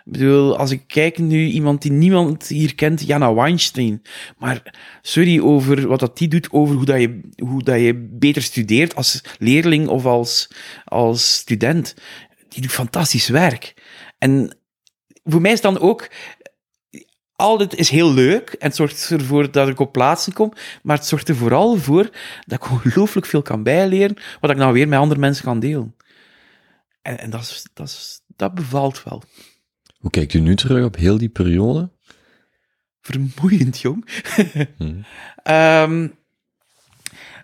Ik 0.04 0.12
bedoel, 0.12 0.56
als 0.56 0.70
ik 0.70 0.82
kijk 0.86 1.18
nu, 1.18 1.46
iemand 1.46 1.82
die 1.82 1.92
niemand 1.92 2.46
hier 2.46 2.74
kent, 2.74 3.06
Jana 3.06 3.34
Weinstein. 3.34 4.02
Maar 4.38 4.74
sorry 5.02 5.40
over 5.40 5.88
wat 5.88 6.00
dat 6.00 6.18
die 6.18 6.28
doet, 6.28 6.52
over 6.52 6.74
hoe, 6.74 6.84
dat 6.84 7.00
je, 7.00 7.20
hoe 7.36 7.62
dat 7.62 7.80
je 7.80 8.08
beter 8.11 8.42
studeert 8.42 8.94
als 8.94 9.24
leerling 9.38 9.88
of 9.88 10.04
als, 10.04 10.50
als 10.84 11.34
student. 11.34 11.94
die 12.48 12.62
doet 12.62 12.72
fantastisch 12.72 13.28
werk. 13.28 13.74
En 14.18 14.56
voor 15.24 15.40
mij 15.40 15.52
is 15.52 15.61
dan 15.61 15.78
ook 15.78 16.08
al 17.41 17.57
dit 17.57 17.74
is 17.74 17.88
heel 17.91 18.12
leuk 18.12 18.51
en 18.51 18.66
het 18.66 18.76
zorgt 18.76 19.11
ervoor 19.11 19.51
dat 19.51 19.68
ik 19.68 19.80
op 19.80 19.93
plaatsen 19.93 20.32
kom, 20.32 20.53
maar 20.82 20.97
het 20.97 21.07
zorgt 21.07 21.28
er 21.28 21.36
vooral 21.36 21.76
voor 21.76 22.11
dat 22.47 22.64
ik 22.64 22.70
ongelooflijk 22.70 23.26
veel 23.26 23.43
kan 23.43 23.62
bijleren, 23.62 24.16
wat 24.41 24.51
ik 24.51 24.57
nou 24.57 24.72
weer 24.72 24.88
met 24.88 24.99
andere 24.99 25.20
mensen 25.20 25.45
kan 25.45 25.61
delen. 25.61 25.95
En, 27.03 27.18
en 27.18 27.30
dat, 27.30 27.41
is, 27.41 27.66
dat, 27.74 27.86
is, 27.86 28.20
dat 28.36 28.55
bevalt 28.55 29.03
wel. 29.03 29.22
Hoe 29.99 30.11
kijkt 30.11 30.34
u 30.34 30.41
nu 30.41 30.57
terug 30.57 30.84
op 30.84 30.97
heel 30.97 31.18
die 31.18 31.28
periode? 31.28 31.91
Vermoeiend, 33.01 33.80
jong. 33.80 34.05
hmm. 34.76 35.05
um, 35.45 36.14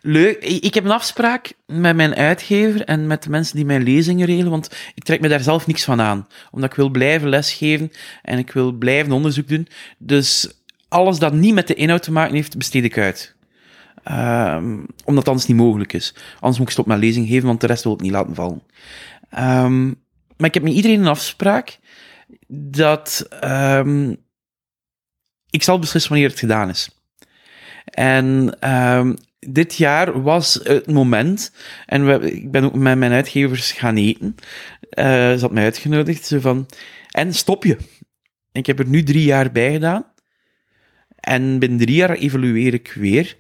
leuk. 0.07 0.45
Ik 0.45 0.75
heb 0.75 0.85
een 0.85 0.91
afspraak 0.91 1.53
met 1.67 1.97
mijn 1.97 2.15
uitgever 2.15 2.85
en 2.85 3.07
met 3.07 3.23
de 3.23 3.31
mensen 3.31 3.57
die 3.57 3.65
mijn 3.65 3.83
lezingen 3.83 4.27
regelen, 4.27 4.51
want 4.51 4.77
ik 4.95 5.05
trek 5.05 5.21
me 5.21 5.29
daar 5.29 5.41
zelf 5.41 5.67
niks 5.67 5.85
van 5.85 6.01
aan. 6.01 6.27
Omdat 6.51 6.71
ik 6.71 6.77
wil 6.77 6.89
blijven 6.89 7.29
lesgeven 7.29 7.93
en 8.23 8.39
ik 8.39 8.51
wil 8.51 8.73
blijven 8.73 9.13
onderzoek 9.13 9.49
doen. 9.49 9.69
Dus 9.99 10.61
alles 10.89 11.19
dat 11.19 11.33
niet 11.33 11.55
met 11.55 11.67
de 11.67 11.75
inhoud 11.75 12.03
te 12.03 12.13
maken 12.13 12.35
heeft, 12.35 12.57
besteed 12.57 12.85
ik 12.85 12.99
uit. 12.99 13.35
Um, 14.11 14.87
omdat 15.05 15.17
het 15.25 15.29
anders 15.29 15.47
niet 15.47 15.57
mogelijk 15.57 15.93
is. 15.93 16.15
Anders 16.35 16.59
moet 16.59 16.67
ik 16.67 16.73
stop 16.73 16.87
met 16.87 16.99
lezing 16.99 17.29
geven, 17.29 17.47
want 17.47 17.61
de 17.61 17.67
rest 17.67 17.85
wil 17.85 17.93
ik 17.93 18.01
niet 18.01 18.13
laten 18.13 18.35
vallen. 18.35 18.63
Um, 19.39 20.05
maar 20.37 20.49
ik 20.49 20.55
heb 20.55 20.63
met 20.63 20.73
iedereen 20.73 21.01
een 21.01 21.07
afspraak 21.07 21.79
dat 22.49 23.29
um, 23.45 24.17
ik 25.51 25.63
zal 25.63 25.79
beslissen 25.79 26.11
wanneer 26.11 26.31
het 26.31 26.39
gedaan 26.39 26.69
is. 26.69 26.91
En 27.85 28.57
dit 29.39 29.75
jaar 29.75 30.23
was 30.23 30.61
het 30.63 30.91
moment, 30.93 31.53
en 31.87 32.07
we, 32.07 32.33
ik 32.33 32.51
ben 32.51 32.65
ook 32.65 32.75
met 32.75 32.99
mijn 32.99 33.13
uitgevers 33.13 33.73
gaan 33.73 33.97
eten, 33.97 34.35
uh, 34.99 35.05
ze 35.05 35.39
had 35.41 35.53
mij 35.53 35.65
uitgenodigd, 35.65 36.27
zo 36.27 36.41
van, 36.41 36.67
en 37.11 37.35
stop 37.35 37.65
je. 37.65 37.77
Ik 38.53 38.67
heb 38.67 38.79
er 38.79 38.89
nu 38.89 39.03
drie 39.03 39.25
jaar 39.25 39.53
bij 39.53 39.73
gedaan. 39.73 40.05
En 41.17 41.59
binnen 41.59 41.79
drie 41.79 41.95
jaar 41.95 42.11
evalueer 42.11 42.75
ik 42.75 42.93
weer. 42.95 43.37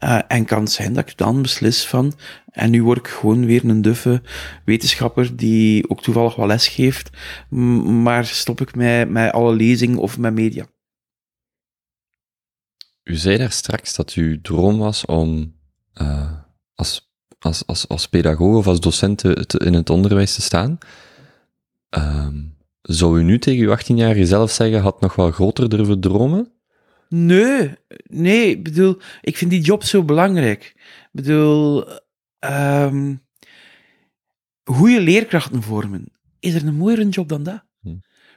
Uh, 0.00 0.20
en 0.28 0.44
kan 0.44 0.60
het 0.60 0.72
zijn 0.72 0.92
dat 0.92 1.10
ik 1.10 1.16
dan 1.16 1.42
beslis 1.42 1.86
van. 1.86 2.12
En 2.50 2.70
nu 2.70 2.82
word 2.82 2.98
ik 2.98 3.08
gewoon 3.08 3.46
weer 3.46 3.64
een 3.64 3.82
duffe 3.82 4.22
wetenschapper 4.64 5.36
die 5.36 5.90
ook 5.90 6.02
toevallig 6.02 6.34
wel 6.36 6.46
les 6.46 6.68
geeft. 6.68 7.10
Maar 7.48 8.26
stop 8.26 8.60
ik 8.60 8.74
met, 8.74 9.08
met 9.08 9.32
alle 9.32 9.54
lezingen 9.54 9.98
of 9.98 10.18
met 10.18 10.34
media. 10.34 10.66
U 13.04 13.14
zei 13.14 13.36
daar 13.36 13.50
straks 13.50 13.94
dat 13.94 14.12
uw 14.12 14.40
droom 14.40 14.78
was 14.78 15.04
om 15.04 15.54
uh, 16.02 16.32
als, 16.74 17.12
als, 17.38 17.66
als, 17.66 17.88
als 17.88 18.08
pedagoog 18.08 18.56
of 18.56 18.66
als 18.66 18.80
docent 18.80 19.18
te, 19.18 19.60
in 19.64 19.74
het 19.74 19.90
onderwijs 19.90 20.34
te 20.34 20.42
staan. 20.42 20.78
Uh, 21.98 22.28
zou 22.82 23.18
u 23.18 23.22
nu 23.22 23.38
tegen 23.38 23.64
uw 23.64 23.76
18-jarige 23.76 24.26
zelf 24.26 24.50
zeggen, 24.50 24.80
had 24.80 25.00
nog 25.00 25.14
wel 25.14 25.30
groter 25.30 25.68
durven 25.68 26.00
dromen? 26.00 26.52
Nee, 27.08 27.74
nee, 28.04 28.50
ik 28.50 28.64
bedoel, 28.64 28.98
ik 29.20 29.36
vind 29.36 29.50
die 29.50 29.60
job 29.60 29.82
zo 29.82 30.04
belangrijk. 30.04 30.72
Ik 30.76 31.08
bedoel, 31.12 31.84
um, 32.40 33.22
goede 34.64 35.00
leerkrachten 35.00 35.62
vormen. 35.62 36.12
Is 36.40 36.54
er 36.54 36.66
een 36.66 36.74
mooiere 36.74 37.08
job 37.08 37.28
dan 37.28 37.42
dat? 37.42 37.64
Hm. 37.80 37.88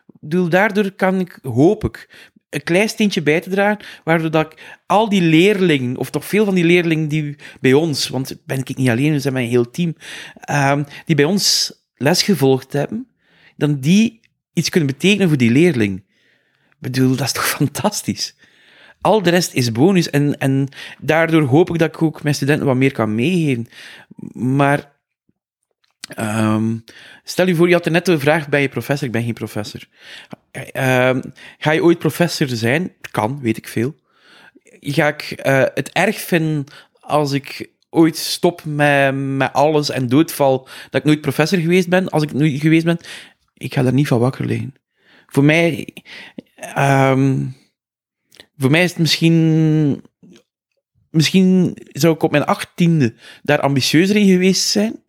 Ik 0.08 0.20
bedoel, 0.20 0.50
daardoor 0.50 0.92
kan 0.92 1.20
ik, 1.20 1.40
hoop 1.42 1.84
ik, 1.84 2.30
een 2.50 2.64
klein 2.64 2.90
steentje 2.90 3.22
bij 3.22 3.40
te 3.40 3.50
dragen, 3.50 3.86
waardoor 4.04 4.32
dat 4.32 4.52
ik 4.52 4.80
al 4.86 5.10
die 5.10 5.22
leerlingen, 5.22 5.98
of 5.98 6.10
toch 6.10 6.26
veel 6.26 6.46
van 6.46 6.56
die 6.56 6.64
leerlingen 6.64 7.08
die 7.08 7.36
bij 7.62 7.74
ons, 7.74 8.08
want 8.08 8.38
ben 8.46 8.60
ik 8.60 8.78
niet 8.78 8.90
alleen, 8.90 9.12
we 9.12 9.20
zijn 9.20 9.34
mijn 9.34 9.48
heel 9.48 9.70
team, 9.70 9.96
um, 10.52 10.86
die 11.06 11.16
bij 11.16 11.26
ons 11.26 11.74
les 11.96 12.24
gevolgd 12.24 12.74
hebben, 12.74 13.08
dan 13.56 13.80
die 13.80 14.20
iets 14.54 14.70
kunnen 14.70 14.90
betekenen 14.90 15.28
voor 15.28 15.38
die 15.38 15.52
leerling. 15.52 15.98
Ik 16.70 16.76
bedoel, 16.80 17.16
dat 17.16 17.26
is 17.26 17.32
toch 17.32 17.48
fantastisch? 17.60 18.36
Al 19.02 19.22
de 19.22 19.30
rest 19.30 19.54
is 19.54 19.72
bonus 19.72 20.10
en, 20.10 20.38
en 20.38 20.68
daardoor 21.00 21.44
hoop 21.44 21.70
ik 21.70 21.80
dat 21.80 21.96
ik 21.96 22.02
ook 22.02 22.24
mijn 22.24 22.36
studenten 22.36 22.66
wat 22.66 22.76
meer 22.76 22.92
kan 22.92 23.16
meegeven. 23.16 23.68
Maar 24.34 24.96
Um, 26.20 26.84
stel 27.24 27.48
je 27.48 27.56
voor, 27.56 27.68
je 27.68 27.74
had 27.74 27.86
er 27.86 27.92
net 27.92 28.06
de 28.06 28.20
vraag 28.20 28.50
bij 28.50 28.62
je 28.62 28.70
professor, 28.70 29.08
ik 29.08 29.14
ben 29.14 29.24
geen 29.24 29.34
professor. 29.34 29.82
Um, 30.58 31.22
ga 31.58 31.72
je 31.72 31.84
ooit 31.84 32.00
professor 32.00 32.48
zijn? 32.48 32.94
Kan, 33.12 33.40
weet 33.42 33.58
ik 33.58 33.68
veel. 33.68 33.96
Ga 34.80 35.08
ik 35.08 35.42
uh, 35.46 35.64
het 35.74 35.90
erg 35.92 36.18
vinden 36.18 36.64
als 37.00 37.32
ik 37.32 37.70
ooit 37.90 38.18
stop 38.18 38.66
met, 38.66 39.16
met 39.16 39.54
alles 39.54 39.90
en 39.90 40.08
doodval, 40.08 40.68
dat 40.90 41.02
ik 41.02 41.04
nooit 41.04 41.22
professor 41.22 41.60
geweest 41.60 41.90
ben, 41.90 42.10
als 42.10 42.24
ik 42.24 42.34
nooit 42.34 42.62
geweest 42.62 42.86
ben? 42.86 42.98
Ik 43.54 43.74
ga 43.74 43.82
daar 43.84 43.94
niet 43.94 44.08
van 44.08 44.20
wakker 44.20 44.46
liggen. 44.46 44.74
Voor 45.28 45.44
mij, 45.44 45.94
um, 46.78 47.56
voor 48.58 48.72
mij 48.72 48.84
is 48.84 48.90
het 48.90 49.00
misschien, 49.00 50.02
misschien 51.10 51.78
zou 51.92 52.14
ik 52.14 52.24
op 52.24 52.32
mijn 52.32 52.46
achttiende 52.46 53.14
daar 53.44 53.60
ambitieuzer 53.60 54.16
in 54.16 54.28
geweest 54.28 54.68
zijn. 54.68 55.04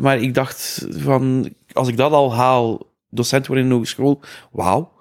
Maar 0.00 0.20
ik 0.20 0.34
dacht 0.34 0.86
van, 0.90 1.54
als 1.72 1.88
ik 1.88 1.96
dat 1.96 2.12
al 2.12 2.34
haal, 2.34 2.87
docent 3.10 3.46
worden 3.46 3.64
in 3.64 3.70
een 3.70 3.76
hogeschool, 3.76 4.20
wauw. 4.52 4.92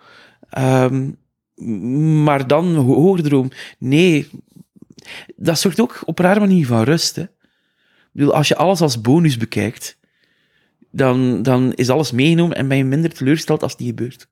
Um, 0.58 1.18
maar 2.24 2.48
dan 2.48 2.76
hoogdroom, 2.76 3.50
nee. 3.80 4.30
Dat 5.36 5.60
zorgt 5.60 5.80
ook 5.80 6.02
op 6.06 6.20
een 6.20 6.26
rare 6.26 6.40
manier 6.40 6.66
van 6.66 6.84
rust. 6.84 7.16
Hè. 7.16 7.22
Ik 7.22 7.30
bedoel, 8.12 8.34
als 8.34 8.48
je 8.48 8.56
alles 8.56 8.82
als 8.82 9.02
bonus 9.02 9.38
bekijkt, 9.38 9.98
dan, 10.92 11.42
dan 11.42 11.74
is 11.74 11.90
alles 11.90 12.12
meegenomen 12.12 12.58
en 12.58 12.68
ben 12.68 12.78
je 12.78 12.84
minder 12.84 13.14
teleurgesteld 13.14 13.64
als 13.64 13.78
die 13.78 13.88
gebeurt. 13.88 14.28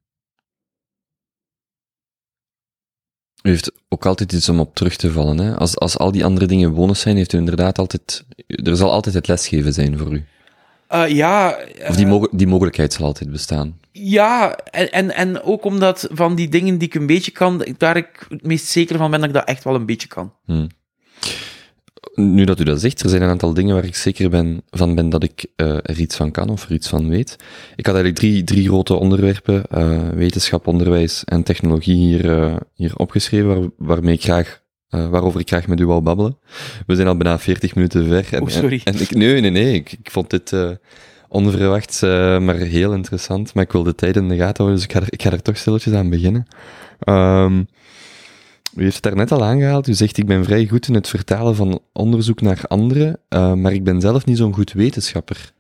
U 3.42 3.50
heeft 3.50 3.72
ook 3.90 4.06
altijd 4.06 4.34
iets 4.34 4.50
om 4.50 4.60
op 4.60 4.76
terug 4.76 4.96
te 4.96 5.12
vallen. 5.12 5.38
Hè? 5.38 5.56
Als, 5.56 5.78
als 5.78 5.98
al 5.98 6.12
die 6.12 6.26
andere 6.26 6.46
dingen 6.46 6.74
bonus 6.74 7.00
zijn, 7.00 7.16
heeft 7.16 7.34
u 7.34 7.38
inderdaad 7.38 7.78
altijd... 7.78 8.26
Er 8.48 8.76
zal 8.76 8.92
altijd 8.92 9.16
het 9.16 9.28
lesgeven 9.28 9.74
zijn 9.74 9.98
voor 9.98 10.14
u. 10.14 10.26
Uh, 10.94 11.10
ja. 11.10 11.58
Of 11.88 11.96
die, 11.96 12.06
mo 12.06 12.28
die 12.32 12.48
mogelijkheid 12.48 12.94
zal 12.94 13.06
altijd 13.06 13.32
bestaan. 13.32 13.80
Ja, 13.92 14.56
en, 14.56 14.92
en, 14.92 15.16
en 15.16 15.42
ook 15.42 15.66
omdat 15.66 16.08
van 16.12 16.36
die 16.36 16.50
dingen 16.50 16.78
die 16.78 16.88
ik 16.88 16.94
een 16.94 17.08
beetje 17.08 17.32
kan, 17.32 17.66
daar 17.78 17.98
ik 17.98 18.26
het 18.30 18.44
meest 18.44 18.68
zeker 18.68 18.98
van 18.98 19.12
ben 19.12 19.20
dat 19.20 19.30
ik 19.30 19.36
dat 19.36 19.48
echt 19.48 19.64
wel 19.64 19.76
een 19.76 19.86
beetje 19.86 20.08
kan. 20.08 20.34
Hmm. 20.46 20.68
Nu 22.14 22.44
dat 22.44 22.60
u 22.60 22.64
dat 22.64 22.82
zegt, 22.82 23.02
er 23.02 23.10
zijn 23.10 23.22
een 23.22 23.30
aantal 23.30 23.54
dingen 23.54 23.76
waar 23.76 23.86
ik 23.86 23.96
zeker 23.96 24.30
ben, 24.30 24.62
van 24.70 24.96
ben 24.96 25.10
dat 25.10 25.24
ik 25.24 25.46
uh, 25.56 25.68
er 25.68 26.00
iets 26.00 26.16
van 26.16 26.32
kan 26.32 26.50
of 26.50 26.64
er 26.64 26.72
iets 26.72 26.88
van 26.88 27.10
weet. 27.10 27.36
Ik 27.76 27.86
had 27.86 27.96
eigenlijk 27.96 28.16
drie, 28.16 28.44
drie 28.44 28.68
grote 28.68 28.94
onderwerpen, 28.94 29.64
wetenschap, 30.16 30.68
onderwijs 30.68 31.24
en 31.24 31.44
technologie 31.44 31.96
hier, 31.96 32.58
hier 32.74 32.96
opgeschreven, 32.96 33.48
waar, 33.48 33.70
waarmee 33.78 34.14
ik 34.14 34.24
graag 34.24 34.64
uh, 34.90 35.10
waarover 35.10 35.40
ik 35.40 35.48
graag 35.48 35.68
met 35.68 35.80
u 35.80 35.86
wil 35.86 36.02
babbelen. 36.02 36.38
We 36.88 36.96
zijn 36.96 37.08
al 37.08 37.18
bijna 37.18 37.40
40 37.40 37.76
minuten 37.76 38.08
ver. 38.08 38.28
En, 38.32 38.42
oh, 38.42 38.48
sorry. 38.48 38.82
En, 38.84 39.02
ik, 39.02 39.16
nee, 39.16 39.42
nee, 39.42 39.52
nee. 39.52 39.74
Ik, 39.74 39.92
ik 39.92 40.12
vond 40.12 40.30
dit 40.30 40.52
uh, 40.52 40.70
onverwachts, 41.28 42.04
uh, 42.04 42.40
maar 42.40 42.56
heel 42.56 42.94
interessant. 42.94 43.54
Maar 43.54 43.64
ik 43.64 43.72
wil 43.72 43.84
de 43.84 43.96
tijd 43.96 44.16
in 44.16 44.28
de 44.28 44.36
gaten 44.36 44.64
houden, 44.64 44.76
dus 44.76 44.84
ik 44.84 44.92
ga 44.92 45.00
er, 45.00 45.08
ik 45.10 45.22
ga 45.22 45.32
er 45.32 45.42
toch 45.42 45.58
stilletjes 45.58 45.94
aan 45.94 46.10
beginnen. 46.10 46.48
Um, 47.10 47.68
u 48.76 48.84
heeft 48.84 48.94
het 48.94 49.04
daarnet 49.04 49.32
al 49.32 49.44
aangehaald. 49.44 49.88
U 49.88 49.94
zegt, 49.94 50.18
ik 50.18 50.26
ben 50.26 50.44
vrij 50.44 50.68
goed 50.68 50.88
in 50.88 50.94
het 50.94 51.08
vertalen 51.08 51.56
van 51.56 51.80
onderzoek 51.94 52.42
naar 52.42 52.62
anderen, 52.68 53.20
maar 53.62 53.74
ik 53.74 53.84
ben 53.84 54.02
zelf 54.02 54.26
niet 54.26 54.38
zo'n 54.38 54.54
goed 54.54 54.74
wetenschapper. 54.74 55.54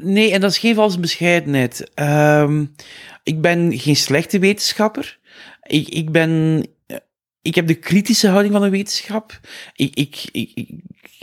Nee, 0.00 0.32
en 0.32 0.40
dat 0.40 0.50
is 0.50 0.58
geen 0.58 0.74
valse 0.74 1.00
bescheidenheid. 1.00 1.90
Um, 1.94 2.74
ik 3.22 3.40
ben 3.40 3.78
geen 3.78 3.96
slechte 3.96 4.38
wetenschapper. 4.38 5.18
Ik, 5.62 5.88
ik 5.88 6.12
ben 6.12 6.64
ik 7.42 7.54
heb 7.54 7.66
de 7.66 7.74
kritische 7.74 8.28
houding 8.28 8.52
van 8.52 8.62
de 8.62 8.68
wetenschap. 8.68 9.40
Ik, 9.74 9.94
ik, 9.94 10.24
ik, 10.32 10.70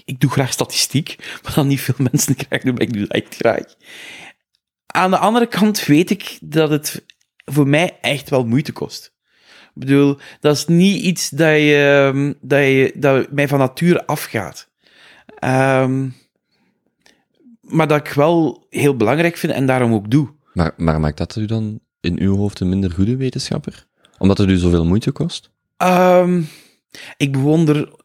ik, 0.05 0.19
doe 0.19 0.29
graag 0.29 0.51
statistiek, 0.51 1.15
wat 1.43 1.53
dan 1.53 1.67
niet 1.67 1.81
veel 1.81 2.05
mensen 2.11 2.35
doen, 2.35 2.73
maar 2.73 2.81
ik 2.81 2.93
doe 2.93 3.01
dat 3.01 3.11
echt 3.11 3.35
graag. 3.35 3.63
Aan 4.85 5.11
de 5.11 5.17
andere 5.17 5.47
kant 5.47 5.85
weet 5.85 6.09
ik 6.09 6.37
dat 6.41 6.69
het 6.69 7.05
voor 7.45 7.67
mij 7.67 7.97
echt 8.01 8.29
wel 8.29 8.45
moeite 8.45 8.71
kost. 8.71 9.13
Ik 9.75 9.81
bedoel, 9.81 10.17
dat 10.39 10.55
is 10.55 10.65
niet 10.65 11.01
iets 11.01 11.29
dat, 11.29 11.55
je, 11.55 12.07
ehm, 12.07 12.33
dat, 12.41 12.59
je, 12.59 12.93
dat 12.95 13.31
mij 13.31 13.47
van 13.47 13.59
nature 13.59 14.05
afgaat. 14.05 14.69
Um, 15.43 16.15
maar 17.61 17.87
dat 17.87 18.07
ik 18.07 18.13
wel 18.13 18.65
heel 18.69 18.95
belangrijk 18.95 19.37
vind 19.37 19.53
en 19.53 19.65
daarom 19.65 19.93
ook 19.93 20.11
doe. 20.11 20.33
Maar, 20.53 20.73
maar 20.77 20.99
maakt 20.99 21.17
dat 21.17 21.35
u 21.35 21.45
dan 21.45 21.79
in 21.99 22.19
uw 22.19 22.35
hoofd 22.35 22.59
een 22.59 22.69
minder 22.69 22.91
goede 22.91 23.15
wetenschapper? 23.15 23.87
Omdat 24.17 24.37
het 24.37 24.49
u 24.49 24.57
zoveel 24.57 24.85
moeite 24.85 25.11
kost? 25.11 25.51
Um, 25.77 26.47
ik 27.17 27.31
bewonder. 27.31 28.03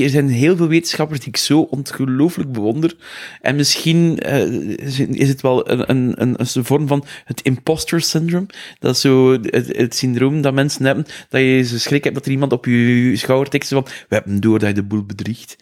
Er 0.00 0.08
zijn 0.08 0.28
heel 0.28 0.56
veel 0.56 0.68
wetenschappers 0.68 1.20
die 1.20 1.28
ik 1.28 1.36
zo 1.36 1.60
ongelooflijk 1.60 2.52
bewonder. 2.52 2.96
En 3.40 3.56
misschien 3.56 4.18
uh, 4.26 5.08
is 5.10 5.28
het 5.28 5.40
wel 5.40 5.70
een, 5.70 5.90
een, 5.90 6.22
een, 6.22 6.34
een, 6.38 6.64
vorm 6.64 6.86
van 6.86 7.04
het 7.24 7.40
imposter 7.40 8.00
syndrome. 8.00 8.46
Dat 8.78 8.94
is 8.94 9.00
zo 9.00 9.32
het, 9.42 9.94
syndroom 9.94 10.42
dat 10.42 10.54
mensen 10.54 10.84
hebben. 10.84 11.06
Dat 11.28 11.40
je 11.40 11.62
zo 11.62 11.78
schrik 11.78 12.04
hebt 12.04 12.16
dat 12.16 12.24
er 12.24 12.32
iemand 12.32 12.52
op 12.52 12.64
je 12.64 13.16
schouder 13.16 13.48
tikt 13.48 13.68
van, 13.68 13.84
we 13.84 14.14
hebben 14.14 14.40
door 14.40 14.58
dat 14.58 14.68
je 14.68 14.74
de 14.74 14.82
boel 14.82 15.04
bedriegt. 15.04 15.56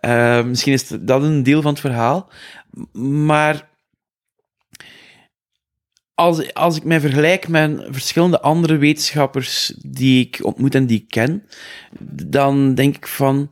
Uh, 0.00 0.44
misschien 0.44 0.72
is 0.72 0.88
dat 1.00 1.22
een 1.22 1.42
deel 1.42 1.62
van 1.62 1.70
het 1.70 1.80
verhaal. 1.80 2.30
Maar 3.02 3.70
als, 6.14 6.54
als 6.54 6.76
ik 6.76 6.84
mij 6.84 7.00
vergelijk 7.00 7.48
met 7.48 7.84
verschillende 7.90 8.40
andere 8.40 8.76
wetenschappers 8.76 9.74
die 9.78 10.26
ik 10.26 10.44
ontmoet 10.44 10.74
en 10.74 10.86
die 10.86 11.00
ik 11.00 11.08
ken, 11.08 11.46
dan 12.26 12.74
denk 12.74 12.96
ik 12.96 13.06
van, 13.06 13.50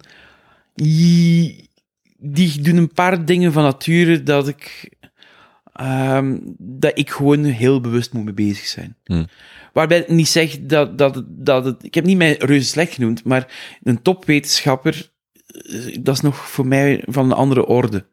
die, 0.74 1.70
die 2.16 2.60
doen 2.60 2.76
een 2.76 2.92
paar 2.92 3.24
dingen 3.24 3.52
van 3.52 3.62
nature 3.62 4.22
dat 4.22 4.48
ik, 4.48 4.90
ehm, 5.72 6.38
dat 6.58 6.98
ik 6.98 7.10
gewoon 7.10 7.44
heel 7.44 7.80
bewust 7.80 8.12
moet 8.12 8.24
mee 8.24 8.34
bezig 8.34 8.66
zijn. 8.66 8.96
Hmm. 9.04 9.26
Waarbij 9.72 9.98
ik 9.98 10.08
niet 10.08 10.28
zeg 10.28 10.60
dat, 10.60 10.98
dat, 10.98 11.22
dat 11.26 11.64
het, 11.64 11.84
ik 11.84 11.94
heb 11.94 12.04
niet 12.04 12.16
mij 12.16 12.36
reuze 12.38 12.66
slecht 12.66 12.94
genoemd, 12.94 13.24
maar 13.24 13.78
een 13.82 14.02
topwetenschapper, 14.02 15.10
eh, 15.46 15.96
dat 16.00 16.14
is 16.14 16.20
nog 16.20 16.36
voor 16.50 16.66
mij 16.66 17.02
van 17.06 17.24
een 17.24 17.36
andere 17.36 17.66
orde. 17.66 18.06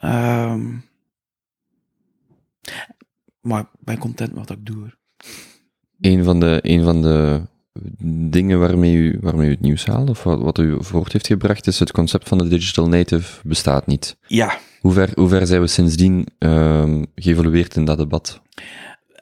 Ehm, 0.00 0.76
maar 3.48 3.60
ik 3.60 3.68
ben 3.78 3.98
content 3.98 4.34
met 4.34 4.48
wat 4.48 4.58
ik 4.58 4.66
doe. 4.66 4.76
hoor. 4.76 4.96
Een 6.00 6.24
van 6.24 6.40
de, 6.40 6.58
een 6.62 6.82
van 6.82 7.02
de 7.02 7.40
dingen 8.30 8.58
waarmee 8.58 8.94
u, 8.94 9.18
waarmee 9.20 9.48
u 9.48 9.50
het 9.50 9.60
nieuws 9.60 9.86
haalt, 9.86 10.10
of 10.10 10.22
wat, 10.22 10.40
wat 10.40 10.58
u 10.58 10.76
voort 10.80 11.12
heeft 11.12 11.26
gebracht, 11.26 11.66
is 11.66 11.78
het 11.78 11.90
concept 11.92 12.28
van 12.28 12.38
de 12.38 12.48
digital 12.48 12.88
native 12.88 13.40
bestaat 13.48 13.86
niet. 13.86 14.16
Ja, 14.26 14.58
Hoe 14.80 14.92
ver, 14.92 15.10
hoe 15.14 15.28
ver 15.28 15.46
zijn 15.46 15.60
we 15.60 15.66
sindsdien 15.66 16.26
ehm, 16.38 17.04
geëvolueerd 17.14 17.76
in 17.76 17.84
dat 17.84 17.98
debat? 17.98 18.40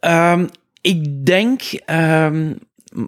Ehm, 0.01 0.47
ik 0.81 1.27
denk, 1.27 1.63
ehm, 1.85 2.53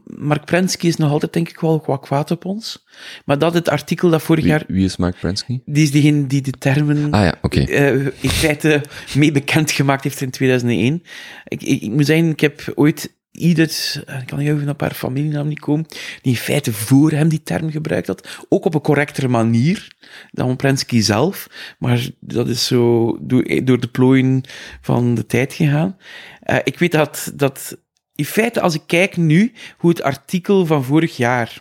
Mark 0.04 0.44
Prensky 0.44 0.86
is 0.86 0.96
nog 0.96 1.10
altijd 1.10 1.32
denk 1.32 1.48
ik 1.48 1.60
wel 1.60 1.82
wat 1.86 2.00
kwaad 2.00 2.30
op 2.30 2.44
ons. 2.44 2.86
Maar 3.24 3.38
dat 3.38 3.54
het 3.54 3.68
artikel 3.68 4.10
dat 4.10 4.22
vorig 4.22 4.42
Wie, 4.44 4.52
jaar, 4.52 4.64
wie 4.68 4.84
is 4.84 4.96
Mark 4.96 5.16
Prensky? 5.20 5.60
die 5.64 5.82
is 5.82 5.90
degene 5.90 6.26
die 6.26 6.40
de 6.42 6.50
termen 6.50 7.12
Ah 7.12 7.24
ja, 7.24 7.34
oké. 7.42 7.60
eh, 7.60 8.06
in 8.20 8.30
feite 8.30 8.82
mee 9.14 9.32
bekend 9.32 9.70
gemaakt 9.70 10.04
heeft 10.04 10.20
in 10.20 10.30
2001. 10.30 11.02
Ik, 11.44 11.62
ik, 11.62 11.82
ik 11.82 11.90
moet 11.90 12.06
zeggen, 12.06 12.28
ik 12.28 12.40
heb 12.40 12.72
ooit 12.74 13.16
ieder, 13.32 14.02
eh, 14.06 14.18
ik 14.20 14.26
kan 14.26 14.38
even 14.38 14.68
een 14.68 14.76
paar 14.76 14.94
familienamen 14.94 15.48
niet 15.48 15.60
komen, 15.60 15.86
die 16.22 16.32
in 16.32 16.36
feite 16.38 16.72
voor 16.72 17.10
hem 17.10 17.28
die 17.28 17.42
term 17.42 17.70
gebruikt 17.70 18.06
had. 18.06 18.28
Ook 18.48 18.64
op 18.64 18.74
een 18.74 18.80
correctere 18.80 19.28
manier 19.28 19.96
dan 20.30 20.56
Prensky 20.56 21.00
zelf. 21.00 21.48
Maar 21.78 22.08
dat 22.20 22.48
is 22.48 22.66
zo 22.66 23.16
door, 23.20 23.64
door 23.64 23.80
de 23.80 23.88
plooien 23.88 24.42
van 24.80 25.14
de 25.14 25.26
tijd 25.26 25.52
gegaan. 25.52 25.96
Eh, 26.40 26.56
ik 26.64 26.78
weet 26.78 26.92
dat, 26.92 27.32
dat 27.34 27.78
in 28.18 28.24
feite, 28.24 28.60
als 28.60 28.74
ik 28.74 28.82
kijk 28.86 29.16
nu 29.16 29.52
hoe 29.78 29.90
het 29.90 30.02
artikel 30.02 30.66
van 30.66 30.84
vorig 30.84 31.16
jaar 31.16 31.60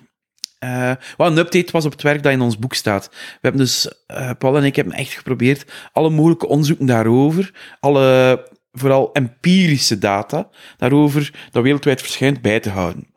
eh, 0.59 0.91
wat 1.17 1.31
een 1.31 1.37
update 1.37 1.71
was 1.71 1.85
op 1.85 1.91
het 1.91 2.01
werk 2.01 2.23
dat 2.23 2.31
in 2.31 2.41
ons 2.41 2.59
boek 2.59 2.73
staat. 2.73 3.09
We 3.09 3.37
hebben 3.41 3.61
dus, 3.61 4.03
eh, 4.07 4.31
Paul 4.37 4.57
en 4.57 4.63
ik 4.63 4.75
hebben 4.75 4.93
echt 4.93 5.13
geprobeerd 5.13 5.71
alle 5.91 6.09
mogelijke 6.09 6.47
onderzoeken 6.47 6.85
daarover, 6.85 7.53
alle 7.79 8.47
vooral 8.71 9.11
empirische 9.13 9.97
data 9.97 10.49
daarover, 10.77 11.47
dat 11.51 11.63
wereldwijd 11.63 12.01
verschijnt, 12.01 12.41
bij 12.41 12.59
te 12.59 12.69
houden. 12.69 13.07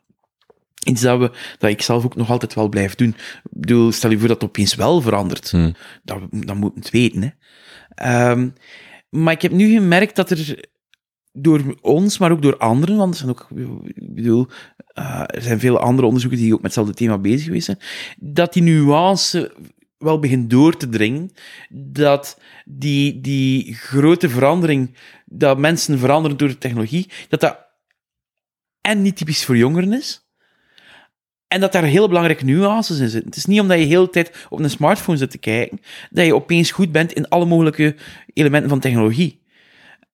Iets 0.85 1.01
dat, 1.01 1.19
we, 1.19 1.31
dat 1.57 1.69
ik 1.69 1.81
zelf 1.81 2.05
ook 2.05 2.15
nog 2.15 2.29
altijd 2.29 2.53
wel 2.53 2.69
blijf 2.69 2.95
doen. 2.95 3.15
Ik 3.43 3.51
bedoel, 3.51 3.91
stel 3.91 4.09
je 4.09 4.19
voor 4.19 4.27
dat 4.27 4.41
het 4.41 4.49
opeens 4.49 4.75
wel 4.75 5.01
verandert. 5.01 5.51
Hmm. 5.51 5.75
Dan, 6.03 6.27
dan 6.31 6.57
moet 6.57 6.75
het 6.75 6.89
weten. 6.89 7.21
Hè. 7.21 7.29
Ehm, 7.95 8.49
maar 9.09 9.33
ik 9.33 9.41
heb 9.41 9.51
nu 9.51 9.73
gemerkt 9.73 10.15
dat 10.15 10.29
er 10.29 10.69
door 11.31 11.77
ons, 11.81 12.17
maar 12.17 12.31
ook 12.31 12.41
door 12.41 12.57
anderen, 12.57 12.97
want 12.97 13.11
er 13.13 13.19
zijn 13.19 13.29
ook, 13.29 13.47
ik 13.85 14.15
bedoel, 14.15 14.47
eh, 14.87 15.23
er 15.25 15.41
zijn 15.41 15.59
veel 15.59 15.79
andere 15.79 16.07
onderzoeken 16.07 16.39
die 16.39 16.53
ook 16.53 16.61
met 16.61 16.75
hetzelfde 16.75 16.93
thema 16.93 17.17
bezig 17.17 17.43
geweest 17.43 17.65
zijn, 17.65 17.79
dat 18.19 18.53
die 18.53 18.63
nuance 18.63 19.53
wel 19.97 20.19
begint 20.19 20.49
door 20.49 20.77
te 20.77 20.89
dringen, 20.89 21.31
dat 21.69 22.39
die, 22.65 23.21
die 23.21 23.73
grote 23.75 24.29
verandering, 24.29 24.95
dat 25.25 25.57
mensen 25.57 25.99
veranderen 25.99 26.37
door 26.37 26.47
de 26.47 26.57
technologie, 26.57 27.09
dat 27.29 27.39
dat 27.39 27.69
en 28.81 29.01
niet 29.01 29.17
typisch 29.17 29.45
voor 29.45 29.57
jongeren 29.57 29.93
is, 29.93 30.25
en 31.47 31.59
dat 31.59 31.71
daar 31.71 31.83
heel 31.83 32.07
belangrijke 32.07 32.45
nuances 32.45 32.99
in 32.99 33.09
zitten. 33.09 33.29
Het 33.29 33.37
is 33.37 33.45
niet 33.45 33.59
omdat 33.59 33.77
je 33.77 33.83
de 33.83 33.89
hele 33.89 34.09
tijd 34.09 34.45
op 34.49 34.59
een 34.59 34.69
smartphone 34.69 35.17
zit 35.17 35.31
te 35.31 35.37
kijken, 35.37 35.79
dat 36.09 36.25
je 36.25 36.35
opeens 36.35 36.71
goed 36.71 36.91
bent 36.91 37.13
in 37.13 37.27
alle 37.27 37.45
mogelijke 37.45 37.95
elementen 38.33 38.69
van 38.69 38.79
technologie. 38.79 39.41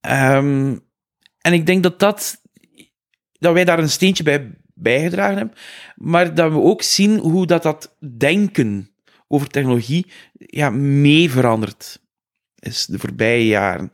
Ehm, 0.02 0.76
en 1.48 1.54
ik 1.54 1.66
denk 1.66 1.84
dat, 1.84 2.00
dat, 2.00 2.42
dat 3.40 3.54
wij 3.54 3.66
daar 3.66 3.80
een 3.80 3.90
steentje 3.90 4.24
bij 4.24 4.52
bijgedragen 4.74 5.38
hebben, 5.38 5.56
maar 5.96 6.36
dat 6.36 6.52
we 6.52 6.60
ook 6.60 6.82
zien 6.82 7.18
hoe 7.18 7.46
dat, 7.46 7.64
dat 7.64 7.96
denken 8.18 8.90
over 9.28 9.48
technologie 9.48 10.06
ja, 10.34 10.70
mee 10.70 11.32
veranderd 11.32 12.00
is 12.60 12.86
de 12.86 13.00
voorbije 13.00 13.46
jaren. 13.46 13.92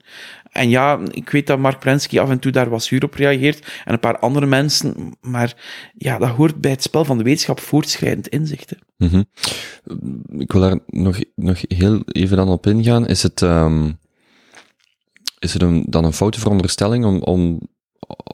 En 0.51 0.69
ja, 0.69 0.99
ik 1.11 1.29
weet 1.29 1.47
dat 1.47 1.59
Mark 1.59 1.79
Prensky 1.79 2.19
af 2.19 2.29
en 2.29 2.39
toe 2.39 2.51
daar 2.51 2.69
wat 2.69 2.83
zuur 2.83 3.03
op 3.03 3.13
reageert, 3.13 3.81
en 3.85 3.93
een 3.93 3.99
paar 3.99 4.19
andere 4.19 4.45
mensen, 4.45 5.13
maar 5.21 5.53
ja, 5.97 6.17
dat 6.17 6.29
hoort 6.29 6.61
bij 6.61 6.71
het 6.71 6.83
spel 6.83 7.05
van 7.05 7.17
de 7.17 7.23
wetenschap 7.23 7.59
voortschrijdend 7.59 8.27
inzicht. 8.27 8.69
hè. 8.69 9.05
Mhm. 9.07 9.23
Ik 10.39 10.51
wil 10.51 10.61
daar 10.61 10.79
nog, 10.85 11.19
nog 11.35 11.61
heel 11.67 12.03
even 12.05 12.37
dan 12.37 12.49
op 12.49 12.67
ingaan. 12.67 13.07
Is 13.07 13.23
het, 13.23 13.41
ehm, 13.41 13.91
is 15.43 15.53
het 15.53 15.61
een, 15.61 15.85
dan 15.87 16.03
een 16.03 16.13
foute 16.13 16.39
veronderstelling 16.39 17.05
om, 17.05 17.21
om, 17.21 17.59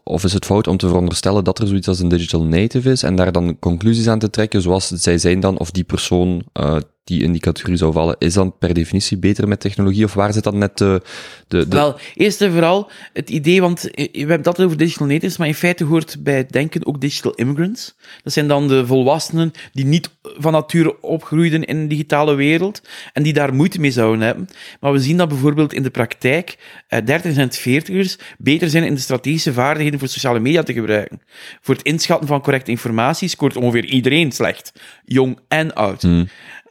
of 0.04 0.24
is 0.24 0.34
het 0.34 0.46
fout 0.46 0.68
om 0.68 0.78
te 0.78 0.88
veronderstellen 0.88 1.44
dat 1.44 1.60
er 1.60 1.68
zoiets 1.68 1.88
als 1.88 2.00
een 2.00 2.10
digital 2.10 2.44
native 2.44 2.92
is 2.92 3.04
en 3.04 3.16
daar 3.16 3.32
dan 3.32 3.60
conclusies 3.60 4.08
aan 4.08 4.20
te 4.20 4.30
trekken, 4.30 4.62
zoals 4.62 4.88
zij 4.88 5.18
zijn 5.18 5.40
dan, 5.40 5.58
of 5.58 5.72
die 5.72 5.84
persoon 5.84 6.44
eh, 6.54 6.78
die 7.10 7.24
in 7.24 7.32
die 7.32 7.42
categorie 7.42 7.78
zou 7.78 7.94
vallen, 7.94 8.16
is 8.20 8.34
dan 8.34 8.58
per 8.58 8.74
definitie 8.74 9.18
beter 9.18 9.48
met 9.48 9.60
technologie, 9.60 10.04
of 10.04 10.14
waar 10.14 10.34
zit 10.34 10.44
dan 10.44 10.58
net 10.58 10.78
de... 10.78 11.02
de, 11.48 11.68
de 11.68 11.76
Wel, 11.76 12.00
eerst 12.16 12.42
en 12.42 12.52
vooral 12.52 12.90
het 13.14 13.30
idee, 13.30 13.62
want 13.62 13.92
eh, 13.92 14.12
we 14.12 14.18
hebben 14.18 14.44
altijd 14.44 14.66
over 14.68 14.78
digital 14.78 15.08
natives, 15.08 15.38
maar 15.38 15.48
in 15.48 15.54
feite 15.54 15.84
hoort 15.84 16.24
bij 16.24 16.38
het 16.38 16.52
denken 16.52 16.86
ook 16.86 17.02
digital 17.02 17.34
immigrants. 17.34 17.96
Dat 18.24 18.34
zijn 18.34 18.48
dan 18.48 18.68
de 18.68 18.86
volwassenen 18.86 19.52
die 19.74 19.86
niet 19.86 20.10
van 20.22 20.52
nature 20.52 21.02
opgroeiden 21.02 21.64
in 21.64 21.78
een 21.78 21.88
digitale 21.88 22.36
wereld 22.36 22.82
en 23.14 23.24
die 23.24 23.34
daar 23.34 23.54
moeite 23.54 23.80
mee 23.80 23.92
zouden 23.92 24.22
hebben. 24.22 24.48
Maar 24.80 24.92
we 24.92 25.00
zien 25.00 25.18
dat 25.18 25.28
bijvoorbeeld 25.30 25.74
in 25.74 25.84
de 25.84 25.90
praktijk 25.90 26.58
eh, 26.88 27.06
30 27.06 27.38
en 27.38 27.52
40ers 27.52 28.36
beter 28.38 28.70
zijn 28.70 28.84
in 28.84 28.94
de 28.94 29.00
strategische 29.00 29.54
vaardigheden 29.54 30.00
voor 30.00 30.08
sociale 30.08 30.40
media 30.40 30.64
te 30.64 30.74
gebruiken. 30.74 31.22
Voor 31.62 31.76
het 31.76 31.84
inschatten 31.84 32.28
van 32.28 32.42
correcte 32.42 32.72
informatie 32.72 33.28
scoort 33.28 33.56
ongeveer 33.56 33.86
iedereen 33.86 34.32
slecht, 34.32 34.72
jong 35.06 35.40
en 35.48 35.74
oud. 35.74 36.02
Hmm. 36.02 36.28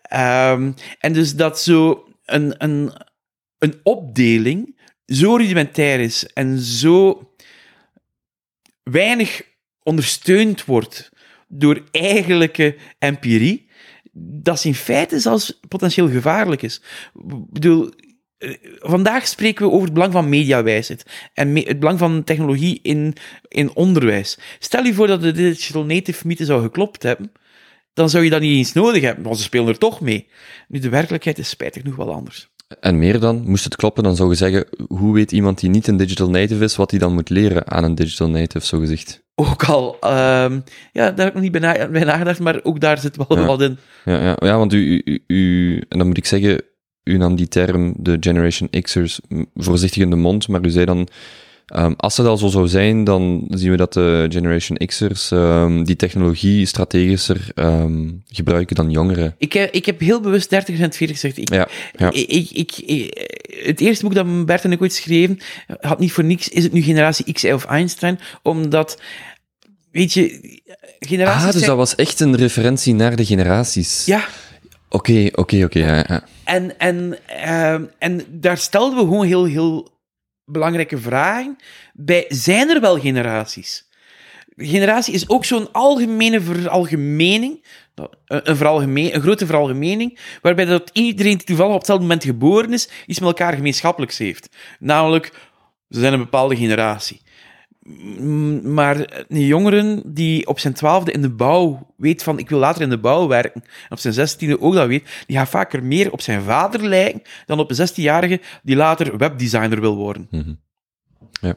Ehm, 0.08 0.72
en 0.98 1.12
dus 1.12 1.36
dat 1.36 1.60
zo 1.60 2.08
een, 2.24 2.54
een, 2.58 2.92
een 3.58 3.80
opdeling 3.82 4.76
zo 5.06 5.36
rudimentair 5.36 6.00
is 6.00 6.26
en 6.26 6.58
zo 6.58 7.30
weinig 8.82 9.42
ondersteund 9.82 10.64
wordt 10.64 11.10
door 11.48 11.82
eigenlijke 11.90 12.76
empirie, 12.98 13.68
dat 14.12 14.60
ze 14.60 14.68
in 14.68 14.74
feite 14.74 15.20
zelfs 15.20 15.60
potentieel 15.68 16.08
gevaarlijk 16.08 16.62
is. 16.62 16.82
Ik 17.14 17.50
bedoel, 17.50 17.90
eh, 18.38 18.54
vandaag 18.78 19.26
spreken 19.26 19.66
we 19.66 19.72
over 19.72 19.84
het 19.84 19.94
belang 19.94 20.12
van 20.12 20.28
mediawijsheid 20.28 21.30
en 21.34 21.56
het 21.56 21.78
belang 21.78 21.98
van 21.98 22.24
technologie 22.24 22.78
in, 22.82 23.14
in 23.48 23.74
onderwijs. 23.74 24.38
Stel 24.58 24.84
je 24.84 24.94
voor 24.94 25.06
dat 25.06 25.22
de 25.22 25.32
digital 25.32 25.84
native 25.84 26.26
mythe 26.26 26.44
zou 26.44 26.62
geklopt 26.62 27.02
hebben, 27.02 27.32
dan 27.98 28.10
zou 28.10 28.24
je 28.24 28.30
dat 28.30 28.40
niet 28.40 28.56
eens 28.56 28.72
nodig 28.72 29.02
hebben, 29.02 29.24
want 29.24 29.36
ze 29.36 29.42
spelen 29.42 29.68
er 29.68 29.78
toch 29.78 30.00
mee. 30.00 30.26
Nu, 30.68 30.78
de 30.78 30.88
werkelijkheid 30.88 31.38
is 31.38 31.48
spijtig 31.48 31.82
genoeg 31.82 31.96
wel 31.96 32.12
anders. 32.12 32.48
En 32.80 32.98
meer 32.98 33.20
dan, 33.20 33.42
moest 33.46 33.64
het 33.64 33.76
kloppen, 33.76 34.02
dan 34.02 34.16
zou 34.16 34.28
je 34.28 34.34
zeggen, 34.34 34.66
hoe 34.88 35.14
weet 35.14 35.32
iemand 35.32 35.60
die 35.60 35.70
niet 35.70 35.86
een 35.86 35.96
digital 35.96 36.30
native 36.30 36.64
is, 36.64 36.76
wat 36.76 36.90
hij 36.90 37.00
dan 37.00 37.12
moet 37.14 37.30
leren 37.30 37.70
aan 37.70 37.84
een 37.84 37.94
digital 37.94 38.28
native, 38.28 38.66
zo 38.66 38.78
gezegd? 38.78 39.22
Ook 39.34 39.64
al, 39.64 39.96
ehm, 40.00 40.60
ja, 40.92 41.10
daar 41.10 41.16
heb 41.18 41.26
ik 41.28 41.32
nog 41.34 41.42
niet 41.42 41.52
bij, 41.52 41.60
na- 41.60 41.88
bij 41.88 42.04
nagedacht, 42.04 42.40
maar 42.40 42.60
ook 42.62 42.80
daar 42.80 42.98
zit 42.98 43.16
wel 43.16 43.38
Ja. 43.38 43.46
wat 43.46 43.62
in. 43.62 43.78
Ja, 44.04 44.20
ja, 44.22 44.36
ja 44.38 44.58
want 44.58 44.72
u, 44.72 45.02
u, 45.04 45.22
u- 45.26 45.82
en 45.88 45.98
dan 45.98 46.06
moet 46.06 46.16
ik 46.16 46.26
zeggen, 46.26 46.62
u 47.04 47.16
nam 47.16 47.36
die 47.36 47.48
term, 47.48 47.94
de 47.96 48.16
Generation 48.20 48.70
X'ers, 48.82 49.20
voorzichtig 49.54 50.02
in 50.02 50.10
de 50.10 50.16
mond, 50.16 50.48
maar 50.48 50.64
u 50.64 50.70
zei 50.70 50.84
dan, 50.84 51.08
ehm, 51.68 51.92
als 51.96 52.16
het 52.16 52.26
al 52.26 52.36
zo 52.36 52.46
zou 52.48 52.68
zijn, 52.68 53.04
dan 53.04 53.44
zien 53.48 53.70
we 53.70 53.76
dat 53.76 53.92
de 53.92 54.26
Generation 54.28 54.76
X'ers 54.86 55.30
ehm, 55.30 55.82
die 55.84 55.96
technologie 55.96 56.66
strategischer 56.66 57.40
ehm, 57.54 58.08
gebruiken 58.28 58.76
dan 58.76 58.90
jongeren. 58.90 59.34
Ik 59.38 59.52
heb, 59.52 59.72
ik 59.72 59.86
heb 59.86 60.00
heel 60.00 60.20
bewust 60.20 60.50
30 60.50 60.78
en 60.80 60.92
40 60.92 61.20
gezegd. 61.20 61.36
Ik, 61.38 61.52
Ja, 61.54 61.68
ja. 61.96 62.10
ik, 62.12 62.50
ik, 62.50 62.72
ik- 62.78 63.26
het 63.64 63.80
eerste 63.80 64.04
boek 64.04 64.14
dat 64.14 64.46
Bert 64.46 64.64
en 64.64 64.72
ik 64.72 64.80
ooit 64.82 64.92
schreven, 64.94 65.38
had 65.80 65.98
niet 65.98 66.12
voor 66.12 66.24
niks, 66.24 66.48
is 66.48 66.62
het 66.62 66.72
nu 66.72 66.82
generatie 66.82 67.32
X 67.32 67.44
of 67.44 67.64
Einstein, 67.64 68.18
omdat, 68.42 69.00
weet 69.92 70.12
je, 70.12 70.40
generaties 70.98 71.40
Ah, 71.40 71.46
dus 71.50 71.54
zijn- 71.56 71.66
dat 71.66 71.76
was 71.76 71.94
echt 71.94 72.20
een 72.20 72.36
referentie 72.36 72.94
naar 72.94 73.16
de 73.16 73.24
generaties. 73.24 74.04
Ja, 74.06 74.24
Oké, 74.90 75.28
oké, 75.32 75.64
oké, 75.64 75.78
ja, 75.78 75.96
ja. 76.08 76.24
En, 76.44 76.78
en, 76.78 77.18
en 77.98 78.24
daar 78.30 78.58
stelden 78.58 78.98
we 78.98 79.04
gewoon 79.04 79.26
heel, 79.26 79.44
heel 79.44 79.88
belangrijke 80.48 80.98
vragen 80.98 81.56
bij. 81.92 82.24
Zijn 82.28 82.68
er 82.68 82.80
wel 82.80 82.98
generaties? 83.00 83.86
Generatie 84.56 85.14
is 85.14 85.28
ook 85.28 85.44
zo'n 85.44 85.72
algemene 85.72 86.40
veralgemening, 86.40 87.64
dat- 87.94 88.16
een, 88.26 88.40
een 89.14 89.20
grote 89.20 89.46
veralgemening, 89.46 90.18
waarbij 90.42 90.64
dat 90.64 90.90
iedereen 90.92 91.36
die 91.36 91.46
toevallig 91.46 91.72
op 91.72 91.78
hetzelfde 91.78 92.04
moment 92.04 92.24
geboren 92.24 92.72
is, 92.72 92.88
iets 93.06 93.18
met 93.18 93.28
elkaar 93.28 93.52
gemeenschappelijks 93.52 94.18
heeft. 94.18 94.48
Namelijk 94.78 95.32
Ze 95.90 96.00
zijn 96.00 96.12
een 96.12 96.18
bepaalde 96.18 96.56
generatie. 96.56 97.20
Maar 98.62 99.24
een 99.28 99.46
jongeren 99.46 100.02
die 100.04 100.46
op 100.46 100.58
zijn 100.58 100.74
twaalfde 100.74 101.12
in 101.12 101.22
de 101.22 101.30
bouw 101.30 101.92
weet 101.96 102.22
van 102.22 102.38
ik 102.38 102.48
wil 102.48 102.58
later 102.58 102.82
in 102.82 102.90
de 102.90 102.98
bouw 102.98 103.26
werken, 103.26 103.62
en 103.62 103.90
op 103.90 103.98
zijn 103.98 104.14
zestiende 104.14 104.60
ook 104.60 104.74
dat 104.74 104.86
weet, 104.86 105.24
die 105.26 105.36
gaat 105.36 105.48
vaker 105.48 105.84
meer 105.84 106.12
op 106.12 106.20
zijn 106.20 106.42
vader 106.42 106.88
lijken 106.88 107.22
dan 107.46 107.58
op 107.58 107.70
een 107.70 107.76
zestienjarige 107.76 108.40
die 108.62 108.76
later 108.76 109.16
webdesigner 109.16 109.80
wil 109.80 109.96
worden. 109.96 110.26
Mhm. 110.30 110.52
Ja. 111.40 111.54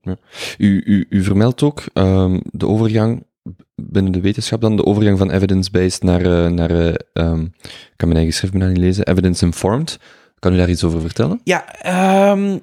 ja. 0.00 0.16
U, 0.58 0.82
u, 0.84 1.06
u 1.08 1.22
vermeldt 1.22 1.62
ook 1.62 1.82
ehm, 1.92 2.40
de 2.44 2.66
overgang 2.66 3.24
binnen 3.74 4.12
de 4.12 4.20
wetenschap 4.20 4.60
dan, 4.60 4.76
de 4.76 4.84
overgang 4.84 5.18
van 5.18 5.30
evidence-based 5.30 6.02
naar, 6.02 6.20
eh, 6.20 6.50
naar 6.50 6.70
eh, 6.70 6.94
ehm, 7.12 7.42
ik 7.62 7.96
kan 7.96 8.08
mijn 8.08 8.16
eigen 8.16 8.34
schrift 8.34 8.52
bijna 8.52 8.68
niet 8.68 8.78
lezen, 8.78 9.06
evidence-informed. 9.06 9.98
Kan 10.38 10.52
u 10.52 10.56
daar 10.56 10.70
iets 10.70 10.84
over 10.84 11.00
vertellen? 11.00 11.40
Ja, 11.44 11.74
ehm 11.82 12.58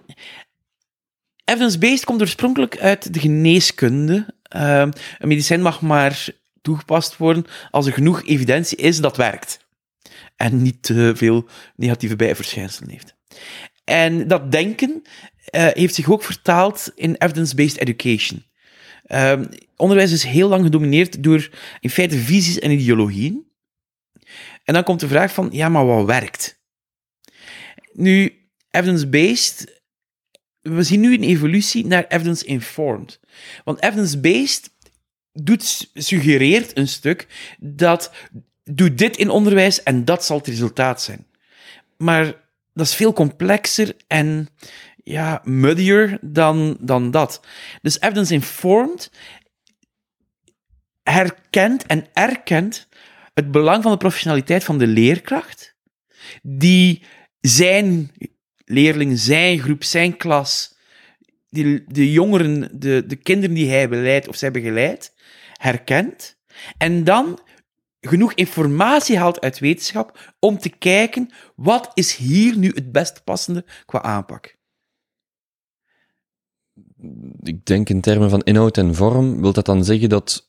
evidence-based 1.49 2.05
komt 2.05 2.21
oorspronkelijk 2.21 2.77
uit 2.77 3.13
de 3.13 3.19
geneeskunde. 3.19 4.25
Ehm, 4.41 4.91
een 5.17 5.27
medicijn 5.27 5.61
mag 5.61 5.81
maar 5.81 6.27
toegepast 6.61 7.17
worden 7.17 7.45
als 7.71 7.85
er 7.85 7.93
genoeg 7.93 8.25
evidentie 8.25 8.77
is 8.77 9.01
dat 9.01 9.17
werkt. 9.17 9.65
En 10.35 10.61
niet 10.61 10.83
te 10.83 11.11
veel 11.15 11.47
negatieve 11.75 12.15
bijverschijnselen 12.15 12.89
heeft. 12.89 13.15
En 13.83 14.27
dat 14.27 14.51
denken 14.51 15.01
eh, 15.45 15.67
heeft 15.67 15.95
zich 15.95 16.11
ook 16.11 16.23
vertaald 16.23 16.91
in 16.95 17.15
evidence-based 17.15 17.77
education. 17.77 18.45
Ehm, 19.05 19.45
onderwijs 19.75 20.11
is 20.11 20.23
heel 20.23 20.49
lang 20.49 20.63
gedomineerd 20.63 21.23
door 21.23 21.49
in 21.79 21.89
feite 21.89 22.17
visies 22.17 22.59
en 22.59 22.71
ideologieën. 22.71 23.45
En 24.63 24.73
dan 24.73 24.83
komt 24.83 24.99
de 24.99 25.07
vraag 25.07 25.33
van, 25.33 25.49
ja, 25.51 25.69
maar 25.69 25.85
wat 25.85 26.05
werkt? 26.05 26.61
Nu, 27.93 28.47
evidence-based 28.69 29.76
we 30.75 30.83
zien 30.83 30.99
nu 30.99 31.13
een 31.13 31.23
evolutie 31.23 31.85
naar 31.85 32.05
evidence-informed. 32.07 33.19
Want 33.63 33.83
evidence-based 33.83 34.71
doet, 35.33 35.89
suggereert 35.93 36.77
een 36.77 36.87
stuk 36.87 37.27
dat 37.59 38.11
doe 38.63 38.93
dit 38.93 39.17
in 39.17 39.29
onderwijs 39.29 39.83
en 39.83 40.05
dat 40.05 40.25
zal 40.25 40.37
het 40.37 40.47
resultaat 40.47 41.01
zijn. 41.01 41.25
Maar 41.97 42.25
dat 42.73 42.85
is 42.85 42.95
veel 42.95 43.13
complexer 43.13 43.95
en 44.07 44.49
ja, 45.03 45.41
muddier 45.43 46.17
dan, 46.21 46.77
dan 46.79 47.11
dat. 47.11 47.41
Dus 47.81 48.01
evidence-informed 48.01 49.11
herkent 51.03 51.85
en 51.85 52.05
erkent 52.13 52.87
het 53.33 53.51
belang 53.51 53.83
van 53.83 53.91
de 53.91 53.97
professionaliteit 53.97 54.63
van 54.63 54.77
de 54.77 54.87
leerkracht, 54.87 55.75
die 56.41 57.03
zijn 57.39 58.11
leerling, 58.69 59.19
zijn 59.19 59.59
groep, 59.59 59.83
zijn 59.83 60.17
klas, 60.17 60.77
die, 61.49 61.83
de 61.87 62.11
jongeren, 62.11 62.79
de, 62.79 63.03
de 63.07 63.15
kinderen 63.15 63.55
die 63.55 63.69
hij 63.69 63.89
beleidt 63.89 64.27
of 64.27 64.35
zij 64.35 64.51
begeleidt, 64.51 65.13
herkent. 65.53 66.37
En 66.77 67.03
dan 67.03 67.39
genoeg 68.01 68.33
informatie 68.33 69.17
haalt 69.17 69.41
uit 69.41 69.59
wetenschap 69.59 70.35
om 70.39 70.57
te 70.57 70.69
kijken 70.69 71.33
wat 71.55 71.91
is 71.93 72.15
hier 72.15 72.57
nu 72.57 72.71
het 72.73 72.91
best 72.91 73.23
passende 73.23 73.65
qua 73.85 74.01
aanpak. 74.01 74.55
Ik 77.43 77.65
denk 77.65 77.89
in 77.89 78.01
termen 78.01 78.29
van 78.29 78.41
inhoud 78.41 78.77
en 78.77 78.95
vorm, 78.95 79.41
wil 79.41 79.53
dat 79.53 79.65
dan 79.65 79.83
zeggen 79.83 80.09
dat 80.09 80.46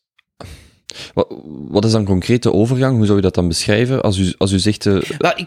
wat, 1.68 1.84
is 1.84 1.92
dan 1.92 2.04
concreet 2.04 2.42
de 2.42 2.52
overgang? 2.52 2.96
Hoe 2.96 3.04
zou 3.04 3.16
je 3.16 3.22
dat 3.22 3.34
dan 3.34 3.48
beschrijven? 3.48 4.02
Als 4.02 4.18
u, 4.18 4.34
als 4.38 4.52
u 4.52 4.58
zegt... 4.58 4.84
Uh... 4.84 5.00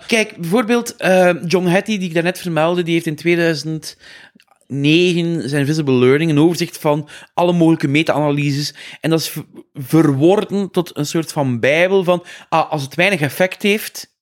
Kijk, 0.07 0.37
bijvoorbeeld 0.37 0.95
uh, 0.99 1.29
John 1.45 1.65
Hattie, 1.65 1.99
die 1.99 2.07
ik 2.07 2.13
daarnet 2.13 2.39
vermeldde, 2.39 2.83
die 2.83 2.93
heeft 2.93 3.05
in 3.05 3.15
2009 3.15 5.49
zijn 5.49 5.65
Visible 5.65 5.93
Learning 5.93 6.31
een 6.31 6.39
overzicht 6.39 6.77
van 6.77 7.09
alle 7.33 7.53
mogelijke 7.53 7.87
meta-analyses. 7.87 8.73
En 9.01 9.09
dat 9.09 9.19
is 9.19 9.33
verworden 9.73 10.71
tot 10.71 10.97
een 10.97 11.05
soort 11.05 11.31
van 11.31 11.59
bijbel 11.59 12.03
van, 12.03 12.23
ah, 12.49 12.71
als 12.71 12.81
het 12.81 12.95
weinig 12.95 13.21
effect 13.21 13.61
heeft, 13.61 14.15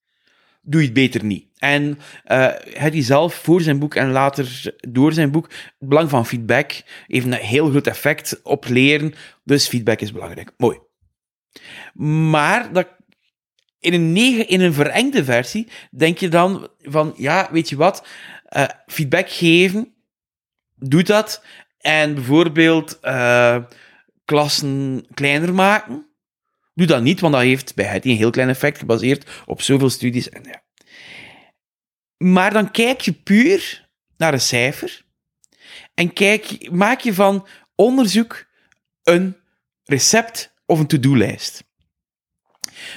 doe 0.61 0.79
je 0.79 0.85
het 0.85 0.95
beter 0.95 1.25
niet. 1.25 1.47
En 1.57 1.99
uh, 2.27 2.47
Hattie 2.77 3.03
zelf, 3.03 3.33
voor 3.33 3.61
zijn 3.61 3.79
boek 3.79 3.95
en 3.95 4.11
later 4.11 4.75
door 4.89 5.13
zijn 5.13 5.31
boek, 5.31 5.49
het 5.79 5.89
belang 5.89 6.09
van 6.09 6.25
feedback 6.25 6.71
heeft 7.07 7.25
een 7.25 7.33
heel 7.33 7.69
groot 7.69 7.87
effect 7.87 8.39
op 8.43 8.67
leren. 8.67 9.13
Dus 9.43 9.67
feedback 9.67 10.01
is 10.01 10.11
belangrijk. 10.11 10.51
Mooi. 10.57 10.77
Maar 11.93 12.73
dat, 12.73 12.87
in, 13.79 13.93
een 13.93 14.47
in 14.47 14.61
een 14.61 14.73
verengde 14.73 15.23
versie 15.23 15.67
denk 15.91 16.17
je 16.17 16.27
dan 16.27 16.67
van, 16.79 17.13
ja, 17.17 17.49
weet 17.51 17.69
je 17.69 17.75
wat, 17.75 18.07
uh, 18.49 18.67
feedback 18.87 19.29
geven, 19.29 19.93
doe 20.75 21.03
dat. 21.03 21.43
En 21.77 22.13
bijvoorbeeld 22.13 22.99
uh, 23.01 23.63
klassen 24.25 25.05
kleiner 25.13 25.53
maken, 25.53 26.07
doe 26.73 26.87
dat 26.87 27.01
niet, 27.01 27.19
want 27.19 27.33
dat 27.33 27.43
heeft 27.43 27.75
bij 27.75 27.85
het 27.85 28.05
een 28.05 28.15
heel 28.15 28.29
klein 28.29 28.49
effect 28.49 28.77
gebaseerd 28.77 29.29
op 29.45 29.61
zoveel 29.61 29.89
studies. 29.89 30.29
En, 30.29 30.43
ja. 30.43 30.61
Maar 32.17 32.53
dan 32.53 32.71
kijk 32.71 33.01
je 33.01 33.13
puur 33.13 33.89
naar 34.17 34.33
een 34.33 34.41
cijfer 34.41 35.05
en 35.93 36.13
kijk, 36.13 36.71
maak 36.71 36.99
je 36.99 37.13
van 37.13 37.47
onderzoek 37.75 38.45
een 39.03 39.37
recept 39.83 40.53
of 40.69 40.79
een 40.79 40.87
to-do-lijst. 40.87 41.63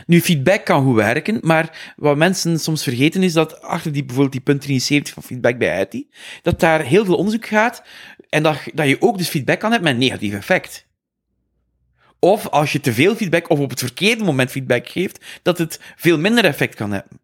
Nu, 0.06 0.20
feedback 0.20 0.64
kan 0.64 0.84
goed 0.84 0.94
werken, 0.94 1.38
maar 1.40 1.94
wat 1.96 2.16
mensen 2.16 2.60
soms 2.60 2.82
vergeten 2.82 3.22
is 3.22 3.32
dat 3.32 3.62
achter 3.62 3.92
die, 3.92 4.04
bijvoorbeeld 4.04 4.32
die 4.32 4.40
punt 4.42 4.60
73 4.60 5.14
van 5.14 5.22
feedback 5.22 5.58
bij 5.58 5.86
IT, 5.90 6.06
dat 6.42 6.60
daar 6.60 6.82
heel 6.82 7.04
veel 7.04 7.16
onderzoek 7.16 7.46
gaat 7.46 7.82
en 8.28 8.42
dat, 8.42 8.58
dat 8.74 8.88
je 8.88 9.02
ook 9.02 9.18
dus 9.18 9.28
feedback 9.28 9.60
kan 9.60 9.70
hebben 9.70 9.92
met 9.92 10.02
een 10.02 10.08
negatief 10.08 10.34
effect. 10.34 10.86
Of 12.18 12.48
als 12.48 12.72
je 12.72 12.80
te 12.80 12.92
veel 12.92 13.16
feedback 13.16 13.50
of 13.50 13.58
op 13.58 13.70
het 13.70 13.78
verkeerde 13.78 14.24
moment 14.24 14.50
feedback 14.50 14.88
geeft, 14.88 15.24
dat 15.42 15.58
het 15.58 15.80
veel 15.96 16.18
minder 16.18 16.44
effect 16.44 16.74
kan 16.74 16.92
hebben. 16.92 17.20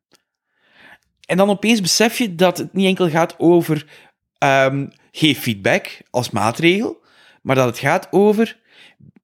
En 1.26 1.36
dan 1.36 1.50
opeens 1.50 1.80
besef 1.80 2.18
je 2.18 2.34
dat 2.34 2.58
het 2.58 2.72
niet 2.72 2.86
enkel 2.86 3.10
gaat 3.10 3.34
over 3.38 3.86
um, 4.38 4.92
geef 5.12 5.40
feedback 5.40 6.00
als 6.10 6.30
maatregel, 6.30 7.02
maar 7.42 7.56
dat 7.56 7.66
het 7.66 7.78
gaat 7.78 8.08
over 8.10 8.58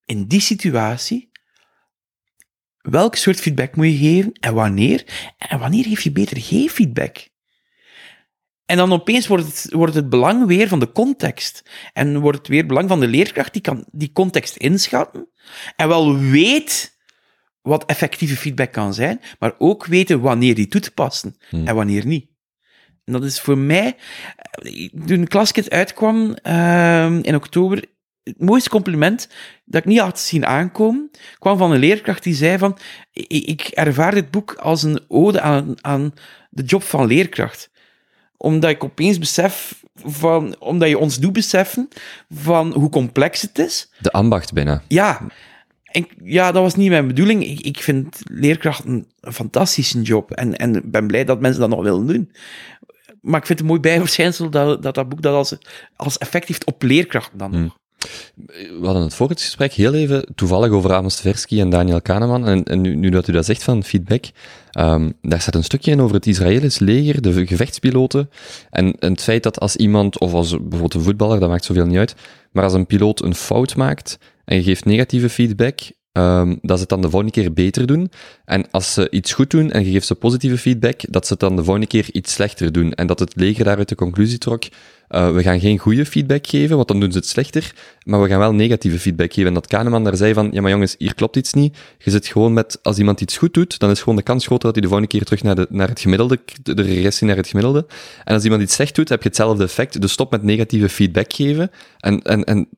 in 0.05 0.27
die 0.27 0.41
situatie, 0.41 1.31
welk 2.77 3.15
soort 3.15 3.41
feedback 3.41 3.77
moet 3.77 3.87
je 3.87 3.97
geven 3.97 4.33
en 4.33 4.55
wanneer? 4.55 5.05
En 5.39 5.59
wanneer 5.59 5.85
geef 5.85 6.01
je 6.01 6.13
beter 6.13 6.41
geen 6.41 6.71
feedback? 6.71 7.29
En 8.67 8.77
dan 8.77 8.93
opeens 8.93 9.27
wordt 9.27 9.47
het, 9.47 9.73
wordt 9.73 9.95
het 9.95 10.09
belang 10.09 10.47
weer 10.47 10.69
van 10.69 10.79
de 10.79 10.93
context. 10.93 11.71
En 11.93 12.19
wordt 12.19 12.39
het 12.39 12.49
weer 12.49 12.67
belang 12.67 12.89
van 12.89 13.01
de 13.01 13.07
leerkracht 13.07 13.53
die 13.53 13.63
kan 13.63 13.85
die 13.91 14.13
context 14.13 14.57
inschatten. 14.57 15.29
En 15.77 15.89
wel 15.89 16.19
weet 16.19 16.99
wat 17.63 17.85
effectieve 17.85 18.37
feedback 18.37 18.73
kan 18.73 18.95
zijn, 18.95 19.21
maar 19.39 19.55
ook 19.59 19.87
weten 19.87 20.21
wanneer 20.21 20.55
die 20.55 20.69
toe 20.69 20.81
te 20.81 20.91
passen 20.91 21.37
Hmm. 21.49 21.67
en 21.67 21.75
wanneer 21.75 22.07
niet. 22.07 22.27
En 23.05 23.13
dat 23.13 23.25
is 23.25 23.41
voor 23.41 23.59
mij, 23.59 23.97
toen 25.07 25.27
Klaskit 25.27 25.71
uitkwam 25.71 26.37
uh, 26.43 27.19
in 27.23 27.35
oktober, 27.35 27.85
het 28.25 28.41
mooiste 28.41 28.71
compliment 28.71 29.29
dat 29.65 29.81
ik 29.81 29.87
niet 29.87 29.99
had 29.99 30.21
zien 30.21 30.47
aankomen, 30.47 31.11
kwam 31.39 31.59
van 31.59 31.73
een 31.73 31.79
leerkracht 31.79 32.23
die 32.23 32.35
zei 32.35 32.59
van, 32.59 32.79
ik, 33.13 33.61
ervaar 33.61 34.15
dit 34.15 34.31
boek 34.31 34.55
als 34.55 34.83
een 34.83 35.01
ode 35.09 35.41
aan, 35.41 35.75
aan 35.81 36.15
de 36.51 36.63
job 36.63 36.83
van 36.83 37.07
leerkracht. 37.07 37.71
Omdat 38.37 38.71
ik 38.71 38.85
opeens 38.85 39.19
besef 39.19 39.83
van, 39.95 40.61
omdat 40.61 40.89
je 40.89 40.99
ons 40.99 41.19
doet 41.19 41.33
beseffen 41.33 41.89
van 42.31 42.73
hoe 42.73 42.91
complex 42.91 43.43
het 43.43 43.59
is. 43.59 43.91
De 43.99 44.13
ambacht 44.13 44.53
bijna. 44.53 44.83
Ja. 44.89 45.21
En, 45.85 46.07
ja, 46.23 46.53
dat 46.53 46.63
was 46.63 46.75
niet 46.75 46.89
mijn 46.89 47.07
bedoeling. 47.07 47.45
Ik, 47.45 47.61
ik 47.61 47.79
vind 47.79 48.21
leerkracht 48.25 48.85
een, 48.85 49.07
fantastische 49.21 50.03
job. 50.03 50.31
En, 50.31 50.57
en 50.57 50.83
ben 50.85 51.07
blij 51.07 51.25
dat 51.25 51.41
mensen 51.41 51.61
dat 51.61 51.71
nog 51.71 51.83
willen 51.83 52.07
doen. 52.07 52.33
Maar 53.21 53.41
ik 53.41 53.47
vind 53.47 53.59
het 53.59 53.61
een 53.61 53.75
mooi 53.75 53.81
bijverschijnsel 53.81 54.51
dat 54.51 54.83
dat, 54.83 54.95
dat 54.95 55.09
boek 55.09 55.23
dat 55.23 55.35
als, 55.35 55.57
als 55.97 56.19
effect 56.19 56.49
heeft 56.49 56.65
op 56.65 56.83
leerkrachten 56.83 57.39
dan 57.39 57.51
nog. 57.51 57.79
We 58.57 58.81
hadden 58.83 59.03
het 59.03 59.15
voor 59.15 59.29
het 59.29 59.41
gesprek 59.41 59.73
heel 59.73 59.95
even 59.95 60.27
toevallig 60.35 60.71
over 60.71 60.93
Amos 60.93 61.17
Tversky 61.17 61.61
en 61.61 61.71
Daniel 61.71 62.03
Kahneman. 62.03 62.47
En, 62.47 62.65
en 62.65 62.81
nu, 62.81 62.95
nu 62.95 63.11
dat 63.11 63.29
u 63.29 63.33
dat 63.33 63.45
zegt 63.45 63.63
van 63.63 63.85
feedback, 63.85 64.25
um, 64.79 65.13
daar 65.23 65.41
staat 65.41 65.55
een 65.55 65.65
stukje 65.65 65.91
in 65.91 66.01
over 66.01 66.15
het 66.15 66.27
Israëlisch 66.27 66.79
leger, 66.79 67.23
de 67.23 67.47
gevechtspiloten. 67.47 68.31
En, 68.71 68.97
het 68.99 69.23
feit 69.23 69.43
dat 69.43 69.61
als 69.61 69.77
iemand, 69.77 70.19
of 70.19 70.33
als 70.33 70.51
bijvoorbeeld 70.51 70.95
een 70.95 71.03
voetballer, 71.03 71.41
dat 71.41 71.49
maakt 71.49 71.65
zoveel 71.65 71.87
niet 71.87 71.99
uit, 71.99 72.15
maar 72.53 72.65
als 72.65 72.73
een 72.73 72.87
piloot 72.87 73.23
een 73.23 73.35
fout 73.35 73.77
maakt 73.77 74.19
en 74.45 74.57
je 74.57 74.63
geeft 74.63 74.85
negatieve 74.85 75.29
feedback, 75.29 75.81
um, 76.13 76.59
dat 76.63 76.77
ze 76.77 76.81
het 76.81 76.89
dan 76.89 77.01
de 77.01 77.11
volgende 77.11 77.35
keer 77.35 77.53
beter 77.53 77.87
doen. 77.87 78.11
En 78.45 78.71
als 78.71 78.93
ze 78.93 79.11
iets 79.11 79.33
goed 79.33 79.51
doen 79.51 79.71
en 79.71 79.85
je 79.85 79.91
geeft 79.91 80.07
ze 80.07 80.15
positieve 80.15 80.59
feedback, 80.59 81.01
dat 81.09 81.27
ze 81.27 81.33
het 81.33 81.41
dan 81.41 81.57
de 81.57 81.65
volgende 81.65 81.87
keer 81.87 82.09
iets 82.13 82.33
slechter 82.33 82.73
doen. 82.73 82.93
En 82.93 83.07
dat 83.07 83.19
het 83.19 83.37
leger 83.37 83.65
daaruit 83.65 83.89
de 83.89 83.95
conclusie 83.95 84.39
trok, 84.39 84.63
uh, 85.11 85.35
we 85.35 85.43
gaan 85.43 85.61
geen 85.61 85.79
goede 85.79 86.07
feedback 86.07 86.47
geven, 86.47 86.77
want 86.77 86.89
dan 86.89 87.01
doen 87.01 87.13
ze 87.13 87.19
het 87.19 87.27
slechter, 87.27 87.75
maar 88.05 88.23
we 88.23 88.29
gaan 88.29 88.39
wel 88.39 88.55
negatieve 88.55 88.99
feedback 88.99 89.33
geven. 89.33 89.49
En 89.49 89.55
dat 89.55 89.67
Kahneman 89.67 90.05
daar 90.05 90.17
zei 90.17 90.35
van, 90.35 90.49
ja 90.53 90.61
maar 90.61 90.71
jongens, 90.71 90.95
hier 90.99 91.15
klopt 91.15 91.37
iets 91.37 91.53
niet. 91.53 91.77
Je 91.99 92.11
zit 92.11 92.27
gewoon 92.27 92.53
met, 92.53 92.79
als 92.83 92.99
iemand 92.99 93.21
iets 93.21 93.37
goed 93.37 93.55
doet, 93.55 93.79
dan 93.79 93.91
is 93.91 93.99
gewoon 93.99 94.17
de 94.17 94.23
kans 94.23 94.47
groter 94.47 94.65
dat 94.65 94.73
hij 94.73 94.83
de 94.83 94.89
volgende 94.89 95.13
keer 95.13 95.25
terug 95.25 95.43
naar, 95.43 95.55
de, 95.55 95.67
naar 95.71 95.89
het 95.89 96.01
gemiddelde, 96.01 96.39
de 96.63 96.83
regressie 96.83 97.27
naar 97.27 97.37
het 97.37 97.49
gemiddelde. 97.49 97.87
En 98.25 98.35
als 98.35 98.45
iemand 98.45 98.63
iets 98.63 98.75
slecht 98.75 98.95
doet, 98.95 99.09
heb 99.09 99.23
je 99.23 99.29
hetzelfde 99.29 99.65
effect. 99.65 100.01
Dus 100.01 100.13
stop 100.13 100.31
met 100.31 100.43
negatieve 100.43 100.89
feedback 100.89 101.33
geven. 101.33 101.71
En, 101.99 102.23
en, 102.23 102.45
en 102.45 102.69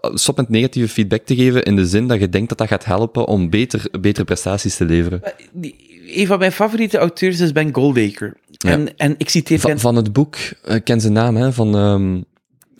stop 0.00 0.36
met 0.36 0.48
negatieve 0.48 0.88
feedback 0.88 1.24
te 1.24 1.34
geven 1.34 1.62
in 1.62 1.76
de 1.76 1.86
zin 1.86 2.08
dat 2.08 2.20
je 2.20 2.28
denkt 2.28 2.48
dat 2.48 2.58
dat 2.58 2.68
gaat 2.68 2.84
helpen 2.84 3.26
om 3.26 3.50
beter, 3.50 3.82
betere 4.00 4.24
prestaties 4.24 4.76
te 4.76 4.84
leveren. 4.84 5.22
Een 6.14 6.26
van 6.26 6.38
mijn 6.38 6.52
favoriete 6.52 6.98
auteurs 6.98 7.40
is 7.40 7.52
Ben 7.52 7.74
Goldacre. 7.74 8.34
En, 8.66 8.96
en 8.96 9.14
ik 9.18 9.28
citeer... 9.28 9.58
Van, 9.58 9.78
van 9.78 9.96
het 9.96 10.12
boek, 10.12 10.36
uh, 10.36 10.76
ken 10.84 11.00
zijn 11.00 11.12
naam, 11.12 11.36
hè, 11.36 11.52
van... 11.52 11.74
Um... 11.74 12.24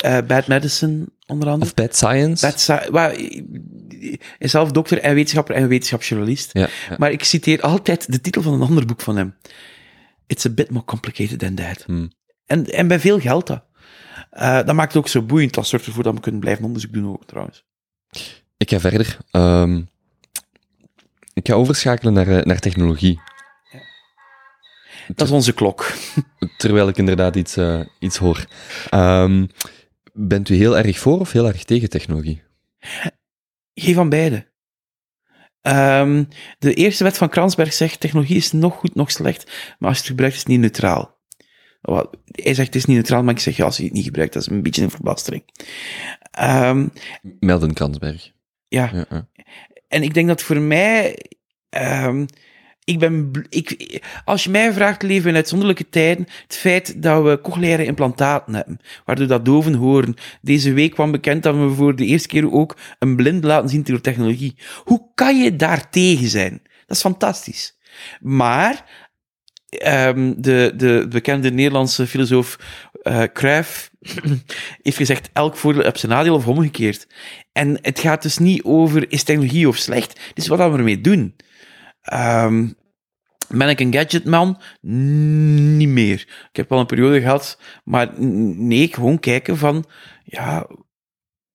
Uh, 0.05 0.19
Bad 0.27 0.47
Medicine, 0.47 1.07
onder 1.27 1.49
andere. 1.49 1.71
Of 1.71 1.75
Bad 1.75 1.97
Science. 1.97 2.47
Bad. 2.47 2.89
Well, 2.91 3.43
is 4.39 4.51
zelf 4.51 4.71
dokter 4.71 4.99
en 4.99 5.15
wetenschapper 5.15 5.55
en 5.55 5.69
wetenschapsjournalist. 5.69 6.51
Ja, 6.53 6.69
ja. 6.89 6.97
Maar 6.99 7.11
ik 7.11 7.25
citeer 7.25 7.61
altijd 7.61 8.13
de 8.13 8.21
titel 8.21 8.43
van 8.43 8.53
een 8.53 8.69
ander 8.69 8.87
boek 8.87 9.01
van 9.01 9.17
hem. 9.17 9.35
It's 10.27 10.47
a 10.47 10.51
bit 10.51 10.71
more 10.71 10.85
complicated 10.85 11.39
than 11.39 11.55
that. 11.55 11.83
Hmm. 11.87 12.13
En, 12.47 12.65
en 12.65 12.89
bij 12.89 13.01
veel 13.01 13.21
geldt 13.21 13.47
dat. 13.47 13.65
Uh, 14.33 14.55
dat 14.55 14.75
maakt 14.75 14.93
het 14.93 15.03
ook 15.03 15.09
zo 15.09 15.23
boeiend. 15.23 15.55
Dat 15.55 15.67
zorgt 15.67 15.87
ervoor 15.87 16.03
dat 16.03 16.15
we 16.15 16.21
kunnen 16.21 16.41
blijven 16.41 16.65
onderzoek 16.65 16.93
doen 16.93 17.09
ook, 17.09 17.25
trouwens. 17.27 17.65
Ik 18.57 18.71
ga 18.71 18.81
verder. 18.81 19.19
Um, 19.33 19.89
ik 21.35 21.49
ga 21.49 21.55
overschakelen 21.55 22.13
naar, 22.13 22.47
naar 22.47 22.59
technologie. 22.59 23.21
Dat 25.15 25.27
is 25.27 25.33
onze 25.33 25.55
klok. 25.55 25.93
Terwijl 26.57 26.89
ik 26.89 26.97
inderdaad 26.97 27.37
iets, 27.37 27.57
uh, 27.57 27.81
iets 27.99 28.17
hoor. 28.17 28.47
Um, 28.95 29.49
bent 30.13 30.49
u 30.49 30.55
heel 30.55 30.79
erg 30.79 30.99
voor 30.99 31.21
of 31.21 31.33
heel 31.33 31.47
erg 31.47 31.65
tegen 31.65 31.89
technologie? 31.89 32.43
Geen 33.75 33.95
van 33.95 34.09
beide. 34.09 34.49
Um, 35.63 36.29
de 36.59 36.75
eerste 36.75 37.05
wet 37.05 37.19
van 37.19 37.29
Kransberg 37.29 37.73
zegt, 37.73 38.01
technologie 38.01 38.37
is 38.37 38.53
nog 38.53 38.75
goed, 38.75 38.95
nog 38.95 39.11
slecht, 39.11 39.45
maar 39.79 39.89
als 39.89 39.97
je 39.97 40.03
het 40.03 40.11
gebruikt 40.11 40.35
is 40.35 40.41
het 40.41 40.49
niet 40.49 40.61
neutraal. 40.61 41.19
Hij 42.25 42.55
zegt 42.55 42.67
het 42.67 42.75
is 42.75 42.85
niet 42.85 42.97
neutraal, 42.97 43.23
maar 43.23 43.35
ik 43.35 43.41
zeg 43.41 43.57
ja, 43.57 43.65
als 43.65 43.77
je 43.77 43.85
het 43.85 43.93
niet 43.93 44.05
gebruikt, 44.05 44.33
dat 44.33 44.43
is 44.43 44.49
een 44.49 44.63
beetje 44.63 44.83
een 44.83 44.91
verbastering. 44.91 45.43
Um, 46.41 46.93
Melden 47.41 47.75
Kransberg. 47.75 48.31
Ja. 48.69 48.91
ja. 48.93 49.29
En 49.89 50.03
ik 50.03 50.15
denk 50.15 50.29
dat 50.29 50.43
voor 50.43 50.61
mij 50.61 51.19
um, 51.71 52.27
ik 52.85 52.99
ben, 52.99 53.31
ik, 53.49 54.01
als 54.25 54.45
je 54.45 54.51
mij 54.51 54.73
vraagt, 54.73 55.03
leven 55.03 55.23
we 55.23 55.29
in 55.29 55.35
uitzonderlijke 55.35 55.89
tijden. 55.89 56.27
Het 56.43 56.57
feit 56.57 57.03
dat 57.03 57.23
we 57.23 57.41
cochleaire 57.41 57.85
implantaten 57.85 58.55
hebben, 58.55 58.81
waardoor 59.05 59.27
dat 59.27 59.45
doven 59.45 59.75
horen. 59.75 60.15
Deze 60.41 60.73
week 60.73 60.93
kwam 60.93 61.11
bekend 61.11 61.43
dat 61.43 61.55
we 61.55 61.71
voor 61.71 61.97
de 61.97 62.05
eerste 62.05 62.29
keer 62.29 62.53
ook 62.53 62.77
een 62.99 63.17
blind 63.17 63.45
laten 63.45 63.69
zien 63.69 63.83
door 63.83 64.01
technologie. 64.01 64.57
Hoe 64.85 65.11
kan 65.15 65.43
je 65.43 65.57
daar 65.57 65.91
tegen 65.91 66.29
zijn? 66.29 66.63
Dat 66.87 66.97
is 66.97 67.03
fantastisch. 67.03 67.79
Maar 68.21 68.85
um, 69.87 70.43
de, 70.43 70.73
de 70.77 71.07
bekende 71.09 71.51
Nederlandse 71.51 72.07
filosoof 72.07 72.59
uh, 73.03 73.23
heeft 74.83 74.97
gezegd, 74.97 75.31
elk 75.33 75.57
voordeel 75.57 75.83
heeft 75.83 76.01
zijn 76.01 76.13
nadeel 76.13 76.35
of 76.35 76.47
omgekeerd. 76.47 77.07
En 77.53 77.79
het 77.83 77.99
gaat 77.99 78.23
dus 78.23 78.39
niet 78.39 78.63
over, 78.63 79.13
is 79.13 79.23
technologie 79.23 79.69
of 79.69 79.77
slecht? 79.77 80.21
Het 80.29 80.39
is 80.39 80.47
wat 80.47 80.59
we 80.59 80.79
ermee 80.79 81.01
doen. 81.01 81.35
Um, 82.13 82.79
ben 83.49 83.69
ik 83.69 83.81
een 83.81 83.93
gadgetman? 83.93 84.61
Niet 84.81 85.89
meer. 85.89 86.21
Ik 86.21 86.57
heb 86.57 86.69
wel 86.69 86.79
een 86.79 86.87
periode 86.87 87.21
gehad, 87.21 87.61
maar 87.85 88.21
nee, 88.21 88.89
gewoon 88.93 89.19
kijken 89.19 89.57
van, 89.57 89.85
ja, 90.25 90.67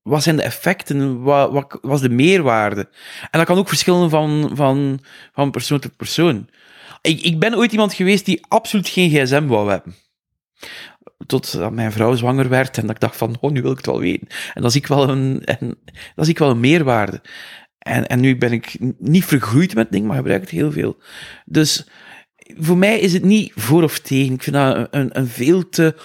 wat 0.01 0.23
zijn 0.23 0.35
de 0.35 0.41
effecten? 0.43 1.21
Wat, 1.21 1.51
wat 1.51 1.77
was 1.81 2.01
de 2.01 2.09
meerwaarde? 2.09 2.89
En 3.21 3.39
dat 3.39 3.45
kan 3.45 3.57
ook 3.57 3.67
verschillen 3.67 4.09
van, 4.09 4.51
van, 4.53 4.99
van 5.33 5.51
persoon 5.51 5.79
tot 5.79 5.95
persoon. 5.95 6.49
Ik, 7.01 7.21
ik 7.21 7.39
ben 7.39 7.55
ooit 7.55 7.71
iemand 7.71 7.93
geweest 7.93 8.25
die 8.25 8.45
absoluut 8.47 8.87
geen 8.87 9.09
gsm 9.09 9.45
wou 9.45 9.69
hebben. 9.69 9.95
Totdat 11.25 11.71
mijn 11.71 11.91
vrouw 11.91 12.15
zwanger 12.15 12.49
werd 12.49 12.77
en 12.77 12.81
dat 12.81 12.95
ik 12.95 13.01
dacht 13.01 13.17
van, 13.17 13.37
oh, 13.39 13.51
nu 13.51 13.61
wil 13.61 13.71
ik 13.71 13.77
het 13.77 13.85
wel 13.85 13.99
weten. 13.99 14.27
En 14.53 14.61
dan 14.61 14.71
zie 14.71 14.81
ik 14.81 14.87
wel 14.87 15.09
een, 15.09 15.43
en, 15.45 15.77
dan 16.15 16.25
zie 16.25 16.33
ik 16.33 16.39
wel 16.39 16.49
een 16.49 16.59
meerwaarde. 16.59 17.21
En, 17.85 18.07
en 18.07 18.19
nu 18.19 18.37
ben 18.37 18.51
ik 18.51 18.77
niet 18.97 19.25
vergroeid 19.25 19.75
met 19.75 19.91
dingen, 19.91 20.07
maar 20.07 20.17
gebruik 20.17 20.41
het 20.41 20.49
heel 20.49 20.71
veel. 20.71 20.97
Dus 21.45 21.87
voor 22.57 22.77
mij 22.77 22.99
is 22.99 23.13
het 23.13 23.23
niet 23.23 23.51
voor 23.55 23.83
of 23.83 23.99
tegen. 23.99 24.33
Ik 24.33 24.43
vind 24.43 24.55
dat 24.55 24.87
een, 24.91 25.19
een 25.19 25.27
veel 25.27 25.69
te 25.69 25.95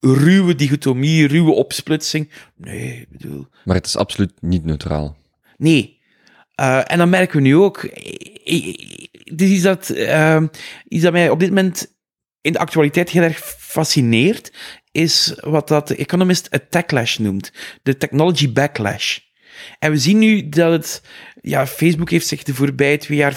ruwe 0.00 0.54
dichotomie, 0.54 1.26
ruwe 1.26 1.52
opsplitsing. 1.52 2.30
Nee, 2.56 3.00
ik 3.00 3.08
bedoel... 3.08 3.46
Maar 3.64 3.76
het 3.76 3.86
is 3.86 3.96
absoluut 3.96 4.32
niet 4.40 4.64
neutraal. 4.64 5.16
Nee. 5.56 6.00
Uh, 6.60 6.92
en 6.92 6.98
dan 6.98 7.08
merken 7.08 7.36
we 7.36 7.42
nu 7.42 7.56
ook... 7.56 7.82
Dit 9.24 9.50
is 9.50 9.62
dat, 9.62 9.88
uh, 9.94 10.42
iets 10.88 11.02
dat 11.02 11.12
mij 11.12 11.30
op 11.30 11.40
dit 11.40 11.48
moment 11.48 11.94
in 12.40 12.52
de 12.52 12.58
actualiteit 12.58 13.10
heel 13.10 13.22
erg 13.22 13.38
fascineert, 13.58 14.52
is 14.90 15.38
wat 15.40 15.68
dat 15.68 15.88
de 15.88 15.96
Economist 15.96 16.46
een 16.50 16.68
techlash 16.70 17.16
noemt. 17.16 17.52
De 17.82 17.96
technology 17.96 18.52
backlash. 18.52 19.18
En 19.78 19.90
we 19.90 19.98
zien 19.98 20.18
nu 20.18 20.48
dat 20.48 20.72
het, 20.72 21.02
ja, 21.40 21.66
Facebook 21.66 22.10
heeft 22.10 22.26
zich 22.26 22.42
de 22.42 22.54
voorbije 22.54 22.98
twee 22.98 23.18
jaar 23.18 23.34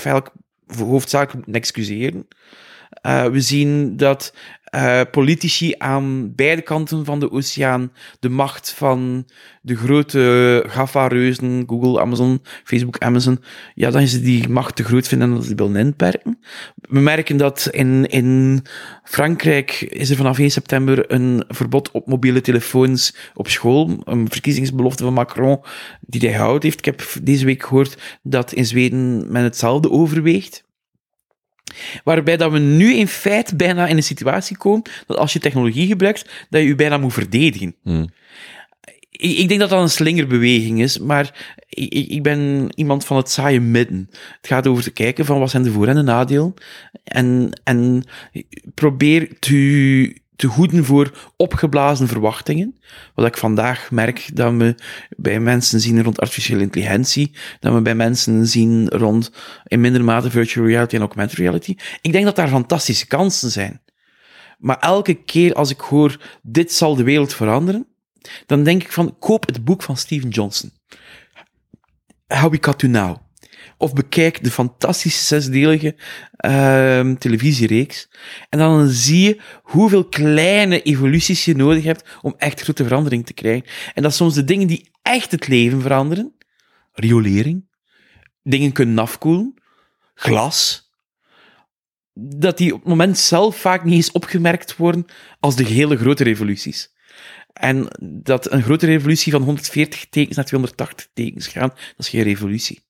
hoofdzakelijk 0.78 1.34
moeten 1.34 1.53
excuseren. 1.53 2.28
Uh, 3.05 3.26
we 3.26 3.41
zien 3.41 3.97
dat 3.97 4.34
uh, 4.76 5.01
politici 5.11 5.74
aan 5.78 6.36
beide 6.36 6.61
kanten 6.61 7.05
van 7.05 7.20
de 7.20 7.32
oceaan 7.32 7.91
de 8.20 8.30
macht 8.30 8.72
van 8.72 9.26
de 9.61 9.76
grote 9.76 10.63
GAFA-reuzen, 10.67 11.63
Google, 11.67 12.01
Amazon, 12.01 12.41
Facebook, 12.63 12.97
Amazon, 12.97 13.39
ja, 13.76 13.89
dan 13.89 14.01
is 14.01 14.22
die 14.22 14.49
macht 14.49 14.76
te 14.76 14.84
groot 14.84 15.07
vinden 15.07 15.30
en 15.30 15.36
dat 15.36 15.45
ze 15.45 15.55
willen 15.55 15.76
inperken. 15.76 16.39
We 16.76 16.99
merken 16.99 17.38
dat 17.38 17.67
in, 17.72 18.05
in 18.05 18.61
Frankrijk 19.03 19.82
is 19.82 20.09
er 20.09 20.15
vanaf 20.15 20.39
1 20.39 20.51
september 20.51 21.11
een 21.11 21.43
verbod 21.47 21.91
op 21.91 22.07
mobiele 22.07 22.41
telefoons 22.41 23.15
op 23.34 23.47
school, 23.47 24.01
een 24.03 24.30
verkiezingsbelofte 24.30 25.03
van 25.03 25.13
Macron 25.13 25.59
die 26.01 26.30
hij 26.30 26.39
houdt 26.39 26.63
heeft. 26.63 26.80
Ik 26.80 26.86
heb 26.86 27.03
deze 27.22 27.45
week 27.45 27.63
gehoord 27.63 27.97
dat 28.24 28.51
in 28.51 28.65
Zweden 28.65 29.32
men 29.32 29.43
hetzelfde 29.43 29.89
overweegt. 29.89 30.67
Waarbij 32.03 32.38
dat 32.38 32.51
we 32.51 32.59
nu 32.59 32.93
in 32.93 33.07
feite 33.07 33.55
bijna 33.55 33.88
in 33.88 33.97
een 33.97 34.03
situatie 34.03 34.57
komen 34.57 34.82
dat 35.05 35.17
als 35.17 35.34
je 35.34 35.39
technologie 35.39 35.88
gebruikt, 35.88 36.30
dat 36.49 36.61
je 36.61 36.67
je 36.67 36.76
bijna 36.76 36.97
moet 36.97 37.13
verdedigen. 37.13 37.76
Hmm. 37.84 38.09
Ik, 39.11 39.38
ik, 39.38 39.47
denk 39.47 39.59
dat 39.59 39.70
dat 39.70 39.82
een 39.82 39.89
slingerbeweging 39.89 40.82
is, 40.82 40.99
maar 40.99 41.55
ik, 41.70 41.93
ik, 41.93 42.24
ben 42.24 42.70
iemand 42.76 43.05
van 43.05 43.17
het 43.17 43.30
saaie 43.30 43.59
midden. 43.59 44.07
Het 44.11 44.47
gaat 44.47 44.67
over 44.67 44.84
te 44.84 44.91
kijken 44.91 45.26
van 45.26 45.39
wat 45.39 45.49
zijn 45.49 45.63
de 45.63 45.72
voor- 45.72 45.88
en 45.88 45.95
de 45.95 46.01
nadelen 46.01 46.53
en, 47.03 47.49
en 47.63 48.03
probeer 48.74 49.39
te 49.39 50.22
te 50.39 50.47
goeden 50.47 50.85
voor 50.85 51.31
opgeblazen 51.35 52.07
verwachtingen. 52.07 52.79
Wat 53.15 53.25
ik 53.25 53.37
vandaag 53.37 53.91
merk 53.91 54.29
dat 54.33 54.53
we 54.53 54.75
bij 55.17 55.39
mensen 55.39 55.79
zien 55.79 56.03
rond 56.03 56.19
artificiële 56.19 56.61
intelligentie, 56.61 57.35
dat 57.59 57.73
we 57.73 57.81
bij 57.81 57.95
mensen 57.95 58.47
zien 58.47 58.87
rond 58.87 59.31
in 59.67 59.81
minder 59.81 60.03
mate 60.03 60.29
virtual 60.29 60.67
reality 60.67 60.95
en 60.95 61.01
augmented 61.01 61.37
reality. 61.37 61.75
Ik 62.01 62.11
denk 62.11 62.25
dat 62.25 62.35
daar 62.35 62.47
fantastische 62.47 63.07
kansen 63.07 63.51
zijn. 63.51 63.81
Maar 64.57 64.79
elke 64.79 65.13
keer 65.13 65.53
als 65.53 65.69
ik 65.69 65.79
hoor, 65.79 66.21
dit 66.41 66.73
zal 66.73 66.95
de 66.95 67.03
wereld 67.03 67.33
veranderen, 67.33 67.87
dan 68.45 68.63
denk 68.63 68.83
ik 68.83 68.91
van, 68.91 69.15
koop 69.19 69.47
het 69.47 69.63
boek 69.63 69.83
van 69.83 69.97
Steven 69.97 70.29
Johnson. 70.29 70.71
How 72.27 72.51
We 72.51 72.57
Got 72.61 72.79
To 72.79 72.87
Now. 72.87 73.17
Of 73.82 73.93
bekijk 73.93 74.43
de 74.43 74.51
fantastische 74.51 75.23
zesdelige 75.23 75.95
uh, 76.45 77.11
televisiereeks. 77.11 78.09
En 78.49 78.59
dan 78.59 78.88
zie 78.88 79.27
je 79.27 79.41
hoeveel 79.61 80.05
kleine 80.05 80.82
evoluties 80.82 81.45
je 81.45 81.55
nodig 81.55 81.84
hebt 81.84 82.09
om 82.21 82.34
echt 82.38 82.61
grote 82.61 82.84
verandering 82.84 83.25
te 83.25 83.34
krijgen. 83.34 83.69
En 83.93 84.03
dat 84.03 84.13
soms 84.13 84.34
de 84.34 84.43
dingen 84.43 84.67
die 84.67 84.91
echt 85.01 85.32
het 85.32 85.47
leven 85.47 85.82
veranderen, 85.82 86.36
riolering, 86.91 87.69
dingen 88.43 88.71
kunnen 88.71 88.97
afkoelen, 88.97 89.53
glas, 90.13 90.91
dat 92.13 92.57
die 92.57 92.73
op 92.73 92.80
het 92.80 92.89
moment 92.89 93.17
zelf 93.17 93.55
vaak 93.57 93.84
niet 93.84 93.93
eens 93.93 94.11
opgemerkt 94.11 94.75
worden 94.75 95.05
als 95.39 95.55
de 95.55 95.65
hele 95.65 95.97
grote 95.97 96.23
revoluties. 96.23 96.97
En 97.53 97.88
dat 98.23 98.51
een 98.51 98.63
grote 98.63 98.86
revolutie 98.86 99.32
van 99.32 99.41
140 99.41 100.09
tekens 100.09 100.36
naar 100.36 100.45
280 100.45 101.07
tekens 101.13 101.47
gaan, 101.47 101.69
dat 101.69 101.80
is 101.97 102.09
geen 102.09 102.23
revolutie. 102.23 102.88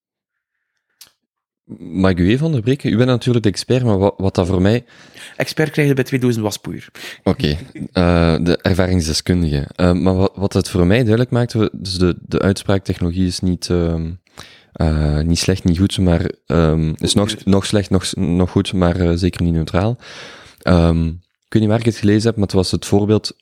Mag 1.78 2.12
ik 2.12 2.20
u 2.20 2.30
even 2.30 2.46
onderbreken? 2.46 2.92
U 2.92 2.98
bent 2.98 3.10
natuurlijk 3.10 3.44
de 3.44 3.50
expert, 3.50 3.84
maar 3.84 3.98
wat, 3.98 4.14
wat 4.18 4.36
dat 4.36 4.48
voor 4.48 4.62
mij... 4.62 4.86
Expert 5.38 5.72
krijg 5.72 5.88
je 5.88 5.94
bij 5.94 6.04
2000 6.04 6.44
waspoeier. 6.44 6.88
Oké, 7.24 7.58
okay. 7.94 8.38
uh, 8.40 8.46
de 8.46 8.58
ervaringsdeskundige. 8.62 9.68
Uh, 9.76 9.92
maar 9.92 10.16
wat, 10.16 10.32
wat 10.36 10.54
het 10.54 10.70
voor 10.70 10.88
mij 10.88 10.98
duidelijk 10.98 11.30
maakte, 11.30 11.72
dus 11.74 11.98
de, 11.98 12.18
de 12.22 12.40
uitspraak 12.40 12.84
technologie 12.84 13.26
is 13.28 13.40
niet, 13.40 13.70
uh, 13.72 15.20
niet 15.20 15.40
slecht, 15.40 15.64
niet 15.64 15.78
goed, 15.78 15.98
maar 15.98 16.32
um, 16.48 16.96
is 16.98 17.14
nog, 17.14 17.46
nog 17.46 17.66
slecht, 17.66 17.90
nog, 17.90 18.16
nog 18.16 18.52
goed, 18.52 18.74
maar 18.74 19.18
zeker 19.18 19.44
niet 19.44 19.54
neutraal. 19.54 19.98
Um, 20.68 21.22
ik 21.46 21.54
weet 21.56 21.62
niet 21.62 21.72
waar 21.72 21.80
ik 21.80 21.86
het 21.86 21.98
gelezen 21.98 22.28
heb, 22.28 22.36
maar 22.36 22.46
het 22.46 22.56
was 22.56 22.72
het 22.72 22.86
voorbeeld 22.86 23.36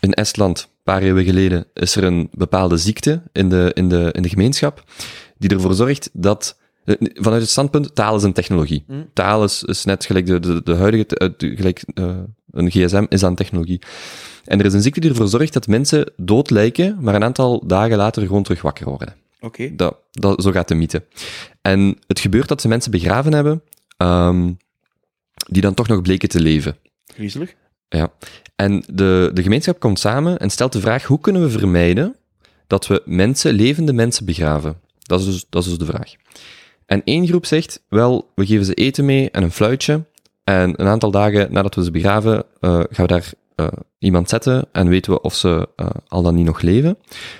in 0.00 0.12
Estland, 0.12 0.62
een 0.62 0.82
paar 0.82 1.02
eeuwen 1.02 1.24
geleden, 1.24 1.66
is 1.74 1.96
er 1.96 2.04
een 2.04 2.28
bepaalde 2.32 2.76
ziekte 2.76 3.22
in 3.32 3.48
de, 3.48 3.70
in 3.74 3.88
de, 3.88 4.08
in 4.12 4.22
de 4.22 4.28
gemeenschap, 4.28 4.84
die 5.38 5.50
ervoor 5.50 5.74
zorgt 5.74 6.10
dat, 6.12 6.58
eh, 6.58 6.63
vanuit 7.14 7.40
het 7.40 7.50
standpunt, 7.50 7.94
taal 7.94 8.16
is 8.16 8.22
een 8.22 8.32
technologie. 8.32 8.84
Hm. 8.86 9.02
Taal 9.12 9.44
is, 9.44 9.62
is 9.62 9.84
net 9.84 10.04
gelijk 10.04 10.26
de, 10.26 10.40
de, 10.40 10.62
de 10.62 10.74
huidige, 10.74 11.06
eh, 11.06 11.28
de- 11.36 11.56
gelijk, 11.56 11.84
eh, 11.94 12.16
een 12.50 12.70
gsm 12.70 13.06
is 13.08 13.24
aan 13.24 13.34
technologie. 13.34 13.80
En 14.44 14.58
er 14.58 14.66
is 14.66 14.72
een 14.72 14.82
ziekte 14.82 15.00
die 15.00 15.10
ervoor 15.10 15.28
zorgt 15.28 15.52
dat 15.52 15.66
mensen 15.66 16.12
dood 16.16 16.50
lijken, 16.50 16.96
maar 17.00 17.14
een 17.14 17.24
aantal 17.24 17.66
dagen 17.66 17.96
later 17.96 18.26
gewoon 18.26 18.42
terug 18.42 18.62
wakker 18.62 18.84
worden. 18.84 19.14
Oké. 19.40 19.76
Dat, 19.76 19.96
dat, 20.10 20.42
zo 20.42 20.50
gaat 20.50 20.68
de 20.68 20.74
mythe. 20.74 21.02
En 21.62 21.98
het 22.06 22.20
gebeurt 22.20 22.48
dat 22.48 22.60
ze 22.60 22.68
mensen 22.68 22.90
begraven 22.90 23.32
hebben, 23.32 23.62
ehm, 23.96 24.52
die 25.48 25.62
dan 25.62 25.74
toch 25.74 25.88
nog 25.88 26.02
bleken 26.02 26.28
te 26.28 26.40
leven. 26.40 26.76
Griezelig. 27.06 27.54
Ja. 27.88 28.12
En 28.56 28.84
de, 28.92 29.30
de 29.32 29.42
gemeenschap 29.42 29.78
komt 29.78 29.98
samen 29.98 30.38
en 30.38 30.50
stelt 30.50 30.72
de 30.72 30.80
vraag, 30.80 31.04
hoe 31.04 31.20
kunnen 31.20 31.42
we 31.42 31.50
vermijden 31.50 32.16
dat 32.66 32.86
we 32.86 33.02
mensen, 33.04 33.52
levende 33.52 33.92
mensen 33.92 34.24
begraven? 34.24 34.80
Dat 35.02 35.20
is 35.20 35.26
dus, 35.26 35.46
dat 35.48 35.62
is 35.62 35.68
dus 35.68 35.78
de 35.78 35.84
vraag. 35.84 36.14
En 36.86 37.02
één 37.04 37.26
groep 37.26 37.46
zegt, 37.46 37.82
wel, 37.88 38.30
we 38.34 38.46
geven 38.46 38.64
ze 38.64 38.74
eten 38.74 39.04
mee 39.04 39.30
en 39.30 39.42
een 39.42 39.52
fluitje, 39.52 40.04
en 40.44 40.80
een 40.80 40.86
aantal 40.86 41.10
dagen 41.10 41.52
nadat 41.52 41.74
we 41.74 41.84
ze 41.84 41.90
begraven, 41.90 42.44
eh, 42.60 42.70
gaan 42.70 43.06
we 43.06 43.06
daar 43.06 43.32
eh, 43.54 43.66
iemand 43.98 44.28
zetten 44.28 44.66
en 44.72 44.88
weten 44.88 45.12
we 45.12 45.20
of 45.20 45.34
ze 45.34 45.68
eh, 45.76 45.86
al 46.08 46.22
dan 46.22 46.34
niet 46.34 46.46
nog 46.46 46.60
leven. 46.60 46.98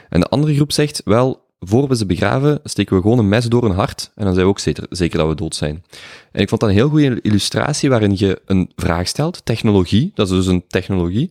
En 0.08 0.20
de 0.20 0.28
andere 0.28 0.54
groep 0.54 0.72
zegt, 0.72 1.02
wel, 1.04 1.42
voor 1.60 1.88
we 1.88 1.96
ze 1.96 2.06
begraven, 2.06 2.60
steken 2.64 2.96
we 2.96 3.02
gewoon 3.02 3.18
een 3.18 3.28
mes 3.28 3.44
door 3.44 3.62
hun 3.62 3.74
hart 3.74 4.10
en 4.14 4.24
dan 4.24 4.32
zijn 4.32 4.46
we 4.46 4.52
ook 4.52 4.58
zeker, 4.58 4.86
zeker 4.90 5.18
dat 5.18 5.28
we 5.28 5.34
dood 5.34 5.54
zijn. 5.54 5.84
En 6.32 6.40
ik 6.40 6.48
vond 6.48 6.60
dat 6.60 6.70
een 6.70 6.76
heel 6.76 6.88
goede 6.88 7.20
illustratie 7.20 7.88
waarin 7.88 8.14
je 8.16 8.40
een 8.46 8.70
vraag 8.76 9.08
stelt, 9.08 9.44
technologie, 9.44 10.12
dat 10.14 10.30
is 10.30 10.36
dus 10.36 10.46
een 10.46 10.64
technologie, 10.68 11.30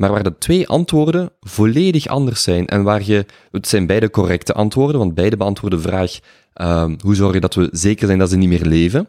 maar 0.00 0.10
waar 0.10 0.22
de 0.22 0.38
twee 0.38 0.68
antwoorden 0.68 1.30
volledig 1.40 2.06
anders 2.06 2.42
zijn 2.42 2.66
en 2.66 2.82
waar 2.82 3.02
je, 3.04 3.26
het 3.50 3.68
zijn 3.68 3.86
beide 3.86 4.10
correcte 4.10 4.52
antwoorden, 4.52 4.98
want 4.98 5.14
beide 5.14 5.36
beantwoorden 5.36 5.82
de 5.82 5.88
vraag, 5.88 6.18
ehm, 6.52 6.96
hoe 7.00 7.14
zorg 7.14 7.34
je 7.34 7.40
dat 7.40 7.54
we 7.54 7.68
zeker 7.72 8.06
zijn 8.06 8.18
dat 8.18 8.30
ze 8.30 8.36
niet 8.36 8.48
meer 8.48 8.64
leven, 8.64 9.08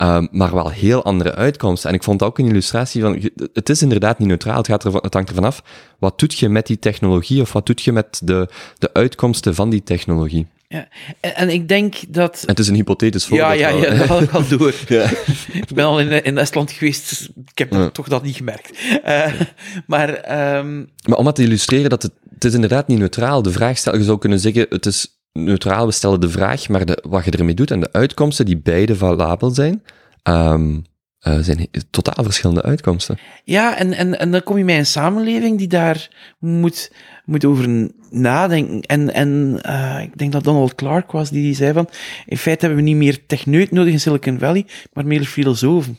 Ehm, 0.00 0.26
maar 0.30 0.54
wel 0.54 0.70
heel 0.70 1.04
andere 1.04 1.34
uitkomsten. 1.34 1.90
En 1.90 1.96
ik 1.96 2.02
vond 2.02 2.22
ook 2.22 2.38
een 2.38 2.46
illustratie 2.46 3.02
van, 3.02 3.30
het 3.52 3.68
is 3.68 3.82
inderdaad 3.82 4.18
niet 4.18 4.28
neutraal, 4.28 4.56
het, 4.56 4.66
gaat 4.66 4.84
ervan, 4.84 5.00
het 5.04 5.14
ervan 5.14 5.44
af, 5.44 5.62
wat 5.98 6.18
doet 6.18 6.38
je 6.38 6.48
met 6.48 6.66
die 6.66 6.78
technologie, 6.78 7.40
of 7.40 7.52
wat 7.52 7.66
doet 7.66 7.82
je 7.82 7.92
met 7.92 8.20
de, 8.24 8.48
de 8.78 8.92
uitkomsten 8.92 9.54
van 9.54 9.70
die 9.70 9.82
technologie? 9.82 10.46
Ja. 10.72 10.88
En, 11.20 11.36
en 11.36 11.48
ik 11.48 11.68
denk 11.68 11.94
dat... 12.08 12.40
En 12.42 12.48
het 12.48 12.58
is 12.58 12.68
een 12.68 12.74
hypothetisch 12.74 13.22
Ja, 13.22 13.28
voorbeeld. 13.28 13.58
ja, 13.60 13.68
ja, 13.68 13.78
hè. 13.90 13.98
dat 13.98 14.06
had 14.06 14.22
ik 14.22 14.30
al 14.32 14.48
door. 14.58 14.74
Ja. 14.88 15.10
Ik 15.52 15.74
ben 15.74 15.84
al 15.84 16.00
in, 16.00 16.24
in 16.24 16.38
Estland 16.38 16.70
geweest, 16.72 17.08
dus 17.08 17.28
ik 17.50 17.58
heb 17.58 17.72
Ja. 17.72 17.90
toch 17.90 18.08
dat 18.08 18.22
niet 18.22 18.36
gemerkt. 18.36 18.70
Eh, 19.02 19.32
maar 19.86 20.14
ehm, 20.14 20.78
Maar 21.08 21.18
om 21.18 21.24
dat 21.24 21.34
te 21.34 21.42
illustreren, 21.42 21.90
dat 21.90 22.02
het, 22.02 22.12
het 22.34 22.44
is 22.44 22.54
inderdaad 22.54 22.88
niet 22.88 22.98
neutraal. 22.98 23.42
De 23.42 23.50
vraag 23.50 23.78
stel, 23.78 23.96
je 23.96 24.04
zou 24.04 24.18
kunnen 24.18 24.40
zeggen, 24.40 24.66
het 24.68 24.86
is 24.86 25.06
neutraal, 25.32 25.86
we 25.86 25.92
stellen 25.92 26.20
de 26.20 26.28
vraag, 26.30 26.68
maar 26.68 26.84
de, 26.86 27.04
wat 27.08 27.24
je 27.24 27.30
ermee 27.30 27.54
doet 27.54 27.70
en 27.70 27.80
de 27.80 27.92
uitkomsten 27.92 28.44
die 28.44 28.58
beide 28.58 28.96
valabel 28.96 29.50
zijn, 29.50 29.82
ehm, 30.22 30.78
eh, 31.20 31.38
zijn 31.40 31.68
totaal 31.90 32.24
verschillende 32.24 32.62
uitkomsten. 32.62 33.18
ja, 33.44 33.76
en, 33.76 33.92
en, 33.92 34.18
en 34.18 34.30
dan 34.30 34.42
kom 34.42 34.58
je 34.58 34.64
bij 34.64 34.78
een 34.78 34.86
samenleving 34.86 35.58
die 35.58 35.68
daar 35.68 36.08
moet, 36.38 36.92
moet 37.24 37.44
over 37.44 37.90
nadenken. 38.10 38.80
En, 38.80 39.12
en 39.12 39.58
eh, 39.62 40.02
ik 40.02 40.18
denk 40.18 40.32
dat 40.32 40.44
Donald 40.44 40.74
Clark 40.74 41.12
was 41.12 41.30
die 41.30 41.54
zei 41.54 41.72
van, 41.72 41.88
in 42.26 42.36
feite 42.36 42.66
hebben 42.66 42.84
we 42.84 42.90
niet 42.90 42.98
meer 42.98 43.26
techneut 43.26 43.70
nodig 43.70 43.92
in 43.92 44.00
Silicon 44.00 44.38
Valley, 44.38 44.66
maar 44.92 45.06
meer 45.06 45.24
filosofen. 45.24 45.98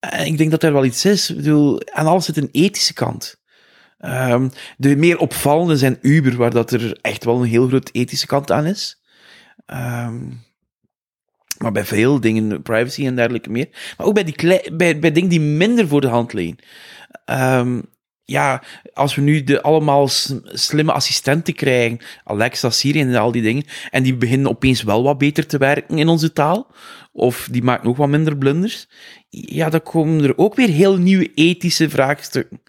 En 0.00 0.26
ik 0.26 0.38
denk 0.38 0.50
dat 0.50 0.62
er 0.62 0.72
wel 0.72 0.84
iets 0.84 1.04
is. 1.04 1.30
Ik 1.30 1.36
bedoel, 1.36 1.80
aan 1.92 2.06
alles 2.06 2.24
zit 2.24 2.36
een 2.36 2.48
ethische 2.52 2.92
kant. 2.92 3.40
Ehm, 3.98 4.48
de 4.76 4.96
meer 4.96 5.18
opvallende 5.18 5.76
zijn 5.76 5.98
Uber, 6.00 6.36
waar 6.36 6.50
dat 6.50 6.70
er 6.70 6.98
echt 7.00 7.24
wel 7.24 7.40
een 7.40 7.48
heel 7.48 7.68
groot 7.68 7.90
ethische 7.92 8.26
kant 8.26 8.52
aan 8.52 8.66
is. 8.66 9.00
Ehm, 9.66 10.18
maar 11.58 11.72
bij 11.72 11.84
veel 11.84 12.20
dingen, 12.20 12.62
privacy 12.62 13.06
en 13.06 13.16
dergelijke 13.16 13.50
meer. 13.50 13.68
Maar 13.96 14.06
ook 14.06 14.14
bij, 14.14 14.24
die 14.24 14.60
bij, 14.72 14.98
bij 14.98 15.12
dingen 15.12 15.30
die 15.30 15.40
minder 15.40 15.88
voor 15.88 16.00
de 16.00 16.06
hand 16.06 16.32
liggen. 16.32 16.58
Ehm, 17.24 17.80
ja, 18.24 18.62
als 18.94 19.14
we 19.14 19.22
nu 19.22 19.44
de 19.44 19.62
allemaal 19.62 20.08
slimme 20.42 20.92
assistenten 20.92 21.54
krijgen, 21.54 21.98
Alexa, 22.24 22.70
Siri 22.70 23.00
en 23.00 23.14
al 23.14 23.32
die 23.32 23.42
dingen, 23.42 23.64
en 23.90 24.02
die 24.02 24.16
beginnen 24.16 24.50
opeens 24.50 24.82
wel 24.82 25.02
wat 25.02 25.18
beter 25.18 25.46
te 25.46 25.58
werken 25.58 25.98
in 25.98 26.08
onze 26.08 26.32
taal, 26.32 26.70
of 27.12 27.48
die 27.50 27.62
maken 27.62 27.86
nog 27.86 27.96
wat 27.96 28.08
minder 28.08 28.36
blunders, 28.36 28.88
ja, 29.28 29.70
dan 29.70 29.82
komen 29.82 30.24
er 30.24 30.38
ook 30.38 30.54
weer 30.54 30.68
heel 30.68 30.96
nieuwe 30.96 31.34
ethische 31.34 31.90
vraagstukken. 31.90 32.60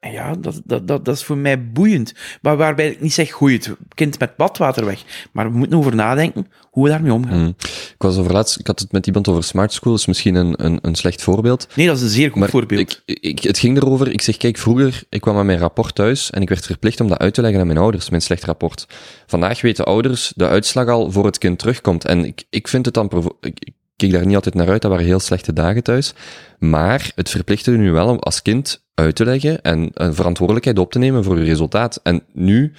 En 0.00 0.12
ja, 0.12 0.34
dat, 0.34 0.60
dat, 0.64 0.88
dat, 0.88 1.04
dat 1.04 1.14
is 1.14 1.24
voor 1.24 1.36
mij 1.36 1.70
boeiend. 1.72 2.14
Maar 2.42 2.56
waarbij 2.56 2.90
ik 2.90 3.00
niet 3.00 3.12
zeg, 3.12 3.32
gooi 3.32 3.54
het 3.54 3.76
kind 3.94 4.18
met 4.18 4.36
badwater 4.36 4.84
weg. 4.84 5.28
Maar 5.32 5.52
we 5.52 5.58
moeten 5.58 5.78
over 5.78 5.94
nadenken 5.94 6.46
hoe 6.70 6.84
we 6.84 6.90
daarmee 6.90 7.12
omgaan. 7.12 7.40
Mm. 7.40 7.54
Ik 7.58 7.94
was 7.98 8.16
over 8.16 8.32
laatst, 8.32 8.58
ik 8.58 8.66
had 8.66 8.80
het 8.80 8.92
met 8.92 9.06
iemand 9.06 9.28
over 9.28 9.44
smart 9.44 9.72
school, 9.72 9.94
is 9.94 10.06
misschien 10.06 10.34
een, 10.34 10.64
een, 10.64 10.78
een 10.82 10.94
slecht 10.94 11.22
voorbeeld. 11.22 11.68
Nee, 11.74 11.86
dat 11.86 11.96
is 11.96 12.02
een 12.02 12.08
zeer 12.08 12.30
goed 12.30 12.38
Maar 12.38 12.48
voorbeeld. 12.48 13.02
Ik, 13.04 13.18
ik, 13.20 13.42
het 13.42 13.58
ging 13.58 13.76
erover, 13.76 14.12
ik 14.12 14.20
zeg, 14.20 14.36
kijk, 14.36 14.58
vroeger, 14.58 15.02
ik 15.08 15.20
kwam 15.20 15.34
met 15.36 15.44
mijn 15.44 15.58
rapport 15.58 15.94
thuis 15.94 16.30
en 16.30 16.42
ik 16.42 16.48
werd 16.48 16.66
verplicht 16.66 17.00
om 17.00 17.08
dat 17.08 17.18
uit 17.18 17.34
te 17.34 17.40
leggen 17.40 17.60
aan 17.60 17.66
mijn 17.66 17.78
ouders, 17.78 18.10
mijn 18.10 18.22
slecht 18.22 18.44
rapport. 18.44 18.86
Vandaag 19.26 19.60
weten 19.60 19.84
ouders 19.84 20.32
de 20.36 20.48
uitslag 20.48 20.88
al 20.88 21.10
voor 21.10 21.24
het 21.24 21.38
kind 21.38 21.58
terugkomt. 21.58 22.04
En 22.04 22.24
ik, 22.24 22.44
ik 22.50 22.68
vind 22.68 22.84
het 22.84 22.94
dan, 22.94 23.34
ik 23.40 23.72
keek 24.00 24.12
daar 24.12 24.26
niet 24.26 24.34
altijd 24.34 24.54
naar 24.54 24.68
uit, 24.68 24.82
dat 24.82 24.90
waren 24.90 25.06
heel 25.06 25.20
slechte 25.20 25.52
dagen 25.52 25.82
thuis. 25.82 26.14
Maar 26.58 27.10
het 27.14 27.30
verplichtte 27.30 27.70
nu 27.70 27.92
wel 27.92 28.08
om 28.08 28.18
als 28.18 28.42
kind 28.42 28.84
uit 28.94 29.14
te 29.14 29.24
leggen 29.24 29.62
en 29.62 29.90
een 29.94 30.14
verantwoordelijkheid 30.14 30.78
op 30.78 30.92
te 30.92 30.98
nemen 30.98 31.24
voor 31.24 31.38
je 31.38 31.44
resultaat. 31.44 32.00
En 32.02 32.22
nu 32.32 32.72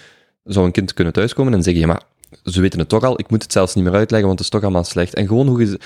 zou 0.43 0.65
een 0.65 0.71
kind 0.71 0.93
kunnen 0.93 1.13
thuiskomen 1.13 1.53
en 1.53 1.63
zeggen, 1.63 1.81
ja, 1.81 1.87
maar 1.87 2.01
ze 2.43 2.61
weten 2.61 2.79
het 2.79 2.89
toch 2.89 3.03
al, 3.03 3.19
ik 3.19 3.29
moet 3.29 3.43
het 3.43 3.51
zelfs 3.51 3.75
niet 3.75 3.83
meer 3.83 3.93
uitleggen, 3.93 4.27
want 4.27 4.39
het 4.39 4.47
is 4.47 4.53
toch 4.53 4.63
allemaal 4.63 4.83
slecht. 4.83 5.13
En 5.13 5.27
gewoon 5.27 5.47
hoe 5.47 5.59
je... 5.65 5.79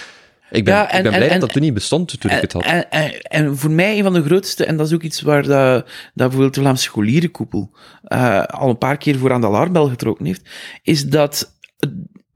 Ik 0.50 0.66
ben, 0.66 0.74
Ja, 0.74 0.92
en- 0.92 0.98
ik 0.98 1.04
ben 1.04 1.12
en- 1.12 1.18
blij 1.18 1.28
en- 1.30 1.34
dat 1.34 1.42
dat 1.42 1.52
toen 1.54 1.62
niet 1.62 1.74
bestond 1.74 2.20
toen 2.20 2.32
ik 2.32 2.42
het 2.42 2.54
had. 2.54 2.64
En, 2.64 2.92
en, 2.92 3.22
en 3.22 3.58
voor 3.58 3.72
mij 3.72 3.98
een 3.98 4.04
van 4.04 4.14
de 4.14 4.24
grootste, 4.24 4.66
en 4.66 4.78
dat 4.78 4.88
is 4.88 4.94
ook 4.94 5.02
iets 5.02 5.22
waar 5.22 5.44
dat, 5.44 5.86
dat 5.86 5.86
bijvoorbeeld 6.14 6.54
de 6.54 6.62
Vlaamse 6.62 6.84
scholierenkoepel 6.84 7.72
eh, 8.04 8.44
al 8.44 8.70
een 8.70 8.78
paar 8.78 8.98
keer 8.98 9.18
voor 9.18 9.34
aan 9.34 9.42
de 9.42 9.48
alarmbel 9.48 9.90
getrokken 9.90 10.26
heeft, 10.26 10.50
is 10.84 11.06
dat 11.06 11.54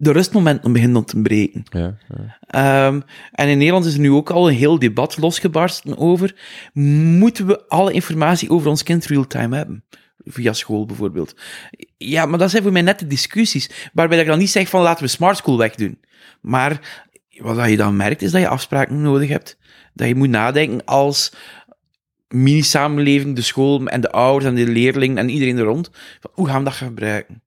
de 0.02 0.12
rustmomenten 0.12 0.74
beginnen 0.74 1.06
te 1.06 1.22
breken. 1.22 1.64
Ja, 1.70 1.98
ja. 2.08 2.38
Ehm, 2.48 3.02
en 3.32 3.48
in 3.48 3.58
Nederland 3.58 3.86
is 3.86 3.94
er 3.94 4.00
nu 4.00 4.12
ook 4.12 4.30
al 4.30 4.50
een 4.50 4.56
heel 4.56 4.80
debat 4.80 5.18
losgebarsten 5.18 5.98
over, 5.98 6.36
moeten 6.74 7.46
we 7.46 7.68
alle 7.68 7.92
informatie 7.92 8.50
over 8.50 8.70
ons 8.70 8.84
kind 8.84 9.06
real-time 9.06 9.56
hebben? 9.56 9.84
Via 10.18 10.54
school 10.54 10.86
bijvoorbeeld. 10.86 11.36
Ja, 11.98 12.26
maar 12.26 12.40
dat 12.40 12.50
zijn 12.50 12.64
voor 12.64 12.72
mij 12.72 12.82
net 12.82 13.00
de 13.00 13.08
discussies, 13.08 13.90
waarbij 13.94 14.20
ik 14.20 14.28
dan 14.28 14.40
niet 14.40 14.50
zeg 14.50 14.70
van 14.70 14.82
laten 14.82 15.04
we 15.04 15.10
smart 15.10 15.38
school 15.38 15.58
wegdoen. 15.58 16.00
Maar 16.42 17.06
wat 17.38 17.70
je 17.70 17.78
dan 17.78 17.96
merkt, 17.96 18.22
is 18.22 18.32
dat 18.32 18.42
je 18.42 18.48
afspraken 18.48 19.02
nodig 19.02 19.30
hebt. 19.30 19.58
Dat 19.94 20.08
je 20.08 20.16
moet 20.16 20.30
nadenken 20.30 20.86
als 20.86 21.34
mini-samenleving, 22.28 23.36
de 23.36 23.42
school 23.42 23.86
en 23.86 24.02
de 24.02 24.12
ouders 24.12 24.46
en 24.46 24.56
de 24.56 24.72
leerlingen 24.72 25.18
en 25.18 25.30
iedereen 25.30 25.58
er 25.58 25.64
rond. 25.64 25.90
Van, 26.20 26.32
hoe 26.34 26.48
gaan 26.48 26.58
we 26.58 26.64
dat 26.64 26.74
gebruiken? 26.74 27.44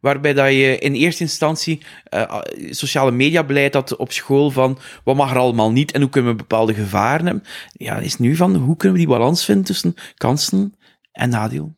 Waarbij 0.00 0.32
dat 0.32 0.48
je 0.48 0.78
in 0.78 0.92
eerste 0.92 1.22
instantie 1.22 1.80
eh, 2.04 2.40
sociale 2.70 3.10
mediabeleid 3.10 3.74
had 3.74 3.96
op 3.96 4.12
school 4.12 4.50
van 4.50 4.78
wat 5.04 5.16
mag 5.16 5.30
er 5.30 5.38
allemaal 5.38 5.72
niet 5.72 5.92
en 5.92 6.00
hoe 6.00 6.10
kunnen 6.10 6.30
we 6.30 6.36
bepaalde 6.36 6.74
gevaren 6.74 7.26
hebben. 7.26 7.44
Ja, 7.72 7.98
is 7.98 8.18
nu 8.18 8.36
van 8.36 8.54
hoe 8.56 8.76
kunnen 8.76 8.98
we 8.98 9.04
die 9.04 9.14
balans 9.14 9.44
vinden 9.44 9.64
tussen 9.64 9.94
kansen 10.16 10.74
en 11.12 11.28
nadeel. 11.28 11.76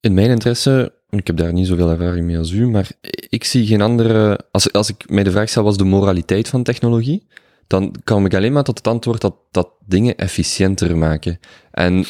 In 0.00 0.14
mijn 0.14 0.30
interesse, 0.30 0.94
ik 1.08 1.26
heb 1.26 1.36
daar 1.36 1.52
niet 1.52 1.66
zoveel 1.66 1.90
ervaring 1.90 2.26
mee 2.26 2.38
als 2.38 2.50
u, 2.50 2.68
maar 2.68 2.90
ik 3.28 3.44
zie 3.44 3.66
geen 3.66 3.80
andere... 3.80 4.38
Als, 4.50 4.72
als 4.72 4.88
ik 4.88 5.10
mij 5.10 5.22
de 5.22 5.30
vraag 5.30 5.48
stel, 5.48 5.62
wat 5.62 5.72
is 5.72 5.78
de 5.78 5.84
moraliteit 5.84 6.48
van 6.48 6.62
technologie? 6.62 7.26
Dan 7.72 7.94
kom 8.04 8.24
ik 8.24 8.34
alleen 8.34 8.52
maar 8.52 8.62
tot 8.62 8.78
het 8.78 8.86
antwoord 8.86 9.20
dat, 9.20 9.34
dat 9.50 9.70
dingen 9.86 10.16
efficiënter 10.16 10.96
maken. 10.96 11.38
En 11.70 12.04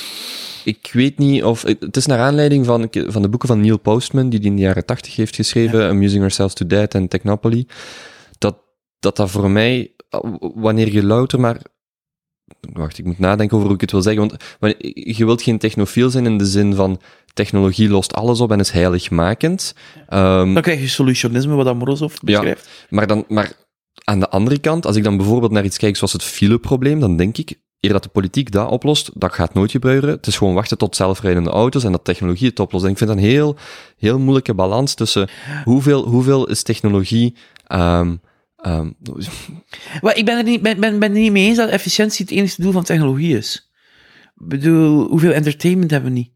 ik 0.65 0.91
weet 0.93 1.19
niet 1.19 1.45
of... 1.45 1.63
Het 1.63 1.97
is 1.97 2.07
naar 2.07 2.19
aanleiding 2.19 2.67
van, 2.67 2.89
van 2.91 3.23
de 3.23 3.29
boeken 3.29 3.49
van 3.49 3.61
Neil 3.61 3.79
Postman, 3.79 4.29
die 4.29 4.41
die 4.41 4.51
in 4.51 4.57
de 4.57 4.63
jaren 4.63 4.87
tachtig 4.87 5.17
heeft 5.17 5.35
geschreven, 5.35 5.89
Amusing 5.89 6.21
Ourselves 6.21 6.55
to 6.55 6.67
Death 6.67 6.95
en 6.95 7.09
Technopoly, 7.09 7.67
dat, 8.39 8.57
dat 8.99 9.17
dat 9.17 9.31
voor 9.31 9.51
mij, 9.51 9.93
wanneer 10.55 10.93
je 10.93 11.05
louter 11.05 11.41
maar 11.41 11.61
Wacht, 12.73 12.99
ik 12.99 13.05
moet 13.05 13.19
nadenken 13.19 13.57
over 13.57 13.67
hoe 13.67 13.77
ik 13.77 13.81
het 13.81 13.91
wil 13.91 14.03
zeggen. 14.03 14.39
Want 14.59 14.75
je 14.95 15.25
wilt 15.25 15.43
geen 15.43 15.59
technofiel 15.59 16.11
zijn 16.11 16.27
in 16.27 16.39
de 16.39 16.47
zin 16.47 16.75
van 16.75 17.01
technologie 17.33 17.89
lost 17.89 18.13
alles 18.13 18.41
op 18.41 18.53
en 18.53 18.61
is 18.61 18.71
heiligmakend. 18.71 19.75
Ehm, 20.09 20.53
Dan 20.53 20.63
krijg 20.63 20.81
je 20.81 20.89
solutionisme, 20.89 21.55
wat 21.55 21.65
dat 21.65 21.77
Morozov 21.77 22.15
beschrijft. 22.23 22.87
maar, 22.91 23.07
dan, 23.07 23.25
maar 23.29 23.53
aan 24.05 24.21
de 24.21 24.29
andere 24.29 24.59
kant, 24.59 24.87
als 24.87 24.97
ik 24.97 25.05
dan 25.05 25.17
bijvoorbeeld 25.17 25.53
naar 25.53 25.65
iets 25.65 25.79
kijk 25.79 25.97
zoals 25.97 26.13
het 26.13 26.23
fileprobleem, 26.23 27.01
dan 27.01 27.17
denk 27.17 27.39
ik, 27.39 27.61
eer 27.81 27.93
dat 27.93 28.03
de 28.03 28.09
politiek 28.09 28.51
dat 28.51 28.71
oplost, 28.71 29.11
dat 29.15 29.35
gaat 29.35 29.55
nooit 29.55 29.71
gebeuren. 29.71 30.11
Het 30.11 30.27
is 30.27 30.37
gewoon 30.37 30.55
wachten 30.55 30.79
tot 30.79 30.97
zelfrijdende 30.97 31.51
auto's 31.51 31.85
en 31.85 31.93
dat 31.93 32.05
technologie 32.05 32.49
het 32.49 32.61
oplost. 32.61 32.85
En 32.85 32.91
ik 32.91 32.99
vind 32.99 33.11
dat 33.11 33.19
een 33.19 33.25
heel, 33.25 33.57
heel 33.97 34.19
moeilijke 34.19 34.55
balans 34.55 34.95
tussen 34.95 35.29
hoeveel, 35.65 36.07
hoeveel 36.09 36.49
is 36.49 36.63
technologie... 36.63 37.37
ehm 37.67 38.15
ehm, 38.57 38.91
Maar 40.01 40.17
ik 40.17 40.25
ben 40.25 40.39
er 40.39 40.45
niet, 40.45 40.63
ben, 40.63 40.81
ben, 40.81 40.99
ben 40.99 41.13
niet 41.13 41.33
mee 41.33 41.47
eens 41.47 41.57
dat 41.57 41.69
efficiëntie 41.69 42.25
het 42.25 42.35
enige 42.35 42.63
doel 42.63 42.73
van 42.73 42.85
technologie 42.85 43.37
is. 43.37 43.71
bedoel, 44.35 45.09
hoeveel 45.09 45.33
entertainment 45.33 45.91
hebben 45.91 46.13
we 46.13 46.19
niet? 46.19 46.33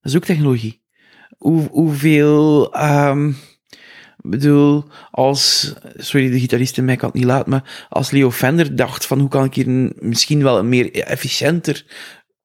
Dat 0.00 0.12
is 0.12 0.16
ook 0.16 0.24
technologie. 0.24 0.82
Hoe, 1.38 1.68
hoeveel, 1.70 2.74
um, 2.82 3.36
bedoel, 4.22 4.84
als, 5.10 5.72
sorry, 5.96 6.30
de 6.30 6.40
gitarist 6.40 6.78
in 6.78 6.84
mij 6.84 6.96
kan 6.96 7.08
het 7.08 7.18
niet 7.18 7.26
laten, 7.26 7.50
maar 7.50 7.86
als 7.88 8.10
Leo 8.10 8.30
Fender 8.30 8.76
dacht 8.76 9.06
van 9.06 9.18
hoe 9.18 9.28
kan 9.28 9.44
ik 9.44 9.54
hier 9.54 9.66
een, 9.66 9.96
misschien 9.98 10.42
wel 10.42 10.58
een 10.58 10.68
meer 10.68 10.92
efficiënter 10.92 11.84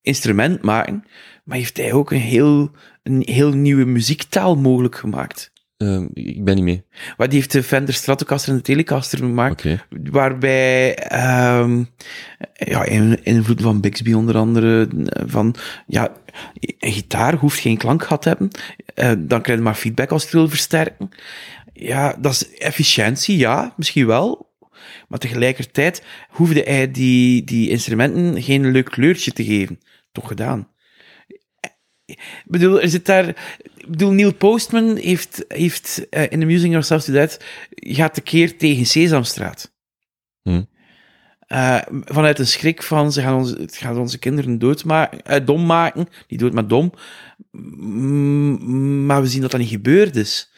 instrument 0.01 0.61
maken, 0.61 1.03
maar 1.43 1.57
heeft 1.57 1.77
hij 1.77 1.93
ook 1.93 2.11
een 2.11 2.19
heel, 2.19 2.71
een 3.03 3.23
heel 3.25 3.51
nieuwe 3.51 3.85
muziektaal 3.85 4.55
mogelijk 4.55 4.95
gemaakt. 4.95 5.51
Uh, 5.77 6.05
ik 6.13 6.43
ben 6.43 6.55
niet 6.55 6.63
mee. 6.63 6.83
Wat 7.17 7.31
heeft 7.31 7.51
de 7.51 7.63
Fender 7.63 7.93
Stratocaster 7.93 8.51
en 8.51 8.57
de 8.57 8.63
Telecaster 8.63 9.17
gemaakt, 9.17 9.65
waarbij 9.89 10.97
um, 11.59 11.89
ja, 12.53 12.83
invloed 13.23 13.61
van 13.61 13.81
Bixby 13.81 14.13
onder 14.13 14.37
andere, 14.37 14.87
van 15.25 15.55
ja, 15.87 16.11
een 16.79 16.91
gitaar 16.91 17.35
hoeft 17.35 17.59
geen 17.59 17.77
klankgat 17.77 18.21
te 18.21 18.27
hebben, 18.27 18.49
uh, 18.95 19.11
dan 19.27 19.41
krijg 19.41 19.57
je 19.57 19.63
maar 19.63 19.75
feedback 19.75 20.11
als 20.11 20.21
je 20.21 20.27
het 20.27 20.37
wil 20.37 20.49
versterken. 20.49 21.09
Ja, 21.79 22.15
dat 22.19 22.31
is 22.31 22.57
efficiëntie, 22.57 23.37
ja, 23.37 23.73
misschien 23.75 24.07
wel, 24.07 24.55
maar 25.07 25.19
tegelijkertijd 25.19 26.03
hoefde 26.29 26.61
hij 26.61 26.91
die, 26.91 27.43
die 27.43 27.69
instrumenten 27.69 28.43
geen 28.43 28.71
leuk 28.71 28.85
kleurtje 28.85 29.31
te 29.31 29.43
geven. 29.43 29.79
Toch 30.11 30.27
gedaan. 30.27 30.67
Ik 32.05 32.43
bedoel, 32.45 32.81
er 32.81 32.89
zit 32.89 33.05
daar. 33.05 33.27
Ik 33.77 33.87
bedoel, 33.87 34.11
Neil 34.11 34.33
Postman 34.33 34.95
heeft, 34.95 35.45
heeft 35.47 36.07
uh, 36.09 36.31
in 36.31 36.41
Amusing 36.41 36.73
Ourselves 36.73 37.05
to 37.05 37.13
Death 37.13 37.43
gaat 37.69 38.13
tekeer 38.13 38.57
tegen 38.57 38.85
Sesamstraat. 38.85 39.75
Hm. 40.41 40.63
Uh, 41.47 41.81
vanuit 41.89 42.39
een 42.39 42.47
schrik 42.47 42.83
van 42.83 43.11
ze 43.11 43.21
gaan 43.21 43.35
onze, 43.35 43.55
het 43.55 43.75
gaat 43.75 43.97
onze 43.97 44.19
kinderen 44.19 44.59
doodmaken, 44.59 45.19
uh, 45.29 45.45
dom 45.45 45.65
maken, 45.65 46.07
die 46.27 46.37
dood 46.37 46.53
maar 46.53 46.67
dom. 46.67 46.93
Mm, 47.51 49.05
maar 49.05 49.21
we 49.21 49.27
zien 49.27 49.41
dat 49.41 49.51
dat 49.51 49.59
niet 49.59 49.69
gebeurd 49.69 50.15
is. 50.15 50.51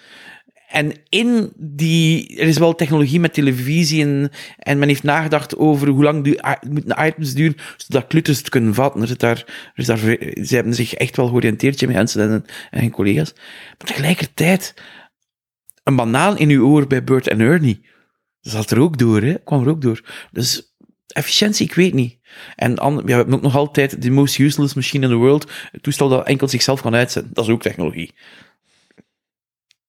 En 0.70 0.94
in 1.10 1.54
die, 1.56 2.38
er 2.40 2.48
is 2.48 2.58
wel 2.58 2.76
technologie 2.76 3.20
met 3.20 3.34
televisie 3.34 4.04
en, 4.04 4.32
en 4.58 4.80
men 4.80 4.88
heeft 4.88 5.04
nagedacht 5.04 5.58
over 5.58 5.88
hoe 5.88 6.04
lang 6.04 6.24
die, 6.24 6.40
moeten 6.70 7.06
items 7.06 7.34
duren, 7.34 7.56
zodat 7.78 8.08
kluters 8.08 8.38
het 8.38 8.50
kunnen 8.50 8.74
vatten. 8.74 9.02
Er 9.02 9.18
daar, 9.18 9.72
er 9.76 9.86
daar, 9.86 9.98
ze 10.46 10.56
hebben 10.56 10.74
zich 10.74 10.94
echt 10.94 11.16
wel 11.16 11.28
georiënteerd, 11.28 11.80
Jimmy 11.80 11.96
Hansen 11.96 12.22
en, 12.22 12.46
en 12.72 12.80
hun 12.80 12.92
collega's. 12.92 13.34
Maar 13.78 13.88
tegelijkertijd, 13.88 14.74
een 15.84 15.96
banaan 15.96 16.38
in 16.38 16.50
uw 16.50 16.68
oor 16.68 16.88
bij 16.88 17.04
Bert 17.04 17.28
en 17.28 17.40
Ernie, 17.40 17.82
dat 18.42 18.54
zat 18.54 18.72
er 18.72 18.80
ook 18.80 18.98
door, 18.98 19.22
hè? 19.22 19.34
kwam 19.44 19.64
er 19.64 19.70
ook 19.70 19.82
door. 19.82 20.28
Dus 20.32 20.74
efficiëntie, 21.08 21.66
ik 21.66 21.74
weet 21.74 21.94
niet. 21.94 22.18
En 22.56 22.72
ja, 22.76 23.04
we 23.04 23.12
hebben 23.12 23.36
ook 23.36 23.42
nog 23.42 23.56
altijd 23.56 24.02
de 24.02 24.12
most 24.12 24.38
useless 24.38 24.74
machine 24.74 25.06
in 25.06 25.12
the 25.12 25.18
world, 25.18 25.52
het 25.72 25.84
toestel 25.84 26.10
dat 26.10 26.28
enkel 26.28 26.48
zichzelf 26.48 26.82
kan 26.82 26.96
uitzetten. 26.96 27.34
Dat 27.34 27.46
is 27.46 27.52
ook 27.52 27.62
technologie. 27.62 28.14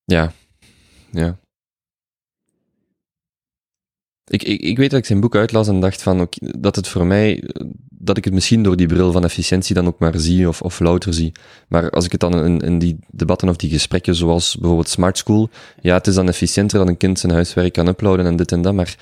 Ja, 0.03 0.33
ja. 1.11 1.39
Ik, 4.31 4.43
ik, 4.43 4.61
ik 4.61 4.77
weet 4.77 4.89
dat 4.89 4.99
ik 4.99 5.05
zijn 5.05 5.19
boek 5.19 5.35
uitlas 5.35 5.67
en 5.67 5.79
dacht 5.79 6.01
van, 6.01 6.21
okay, 6.21 6.51
dat 6.59 6.75
het 6.75 6.87
voor 6.87 7.05
mij, 7.05 7.43
dat 7.89 8.17
ik 8.17 8.23
het 8.23 8.33
misschien 8.33 8.63
door 8.63 8.75
die 8.75 8.87
bril 8.87 9.11
van 9.11 9.23
efficiëntie 9.23 9.75
dan 9.75 9.87
ook 9.87 9.99
maar 9.99 10.19
zie 10.19 10.47
of, 10.47 10.61
of 10.61 10.79
louter 10.79 11.13
zie. 11.13 11.31
Maar 11.67 11.89
als 11.89 12.05
ik 12.05 12.11
het 12.11 12.19
dan 12.19 12.43
in, 12.43 12.59
in 12.59 12.79
die 12.79 12.99
debatten 13.07 13.49
of 13.49 13.55
die 13.55 13.69
gesprekken, 13.69 14.15
zoals 14.15 14.55
bijvoorbeeld 14.55 14.89
Smart 14.89 15.17
School, 15.17 15.49
ja, 15.81 15.93
het 15.93 16.07
is 16.07 16.15
dan 16.15 16.27
efficiënter 16.27 16.79
dat 16.79 16.87
een 16.87 16.97
kind 16.97 17.19
zijn 17.19 17.31
huiswerk 17.33 17.73
kan 17.73 17.87
uploaden 17.87 18.25
en 18.25 18.35
dit 18.35 18.51
en 18.51 18.61
dat, 18.61 18.73
maar 18.73 18.97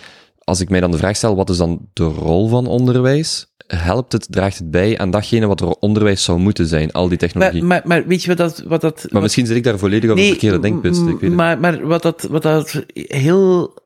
als 0.49 0.59
ik 0.59 0.69
mij 0.69 0.79
dan 0.79 0.91
de 0.91 0.97
vraag 0.97 1.15
stel, 1.15 1.35
wat 1.35 1.49
is 1.49 1.57
dan 1.57 1.89
de 1.93 2.03
rol 2.03 2.47
van 2.47 2.67
onderwijs? 2.67 3.47
helpt 3.67 4.11
het, 4.11 4.27
draagt 4.29 4.57
het 4.57 4.71
bij 4.71 4.97
aan 4.97 5.11
datgene 5.11 5.47
wat 5.47 5.61
er 5.61 5.67
onderwijs 5.67 6.23
zou 6.23 6.39
moeten 6.39 6.67
zijn, 6.67 6.91
al 6.91 7.07
die 7.07 7.17
technologie. 7.17 7.63
Maar, 7.63 7.81
maar, 7.85 7.99
maar 7.99 8.07
weet 8.07 8.21
je 8.21 8.27
wat 8.27 8.37
dat... 8.37 8.63
Wat 8.67 8.81
dat 8.81 9.05
maar 9.09 9.21
misschien 9.21 9.45
zit 9.45 9.55
ik 9.55 9.63
daar 9.63 9.79
volledig 9.79 10.09
op 10.09 10.15
nee, 10.15 10.25
een 10.25 10.31
verkeerde 10.31 10.59
denkpist. 10.59 11.01
Ik 11.07 11.19
weet 11.19 11.33
maar, 11.33 11.59
maar 11.59 11.87
wat 11.87 12.01
dat, 12.01 12.21
wat 12.21 12.41
dat 12.41 12.85
heel... 12.93 13.77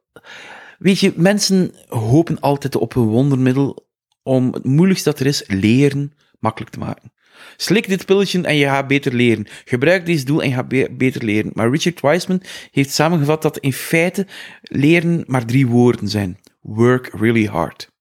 Weet 0.79 0.99
je, 0.99 1.13
mensen 1.15 1.71
hopen 1.87 2.39
altijd 2.39 2.75
op 2.75 2.95
een 2.95 3.03
wondermiddel 3.03 3.87
om 4.23 4.53
het 4.53 4.63
moeilijkste 4.63 5.09
dat 5.09 5.19
er 5.19 5.25
is, 5.25 5.43
leren, 5.47 6.13
makkelijk 6.39 6.71
te 6.71 6.79
maken. 6.79 7.11
Slik 7.57 7.87
dit 7.87 8.05
pilletje 8.05 8.41
en 8.41 8.55
je 8.55 8.65
gaat 8.65 8.87
beter 8.87 9.13
leren. 9.13 9.47
Gebruik 9.65 10.05
deze 10.05 10.25
doel 10.25 10.41
en 10.41 10.49
je 10.49 10.55
gaat 10.55 10.67
be 10.67 10.89
beter 10.97 11.23
leren. 11.23 11.51
Maar 11.53 11.69
Richard 11.69 12.01
Wiseman 12.01 12.41
heeft 12.71 12.91
samengevat 12.91 13.41
dat 13.41 13.57
in 13.57 13.73
feite 13.73 14.27
leren 14.61 15.23
maar 15.27 15.45
drie 15.45 15.67
woorden 15.67 16.07
zijn. 16.07 16.37
Work 16.63 17.09
really 17.13 17.45
hard. 17.45 17.91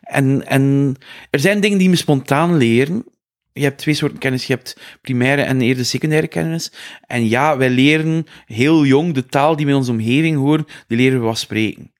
En, 0.00 0.46
en 0.46 0.96
er 1.30 1.40
zijn 1.40 1.60
dingen 1.60 1.78
die 1.78 1.88
me 1.88 1.96
spontaan 1.96 2.56
leren. 2.56 3.04
Je 3.52 3.62
hebt 3.62 3.78
twee 3.78 3.94
soorten 3.94 4.18
kennis. 4.18 4.46
Je 4.46 4.54
hebt 4.54 4.80
primaire 5.00 5.42
en 5.42 5.60
eerder 5.60 5.84
secundaire 5.84 6.28
kennis. 6.28 6.72
En 7.06 7.28
ja, 7.28 7.56
wij 7.56 7.70
leren 7.70 8.26
heel 8.46 8.84
jong 8.84 9.14
de 9.14 9.26
taal 9.26 9.56
die 9.56 9.66
we 9.66 9.72
in 9.72 9.78
onze 9.78 9.90
omgeving 9.90 10.36
horen, 10.36 10.66
die 10.86 10.96
leren 10.96 11.18
we 11.18 11.24
wat 11.24 11.38
spreken. 11.38 11.92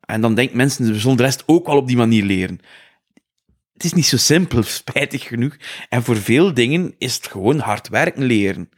En 0.00 0.20
dan 0.20 0.34
denken 0.34 0.56
mensen, 0.56 0.92
we 0.92 0.98
zullen 0.98 1.16
de 1.16 1.22
rest 1.22 1.42
ook 1.46 1.66
wel 1.66 1.76
op 1.76 1.86
die 1.86 1.96
manier 1.96 2.24
leren. 2.24 2.60
Het 3.72 3.84
is 3.84 3.92
niet 3.92 4.06
zo 4.06 4.16
simpel, 4.16 4.62
spijtig 4.82 5.22
genoeg. 5.22 5.56
En 5.88 6.02
voor 6.02 6.16
veel 6.16 6.54
dingen 6.54 6.94
is 6.98 7.14
het 7.14 7.26
gewoon 7.26 7.58
hard 7.58 7.88
werken 7.88 8.24
leren. 8.24 8.68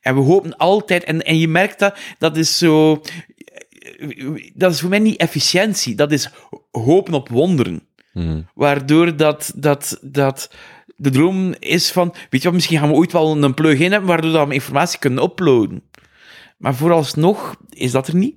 En 0.00 0.14
we 0.14 0.20
hopen 0.20 0.56
altijd, 0.56 1.04
en, 1.04 1.22
en 1.22 1.38
je 1.38 1.48
merkt 1.48 1.78
dat, 1.78 1.98
dat 2.18 2.36
is 2.36 2.58
zo, 2.58 3.02
dat 4.54 4.72
is 4.72 4.80
voor 4.80 4.88
mij 4.88 4.98
niet 4.98 5.20
efficiëntie, 5.20 5.94
dat 5.94 6.12
is 6.12 6.30
hopen 6.70 7.14
op 7.14 7.28
wonderen. 7.28 7.82
Mm. 8.12 8.48
Waardoor 8.54 9.16
dat, 9.16 9.52
dat, 9.56 9.98
dat 10.02 10.50
de 10.96 11.10
droom 11.10 11.54
is 11.58 11.90
van, 11.90 12.14
weet 12.30 12.40
je 12.42 12.46
wat, 12.46 12.52
misschien 12.52 12.78
gaan 12.78 12.88
we 12.88 12.94
ooit 12.94 13.12
wel 13.12 13.42
een 13.42 13.54
plugin 13.54 13.90
hebben 13.90 14.08
waardoor 14.08 14.32
dat 14.32 14.48
we 14.48 14.54
informatie 14.54 14.98
kunnen 14.98 15.24
uploaden. 15.24 15.82
Maar 16.58 16.74
vooralsnog 16.74 17.56
is 17.68 17.90
dat 17.90 18.08
er 18.08 18.14
niet. 18.14 18.34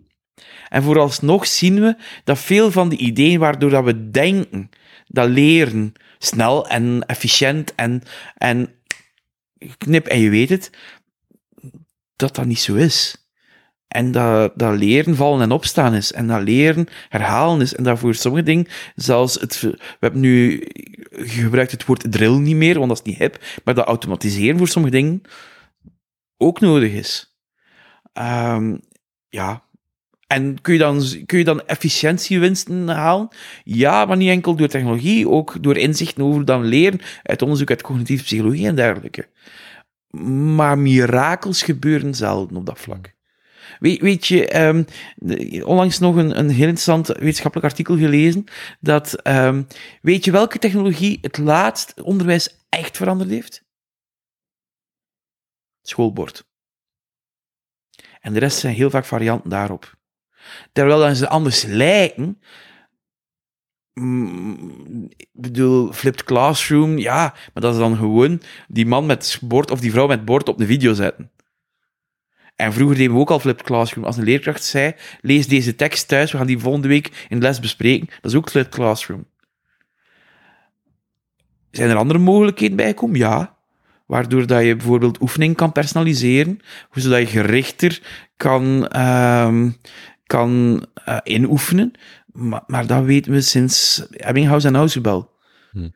En 0.69 0.83
vooralsnog 0.83 1.47
zien 1.47 1.79
we 1.79 1.95
dat 2.23 2.39
veel 2.39 2.71
van 2.71 2.89
de 2.89 2.97
ideeën 2.97 3.39
waardoor 3.39 3.69
dat 3.69 3.83
we 3.83 4.11
denken 4.11 4.69
dat 5.07 5.29
leren 5.29 5.93
snel 6.17 6.67
en 6.67 7.03
efficiënt 7.05 7.75
en, 7.75 8.03
en 8.37 8.73
knip 9.77 10.07
en 10.07 10.19
je 10.19 10.29
weet 10.29 10.49
het, 10.49 10.69
dat 12.15 12.35
dat 12.35 12.45
niet 12.45 12.59
zo 12.59 12.75
is. 12.75 13.20
En 13.91 14.11
dat, 14.11 14.51
dat 14.55 14.77
leren 14.77 15.15
vallen 15.15 15.41
en 15.41 15.51
opstaan 15.51 15.93
is. 15.93 16.11
En 16.11 16.27
dat 16.27 16.41
leren 16.41 16.87
herhalen 17.09 17.61
is. 17.61 17.75
En 17.75 17.83
dat 17.83 17.99
voor 17.99 18.15
sommige 18.15 18.43
dingen, 18.43 18.67
zelfs 18.95 19.39
het, 19.39 19.61
we 19.61 19.77
hebben 19.99 20.19
nu 20.19 20.63
gebruikt 21.11 21.71
het 21.71 21.85
woord 21.85 22.11
drill 22.11 22.37
niet 22.37 22.55
meer, 22.55 22.77
want 22.77 22.87
dat 22.87 22.97
is 22.97 23.03
niet 23.03 23.17
hip, 23.17 23.43
maar 23.63 23.73
dat 23.73 23.85
automatiseren 23.85 24.57
voor 24.57 24.67
sommige 24.67 24.95
dingen 24.95 25.21
ook 26.37 26.59
nodig 26.59 26.91
is. 26.91 27.37
Um, 28.13 28.79
ja. 29.29 29.63
En 30.27 30.61
kun 30.61 30.73
je, 30.73 30.79
dan, 30.79 31.03
kun 31.25 31.37
je 31.37 31.43
dan 31.43 31.65
efficiëntiewinsten 31.65 32.87
halen? 32.87 33.27
Ja, 33.63 34.05
maar 34.05 34.17
niet 34.17 34.29
enkel 34.29 34.55
door 34.55 34.67
technologie, 34.67 35.29
ook 35.29 35.63
door 35.63 35.77
inzichten 35.77 36.23
over 36.23 36.45
dan 36.45 36.65
leren, 36.65 36.99
uit 37.23 37.41
onderzoek 37.41 37.69
uit 37.69 37.81
cognitieve 37.81 38.23
psychologie 38.23 38.67
en 38.67 38.75
dergelijke. 38.75 39.27
Maar 40.55 40.77
mirakels 40.77 41.63
gebeuren 41.63 42.15
zelden 42.15 42.57
op 42.57 42.65
dat 42.65 42.79
vlak. 42.79 43.13
Weet, 43.79 44.27
je, 44.27 44.65
um, 44.65 44.85
onlangs 45.63 45.99
nog 45.99 46.15
een, 46.15 46.37
een 46.37 46.49
heel 46.49 46.67
interessant 46.67 47.07
wetenschappelijk 47.07 47.69
artikel 47.69 47.97
gelezen, 47.97 48.43
dat, 48.79 49.27
um, 49.27 49.67
weet 50.01 50.25
je 50.25 50.31
welke 50.31 50.59
technologie 50.59 51.17
het 51.21 51.37
laatst 51.37 52.01
onderwijs 52.01 52.57
echt 52.69 52.97
veranderd 52.97 53.29
heeft? 53.29 53.63
Schoolbord. 55.81 56.49
En 58.19 58.33
de 58.33 58.39
rest 58.39 58.57
zijn 58.57 58.75
heel 58.75 58.89
vaak 58.89 59.05
varianten 59.05 59.49
daarop. 59.49 59.99
Terwijl 60.71 61.15
ze 61.15 61.29
anders 61.29 61.63
lijken, 61.63 62.41
mm, 63.93 65.05
ik 65.15 65.29
bedoel, 65.31 65.91
flipped 65.93 66.23
classroom, 66.23 66.97
ja, 66.97 67.33
maar 67.53 67.63
dat 67.63 67.73
is 67.73 67.79
dan 67.79 67.97
gewoon 67.97 68.41
die 68.67 68.85
man 68.85 69.05
met 69.05 69.39
bord 69.41 69.71
of 69.71 69.79
die 69.79 69.91
vrouw 69.91 70.07
met 70.07 70.25
bord 70.25 70.49
op 70.49 70.57
de 70.57 70.65
video 70.65 70.93
zetten. 70.93 71.31
En 72.61 72.73
vroeger 72.73 72.95
deden 72.97 73.13
we 73.13 73.19
ook 73.19 73.29
al 73.29 73.39
flipped 73.39 73.65
classroom. 73.65 74.05
Als 74.05 74.17
een 74.17 74.23
leerkracht 74.23 74.63
zei, 74.63 74.93
lees 75.21 75.47
deze 75.47 75.75
tekst 75.75 76.07
thuis, 76.07 76.31
we 76.31 76.37
gaan 76.37 76.47
die 76.47 76.59
volgende 76.59 76.87
week 76.87 77.25
in 77.29 77.39
de 77.39 77.45
les 77.45 77.59
bespreken. 77.59 78.07
Dat 78.21 78.31
is 78.31 78.37
ook 78.37 78.49
flipped 78.49 78.73
classroom. 78.73 79.25
Zijn 81.71 81.89
er 81.89 81.95
andere 81.95 82.19
mogelijkheden 82.19 82.75
bijgekomen? 82.75 83.17
Ja. 83.17 83.57
Waardoor 84.05 84.47
dat 84.47 84.63
je 84.63 84.75
bijvoorbeeld 84.75 85.21
oefening 85.21 85.55
kan 85.55 85.71
personaliseren, 85.71 86.59
zodat 86.91 87.19
je 87.19 87.25
gerichter 87.27 88.01
kan, 88.37 88.89
uh, 88.95 89.65
kan 90.25 90.83
uh, 91.07 91.17
inoefenen. 91.23 91.91
Maar, 92.25 92.63
maar, 92.67 92.87
dat 92.87 93.03
weten 93.03 93.31
we 93.31 93.41
sinds 93.41 94.05
Ebbinghaus 94.09 94.63
en 94.63 94.75
Ausubel. 94.75 95.31
Hm. 95.71 95.89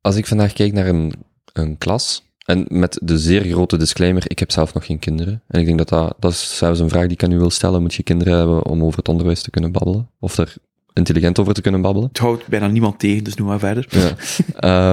Als 0.00 0.16
ik 0.16 0.26
vandaag 0.26 0.52
kijk 0.52 0.72
naar 0.72 0.86
een, 0.86 1.12
een 1.52 1.78
klas, 1.78 2.27
en 2.48 2.66
met 2.68 2.98
de 3.02 3.18
zeer 3.18 3.44
grote 3.44 3.76
disclaimer, 3.76 4.22
ik 4.26 4.38
heb 4.38 4.50
zelf 4.50 4.74
nog 4.74 4.86
geen 4.86 4.98
kinderen. 4.98 5.42
En 5.48 5.60
ik 5.60 5.66
denk 5.66 5.78
dat 5.78 5.88
dat, 5.88 6.14
dat 6.18 6.32
is 6.32 6.56
zelfs 6.56 6.80
een 6.80 6.88
vraag 6.88 7.02
die 7.02 7.12
ik 7.12 7.22
aan 7.22 7.32
u 7.32 7.38
wil 7.38 7.50
stellen. 7.50 7.82
Moet 7.82 7.94
je 7.94 8.02
kinderen 8.02 8.36
hebben 8.36 8.66
om 8.66 8.84
over 8.84 8.98
het 8.98 9.08
onderwijs 9.08 9.42
te 9.42 9.50
kunnen 9.50 9.72
babbelen? 9.72 10.08
Of 10.20 10.36
er 10.38 10.54
intelligent 10.92 11.38
over 11.38 11.54
te 11.54 11.60
kunnen 11.60 11.80
babbelen. 11.80 12.08
Het 12.08 12.18
houdt 12.18 12.46
bijna 12.46 12.66
niemand 12.66 12.98
tegen, 12.98 13.24
dus 13.24 13.34
noem 13.34 13.46
maar 13.46 13.58
verder. 13.58 13.86
Ja. 13.88 14.14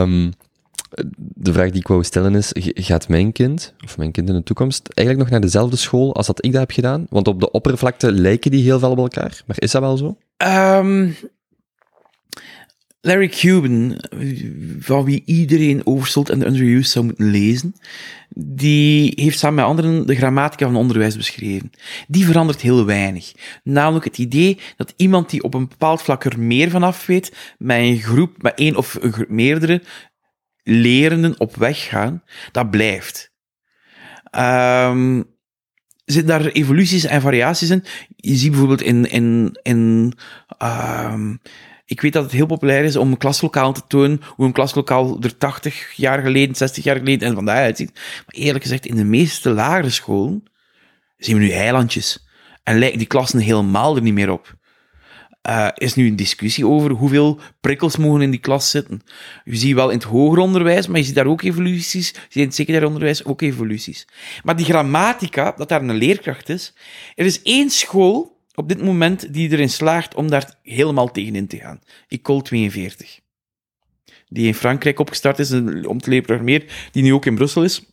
Ehm, 0.01 0.31
de 1.17 1.53
vraag 1.53 1.69
die 1.69 1.79
ik 1.79 1.87
wou 1.87 2.03
stellen 2.03 2.35
is, 2.35 2.49
gaat 2.73 3.07
mijn 3.07 3.31
kind, 3.31 3.73
of 3.83 3.97
mijn 3.97 4.11
kind 4.11 4.29
in 4.29 4.35
de 4.35 4.43
toekomst, 4.43 4.87
eigenlijk 4.87 5.17
nog 5.17 5.39
naar 5.39 5.49
dezelfde 5.49 5.75
school 5.75 6.15
als 6.15 6.27
dat 6.27 6.45
ik 6.45 6.51
dat 6.51 6.61
heb 6.61 6.71
gedaan? 6.71 7.05
Want 7.09 7.27
op 7.27 7.39
de 7.39 7.51
oppervlakte 7.51 8.11
lijken 8.11 8.51
die 8.51 8.63
heel 8.63 8.79
veel 8.79 8.91
op 8.91 8.97
elkaar, 8.97 9.43
maar 9.45 9.55
is 9.59 9.71
dat 9.71 9.81
wel 9.81 9.97
zo? 9.97 10.17
Ehm, 10.37 11.09
Larry 13.05 13.29
Cuban, 13.29 14.01
van 14.79 15.03
wie 15.03 15.23
iedereen 15.25 15.85
Oversold 15.85 16.29
en 16.29 16.39
The 16.39 16.45
Underused 16.45 16.91
zou 16.91 17.05
moeten 17.05 17.31
lezen, 17.31 17.75
die 18.35 19.13
heeft 19.15 19.39
samen 19.39 19.55
met 19.55 19.65
anderen 19.65 20.07
de 20.07 20.15
grammatica 20.15 20.65
van 20.65 20.75
onderwijs 20.75 21.17
beschreven. 21.17 21.71
Die 22.07 22.25
verandert 22.25 22.61
heel 22.61 22.85
weinig. 22.85 23.31
Namelijk 23.63 24.05
het 24.05 24.17
idee 24.17 24.59
dat 24.77 24.93
iemand 24.95 25.29
die 25.29 25.43
op 25.43 25.53
een 25.53 25.67
bepaald 25.67 26.01
vlak 26.01 26.23
er 26.23 26.39
meer 26.39 26.69
van 26.69 26.83
af 26.83 27.05
weet, 27.05 27.33
met 27.57 27.77
een 27.77 27.97
groep, 27.97 28.41
met 28.41 28.53
één 28.59 28.75
of 28.75 28.99
meerdere 29.27 29.81
lerenden 30.63 31.39
op 31.39 31.55
weg 31.55 31.83
gaan, 31.83 32.23
dat 32.51 32.69
blijft. 32.69 33.33
Ehm 34.31 35.21
zitten 36.05 36.39
daar 36.39 36.45
evoluties 36.45 37.03
en 37.03 37.21
variaties 37.21 37.69
in. 37.69 37.83
Je 38.15 38.35
ziet 38.35 38.49
bijvoorbeeld 38.49 38.81
in, 38.81 39.09
in, 39.09 39.59
in 39.61 40.13
ehm, 40.57 41.35
ik 41.85 42.01
weet 42.01 42.13
dat 42.13 42.23
het 42.23 42.31
heel 42.31 42.45
populair 42.45 42.83
is 42.83 42.95
om 42.95 43.11
een 43.11 43.17
klaslokaal 43.17 43.73
te 43.73 43.81
tonen, 43.87 44.21
hoe 44.35 44.45
een 44.45 44.51
klaslokaal 44.51 45.17
er 45.21 45.37
80 45.37 45.91
jaar 45.95 46.21
geleden, 46.21 46.55
60 46.55 46.83
jaar 46.83 46.97
geleden 46.97 47.27
en 47.27 47.35
vandaag 47.35 47.57
uitziet. 47.57 47.93
Maar 47.93 48.35
eerlijk 48.35 48.63
gezegd, 48.63 48.85
in 48.85 48.95
de 48.95 49.03
meeste 49.03 49.49
lagere 49.49 49.89
scholen 49.89 50.43
zien 51.17 51.37
we 51.37 51.43
nu 51.43 51.51
eilandjes. 51.51 52.27
En 52.63 52.79
lijken 52.79 52.97
die 52.97 53.07
klassen 53.07 53.39
helemaal 53.39 53.95
er 53.95 54.01
niet 54.01 54.13
meer 54.13 54.31
op. 54.31 54.55
Eh, 55.41 55.67
is 55.75 55.95
nu 55.95 56.07
een 56.07 56.15
discussie 56.15 56.67
over 56.67 56.91
hoeveel 56.91 57.39
prikkels 57.61 57.97
mogen 57.97 58.21
in 58.21 58.31
die 58.31 58.39
klas 58.39 58.69
zitten. 58.69 59.01
Je 59.43 59.55
ziet 59.55 59.75
wel 59.75 59.89
in 59.89 59.97
het 59.97 60.07
hoger 60.07 60.37
onderwijs, 60.37 60.87
maar 60.87 60.99
je 60.99 61.05
ziet 61.05 61.15
daar 61.15 61.25
ook 61.25 61.41
evoluties. 61.41 62.09
Je 62.09 62.15
ziet 62.19 62.35
in 62.35 62.41
het 62.41 62.55
secundair 62.55 62.85
onderwijs 62.85 63.25
ook 63.25 63.41
evoluties. 63.41 64.07
Maar 64.43 64.55
die 64.55 64.65
grammatica, 64.65 65.53
dat 65.57 65.69
daar 65.69 65.81
een 65.81 65.95
leerkracht 65.95 66.49
is. 66.49 66.73
Er 67.15 67.25
is 67.25 67.41
één 67.41 67.69
school 67.69 68.34
op 68.55 68.69
dit 68.69 68.81
moment 68.81 69.33
die 69.33 69.51
erin 69.51 69.69
slaagt 69.69 70.15
om 70.15 70.29
daar 70.29 70.55
helemaal 70.63 71.11
tegenin 71.11 71.47
te 71.47 71.57
gaan. 71.57 71.79
Ecole 72.07 72.41
42. 72.41 73.19
Die 74.27 74.47
in 74.47 74.53
Frankrijk 74.53 74.99
opgestart 74.99 75.39
is 75.39 75.51
om 75.85 75.99
te 75.99 76.09
leren 76.09 76.63
die 76.91 77.03
nu 77.03 77.13
ook 77.13 77.25
in 77.25 77.35
Brussel 77.35 77.63
is. 77.63 77.83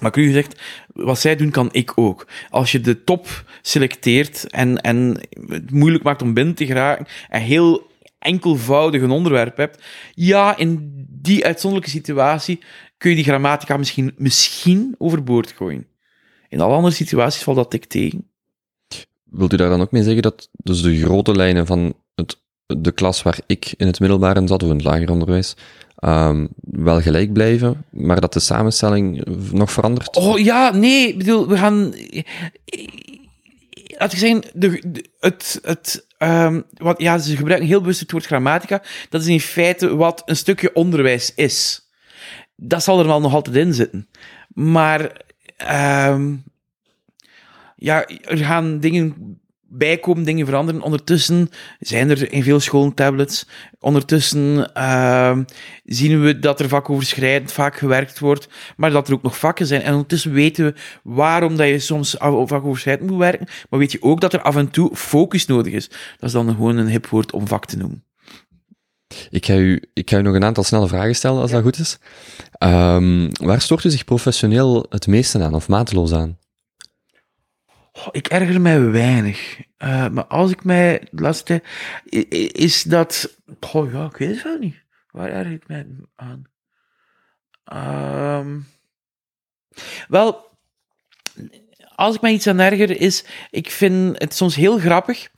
Maar 0.00 0.10
cru 0.10 0.26
gezegd, 0.26 0.60
wat 0.92 1.20
zij 1.20 1.36
doen, 1.36 1.50
kan 1.50 1.68
ik 1.72 1.92
ook. 1.94 2.26
Als 2.50 2.72
je 2.72 2.80
de 2.80 3.04
top 3.04 3.44
selecteert 3.62 4.50
en, 4.50 4.80
en 4.80 5.20
het 5.48 5.70
moeilijk 5.70 6.04
maakt 6.04 6.22
om 6.22 6.34
binnen 6.34 6.54
te 6.54 6.66
geraken 6.66 7.06
en 7.28 7.40
heel 7.40 7.90
enkelvoudig 8.18 9.02
een 9.02 9.10
onderwerp 9.10 9.56
hebt, 9.56 9.84
ja, 10.14 10.56
in 10.56 10.92
die 11.08 11.44
uitzonderlijke 11.44 11.96
situatie 11.96 12.60
kun 12.98 13.10
je 13.10 13.16
die 13.16 13.24
grammatica 13.24 13.76
misschien, 13.76 14.14
misschien 14.16 14.94
overboord 14.98 15.52
gooien. 15.52 15.86
In 16.48 16.60
alle 16.60 16.74
andere 16.74 16.94
situaties 16.94 17.42
valt 17.42 17.56
dat 17.56 17.90
tegen. 17.90 18.30
Wilt 19.30 19.52
u 19.52 19.56
daar 19.56 19.68
dan 19.68 19.80
ook 19.80 19.92
mee 19.92 20.02
zeggen 20.02 20.22
dat 20.22 20.48
dus 20.52 20.82
de 20.82 21.00
grote 21.00 21.32
lijnen 21.32 21.66
van 21.66 21.94
het, 22.14 22.40
de 22.66 22.92
klas 22.92 23.22
waar 23.22 23.38
ik 23.46 23.74
in 23.76 23.86
het 23.86 24.00
middelbaar 24.00 24.36
in 24.36 24.48
zat, 24.48 24.62
of 24.62 24.68
in 24.68 24.76
het 24.76 24.84
lager 24.84 25.10
onderwijs, 25.10 25.56
ehm, 25.96 26.46
wel 26.60 27.00
gelijk 27.00 27.32
blijven, 27.32 27.84
maar 27.90 28.20
dat 28.20 28.32
de 28.32 28.40
samenstelling 28.40 29.24
nog 29.52 29.72
verandert? 29.72 30.16
Oh 30.16 30.38
ja, 30.38 30.70
nee, 30.70 31.08
ik 31.08 31.18
bedoel, 31.18 31.48
we 31.48 31.56
gaan. 31.56 31.94
Laat 33.98 34.12
ik 34.12 34.18
zeggen, 34.18 34.42
de, 34.54 35.02
het, 35.20 35.60
het, 35.62 36.06
ehm, 36.18 36.60
wat, 36.74 37.00
ja, 37.00 37.18
ze 37.18 37.36
gebruiken 37.36 37.68
heel 37.68 37.80
bewust 37.80 38.00
het 38.00 38.10
woord 38.10 38.26
grammatica. 38.26 38.82
Dat 39.08 39.20
is 39.20 39.26
in 39.26 39.40
feite 39.40 39.96
wat 39.96 40.22
een 40.24 40.36
stukje 40.36 40.74
onderwijs 40.74 41.34
is. 41.34 41.88
Dat 42.56 42.82
zal 42.82 42.98
er 42.98 43.06
wel 43.06 43.20
nog 43.20 43.34
altijd 43.34 43.56
in 43.56 43.74
zitten. 43.74 44.08
Maar, 44.48 45.24
ehm, 45.56 46.34
ja, 47.86 48.06
er 48.06 48.38
gaan 48.38 48.78
dingen 48.78 49.38
bijkomen, 49.68 50.24
dingen 50.24 50.46
veranderen. 50.46 50.82
Ondertussen 50.82 51.50
zijn 51.80 52.10
er 52.10 52.32
in 52.32 52.42
veel 52.42 52.60
scholen 52.60 52.94
tablets. 52.94 53.46
Ondertussen 53.80 54.74
ehm, 54.74 55.44
zien 55.84 56.22
we 56.22 56.38
dat 56.38 56.60
er 56.60 56.68
vakoverschrijdend 56.68 57.52
vaak 57.52 57.76
gewerkt 57.76 58.18
wordt, 58.18 58.48
maar 58.76 58.90
dat 58.90 59.08
er 59.08 59.14
ook 59.14 59.22
nog 59.22 59.38
vakken 59.38 59.66
zijn. 59.66 59.82
En 59.82 59.92
ondertussen 59.92 60.32
weten 60.32 60.64
we 60.64 60.74
waarom 61.02 61.56
dat 61.56 61.68
je 61.68 61.78
soms 61.78 62.16
vakoverschrijdend 62.18 63.10
moet 63.10 63.18
werken, 63.18 63.48
maar 63.70 63.78
weet 63.78 63.92
je 63.92 64.02
ook 64.02 64.20
dat 64.20 64.32
er 64.32 64.42
af 64.42 64.56
en 64.56 64.70
toe 64.70 64.96
focus 64.96 65.46
nodig 65.46 65.72
is. 65.72 65.88
Dat 65.88 66.28
is 66.28 66.32
dan 66.32 66.48
gewoon 66.48 66.76
een 66.76 66.88
hip 66.88 67.06
woord 67.06 67.32
om 67.32 67.46
vak 67.46 67.66
te 67.66 67.76
noemen. 67.76 68.04
Ik 69.30 69.46
ga, 69.46 69.54
u, 69.54 69.82
ik 69.92 70.10
ga 70.10 70.18
u 70.18 70.22
nog 70.22 70.34
een 70.34 70.44
aantal 70.44 70.64
snelle 70.64 70.88
vragen 70.88 71.14
stellen, 71.14 71.40
als 71.40 71.50
dat 71.50 71.62
goed 71.62 71.78
is. 71.78 71.98
Ehm, 72.52 73.28
waar 73.32 73.60
stoort 73.60 73.84
u 73.84 73.90
zich 73.90 74.04
professioneel 74.04 74.86
het 74.88 75.06
meeste 75.06 75.42
aan, 75.42 75.54
of 75.54 75.68
mateloos 75.68 76.12
aan? 76.12 76.38
Goh, 77.96 78.08
ik 78.10 78.26
erger 78.26 78.60
mij 78.60 78.90
weinig. 78.90 79.60
Eh, 79.76 80.08
maar 80.08 80.24
als 80.24 80.50
ik 80.50 80.64
mij 80.64 81.06
de 81.10 81.22
laatste 81.22 81.44
tijd... 81.44 81.62
Is 82.54 82.82
dat... 82.82 83.36
Goh, 83.60 83.92
ja, 83.92 84.04
ik 84.04 84.16
weet 84.16 84.28
het 84.28 84.42
wel 84.42 84.58
niet. 84.58 84.84
Waar 85.10 85.28
erger 85.28 85.52
ik 85.52 85.68
mij 85.68 85.86
aan? 86.16 86.44
Ehm, 87.64 88.60
wel, 90.08 90.50
als 91.94 92.14
ik 92.14 92.20
mij 92.20 92.32
iets 92.32 92.46
aan 92.46 92.58
erger 92.58 93.00
is... 93.00 93.24
Ik 93.50 93.70
vind 93.70 94.22
het 94.22 94.34
soms 94.34 94.54
heel 94.54 94.78
grappig 94.78 95.28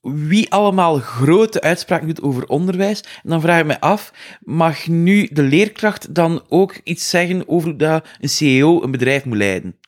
wie 0.00 0.50
allemaal 0.50 0.98
grote 0.98 1.60
uitspraken 1.60 2.06
doet 2.06 2.22
over 2.22 2.46
onderwijs. 2.46 3.00
En 3.00 3.30
dan 3.30 3.40
vraag 3.40 3.60
ik 3.60 3.66
me 3.66 3.80
af, 3.80 4.12
mag 4.40 4.86
nu 4.86 5.28
de 5.32 5.42
leerkracht 5.42 6.14
dan 6.14 6.44
ook 6.48 6.80
iets 6.84 7.10
zeggen 7.10 7.48
over 7.48 7.68
hoe 7.68 7.78
dat 7.78 8.08
een 8.20 8.28
CEO 8.28 8.82
een 8.82 8.90
bedrijf 8.90 9.24
moet 9.24 9.36
leiden? 9.36 9.78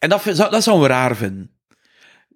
En 0.00 0.08
dat, 0.08 0.24
dat 0.24 0.62
zouden 0.62 0.88
we 0.88 0.94
raar 0.94 1.16
vinden. 1.16 1.50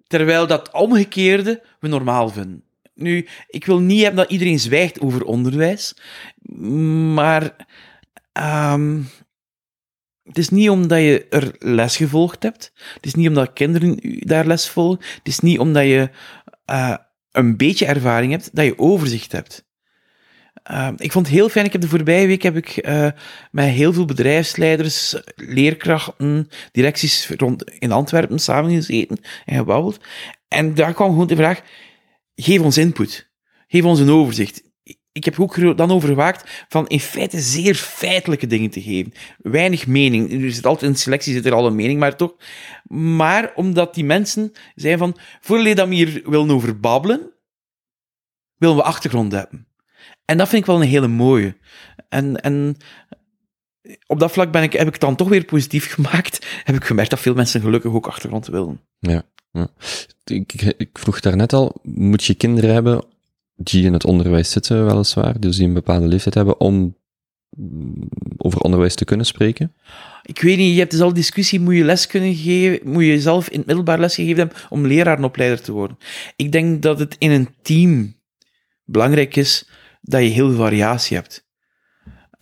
Terwijl 0.07 0.47
dat 0.47 0.71
omgekeerde 0.71 1.63
we 1.79 1.87
normaal 1.87 2.29
vinden. 2.29 2.63
Nu, 2.93 3.27
ik 3.47 3.65
wil 3.65 3.79
niet 3.79 4.01
hebben 4.01 4.23
dat 4.23 4.31
iedereen 4.31 4.59
zwijgt 4.59 4.99
over 4.99 5.23
onderwijs, 5.23 5.95
maar 7.13 7.55
ehm, 8.31 9.01
het 10.23 10.37
is 10.37 10.49
niet 10.49 10.69
omdat 10.69 10.99
je 10.99 11.25
er 11.29 11.55
les 11.59 11.97
gevolgd 11.97 12.43
hebt. 12.43 12.71
Het 12.93 13.05
is 13.05 13.13
niet 13.13 13.27
omdat 13.27 13.53
kinderen 13.53 13.97
daar 14.19 14.45
les 14.45 14.69
volgen. 14.69 15.05
Het 15.17 15.27
is 15.27 15.39
niet 15.39 15.59
omdat 15.59 15.83
je 15.83 16.09
eh, 16.65 16.95
een 17.31 17.57
beetje 17.57 17.85
ervaring 17.85 18.31
hebt, 18.31 18.49
dat 18.55 18.65
je 18.65 18.79
overzicht 18.79 19.31
hebt. 19.31 19.65
Uh, 20.71 20.89
ik 20.97 21.11
vond 21.11 21.25
het 21.25 21.35
heel 21.35 21.49
fijn. 21.49 21.65
Ik 21.65 21.71
heb 21.71 21.81
de 21.81 21.87
voorbije 21.87 22.27
week 22.27 22.41
heb 22.41 22.55
ik 22.55 22.87
uh, 22.87 23.07
met 23.51 23.65
heel 23.65 23.93
veel 23.93 24.05
bedrijfsleiders, 24.05 25.15
leerkrachten, 25.35 26.49
directies 26.71 27.29
rond 27.29 27.63
in 27.63 27.91
Antwerpen 27.91 28.39
samengezeten 28.39 29.17
en 29.45 29.57
gebabbeld. 29.57 29.99
En 30.47 30.73
daar 30.73 30.93
kwam 30.93 31.09
gewoon 31.09 31.27
de 31.27 31.35
vraag: 31.35 31.61
geef 32.35 32.59
ons 32.59 32.77
input, 32.77 33.31
geef 33.67 33.83
ons 33.83 33.99
een 33.99 34.09
overzicht. 34.09 34.63
Ik 35.11 35.25
heb 35.25 35.39
ook 35.39 35.77
dan 35.77 35.91
overwaakt 35.91 36.65
van 36.67 36.87
in 36.87 36.99
feite 36.99 37.39
zeer 37.39 37.75
feitelijke 37.75 38.47
dingen 38.47 38.69
te 38.69 38.81
geven. 38.81 39.13
Weinig 39.37 39.87
mening. 39.87 40.43
Er 40.43 40.51
zit 40.51 40.65
altijd 40.65 40.91
in 40.91 40.97
selectie 40.97 41.33
zit 41.33 41.45
er 41.45 41.53
al 41.53 41.65
een 41.65 41.75
mening, 41.75 41.99
maar 41.99 42.15
toch. 42.15 42.35
Maar 42.87 43.51
omdat 43.55 43.93
die 43.93 44.03
mensen 44.03 44.51
zijn 44.75 44.97
van, 44.97 45.17
voordat 45.39 45.87
we 45.87 45.95
hier 45.95 46.21
willen 46.25 46.51
over 46.51 46.79
babbelen, 46.79 47.33
willen 48.57 48.75
we 48.75 48.83
achtergrond 48.83 49.31
hebben. 49.31 49.67
En 50.25 50.37
dat 50.37 50.49
vind 50.49 50.61
ik 50.61 50.67
wel 50.67 50.81
een 50.81 50.87
hele 50.87 51.07
mooie. 51.07 51.55
En, 52.09 52.41
en 52.41 52.77
op 54.07 54.19
dat 54.19 54.31
vlak 54.31 54.51
ben 54.51 54.63
ik, 54.63 54.73
heb 54.73 54.87
ik 54.87 54.93
het 54.93 55.01
dan 55.01 55.15
toch 55.15 55.29
weer 55.29 55.45
positief 55.45 55.91
gemaakt. 55.93 56.61
Heb 56.63 56.75
ik 56.75 56.83
gemerkt 56.83 57.09
dat 57.09 57.19
veel 57.19 57.33
mensen 57.33 57.61
gelukkig 57.61 57.93
ook 57.93 58.07
achtergrond 58.07 58.47
willen. 58.47 58.79
Ja, 58.99 59.23
ja. 59.51 59.67
Ik, 60.23 60.53
ik, 60.77 60.89
vroeg 60.93 61.19
daarnet 61.19 61.53
al, 61.53 61.75
moet 61.83 62.23
je 62.23 62.33
kinderen 62.33 62.73
hebben 62.73 63.05
die 63.55 63.85
in 63.85 63.93
het 63.93 64.05
onderwijs 64.05 64.51
zitten, 64.51 64.85
weliswaar, 64.85 65.39
dus 65.39 65.57
die 65.57 65.67
een 65.67 65.73
bepaalde 65.73 66.07
leeftijd 66.07 66.33
hebben, 66.33 66.59
om 66.59 66.95
over 68.37 68.59
onderwijs 68.59 68.95
te 68.95 69.05
kunnen 69.05 69.25
spreken? 69.25 69.73
Ik 70.23 70.41
weet 70.41 70.57
niet, 70.57 70.73
je 70.73 70.79
hebt 70.79 70.91
dus 70.91 71.01
al 71.01 71.13
discussie, 71.13 71.59
moet 71.59 71.75
je 71.75 71.83
les 71.83 72.07
kunnen 72.07 72.35
geven, 72.35 72.91
moet 72.91 73.03
je 73.03 73.21
zelf 73.21 73.49
in 73.49 73.57
het 73.57 73.67
middelbaar 73.67 73.99
les 73.99 74.15
gegeven 74.15 74.37
hebben 74.37 74.57
om 74.69 74.87
lerarenopleider 74.87 75.61
te 75.61 75.71
worden. 75.71 75.97
Ik 76.35 76.51
denk 76.51 76.81
dat 76.81 76.99
het 76.99 77.15
in 77.17 77.31
een 77.31 77.49
team 77.61 78.15
belangrijk 78.83 79.35
is 79.35 79.67
dat 80.05 80.21
je 80.21 80.27
heel 80.27 80.47
veel 80.47 80.57
variatie 80.57 81.17
hebt. 81.17 81.45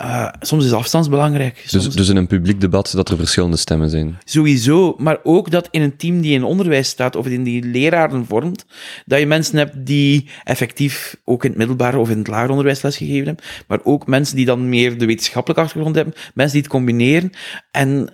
Uh, 0.01 0.29
soms 0.39 0.65
is 0.65 0.73
afstand 0.73 1.09
belangrijk. 1.09 1.63
Soms... 1.65 1.85
Dus, 1.85 1.95
dus 1.95 2.09
in 2.09 2.15
een 2.15 2.27
publiek 2.27 2.61
debat 2.61 2.91
dat 2.95 3.09
er 3.09 3.17
verschillende 3.17 3.57
stemmen 3.57 3.89
zijn? 3.89 4.17
Sowieso, 4.23 4.95
maar 4.97 5.19
ook 5.23 5.51
dat 5.51 5.67
in 5.71 5.81
een 5.81 5.97
team 5.97 6.21
die 6.21 6.33
in 6.33 6.43
onderwijs 6.43 6.89
staat 6.89 7.15
of 7.15 7.27
in 7.27 7.43
die 7.43 7.63
leraren 7.63 8.25
vormt, 8.25 8.65
dat 9.05 9.19
je 9.19 9.25
mensen 9.25 9.57
hebt 9.57 9.85
die 9.85 10.29
effectief 10.43 11.17
ook 11.23 11.43
in 11.43 11.49
het 11.49 11.57
middelbaar 11.57 11.95
of 11.95 12.09
in 12.09 12.17
het 12.17 12.27
lager 12.27 12.49
onderwijs 12.49 12.81
lesgegeven 12.81 13.25
hebben, 13.25 13.45
maar 13.67 13.79
ook 13.83 14.07
mensen 14.07 14.35
die 14.35 14.45
dan 14.45 14.69
meer 14.69 14.97
de 14.97 15.05
wetenschappelijke 15.05 15.63
achtergrond 15.63 15.95
hebben, 15.95 16.13
mensen 16.33 16.53
die 16.53 16.63
het 16.63 16.71
combineren. 16.71 17.31
En 17.71 18.09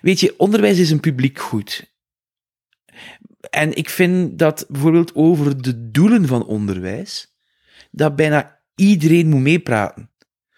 weet 0.00 0.20
je, 0.20 0.34
onderwijs 0.36 0.78
is 0.78 0.90
een 0.90 1.00
publiek 1.00 1.38
goed. 1.38 1.96
en 3.50 3.76
ik 3.76 3.88
vind 3.90 4.38
dat 4.38 4.66
bijvoorbeeld 4.68 5.14
over 5.14 5.62
de 5.62 5.90
doelen 5.90 6.26
van 6.26 6.46
onderwijs, 6.46 7.37
dat 7.90 8.16
bijna 8.16 8.58
iedereen 8.74 9.28
moet 9.28 9.40
meepraten. 9.40 10.10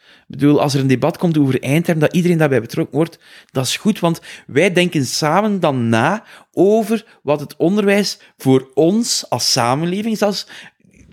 Ik 0.02 0.36
bedoel, 0.36 0.60
als 0.60 0.74
er 0.74 0.80
een 0.80 0.86
debat 0.86 1.18
komt 1.18 1.38
over 1.38 1.62
eindterm, 1.62 1.98
dat 1.98 2.14
iedereen 2.14 2.38
daarbij 2.38 2.60
betrokken 2.60 2.96
wordt, 2.96 3.18
dat 3.50 3.66
is 3.66 3.76
goed, 3.76 3.98
want 4.00 4.20
wij 4.46 4.72
denken 4.72 5.06
samen 5.06 5.60
dan 5.60 5.88
na 5.88 6.24
over 6.52 7.18
wat 7.22 7.40
het 7.40 7.56
onderwijs 7.56 8.18
voor 8.36 8.70
ons 8.74 9.24
als 9.28 9.52
samenleving, 9.52 10.18
zelfs 10.18 10.46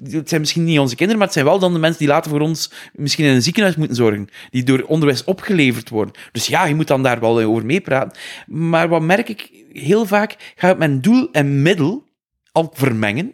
het 0.04 0.30
zijn 0.30 0.42
misschien 0.42 0.64
niet 0.64 0.80
onze 0.80 0.96
kinderen, 0.96 1.18
maar 1.18 1.28
het 1.28 1.36
zijn 1.36 1.48
wel 1.48 1.60
dan 1.60 1.74
de 1.74 1.80
mensen 1.80 2.00
die 2.00 2.08
later 2.08 2.32
voor 2.32 2.40
ons 2.40 2.72
misschien 2.94 3.26
in 3.26 3.34
een 3.34 3.42
ziekenhuis 3.42 3.76
moeten 3.76 3.96
zorgen, 3.96 4.28
die 4.50 4.64
door 4.64 4.82
onderwijs 4.82 5.24
opgeleverd 5.24 5.90
worden. 5.90 6.14
Dus 6.32 6.48
ja, 6.48 6.66
je 6.66 6.76
moet 6.76 6.88
dan 6.88 7.04
daar 7.04 7.20
wel 7.20 7.42
over 7.42 7.66
meepraten. 7.66 8.20
Maar 8.48 8.90
wat 8.90 9.02
merk 9.02 9.30
ik 9.30 9.50
heel 9.72 10.06
vaak, 10.06 10.54
gaat 10.56 10.78
mijn 10.78 11.02
doel 11.02 11.32
en 11.32 11.62
middel 11.62 12.06
al 12.52 12.72
vermengen. 12.74 13.34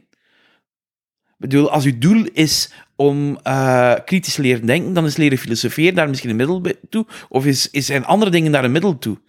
Bedoel, 1.44 1.72
als 1.72 1.86
uw 1.86 1.98
doel 1.98 2.26
is 2.34 2.72
om 2.95 3.40
uh, 3.48 3.94
kritisch 4.06 4.38
leren 4.38 4.65
denken, 4.65 4.94
dan 4.94 5.06
is 5.06 5.18
leren 5.18 5.38
filosoferen 5.38 5.95
daar 5.95 6.10
misschien 6.10 6.30
een 6.30 6.36
middel 6.36 6.61
toe, 6.90 7.06
of 7.30 7.45
is, 7.45 7.70
is 7.70 7.86
zijn 7.86 8.06
andere 8.06 8.32
dingen 8.32 8.52
daar 8.52 8.64
een 8.64 8.72
middel 8.72 8.98
toe. 8.98 9.22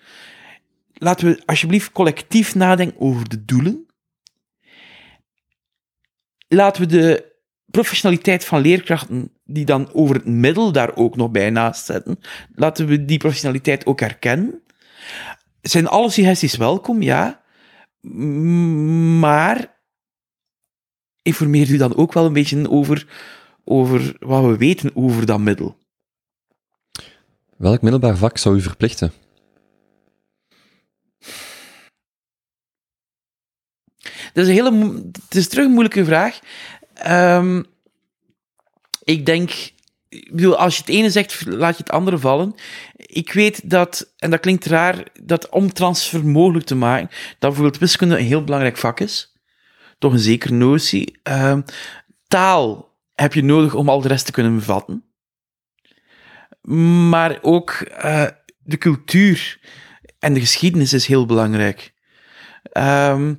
Laten 0.93 1.27
we 1.27 1.43
alsjeblieft 1.45 1.93
collectief 1.93 2.55
nadenken 2.55 3.01
over 3.01 3.28
de 3.28 3.45
doelen 3.45 3.86
laten 6.55 6.82
we 6.82 6.89
de 6.89 7.32
professionaliteit 7.66 8.45
van 8.45 8.61
leerkrachten, 8.61 9.32
die 9.45 9.65
dan 9.65 9.93
over 9.93 10.15
het 10.15 10.27
middel 10.27 10.73
daar 10.73 10.97
ook 10.97 11.16
nog 11.16 11.31
bij 11.31 11.51
naast 11.51 11.85
zetten, 11.85 12.19
laten 12.55 12.86
we 12.86 13.05
die 13.05 13.19
professionaliteit 13.19 13.86
ook 13.86 14.01
herkennen. 14.01 14.62
Zijn 15.61 15.86
alle 15.86 16.11
suggesties 16.11 16.57
welkom, 16.57 17.03
ja. 17.03 17.43
Maar 19.20 19.74
informeer 21.25 21.71
u 21.71 21.77
dan 21.77 21.97
ook 21.97 22.13
wel 22.13 22.25
een 22.25 22.33
beetje 22.33 22.71
over, 22.71 23.07
over 23.65 24.17
wat 24.19 24.45
we 24.45 24.57
weten 24.57 24.97
over 24.97 25.27
dat 25.27 25.39
middel. 25.39 25.77
Welk 27.57 27.83
middelbaar 27.83 28.17
vak 28.17 28.39
zou 28.39 28.57
u 28.57 28.61
verplichten? 28.61 29.13
Dat 34.33 34.45
is 34.45 34.49
een 34.49 34.55
hele, 34.55 34.95
het 35.29 35.35
is 35.35 35.49
terug 35.49 35.65
een 35.65 35.71
moeilijke 35.71 36.05
vraag. 36.05 36.39
Um, 37.07 37.65
ik 39.05 39.27
denk, 39.27 39.51
ik 40.09 40.33
bedoel, 40.33 40.57
als 40.57 40.75
je 40.75 40.81
het 40.81 40.91
ene 40.91 41.11
zegt, 41.11 41.47
laat 41.47 41.77
je 41.77 41.83
het 41.83 41.93
andere 41.93 42.19
vallen. 42.19 42.55
Ik 42.97 43.33
weet 43.33 43.71
dat, 43.71 44.13
en 44.19 44.31
dat 44.31 44.41
klinkt 44.41 44.65
raar, 44.65 45.07
dat 45.23 45.49
om 45.49 45.73
transfer 45.73 46.27
mogelijk 46.27 46.67
te 46.67 46.75
maken, 46.75 47.09
dat 47.09 47.39
bijvoorbeeld 47.39 47.79
wiskunde 47.79 48.19
een 48.19 48.25
heel 48.25 48.45
belangrijk 48.45 48.77
vak 48.77 49.01
is. 49.01 49.34
Toch 49.99 50.12
een 50.12 50.19
zekere 50.19 50.55
notie. 50.55 51.19
Um, 51.23 51.65
taal 52.27 52.93
heb 53.15 53.35
je 53.35 53.43
nodig 53.43 53.75
om 53.75 53.89
al 53.89 54.01
de 54.01 54.09
rest 54.09 54.27
te 54.27 54.33
kunnen 54.33 54.55
bevatten. 54.55 55.05
Maar 57.09 57.39
ook 57.43 57.87
uh, 58.05 58.27
de 58.59 58.79
cultuur 58.79 59.61
en 60.19 60.35
de 60.35 60.41
geschiedenis 60.41 60.93
is 60.93 61.07
heel 61.07 61.27
belangrijk. 61.27 61.95
Um, 62.73 63.39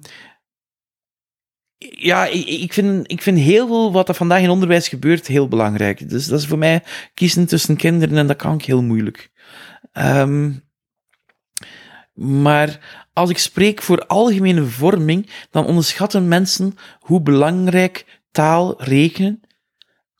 ja, 1.77 2.26
ik, 2.26 2.73
vind, 2.73 3.11
ik 3.11 3.22
vind 3.22 3.40
heel 3.40 3.68
veel 3.68 3.91
wat 3.91 4.10
er 4.10 4.15
vandaag 4.15 4.41
in 4.41 4.49
onderwijs 4.49 4.88
gebeurt 4.88 5.27
heel 5.27 5.48
belangrijk. 5.48 6.10
Dus 6.10 6.27
dat 6.27 6.40
is 6.40 6.48
voor 6.48 6.57
mij 6.57 6.84
kiezen 7.14 7.45
tussen 7.45 7.76
kinderen 7.77 8.18
en 8.18 8.27
dat 8.27 8.38
kan 8.38 8.53
ik 8.53 8.65
heel 8.65 8.84
moeilijk. 8.84 9.32
Um, 9.94 10.64
maar 12.14 13.05
als 13.16 13.30
ik 13.30 13.38
spreek 13.38 13.82
voor 13.82 14.06
algemene 14.06 14.64
vorming, 14.64 15.30
dan 15.52 15.66
onderschatten 15.66 16.28
mensen 16.28 16.78
hoe 17.00 17.22
belangrijk 17.22 18.22
taal, 18.32 18.84
rekenen, 18.84 19.42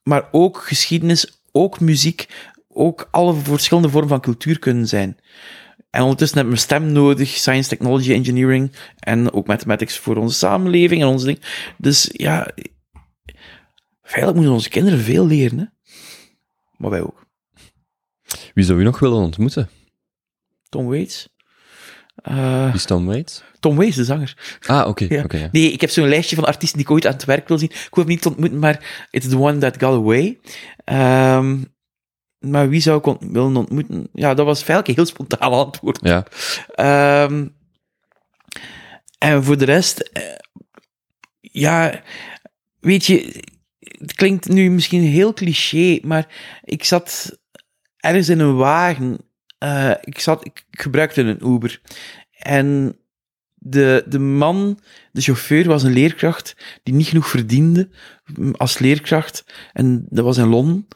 maar 0.04 0.28
ook 0.32 0.58
geschiedenis, 0.58 1.42
ook 1.52 1.80
muziek, 1.80 2.28
ook 2.68 3.08
alle 3.12 3.36
verschillende 3.36 3.90
vormen 3.90 4.10
van 4.10 4.22
cultuur 4.22 4.60
kunnen 4.60 4.88
zijn. 4.88 5.18
En 5.90 6.02
ondertussen 6.02 6.38
hebben 6.38 6.56
we 6.56 6.62
stem 6.62 6.92
nodig, 6.92 7.30
science, 7.30 7.70
technology, 7.70 8.14
engineering 8.14 8.72
en 9.00 9.34
ook 9.34 9.48
mathematics 9.48 9.98
voor 9.98 10.16
onze 10.16 10.38
samenleving 10.38 11.02
en 11.02 11.08
onze 11.08 11.26
ding. 11.26 11.40
Dus 11.78 12.10
ja, 12.14 12.52
feitelijk 14.02 14.36
moeten 14.36 14.54
onze 14.54 14.70
kinderen 14.70 15.00
veel 15.00 15.28
leren, 15.28 15.58
hè? 15.58 15.66
maar 16.78 16.90
wij 16.90 17.02
ook. 17.02 17.26
Wie 18.54 18.64
zou 18.64 18.80
u 18.80 18.84
nog 18.84 19.00
willen 19.00 19.18
ontmoeten? 19.18 19.70
Tom 20.70 20.86
Waits. 20.86 21.35
Uh, 22.30 22.66
Wie 22.66 22.74
is 22.74 22.86
Tom 22.86 23.06
Waits? 23.06 23.44
Tom 23.60 23.76
Waits, 23.76 23.96
de 23.96 24.04
zanger. 24.04 24.60
Ah, 24.68 24.88
oké. 24.88 25.04
Okay, 25.04 25.40
ja. 25.42 25.50
Nee, 25.52 25.72
ik 25.72 25.82
heb 25.82 25.90
zo'n 25.90 26.08
lijstje 26.08 26.36
van 26.36 26.46
artiesten 26.46 26.78
die 26.78 26.88
ik 26.88 26.94
ooit 26.94 27.06
aan 27.06 27.14
het 27.14 27.26
werk 27.26 27.48
wil 27.48 27.58
zien. 27.58 27.70
Ik 27.70 27.88
hoef 27.90 28.04
hem 28.04 28.08
niet 28.08 28.22
te 28.22 28.30
ontmoeten, 28.30 28.60
maar 28.60 29.08
It's 29.12 29.30
the 29.30 29.38
One 29.38 29.58
That 29.58 29.78
Got 29.80 29.94
Away. 29.94 30.40
Um, 31.40 31.74
maar 32.40 32.70
wie 32.70 32.82
zou 32.82 32.98
ik 32.98 33.18
willen 33.20 33.56
ontmoeten? 33.56 34.10
Ja, 34.14 34.34
dat 34.34 34.46
was 34.46 34.64
feitelijk 34.64 34.88
een 34.88 35.04
heel 35.04 35.14
spontaan 35.14 35.52
antwoord. 35.52 36.00
Ja. 36.02 36.26
Um, 37.24 37.56
en 39.18 39.44
voor 39.44 39.58
de 39.58 39.66
rest, 39.66 40.10
uh, 40.14 40.24
ja, 41.42 42.02
weet 42.80 43.06
je, 43.06 43.44
het 43.80 44.14
klinkt 44.14 44.48
nu 44.48 44.72
misschien 44.72 45.02
heel 45.02 45.34
cliché, 45.34 46.00
maar 46.02 46.28
ik 46.64 46.84
zat 46.84 47.40
ergens 47.98 48.30
in 48.30 48.40
een 48.40 48.56
wagen. 48.56 49.18
Uh, 49.60 49.94
ik, 50.02 50.20
zat, 50.20 50.46
ik 50.46 50.66
gebruikte 50.72 51.22
een 51.22 51.48
Uber. 51.48 51.82
En 52.32 52.98
de, 53.54 54.06
de 54.08 54.20
man, 54.20 54.80
de 55.12 55.22
chauffeur, 55.22 55.68
was 55.68 55.84
een 55.84 55.94
leerkracht 55.94 56.56
die 56.84 56.94
niet 56.94 57.08
genoeg 57.08 57.28
verdiende 57.28 57.90
als 58.52 58.80
leerkracht. 58.80 59.46
En 59.74 60.06
dat 60.10 60.26
was 60.26 60.38
in 60.38 60.48
Londen 60.48 60.88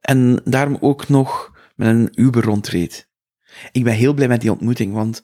en 0.00 0.40
daarom 0.44 0.76
ook 0.80 1.08
nog 1.08 1.58
met 1.74 1.88
een 1.88 2.08
Uber 2.14 2.44
rondreed. 2.44 3.08
Ik 3.72 3.84
ben 3.84 3.94
heel 3.94 4.14
blij 4.14 4.28
met 4.28 4.40
die 4.40 4.52
ontmoeting, 4.52 4.92
want 4.92 5.22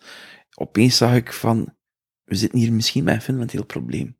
opeens 0.54 0.96
zag 0.96 1.14
ik 1.14 1.32
van, 1.32 1.74
we 2.24 2.34
zitten 2.34 2.58
hier 2.58 2.72
misschien 2.72 3.04
met 3.04 3.14
een 3.14 3.20
fundamenteel 3.20 3.64
probleem. 3.64 4.16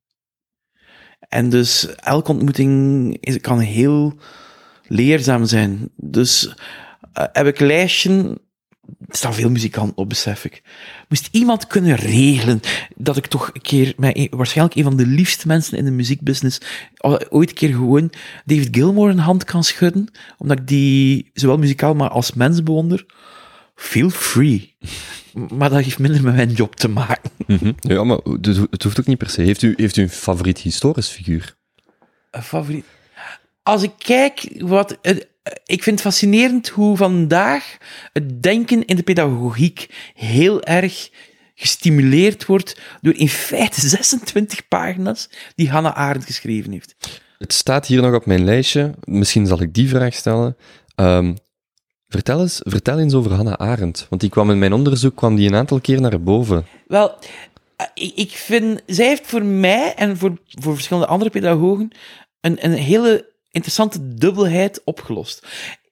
En 1.28 1.50
dus 1.50 1.94
elke 1.94 2.32
ontmoeting 2.32 3.16
is, 3.20 3.40
kan 3.40 3.58
heel 3.58 4.18
leerzaam 4.86 5.44
zijn. 5.44 5.90
Dus 5.96 6.46
uh, 6.46 7.24
heb 7.32 7.46
ik 7.46 7.60
een 7.60 7.66
lijstje 7.66 8.40
er 9.08 9.16
staan 9.16 9.34
veel 9.34 9.50
muzikanten 9.50 9.96
op, 9.96 10.08
besef 10.08 10.44
ik. 10.44 10.62
Moest 11.08 11.28
iemand 11.30 11.66
kunnen 11.66 11.94
regelen 11.94 12.60
dat 12.96 13.16
ik 13.16 13.26
toch 13.26 13.50
een 13.52 13.60
keer 13.60 13.94
met 13.96 14.26
waarschijnlijk 14.30 14.76
een 14.76 14.84
van 14.84 14.96
de 14.96 15.06
liefste 15.06 15.46
mensen 15.46 15.78
in 15.78 15.84
de 15.84 15.90
muziekbusiness 15.90 16.60
ooit 17.28 17.48
een 17.48 17.54
keer 17.54 17.68
gewoon 17.68 18.12
David 18.44 18.68
Gilmour 18.70 19.10
een 19.10 19.18
hand 19.18 19.44
kan 19.44 19.64
schudden, 19.64 20.08
omdat 20.38 20.58
ik 20.58 20.66
die 20.66 21.30
zowel 21.32 21.58
muzikaal 21.58 21.94
maar 21.94 22.10
als 22.10 22.32
mens 22.32 22.62
bewonder? 22.62 23.06
Feel 23.74 24.10
free. 24.10 24.76
Maar 25.32 25.70
dat 25.70 25.84
heeft 25.84 25.98
minder 25.98 26.22
met 26.22 26.34
mijn 26.34 26.52
job 26.52 26.76
te 26.76 26.88
maken. 26.88 27.30
Mhm. 27.46 27.72
Ja, 27.80 28.04
maar 28.04 28.18
het 28.70 28.82
hoeft 28.82 29.00
ook 29.00 29.06
niet 29.06 29.18
per 29.18 29.30
se. 29.30 29.42
Heeft 29.42 29.62
u, 29.62 29.74
heeft 29.76 29.96
u 29.96 30.02
een 30.02 30.08
favoriet 30.08 30.58
historisch 30.58 31.08
figuur? 31.08 31.56
Een 32.30 32.42
favoriet? 32.42 32.84
Als 33.62 33.82
ik 33.82 33.92
kijk 33.98 34.52
wat 34.58 34.98
ik 35.64 35.82
vind 35.82 35.98
het 35.98 36.08
fascinerend 36.08 36.68
hoe 36.68 36.96
vandaag 36.96 37.76
het 38.12 38.42
denken 38.42 38.84
in 38.84 38.96
de 38.96 39.02
pedagogiek 39.02 40.10
heel 40.14 40.62
erg 40.62 41.10
gestimuleerd 41.54 42.46
wordt 42.46 42.80
door 43.00 43.14
in 43.14 43.28
feite 43.28 43.88
26 43.88 44.68
pagina's 44.68 45.30
die 45.54 45.70
Hannah 45.70 45.96
Arendt 45.96 46.26
geschreven 46.26 46.72
heeft. 46.72 46.96
Het 47.38 47.52
staat 47.52 47.86
hier 47.86 48.02
nog 48.02 48.14
op 48.14 48.26
mijn 48.26 48.44
lijstje. 48.44 48.94
Misschien 49.04 49.46
zal 49.46 49.62
ik 49.62 49.74
die 49.74 49.88
vraag 49.88 50.14
stellen. 50.14 50.56
Um, 50.96 51.36
vertel, 52.08 52.40
eens, 52.40 52.60
vertel 52.64 52.98
eens 52.98 53.14
over 53.14 53.32
Hannah 53.32 53.54
Arendt. 53.54 54.06
Want 54.08 54.20
die 54.20 54.30
kwam 54.30 54.50
in 54.50 54.58
mijn 54.58 54.72
onderzoek 54.72 55.16
kwam 55.16 55.36
die 55.36 55.48
een 55.48 55.54
aantal 55.54 55.80
keer 55.80 56.00
naar 56.00 56.22
boven. 56.22 56.66
Wel, 56.86 57.14
eh, 57.76 57.86
ik 58.14 58.30
vind, 58.30 58.82
zij 58.86 59.06
heeft 59.06 59.26
voor 59.26 59.44
mij 59.44 59.94
en 59.94 60.16
voor, 60.16 60.38
voor 60.44 60.74
verschillende 60.74 61.08
andere 61.08 61.30
pedagogen 61.30 61.90
een, 62.40 62.64
een 62.64 62.72
hele 62.72 63.34
interessante 63.56 64.14
dubbelheid 64.14 64.80
opgelost. 64.84 65.46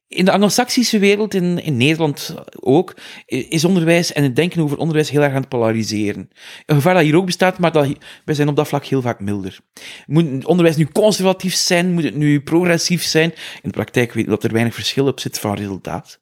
In 0.09 0.25
de 0.25 0.31
Anglo-Saxische 0.31 0.99
wereld, 0.99 1.35
in, 1.35 1.63
in 1.63 1.77
Nederland 1.77 2.35
ook, 2.61 2.97
is 3.27 3.65
onderwijs 3.65 4.13
en 4.13 4.23
het 4.23 4.37
denken 4.37 4.63
over 4.63 4.79
onderwijs 4.79 5.11
heel 5.11 5.23
erg 5.23 5.35
aan 5.35 5.41
het 5.41 5.49
polariseren. 5.49 6.31
Een 6.67 6.75
gevaar 6.75 6.95
dat 6.95 7.03
hier 7.03 7.17
ook 7.17 7.27
bestaat, 7.27 7.59
maar 7.59 7.73
dat, 7.73 7.89
wij 8.25 8.35
zijn 8.35 8.49
op 8.49 8.57
dat 8.57 8.69
vlak 8.69 8.85
heel 8.85 9.03
vaak 9.03 9.21
milder. 9.21 9.61
Moet 10.07 10.45
onderwijs 10.45 10.77
nu 10.77 10.87
conservatief 10.93 11.55
zijn? 11.55 11.93
Moet 11.93 12.05
het 12.05 12.15
nu 12.15 12.41
progressief 12.41 13.03
zijn? 13.03 13.31
In 13.31 13.69
de 13.69 13.71
praktijk 13.71 14.13
weten 14.13 14.31
we 14.31 14.37
dat 14.37 14.45
er 14.45 14.53
weinig 14.53 14.75
verschil 14.75 15.07
op 15.07 15.21
zit 15.21 15.39
van 15.39 15.55
resultaat. 15.55 16.21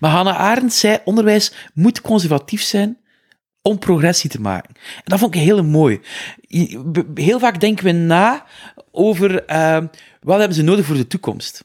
Maar 0.00 0.10
Hannah 0.10 0.38
Arendt 0.38 0.74
zei, 0.74 0.98
onderwijs 1.04 1.52
moet 1.74 2.00
conservatief 2.00 2.62
zijn 2.62 2.98
om 3.62 3.78
progressie 3.78 4.30
te 4.30 4.40
maken. 4.40 4.74
En 4.74 5.02
dat 5.04 5.18
vond 5.18 5.34
ik 5.34 5.40
heel 5.40 5.64
mooi. 5.64 6.00
Heel 7.14 7.38
vaak 7.38 7.60
denken 7.60 7.84
we 7.84 7.92
na 7.92 8.46
over 8.92 9.50
uh, 9.50 9.84
wat 10.20 10.38
hebben 10.38 10.56
ze 10.56 10.62
nodig 10.62 10.86
voor 10.86 10.96
de 10.96 11.06
toekomst. 11.06 11.64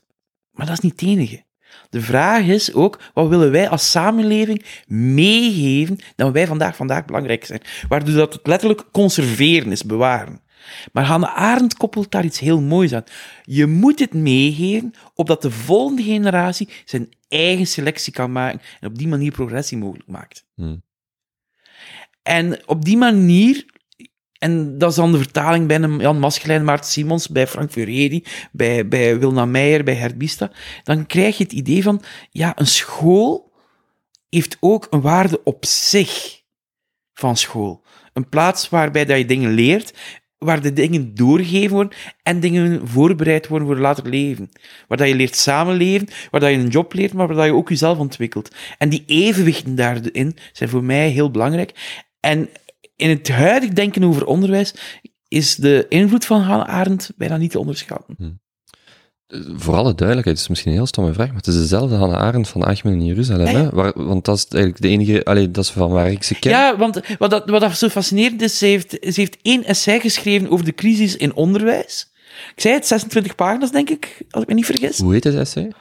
Maar 0.52 0.66
dat 0.66 0.76
is 0.78 0.84
niet 0.84 1.00
het 1.00 1.10
enige. 1.10 1.44
De 1.90 2.02
vraag 2.02 2.46
is 2.46 2.74
ook, 2.74 3.00
wat 3.14 3.28
willen 3.28 3.52
wij 3.52 3.70
als 3.70 3.92
samenleving 3.92 4.66
meegeven 4.88 5.98
dat 6.16 6.32
wij 6.32 6.48
vandaag, 6.48 6.76
vandaag 6.76 7.06
belangrijk 7.06 7.46
zijn? 7.46 7.62
Waardoor 7.88 8.16
dat 8.16 8.34
het 8.34 8.48
letterlijk 8.48 8.84
conserveren 8.92 9.72
is, 9.72 9.84
bewaren. 9.84 10.42
Maar 10.92 11.04
Hannah 11.04 11.36
Arendt 11.36 11.78
koppelt 11.78 12.12
daar 12.12 12.26
iets 12.26 12.40
heel 12.40 12.62
moois 12.62 12.94
aan. 12.94 13.04
Je 13.44 13.66
moet 13.66 14.00
het 14.00 14.14
meegeven, 14.14 14.94
opdat 15.14 15.42
de 15.42 15.52
volgende 15.52 16.04
generatie 16.04 16.70
zijn 16.86 17.10
eigen 17.28 17.68
selectie 17.68 18.14
kan 18.14 18.32
maken 18.32 18.62
en 18.80 18.88
op 18.88 18.98
die 18.98 19.08
manier 19.08 19.32
progressie 19.32 19.78
mogelijk 19.78 20.10
maakt. 20.10 20.46
Hmm. 20.56 20.84
En 22.26 22.60
op 22.66 22.86
die 22.86 22.98
manier, 22.98 23.66
en 24.38 24.78
dat 24.78 24.90
is 24.90 24.96
dan 24.96 25.12
de 25.12 25.18
vertaling 25.18 25.68
bij 25.68 25.80
Jan 25.80 26.20
Maschelijn, 26.20 26.64
Maarten 26.64 26.92
Simons, 26.92 27.28
bij 27.28 27.48
Frank 27.48 27.72
Furedi, 27.72 28.24
bij, 28.52 28.88
bij 28.88 29.20
Wilna 29.20 29.46
Meijer, 29.46 29.84
bij 29.84 29.94
Herbista, 29.94 30.52
dan 30.84 31.06
krijg 31.06 31.38
je 31.38 31.44
het 31.44 31.54
idee 31.54 31.84
van, 31.84 32.02
ja, 32.32 32.60
een 32.60 32.68
school 32.68 33.52
heeft 34.30 34.58
ook 34.60 34.88
een 34.90 35.02
waarde 35.02 35.44
op 35.44 35.66
zich 35.66 36.42
van 37.14 37.38
school. 37.38 37.84
Een 38.14 38.30
plaats 38.30 38.70
waarbij 38.70 39.06
dat 39.06 39.18
je 39.18 39.26
dingen 39.26 39.52
leert, 39.52 39.94
waar 40.38 40.62
de 40.62 40.74
dingen 40.74 41.16
doorgegeven 41.16 41.76
worden 41.76 41.98
en 42.24 42.40
dingen 42.40 42.88
voorbereid 42.88 43.48
worden 43.48 43.68
voor 43.68 43.78
later 43.78 44.10
leven. 44.10 44.50
Waar 44.88 44.98
dat 44.98 45.08
je 45.08 45.16
leert 45.16 45.36
samenleven, 45.36 46.08
waar 46.32 46.42
dat 46.42 46.50
je 46.50 46.58
een 46.58 46.68
job 46.68 46.94
leert, 46.94 47.14
maar 47.14 47.28
waar 47.28 47.36
dat 47.36 47.46
je 47.46 47.54
ook 47.54 47.70
jezelf 47.70 47.98
ontwikkelt. 47.98 48.56
En 48.78 48.90
die 48.90 49.04
evenwichten 49.06 49.76
daarin 49.76 50.38
zijn 50.52 50.70
voor 50.70 50.84
mij 50.84 51.10
heel 51.10 51.32
belangrijk. 51.32 52.04
En 52.26 52.50
in 52.96 53.10
het 53.10 53.30
huidig 53.30 53.70
denken 53.70 54.04
over 54.04 54.26
onderwijs 54.26 54.74
is 55.28 55.56
de 55.56 55.86
invloed 55.90 56.26
van 56.26 56.42
Hannah 56.42 56.68
Arendt 56.68 57.12
bijna 57.16 57.38
niet 57.38 57.52
te 57.52 57.60
onderschatten. 57.60 58.40
Voor 59.56 59.76
alle 59.76 59.96
duidelijkheid, 59.96 60.26
het 60.26 60.40
is 60.40 60.48
misschien 60.48 60.72
een 60.72 60.78
heel 60.78 60.88
stomme 60.88 61.14
vraag, 61.14 61.28
maar 61.28 61.36
het 61.36 61.48
is 61.48 61.56
dezelfde 61.56 61.96
Hannah 61.96 62.22
Arendt 62.22 62.48
van 62.48 62.64
Achmen 62.64 62.94
in 62.94 63.06
Jeruzalem, 63.06 63.56
hè? 63.56 63.70
Waar, 63.70 63.92
want 63.96 64.26
dat 64.26 64.38
is 64.38 64.46
eigenlijk 64.46 64.82
de 64.82 64.90
enige, 64.90 65.26
allee, 65.26 65.52
dat 65.52 65.64
is 65.64 65.70
van 65.70 65.92
waar 65.92 66.12
ik 66.12 66.24
ze 66.24 66.40
ken. 66.40 66.52
Ja, 66.52 66.78
want 66.78 67.00
wat 67.18 67.30
dat, 67.30 67.50
wat 67.50 67.62
dat 67.62 67.78
zo 67.78 67.88
fascinerend 67.88 68.42
is, 68.42 68.58
ze 68.58 68.66
heeft, 68.66 68.90
ze 68.90 69.14
heeft 69.14 69.38
één 69.42 69.64
essay 69.64 70.00
geschreven 70.00 70.50
over 70.50 70.66
de 70.66 70.74
crisis 70.74 71.16
in 71.16 71.36
onderwijs. 71.36 72.12
Ik 72.56 72.62
zei 72.62 72.74
het, 72.74 72.88
26 72.88 73.36
pagina's, 73.36 73.72
denk 73.72 73.90
ik, 73.90 74.26
als 74.30 74.44
ik 74.44 74.50
me 74.50 74.56
niet 74.56 74.66
vergis. 74.66 74.98
Hoe 74.98 75.14
heet 75.14 75.24
het 75.24 75.36
essay? 75.36 75.72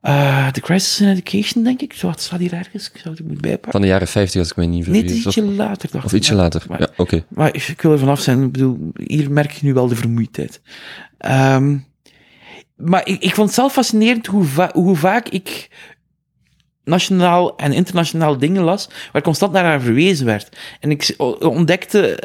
Eh 0.00 0.48
The 0.48 0.60
Crisis 0.60 1.00
in 1.00 1.08
Education, 1.08 1.64
denk 1.64 1.80
ik. 1.80 1.92
Zo, 1.92 2.08
het 2.10 2.20
staat 2.20 2.38
hier 2.40 2.52
ergens. 2.52 2.90
Ik 2.90 3.00
zou 3.00 3.14
het 3.14 3.24
moeten 3.24 3.40
bijpakken. 3.42 3.72
Van 3.72 3.80
de 3.80 3.86
jaren 3.86 4.08
50, 4.08 4.40
als 4.40 4.50
ik 4.50 4.56
me 4.56 4.64
niet 4.64 4.86
Nee, 4.86 5.00
vergis. 5.00 5.02
het 5.10 5.18
is 5.18 5.36
ietsje 5.36 5.42
later, 5.52 5.88
dacht 5.92 6.04
of 6.04 6.12
ik. 6.12 6.18
ietsje 6.18 6.32
Maar- 6.34 6.42
later. 6.42 6.64
Maar, 6.68 6.80
ja, 6.80 6.88
oké. 6.96 7.24
maar 7.28 7.54
ik 7.54 7.80
wil 7.82 7.92
er 7.92 7.98
vanaf 7.98 8.20
zijn. 8.20 8.42
Ik 8.42 8.52
bedoel, 8.52 8.92
hier 9.06 9.30
merk 9.30 9.50
je 9.52 9.66
nu 9.66 9.72
wel 9.74 9.88
de 9.88 9.96
vermoeidheid. 9.96 10.60
Ehm, 11.18 11.76
maar 12.76 13.06
ik, 13.06 13.22
ik 13.22 13.34
vond 13.34 13.46
het 13.46 13.54
zelf 13.56 13.72
fascinerend 13.72 14.26
hoe, 14.26 14.44
va- 14.44 14.70
hoe 14.72 14.96
vaak 14.96 15.28
ik 15.28 15.68
nationaal 16.88 17.56
en 17.56 17.72
internationaal 17.72 18.38
dingen 18.38 18.62
las, 18.62 18.88
waar 19.12 19.22
constant 19.22 19.52
naar 19.52 19.64
haar 19.64 19.80
verwezen 19.80 20.26
werd. 20.26 20.56
En 20.80 20.90
ik 20.90 21.14
ontdekte, 21.38 22.22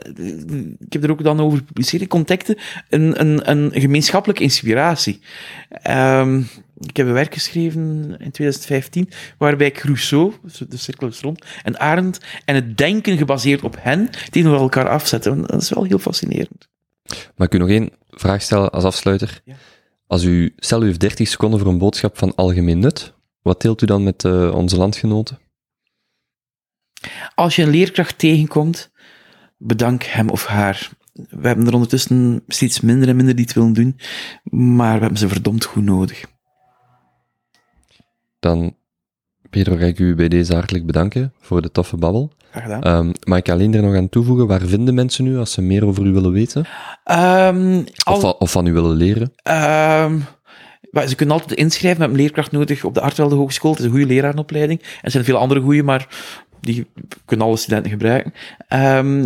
ik 0.79 0.93
heb 0.93 1.03
er 1.03 1.11
ook 1.11 1.23
dan 1.23 1.39
over 1.39 1.57
gepubliceerd, 1.57 2.01
ik 2.01 2.13
ontdekte 2.13 2.57
een, 2.89 3.19
een, 3.19 3.49
een 3.49 3.71
gemeenschappelijke 3.73 4.43
inspiratie. 4.43 5.19
Ehm, 5.69 6.41
ik 6.79 6.97
heb 6.97 7.07
een 7.07 7.13
werk 7.13 7.33
geschreven 7.33 7.81
in 8.19 8.31
2015, 8.31 9.09
waarbij 9.37 9.67
ik 9.67 9.77
Rousseau, 9.77 10.33
de 10.69 10.77
cirkel 10.77 11.07
is 11.07 11.19
rond, 11.19 11.45
en 11.63 11.79
Arendt 11.79 12.19
en 12.45 12.55
het 12.55 12.77
denken 12.77 13.17
gebaseerd 13.17 13.61
op 13.61 13.75
hen 13.79 14.09
tegenover 14.29 14.61
elkaar 14.61 14.89
afzetten. 14.89 15.41
Dat 15.41 15.61
is 15.61 15.69
wel 15.69 15.83
heel 15.83 15.99
fascinerend. 15.99 16.67
Maar 17.35 17.47
ik 17.47 17.53
u 17.53 17.57
nog 17.57 17.69
één 17.69 17.91
vraag 18.09 18.41
stellen 18.41 18.71
als 18.71 18.83
afsluiter? 18.83 19.41
Ja. 19.43 19.55
Als 20.07 20.23
u, 20.23 20.53
stel 20.57 20.83
u 20.83 20.85
heeft 20.85 20.99
30 20.99 21.27
seconden 21.27 21.59
voor 21.59 21.67
een 21.67 21.77
boodschap 21.77 22.17
van 22.17 22.35
algemeen 22.35 22.79
nut, 22.79 23.12
wat 23.43 23.61
deelt 23.61 23.81
u 23.81 23.85
dan 23.85 24.03
met 24.03 24.23
eh, 24.25 24.51
onze 24.55 24.77
landgenoten? 24.77 25.39
Als 27.35 27.55
je 27.55 27.63
een 27.63 27.69
leerkracht 27.69 28.17
tegenkomt, 28.17 28.91
bedank 29.57 30.03
hem 30.03 30.29
of 30.29 30.45
haar. 30.45 30.89
We 31.13 31.47
hebben 31.47 31.67
er 31.67 31.73
ondertussen 31.73 32.43
steeds 32.47 32.79
minder 32.79 33.09
en 33.09 33.15
minder 33.15 33.35
die 33.35 33.45
het 33.45 33.53
willen 33.53 33.73
doen, 33.73 33.99
maar 34.73 34.93
we 34.95 34.99
hebben 35.01 35.17
ze 35.19 35.27
verdomd 35.27 35.65
goed 35.65 35.83
nodig. 35.83 36.23
Dan, 38.39 38.75
Pedro, 39.49 39.75
ga 39.75 39.85
ik 39.85 39.99
u 39.99 40.15
bij 40.15 40.27
deze 40.27 40.53
hartelijk 40.53 40.85
bedanken 40.85 41.33
voor 41.39 41.61
de 41.61 41.71
toffe 41.71 41.97
babbel. 41.97 42.31
Graag 42.51 42.63
gedaan. 42.63 42.81
Ehm 42.83 43.11
mag 43.23 43.37
ik 43.37 43.49
alleen 43.49 43.73
er 43.73 43.81
nog 43.81 43.95
aan 43.95 44.09
toevoegen, 44.09 44.47
waar 44.47 44.61
vinden 44.61 44.93
mensen 44.93 45.25
u 45.25 45.37
als 45.37 45.51
ze 45.51 45.61
meer 45.61 45.85
over 45.85 46.05
u 46.05 46.11
willen 46.11 46.31
weten? 46.31 46.65
Ehm, 47.03 47.83
al- 48.03 48.15
Of, 48.15 48.21
van- 48.21 48.35
of 48.39 48.51
van 48.51 48.65
u 48.67 48.73
willen 48.73 48.95
leren? 48.95 49.31
Ehm, 49.35 50.19
maar 50.93 51.07
ze 51.07 51.15
kunnen 51.15 51.35
altijd 51.35 51.59
inschrijven. 51.59 51.99
Hebben 51.99 52.17
een 52.17 52.23
leerkracht 52.23 52.51
nodig 52.51 52.83
op 52.83 52.93
de 52.93 53.01
Artwelde 53.01 53.35
Hogeschool. 53.35 53.71
Het 53.71 53.79
is 53.79 53.85
een 53.85 53.91
goede 53.91 54.05
lerarenopleiding. 54.05 54.81
Er 55.01 55.11
zijn 55.11 55.23
veel 55.23 55.37
andere 55.37 55.61
goede, 55.61 55.83
maar 55.83 56.07
die 56.61 56.87
kunnen 57.25 57.45
alle 57.45 57.57
studenten 57.57 57.91
gebruiken. 57.91 58.33
Ehm, 58.67 59.25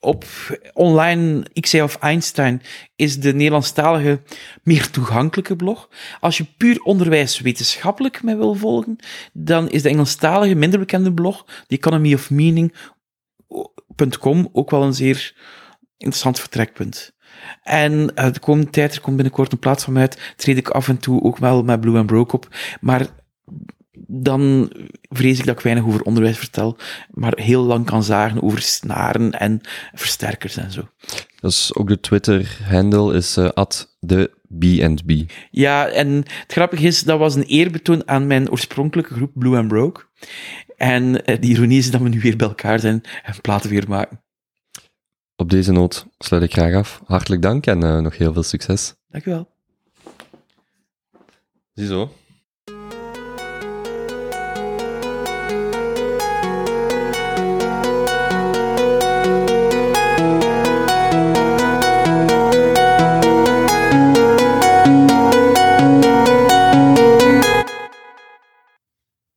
op 0.00 0.24
online 0.72 1.46
XC 1.60 1.74
of 1.74 1.96
Einstein 1.96 2.62
is 2.96 3.20
de 3.20 3.34
Nederlandstalige 3.34 4.20
meer 4.62 4.90
toegankelijke 4.90 5.56
blog. 5.56 5.88
Als 6.20 6.36
je 6.36 6.46
puur 6.56 6.80
onderwijs 6.82 7.40
wetenschappelijk 7.40 8.22
mij 8.22 8.36
wil 8.36 8.54
volgen, 8.54 8.96
dan 9.32 9.70
is 9.70 9.82
de 9.82 9.88
Engelstalige 9.88 10.54
minder 10.54 10.78
bekende 10.78 11.12
blog, 11.12 11.44
The 11.44 11.76
Economy 11.76 12.14
of 12.14 12.30
Meaning.com, 12.30 12.72
ook 14.52 14.70
wel 14.70 14.82
een 14.82 14.94
zeer 14.94 15.34
interessant 15.96 16.40
vertrekpunt. 16.40 17.15
En 17.62 18.14
eh, 18.14 18.32
de 18.32 18.40
komende 18.40 18.70
tijd, 18.70 18.94
er 18.94 19.00
komt 19.00 19.16
binnenkort 19.16 19.52
een 19.52 19.58
plaats 19.58 19.84
van 19.84 19.92
mij 19.92 20.02
uit, 20.02 20.34
treed 20.36 20.56
ik 20.56 20.68
af 20.68 20.88
en 20.88 20.98
toe 20.98 21.22
ook 21.22 21.38
wel 21.38 21.62
met 21.62 21.80
Blue 21.80 21.98
and 21.98 22.06
Broke 22.06 22.36
op. 22.36 22.48
Maar 22.80 23.06
dan 24.08 24.72
vrees 25.02 25.38
ik 25.38 25.44
dat 25.44 25.56
ik 25.56 25.64
weinig 25.64 25.84
over 25.84 26.02
onderwijs 26.02 26.38
vertel, 26.38 26.76
maar 27.10 27.32
heel 27.36 27.62
lang 27.62 27.84
kan 27.86 28.02
zagen 28.02 28.42
over 28.42 28.60
snaren 28.62 29.32
en 29.32 29.60
versterkers 29.94 30.56
en 30.56 30.70
zo. 30.70 30.88
Is 31.40 31.74
ook 31.74 31.88
de 31.88 32.00
Twitter-handle, 32.00 33.14
is 33.14 33.36
eh 33.36 33.48
at 33.48 33.96
de 34.00 34.30
B&B. 34.48 35.30
Ja, 35.50 35.88
en 35.88 36.08
het 36.16 36.52
grappige 36.52 36.86
is, 36.86 37.02
dat 37.02 37.18
was 37.18 37.34
een 37.34 37.42
eerbetoon 37.42 38.08
aan 38.08 38.26
mijn 38.26 38.50
oorspronkelijke 38.50 39.14
groep 39.14 39.30
Blue 39.34 39.56
and 39.56 39.68
Broke. 39.68 40.04
En 40.76 41.24
eh, 41.24 41.40
de 41.40 41.46
ironie 41.46 41.78
is 41.78 41.90
dat 41.90 42.00
we 42.00 42.08
nu 42.08 42.20
weer 42.20 42.36
bij 42.36 42.48
elkaar 42.48 42.80
zijn 42.80 43.00
en 43.22 43.40
platen 43.40 43.70
weer 43.70 43.84
maken. 43.88 44.20
Op 45.38 45.50
deze 45.50 45.72
noot 45.72 46.06
sluit 46.18 46.42
ik 46.42 46.52
graag 46.52 46.74
af. 46.74 47.02
Hartelijk 47.04 47.42
dank 47.42 47.66
en 47.66 47.82
eh, 47.82 47.98
nog 47.98 48.16
heel 48.16 48.32
veel 48.32 48.42
succes. 48.42 48.94
Dank 49.08 49.24
u 49.24 49.30
wel. 49.30 49.48
Ziezo. 51.72 52.10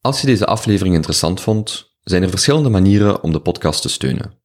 Als 0.01 0.21
je 0.21 0.27
deze 0.27 0.45
aflevering 0.45 0.95
interessant 0.95 1.41
vond, 1.41 1.97
zijn 2.01 2.23
er 2.23 2.29
verschillende 2.29 2.69
manieren 2.69 3.23
om 3.23 3.31
de 3.31 3.41
podcast 3.41 3.81
te 3.81 3.89
steunen. 3.89 4.38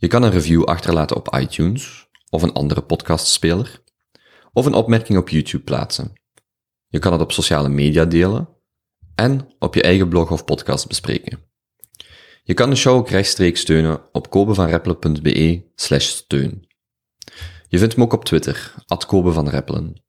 Je 0.00 0.08
kan 0.08 0.22
een 0.22 0.30
review 0.30 0.64
achterlaten 0.64 1.16
op 1.16 1.36
iTunes 1.36 2.08
of 2.30 2.42
een 2.42 2.52
andere 2.52 2.82
podcastspeler, 2.82 3.82
of 4.52 4.66
een 4.66 4.74
opmerking 4.74 5.18
op 5.18 5.28
YouTube 5.28 5.64
plaatsen. 5.64 6.12
Je 6.88 6.98
kan 6.98 7.12
het 7.12 7.20
op 7.20 7.32
sociale 7.32 7.68
media 7.68 8.04
delen 8.04 8.48
en 9.14 9.54
op 9.58 9.74
je 9.74 9.82
eigen 9.82 10.08
blog 10.08 10.30
of 10.30 10.44
podcast 10.44 10.88
bespreken. 10.88 11.38
Je 12.42 12.54
kan 12.54 12.70
de 12.70 12.76
show 12.76 12.96
ook 12.96 13.08
rechtstreeks 13.08 13.60
steunen 13.60 14.00
op 14.12 14.30
kobevanreppelen.be 14.30 15.70
slash 15.74 16.06
steun. 16.06 16.68
Je 17.68 17.78
vindt 17.78 17.96
me 17.96 18.02
ook 18.02 18.12
op 18.12 18.24
Twitter, 18.24 18.74
at 18.86 19.06
Kobe 19.06 19.32
van 19.32 19.48
Reppelen. 19.48 20.02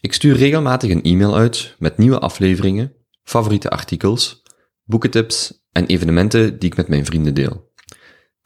Ik 0.00 0.12
stuur 0.12 0.36
regelmatig 0.36 0.90
een 0.90 1.02
e-mail 1.02 1.36
uit 1.36 1.74
met 1.78 1.98
nieuwe 1.98 2.18
afleveringen, 2.18 2.94
favoriete 3.22 3.70
artikels, 3.70 4.42
boekentips 4.84 5.66
en 5.72 5.86
evenementen 5.86 6.58
die 6.58 6.70
ik 6.70 6.76
met 6.76 6.88
mijn 6.88 7.04
vrienden 7.04 7.34
deel. 7.34 7.65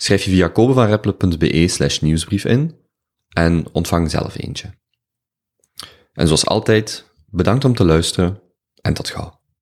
Schrijf 0.02 0.22
je 0.24 0.30
via 0.30 0.48
kobevanreppelen.be 0.48 1.68
slash 1.68 2.00
nieuwsbrief 2.00 2.44
in 2.44 2.76
en 3.28 3.66
ontvang 3.72 4.10
zelf 4.10 4.38
eentje. 4.38 4.70
En 6.12 6.26
zoals 6.26 6.46
altijd, 6.46 7.12
bedankt 7.26 7.64
om 7.64 7.74
te 7.74 7.84
luisteren 7.84 8.42
en 8.80 8.94
tot 8.94 9.10
gauw. 9.10 9.39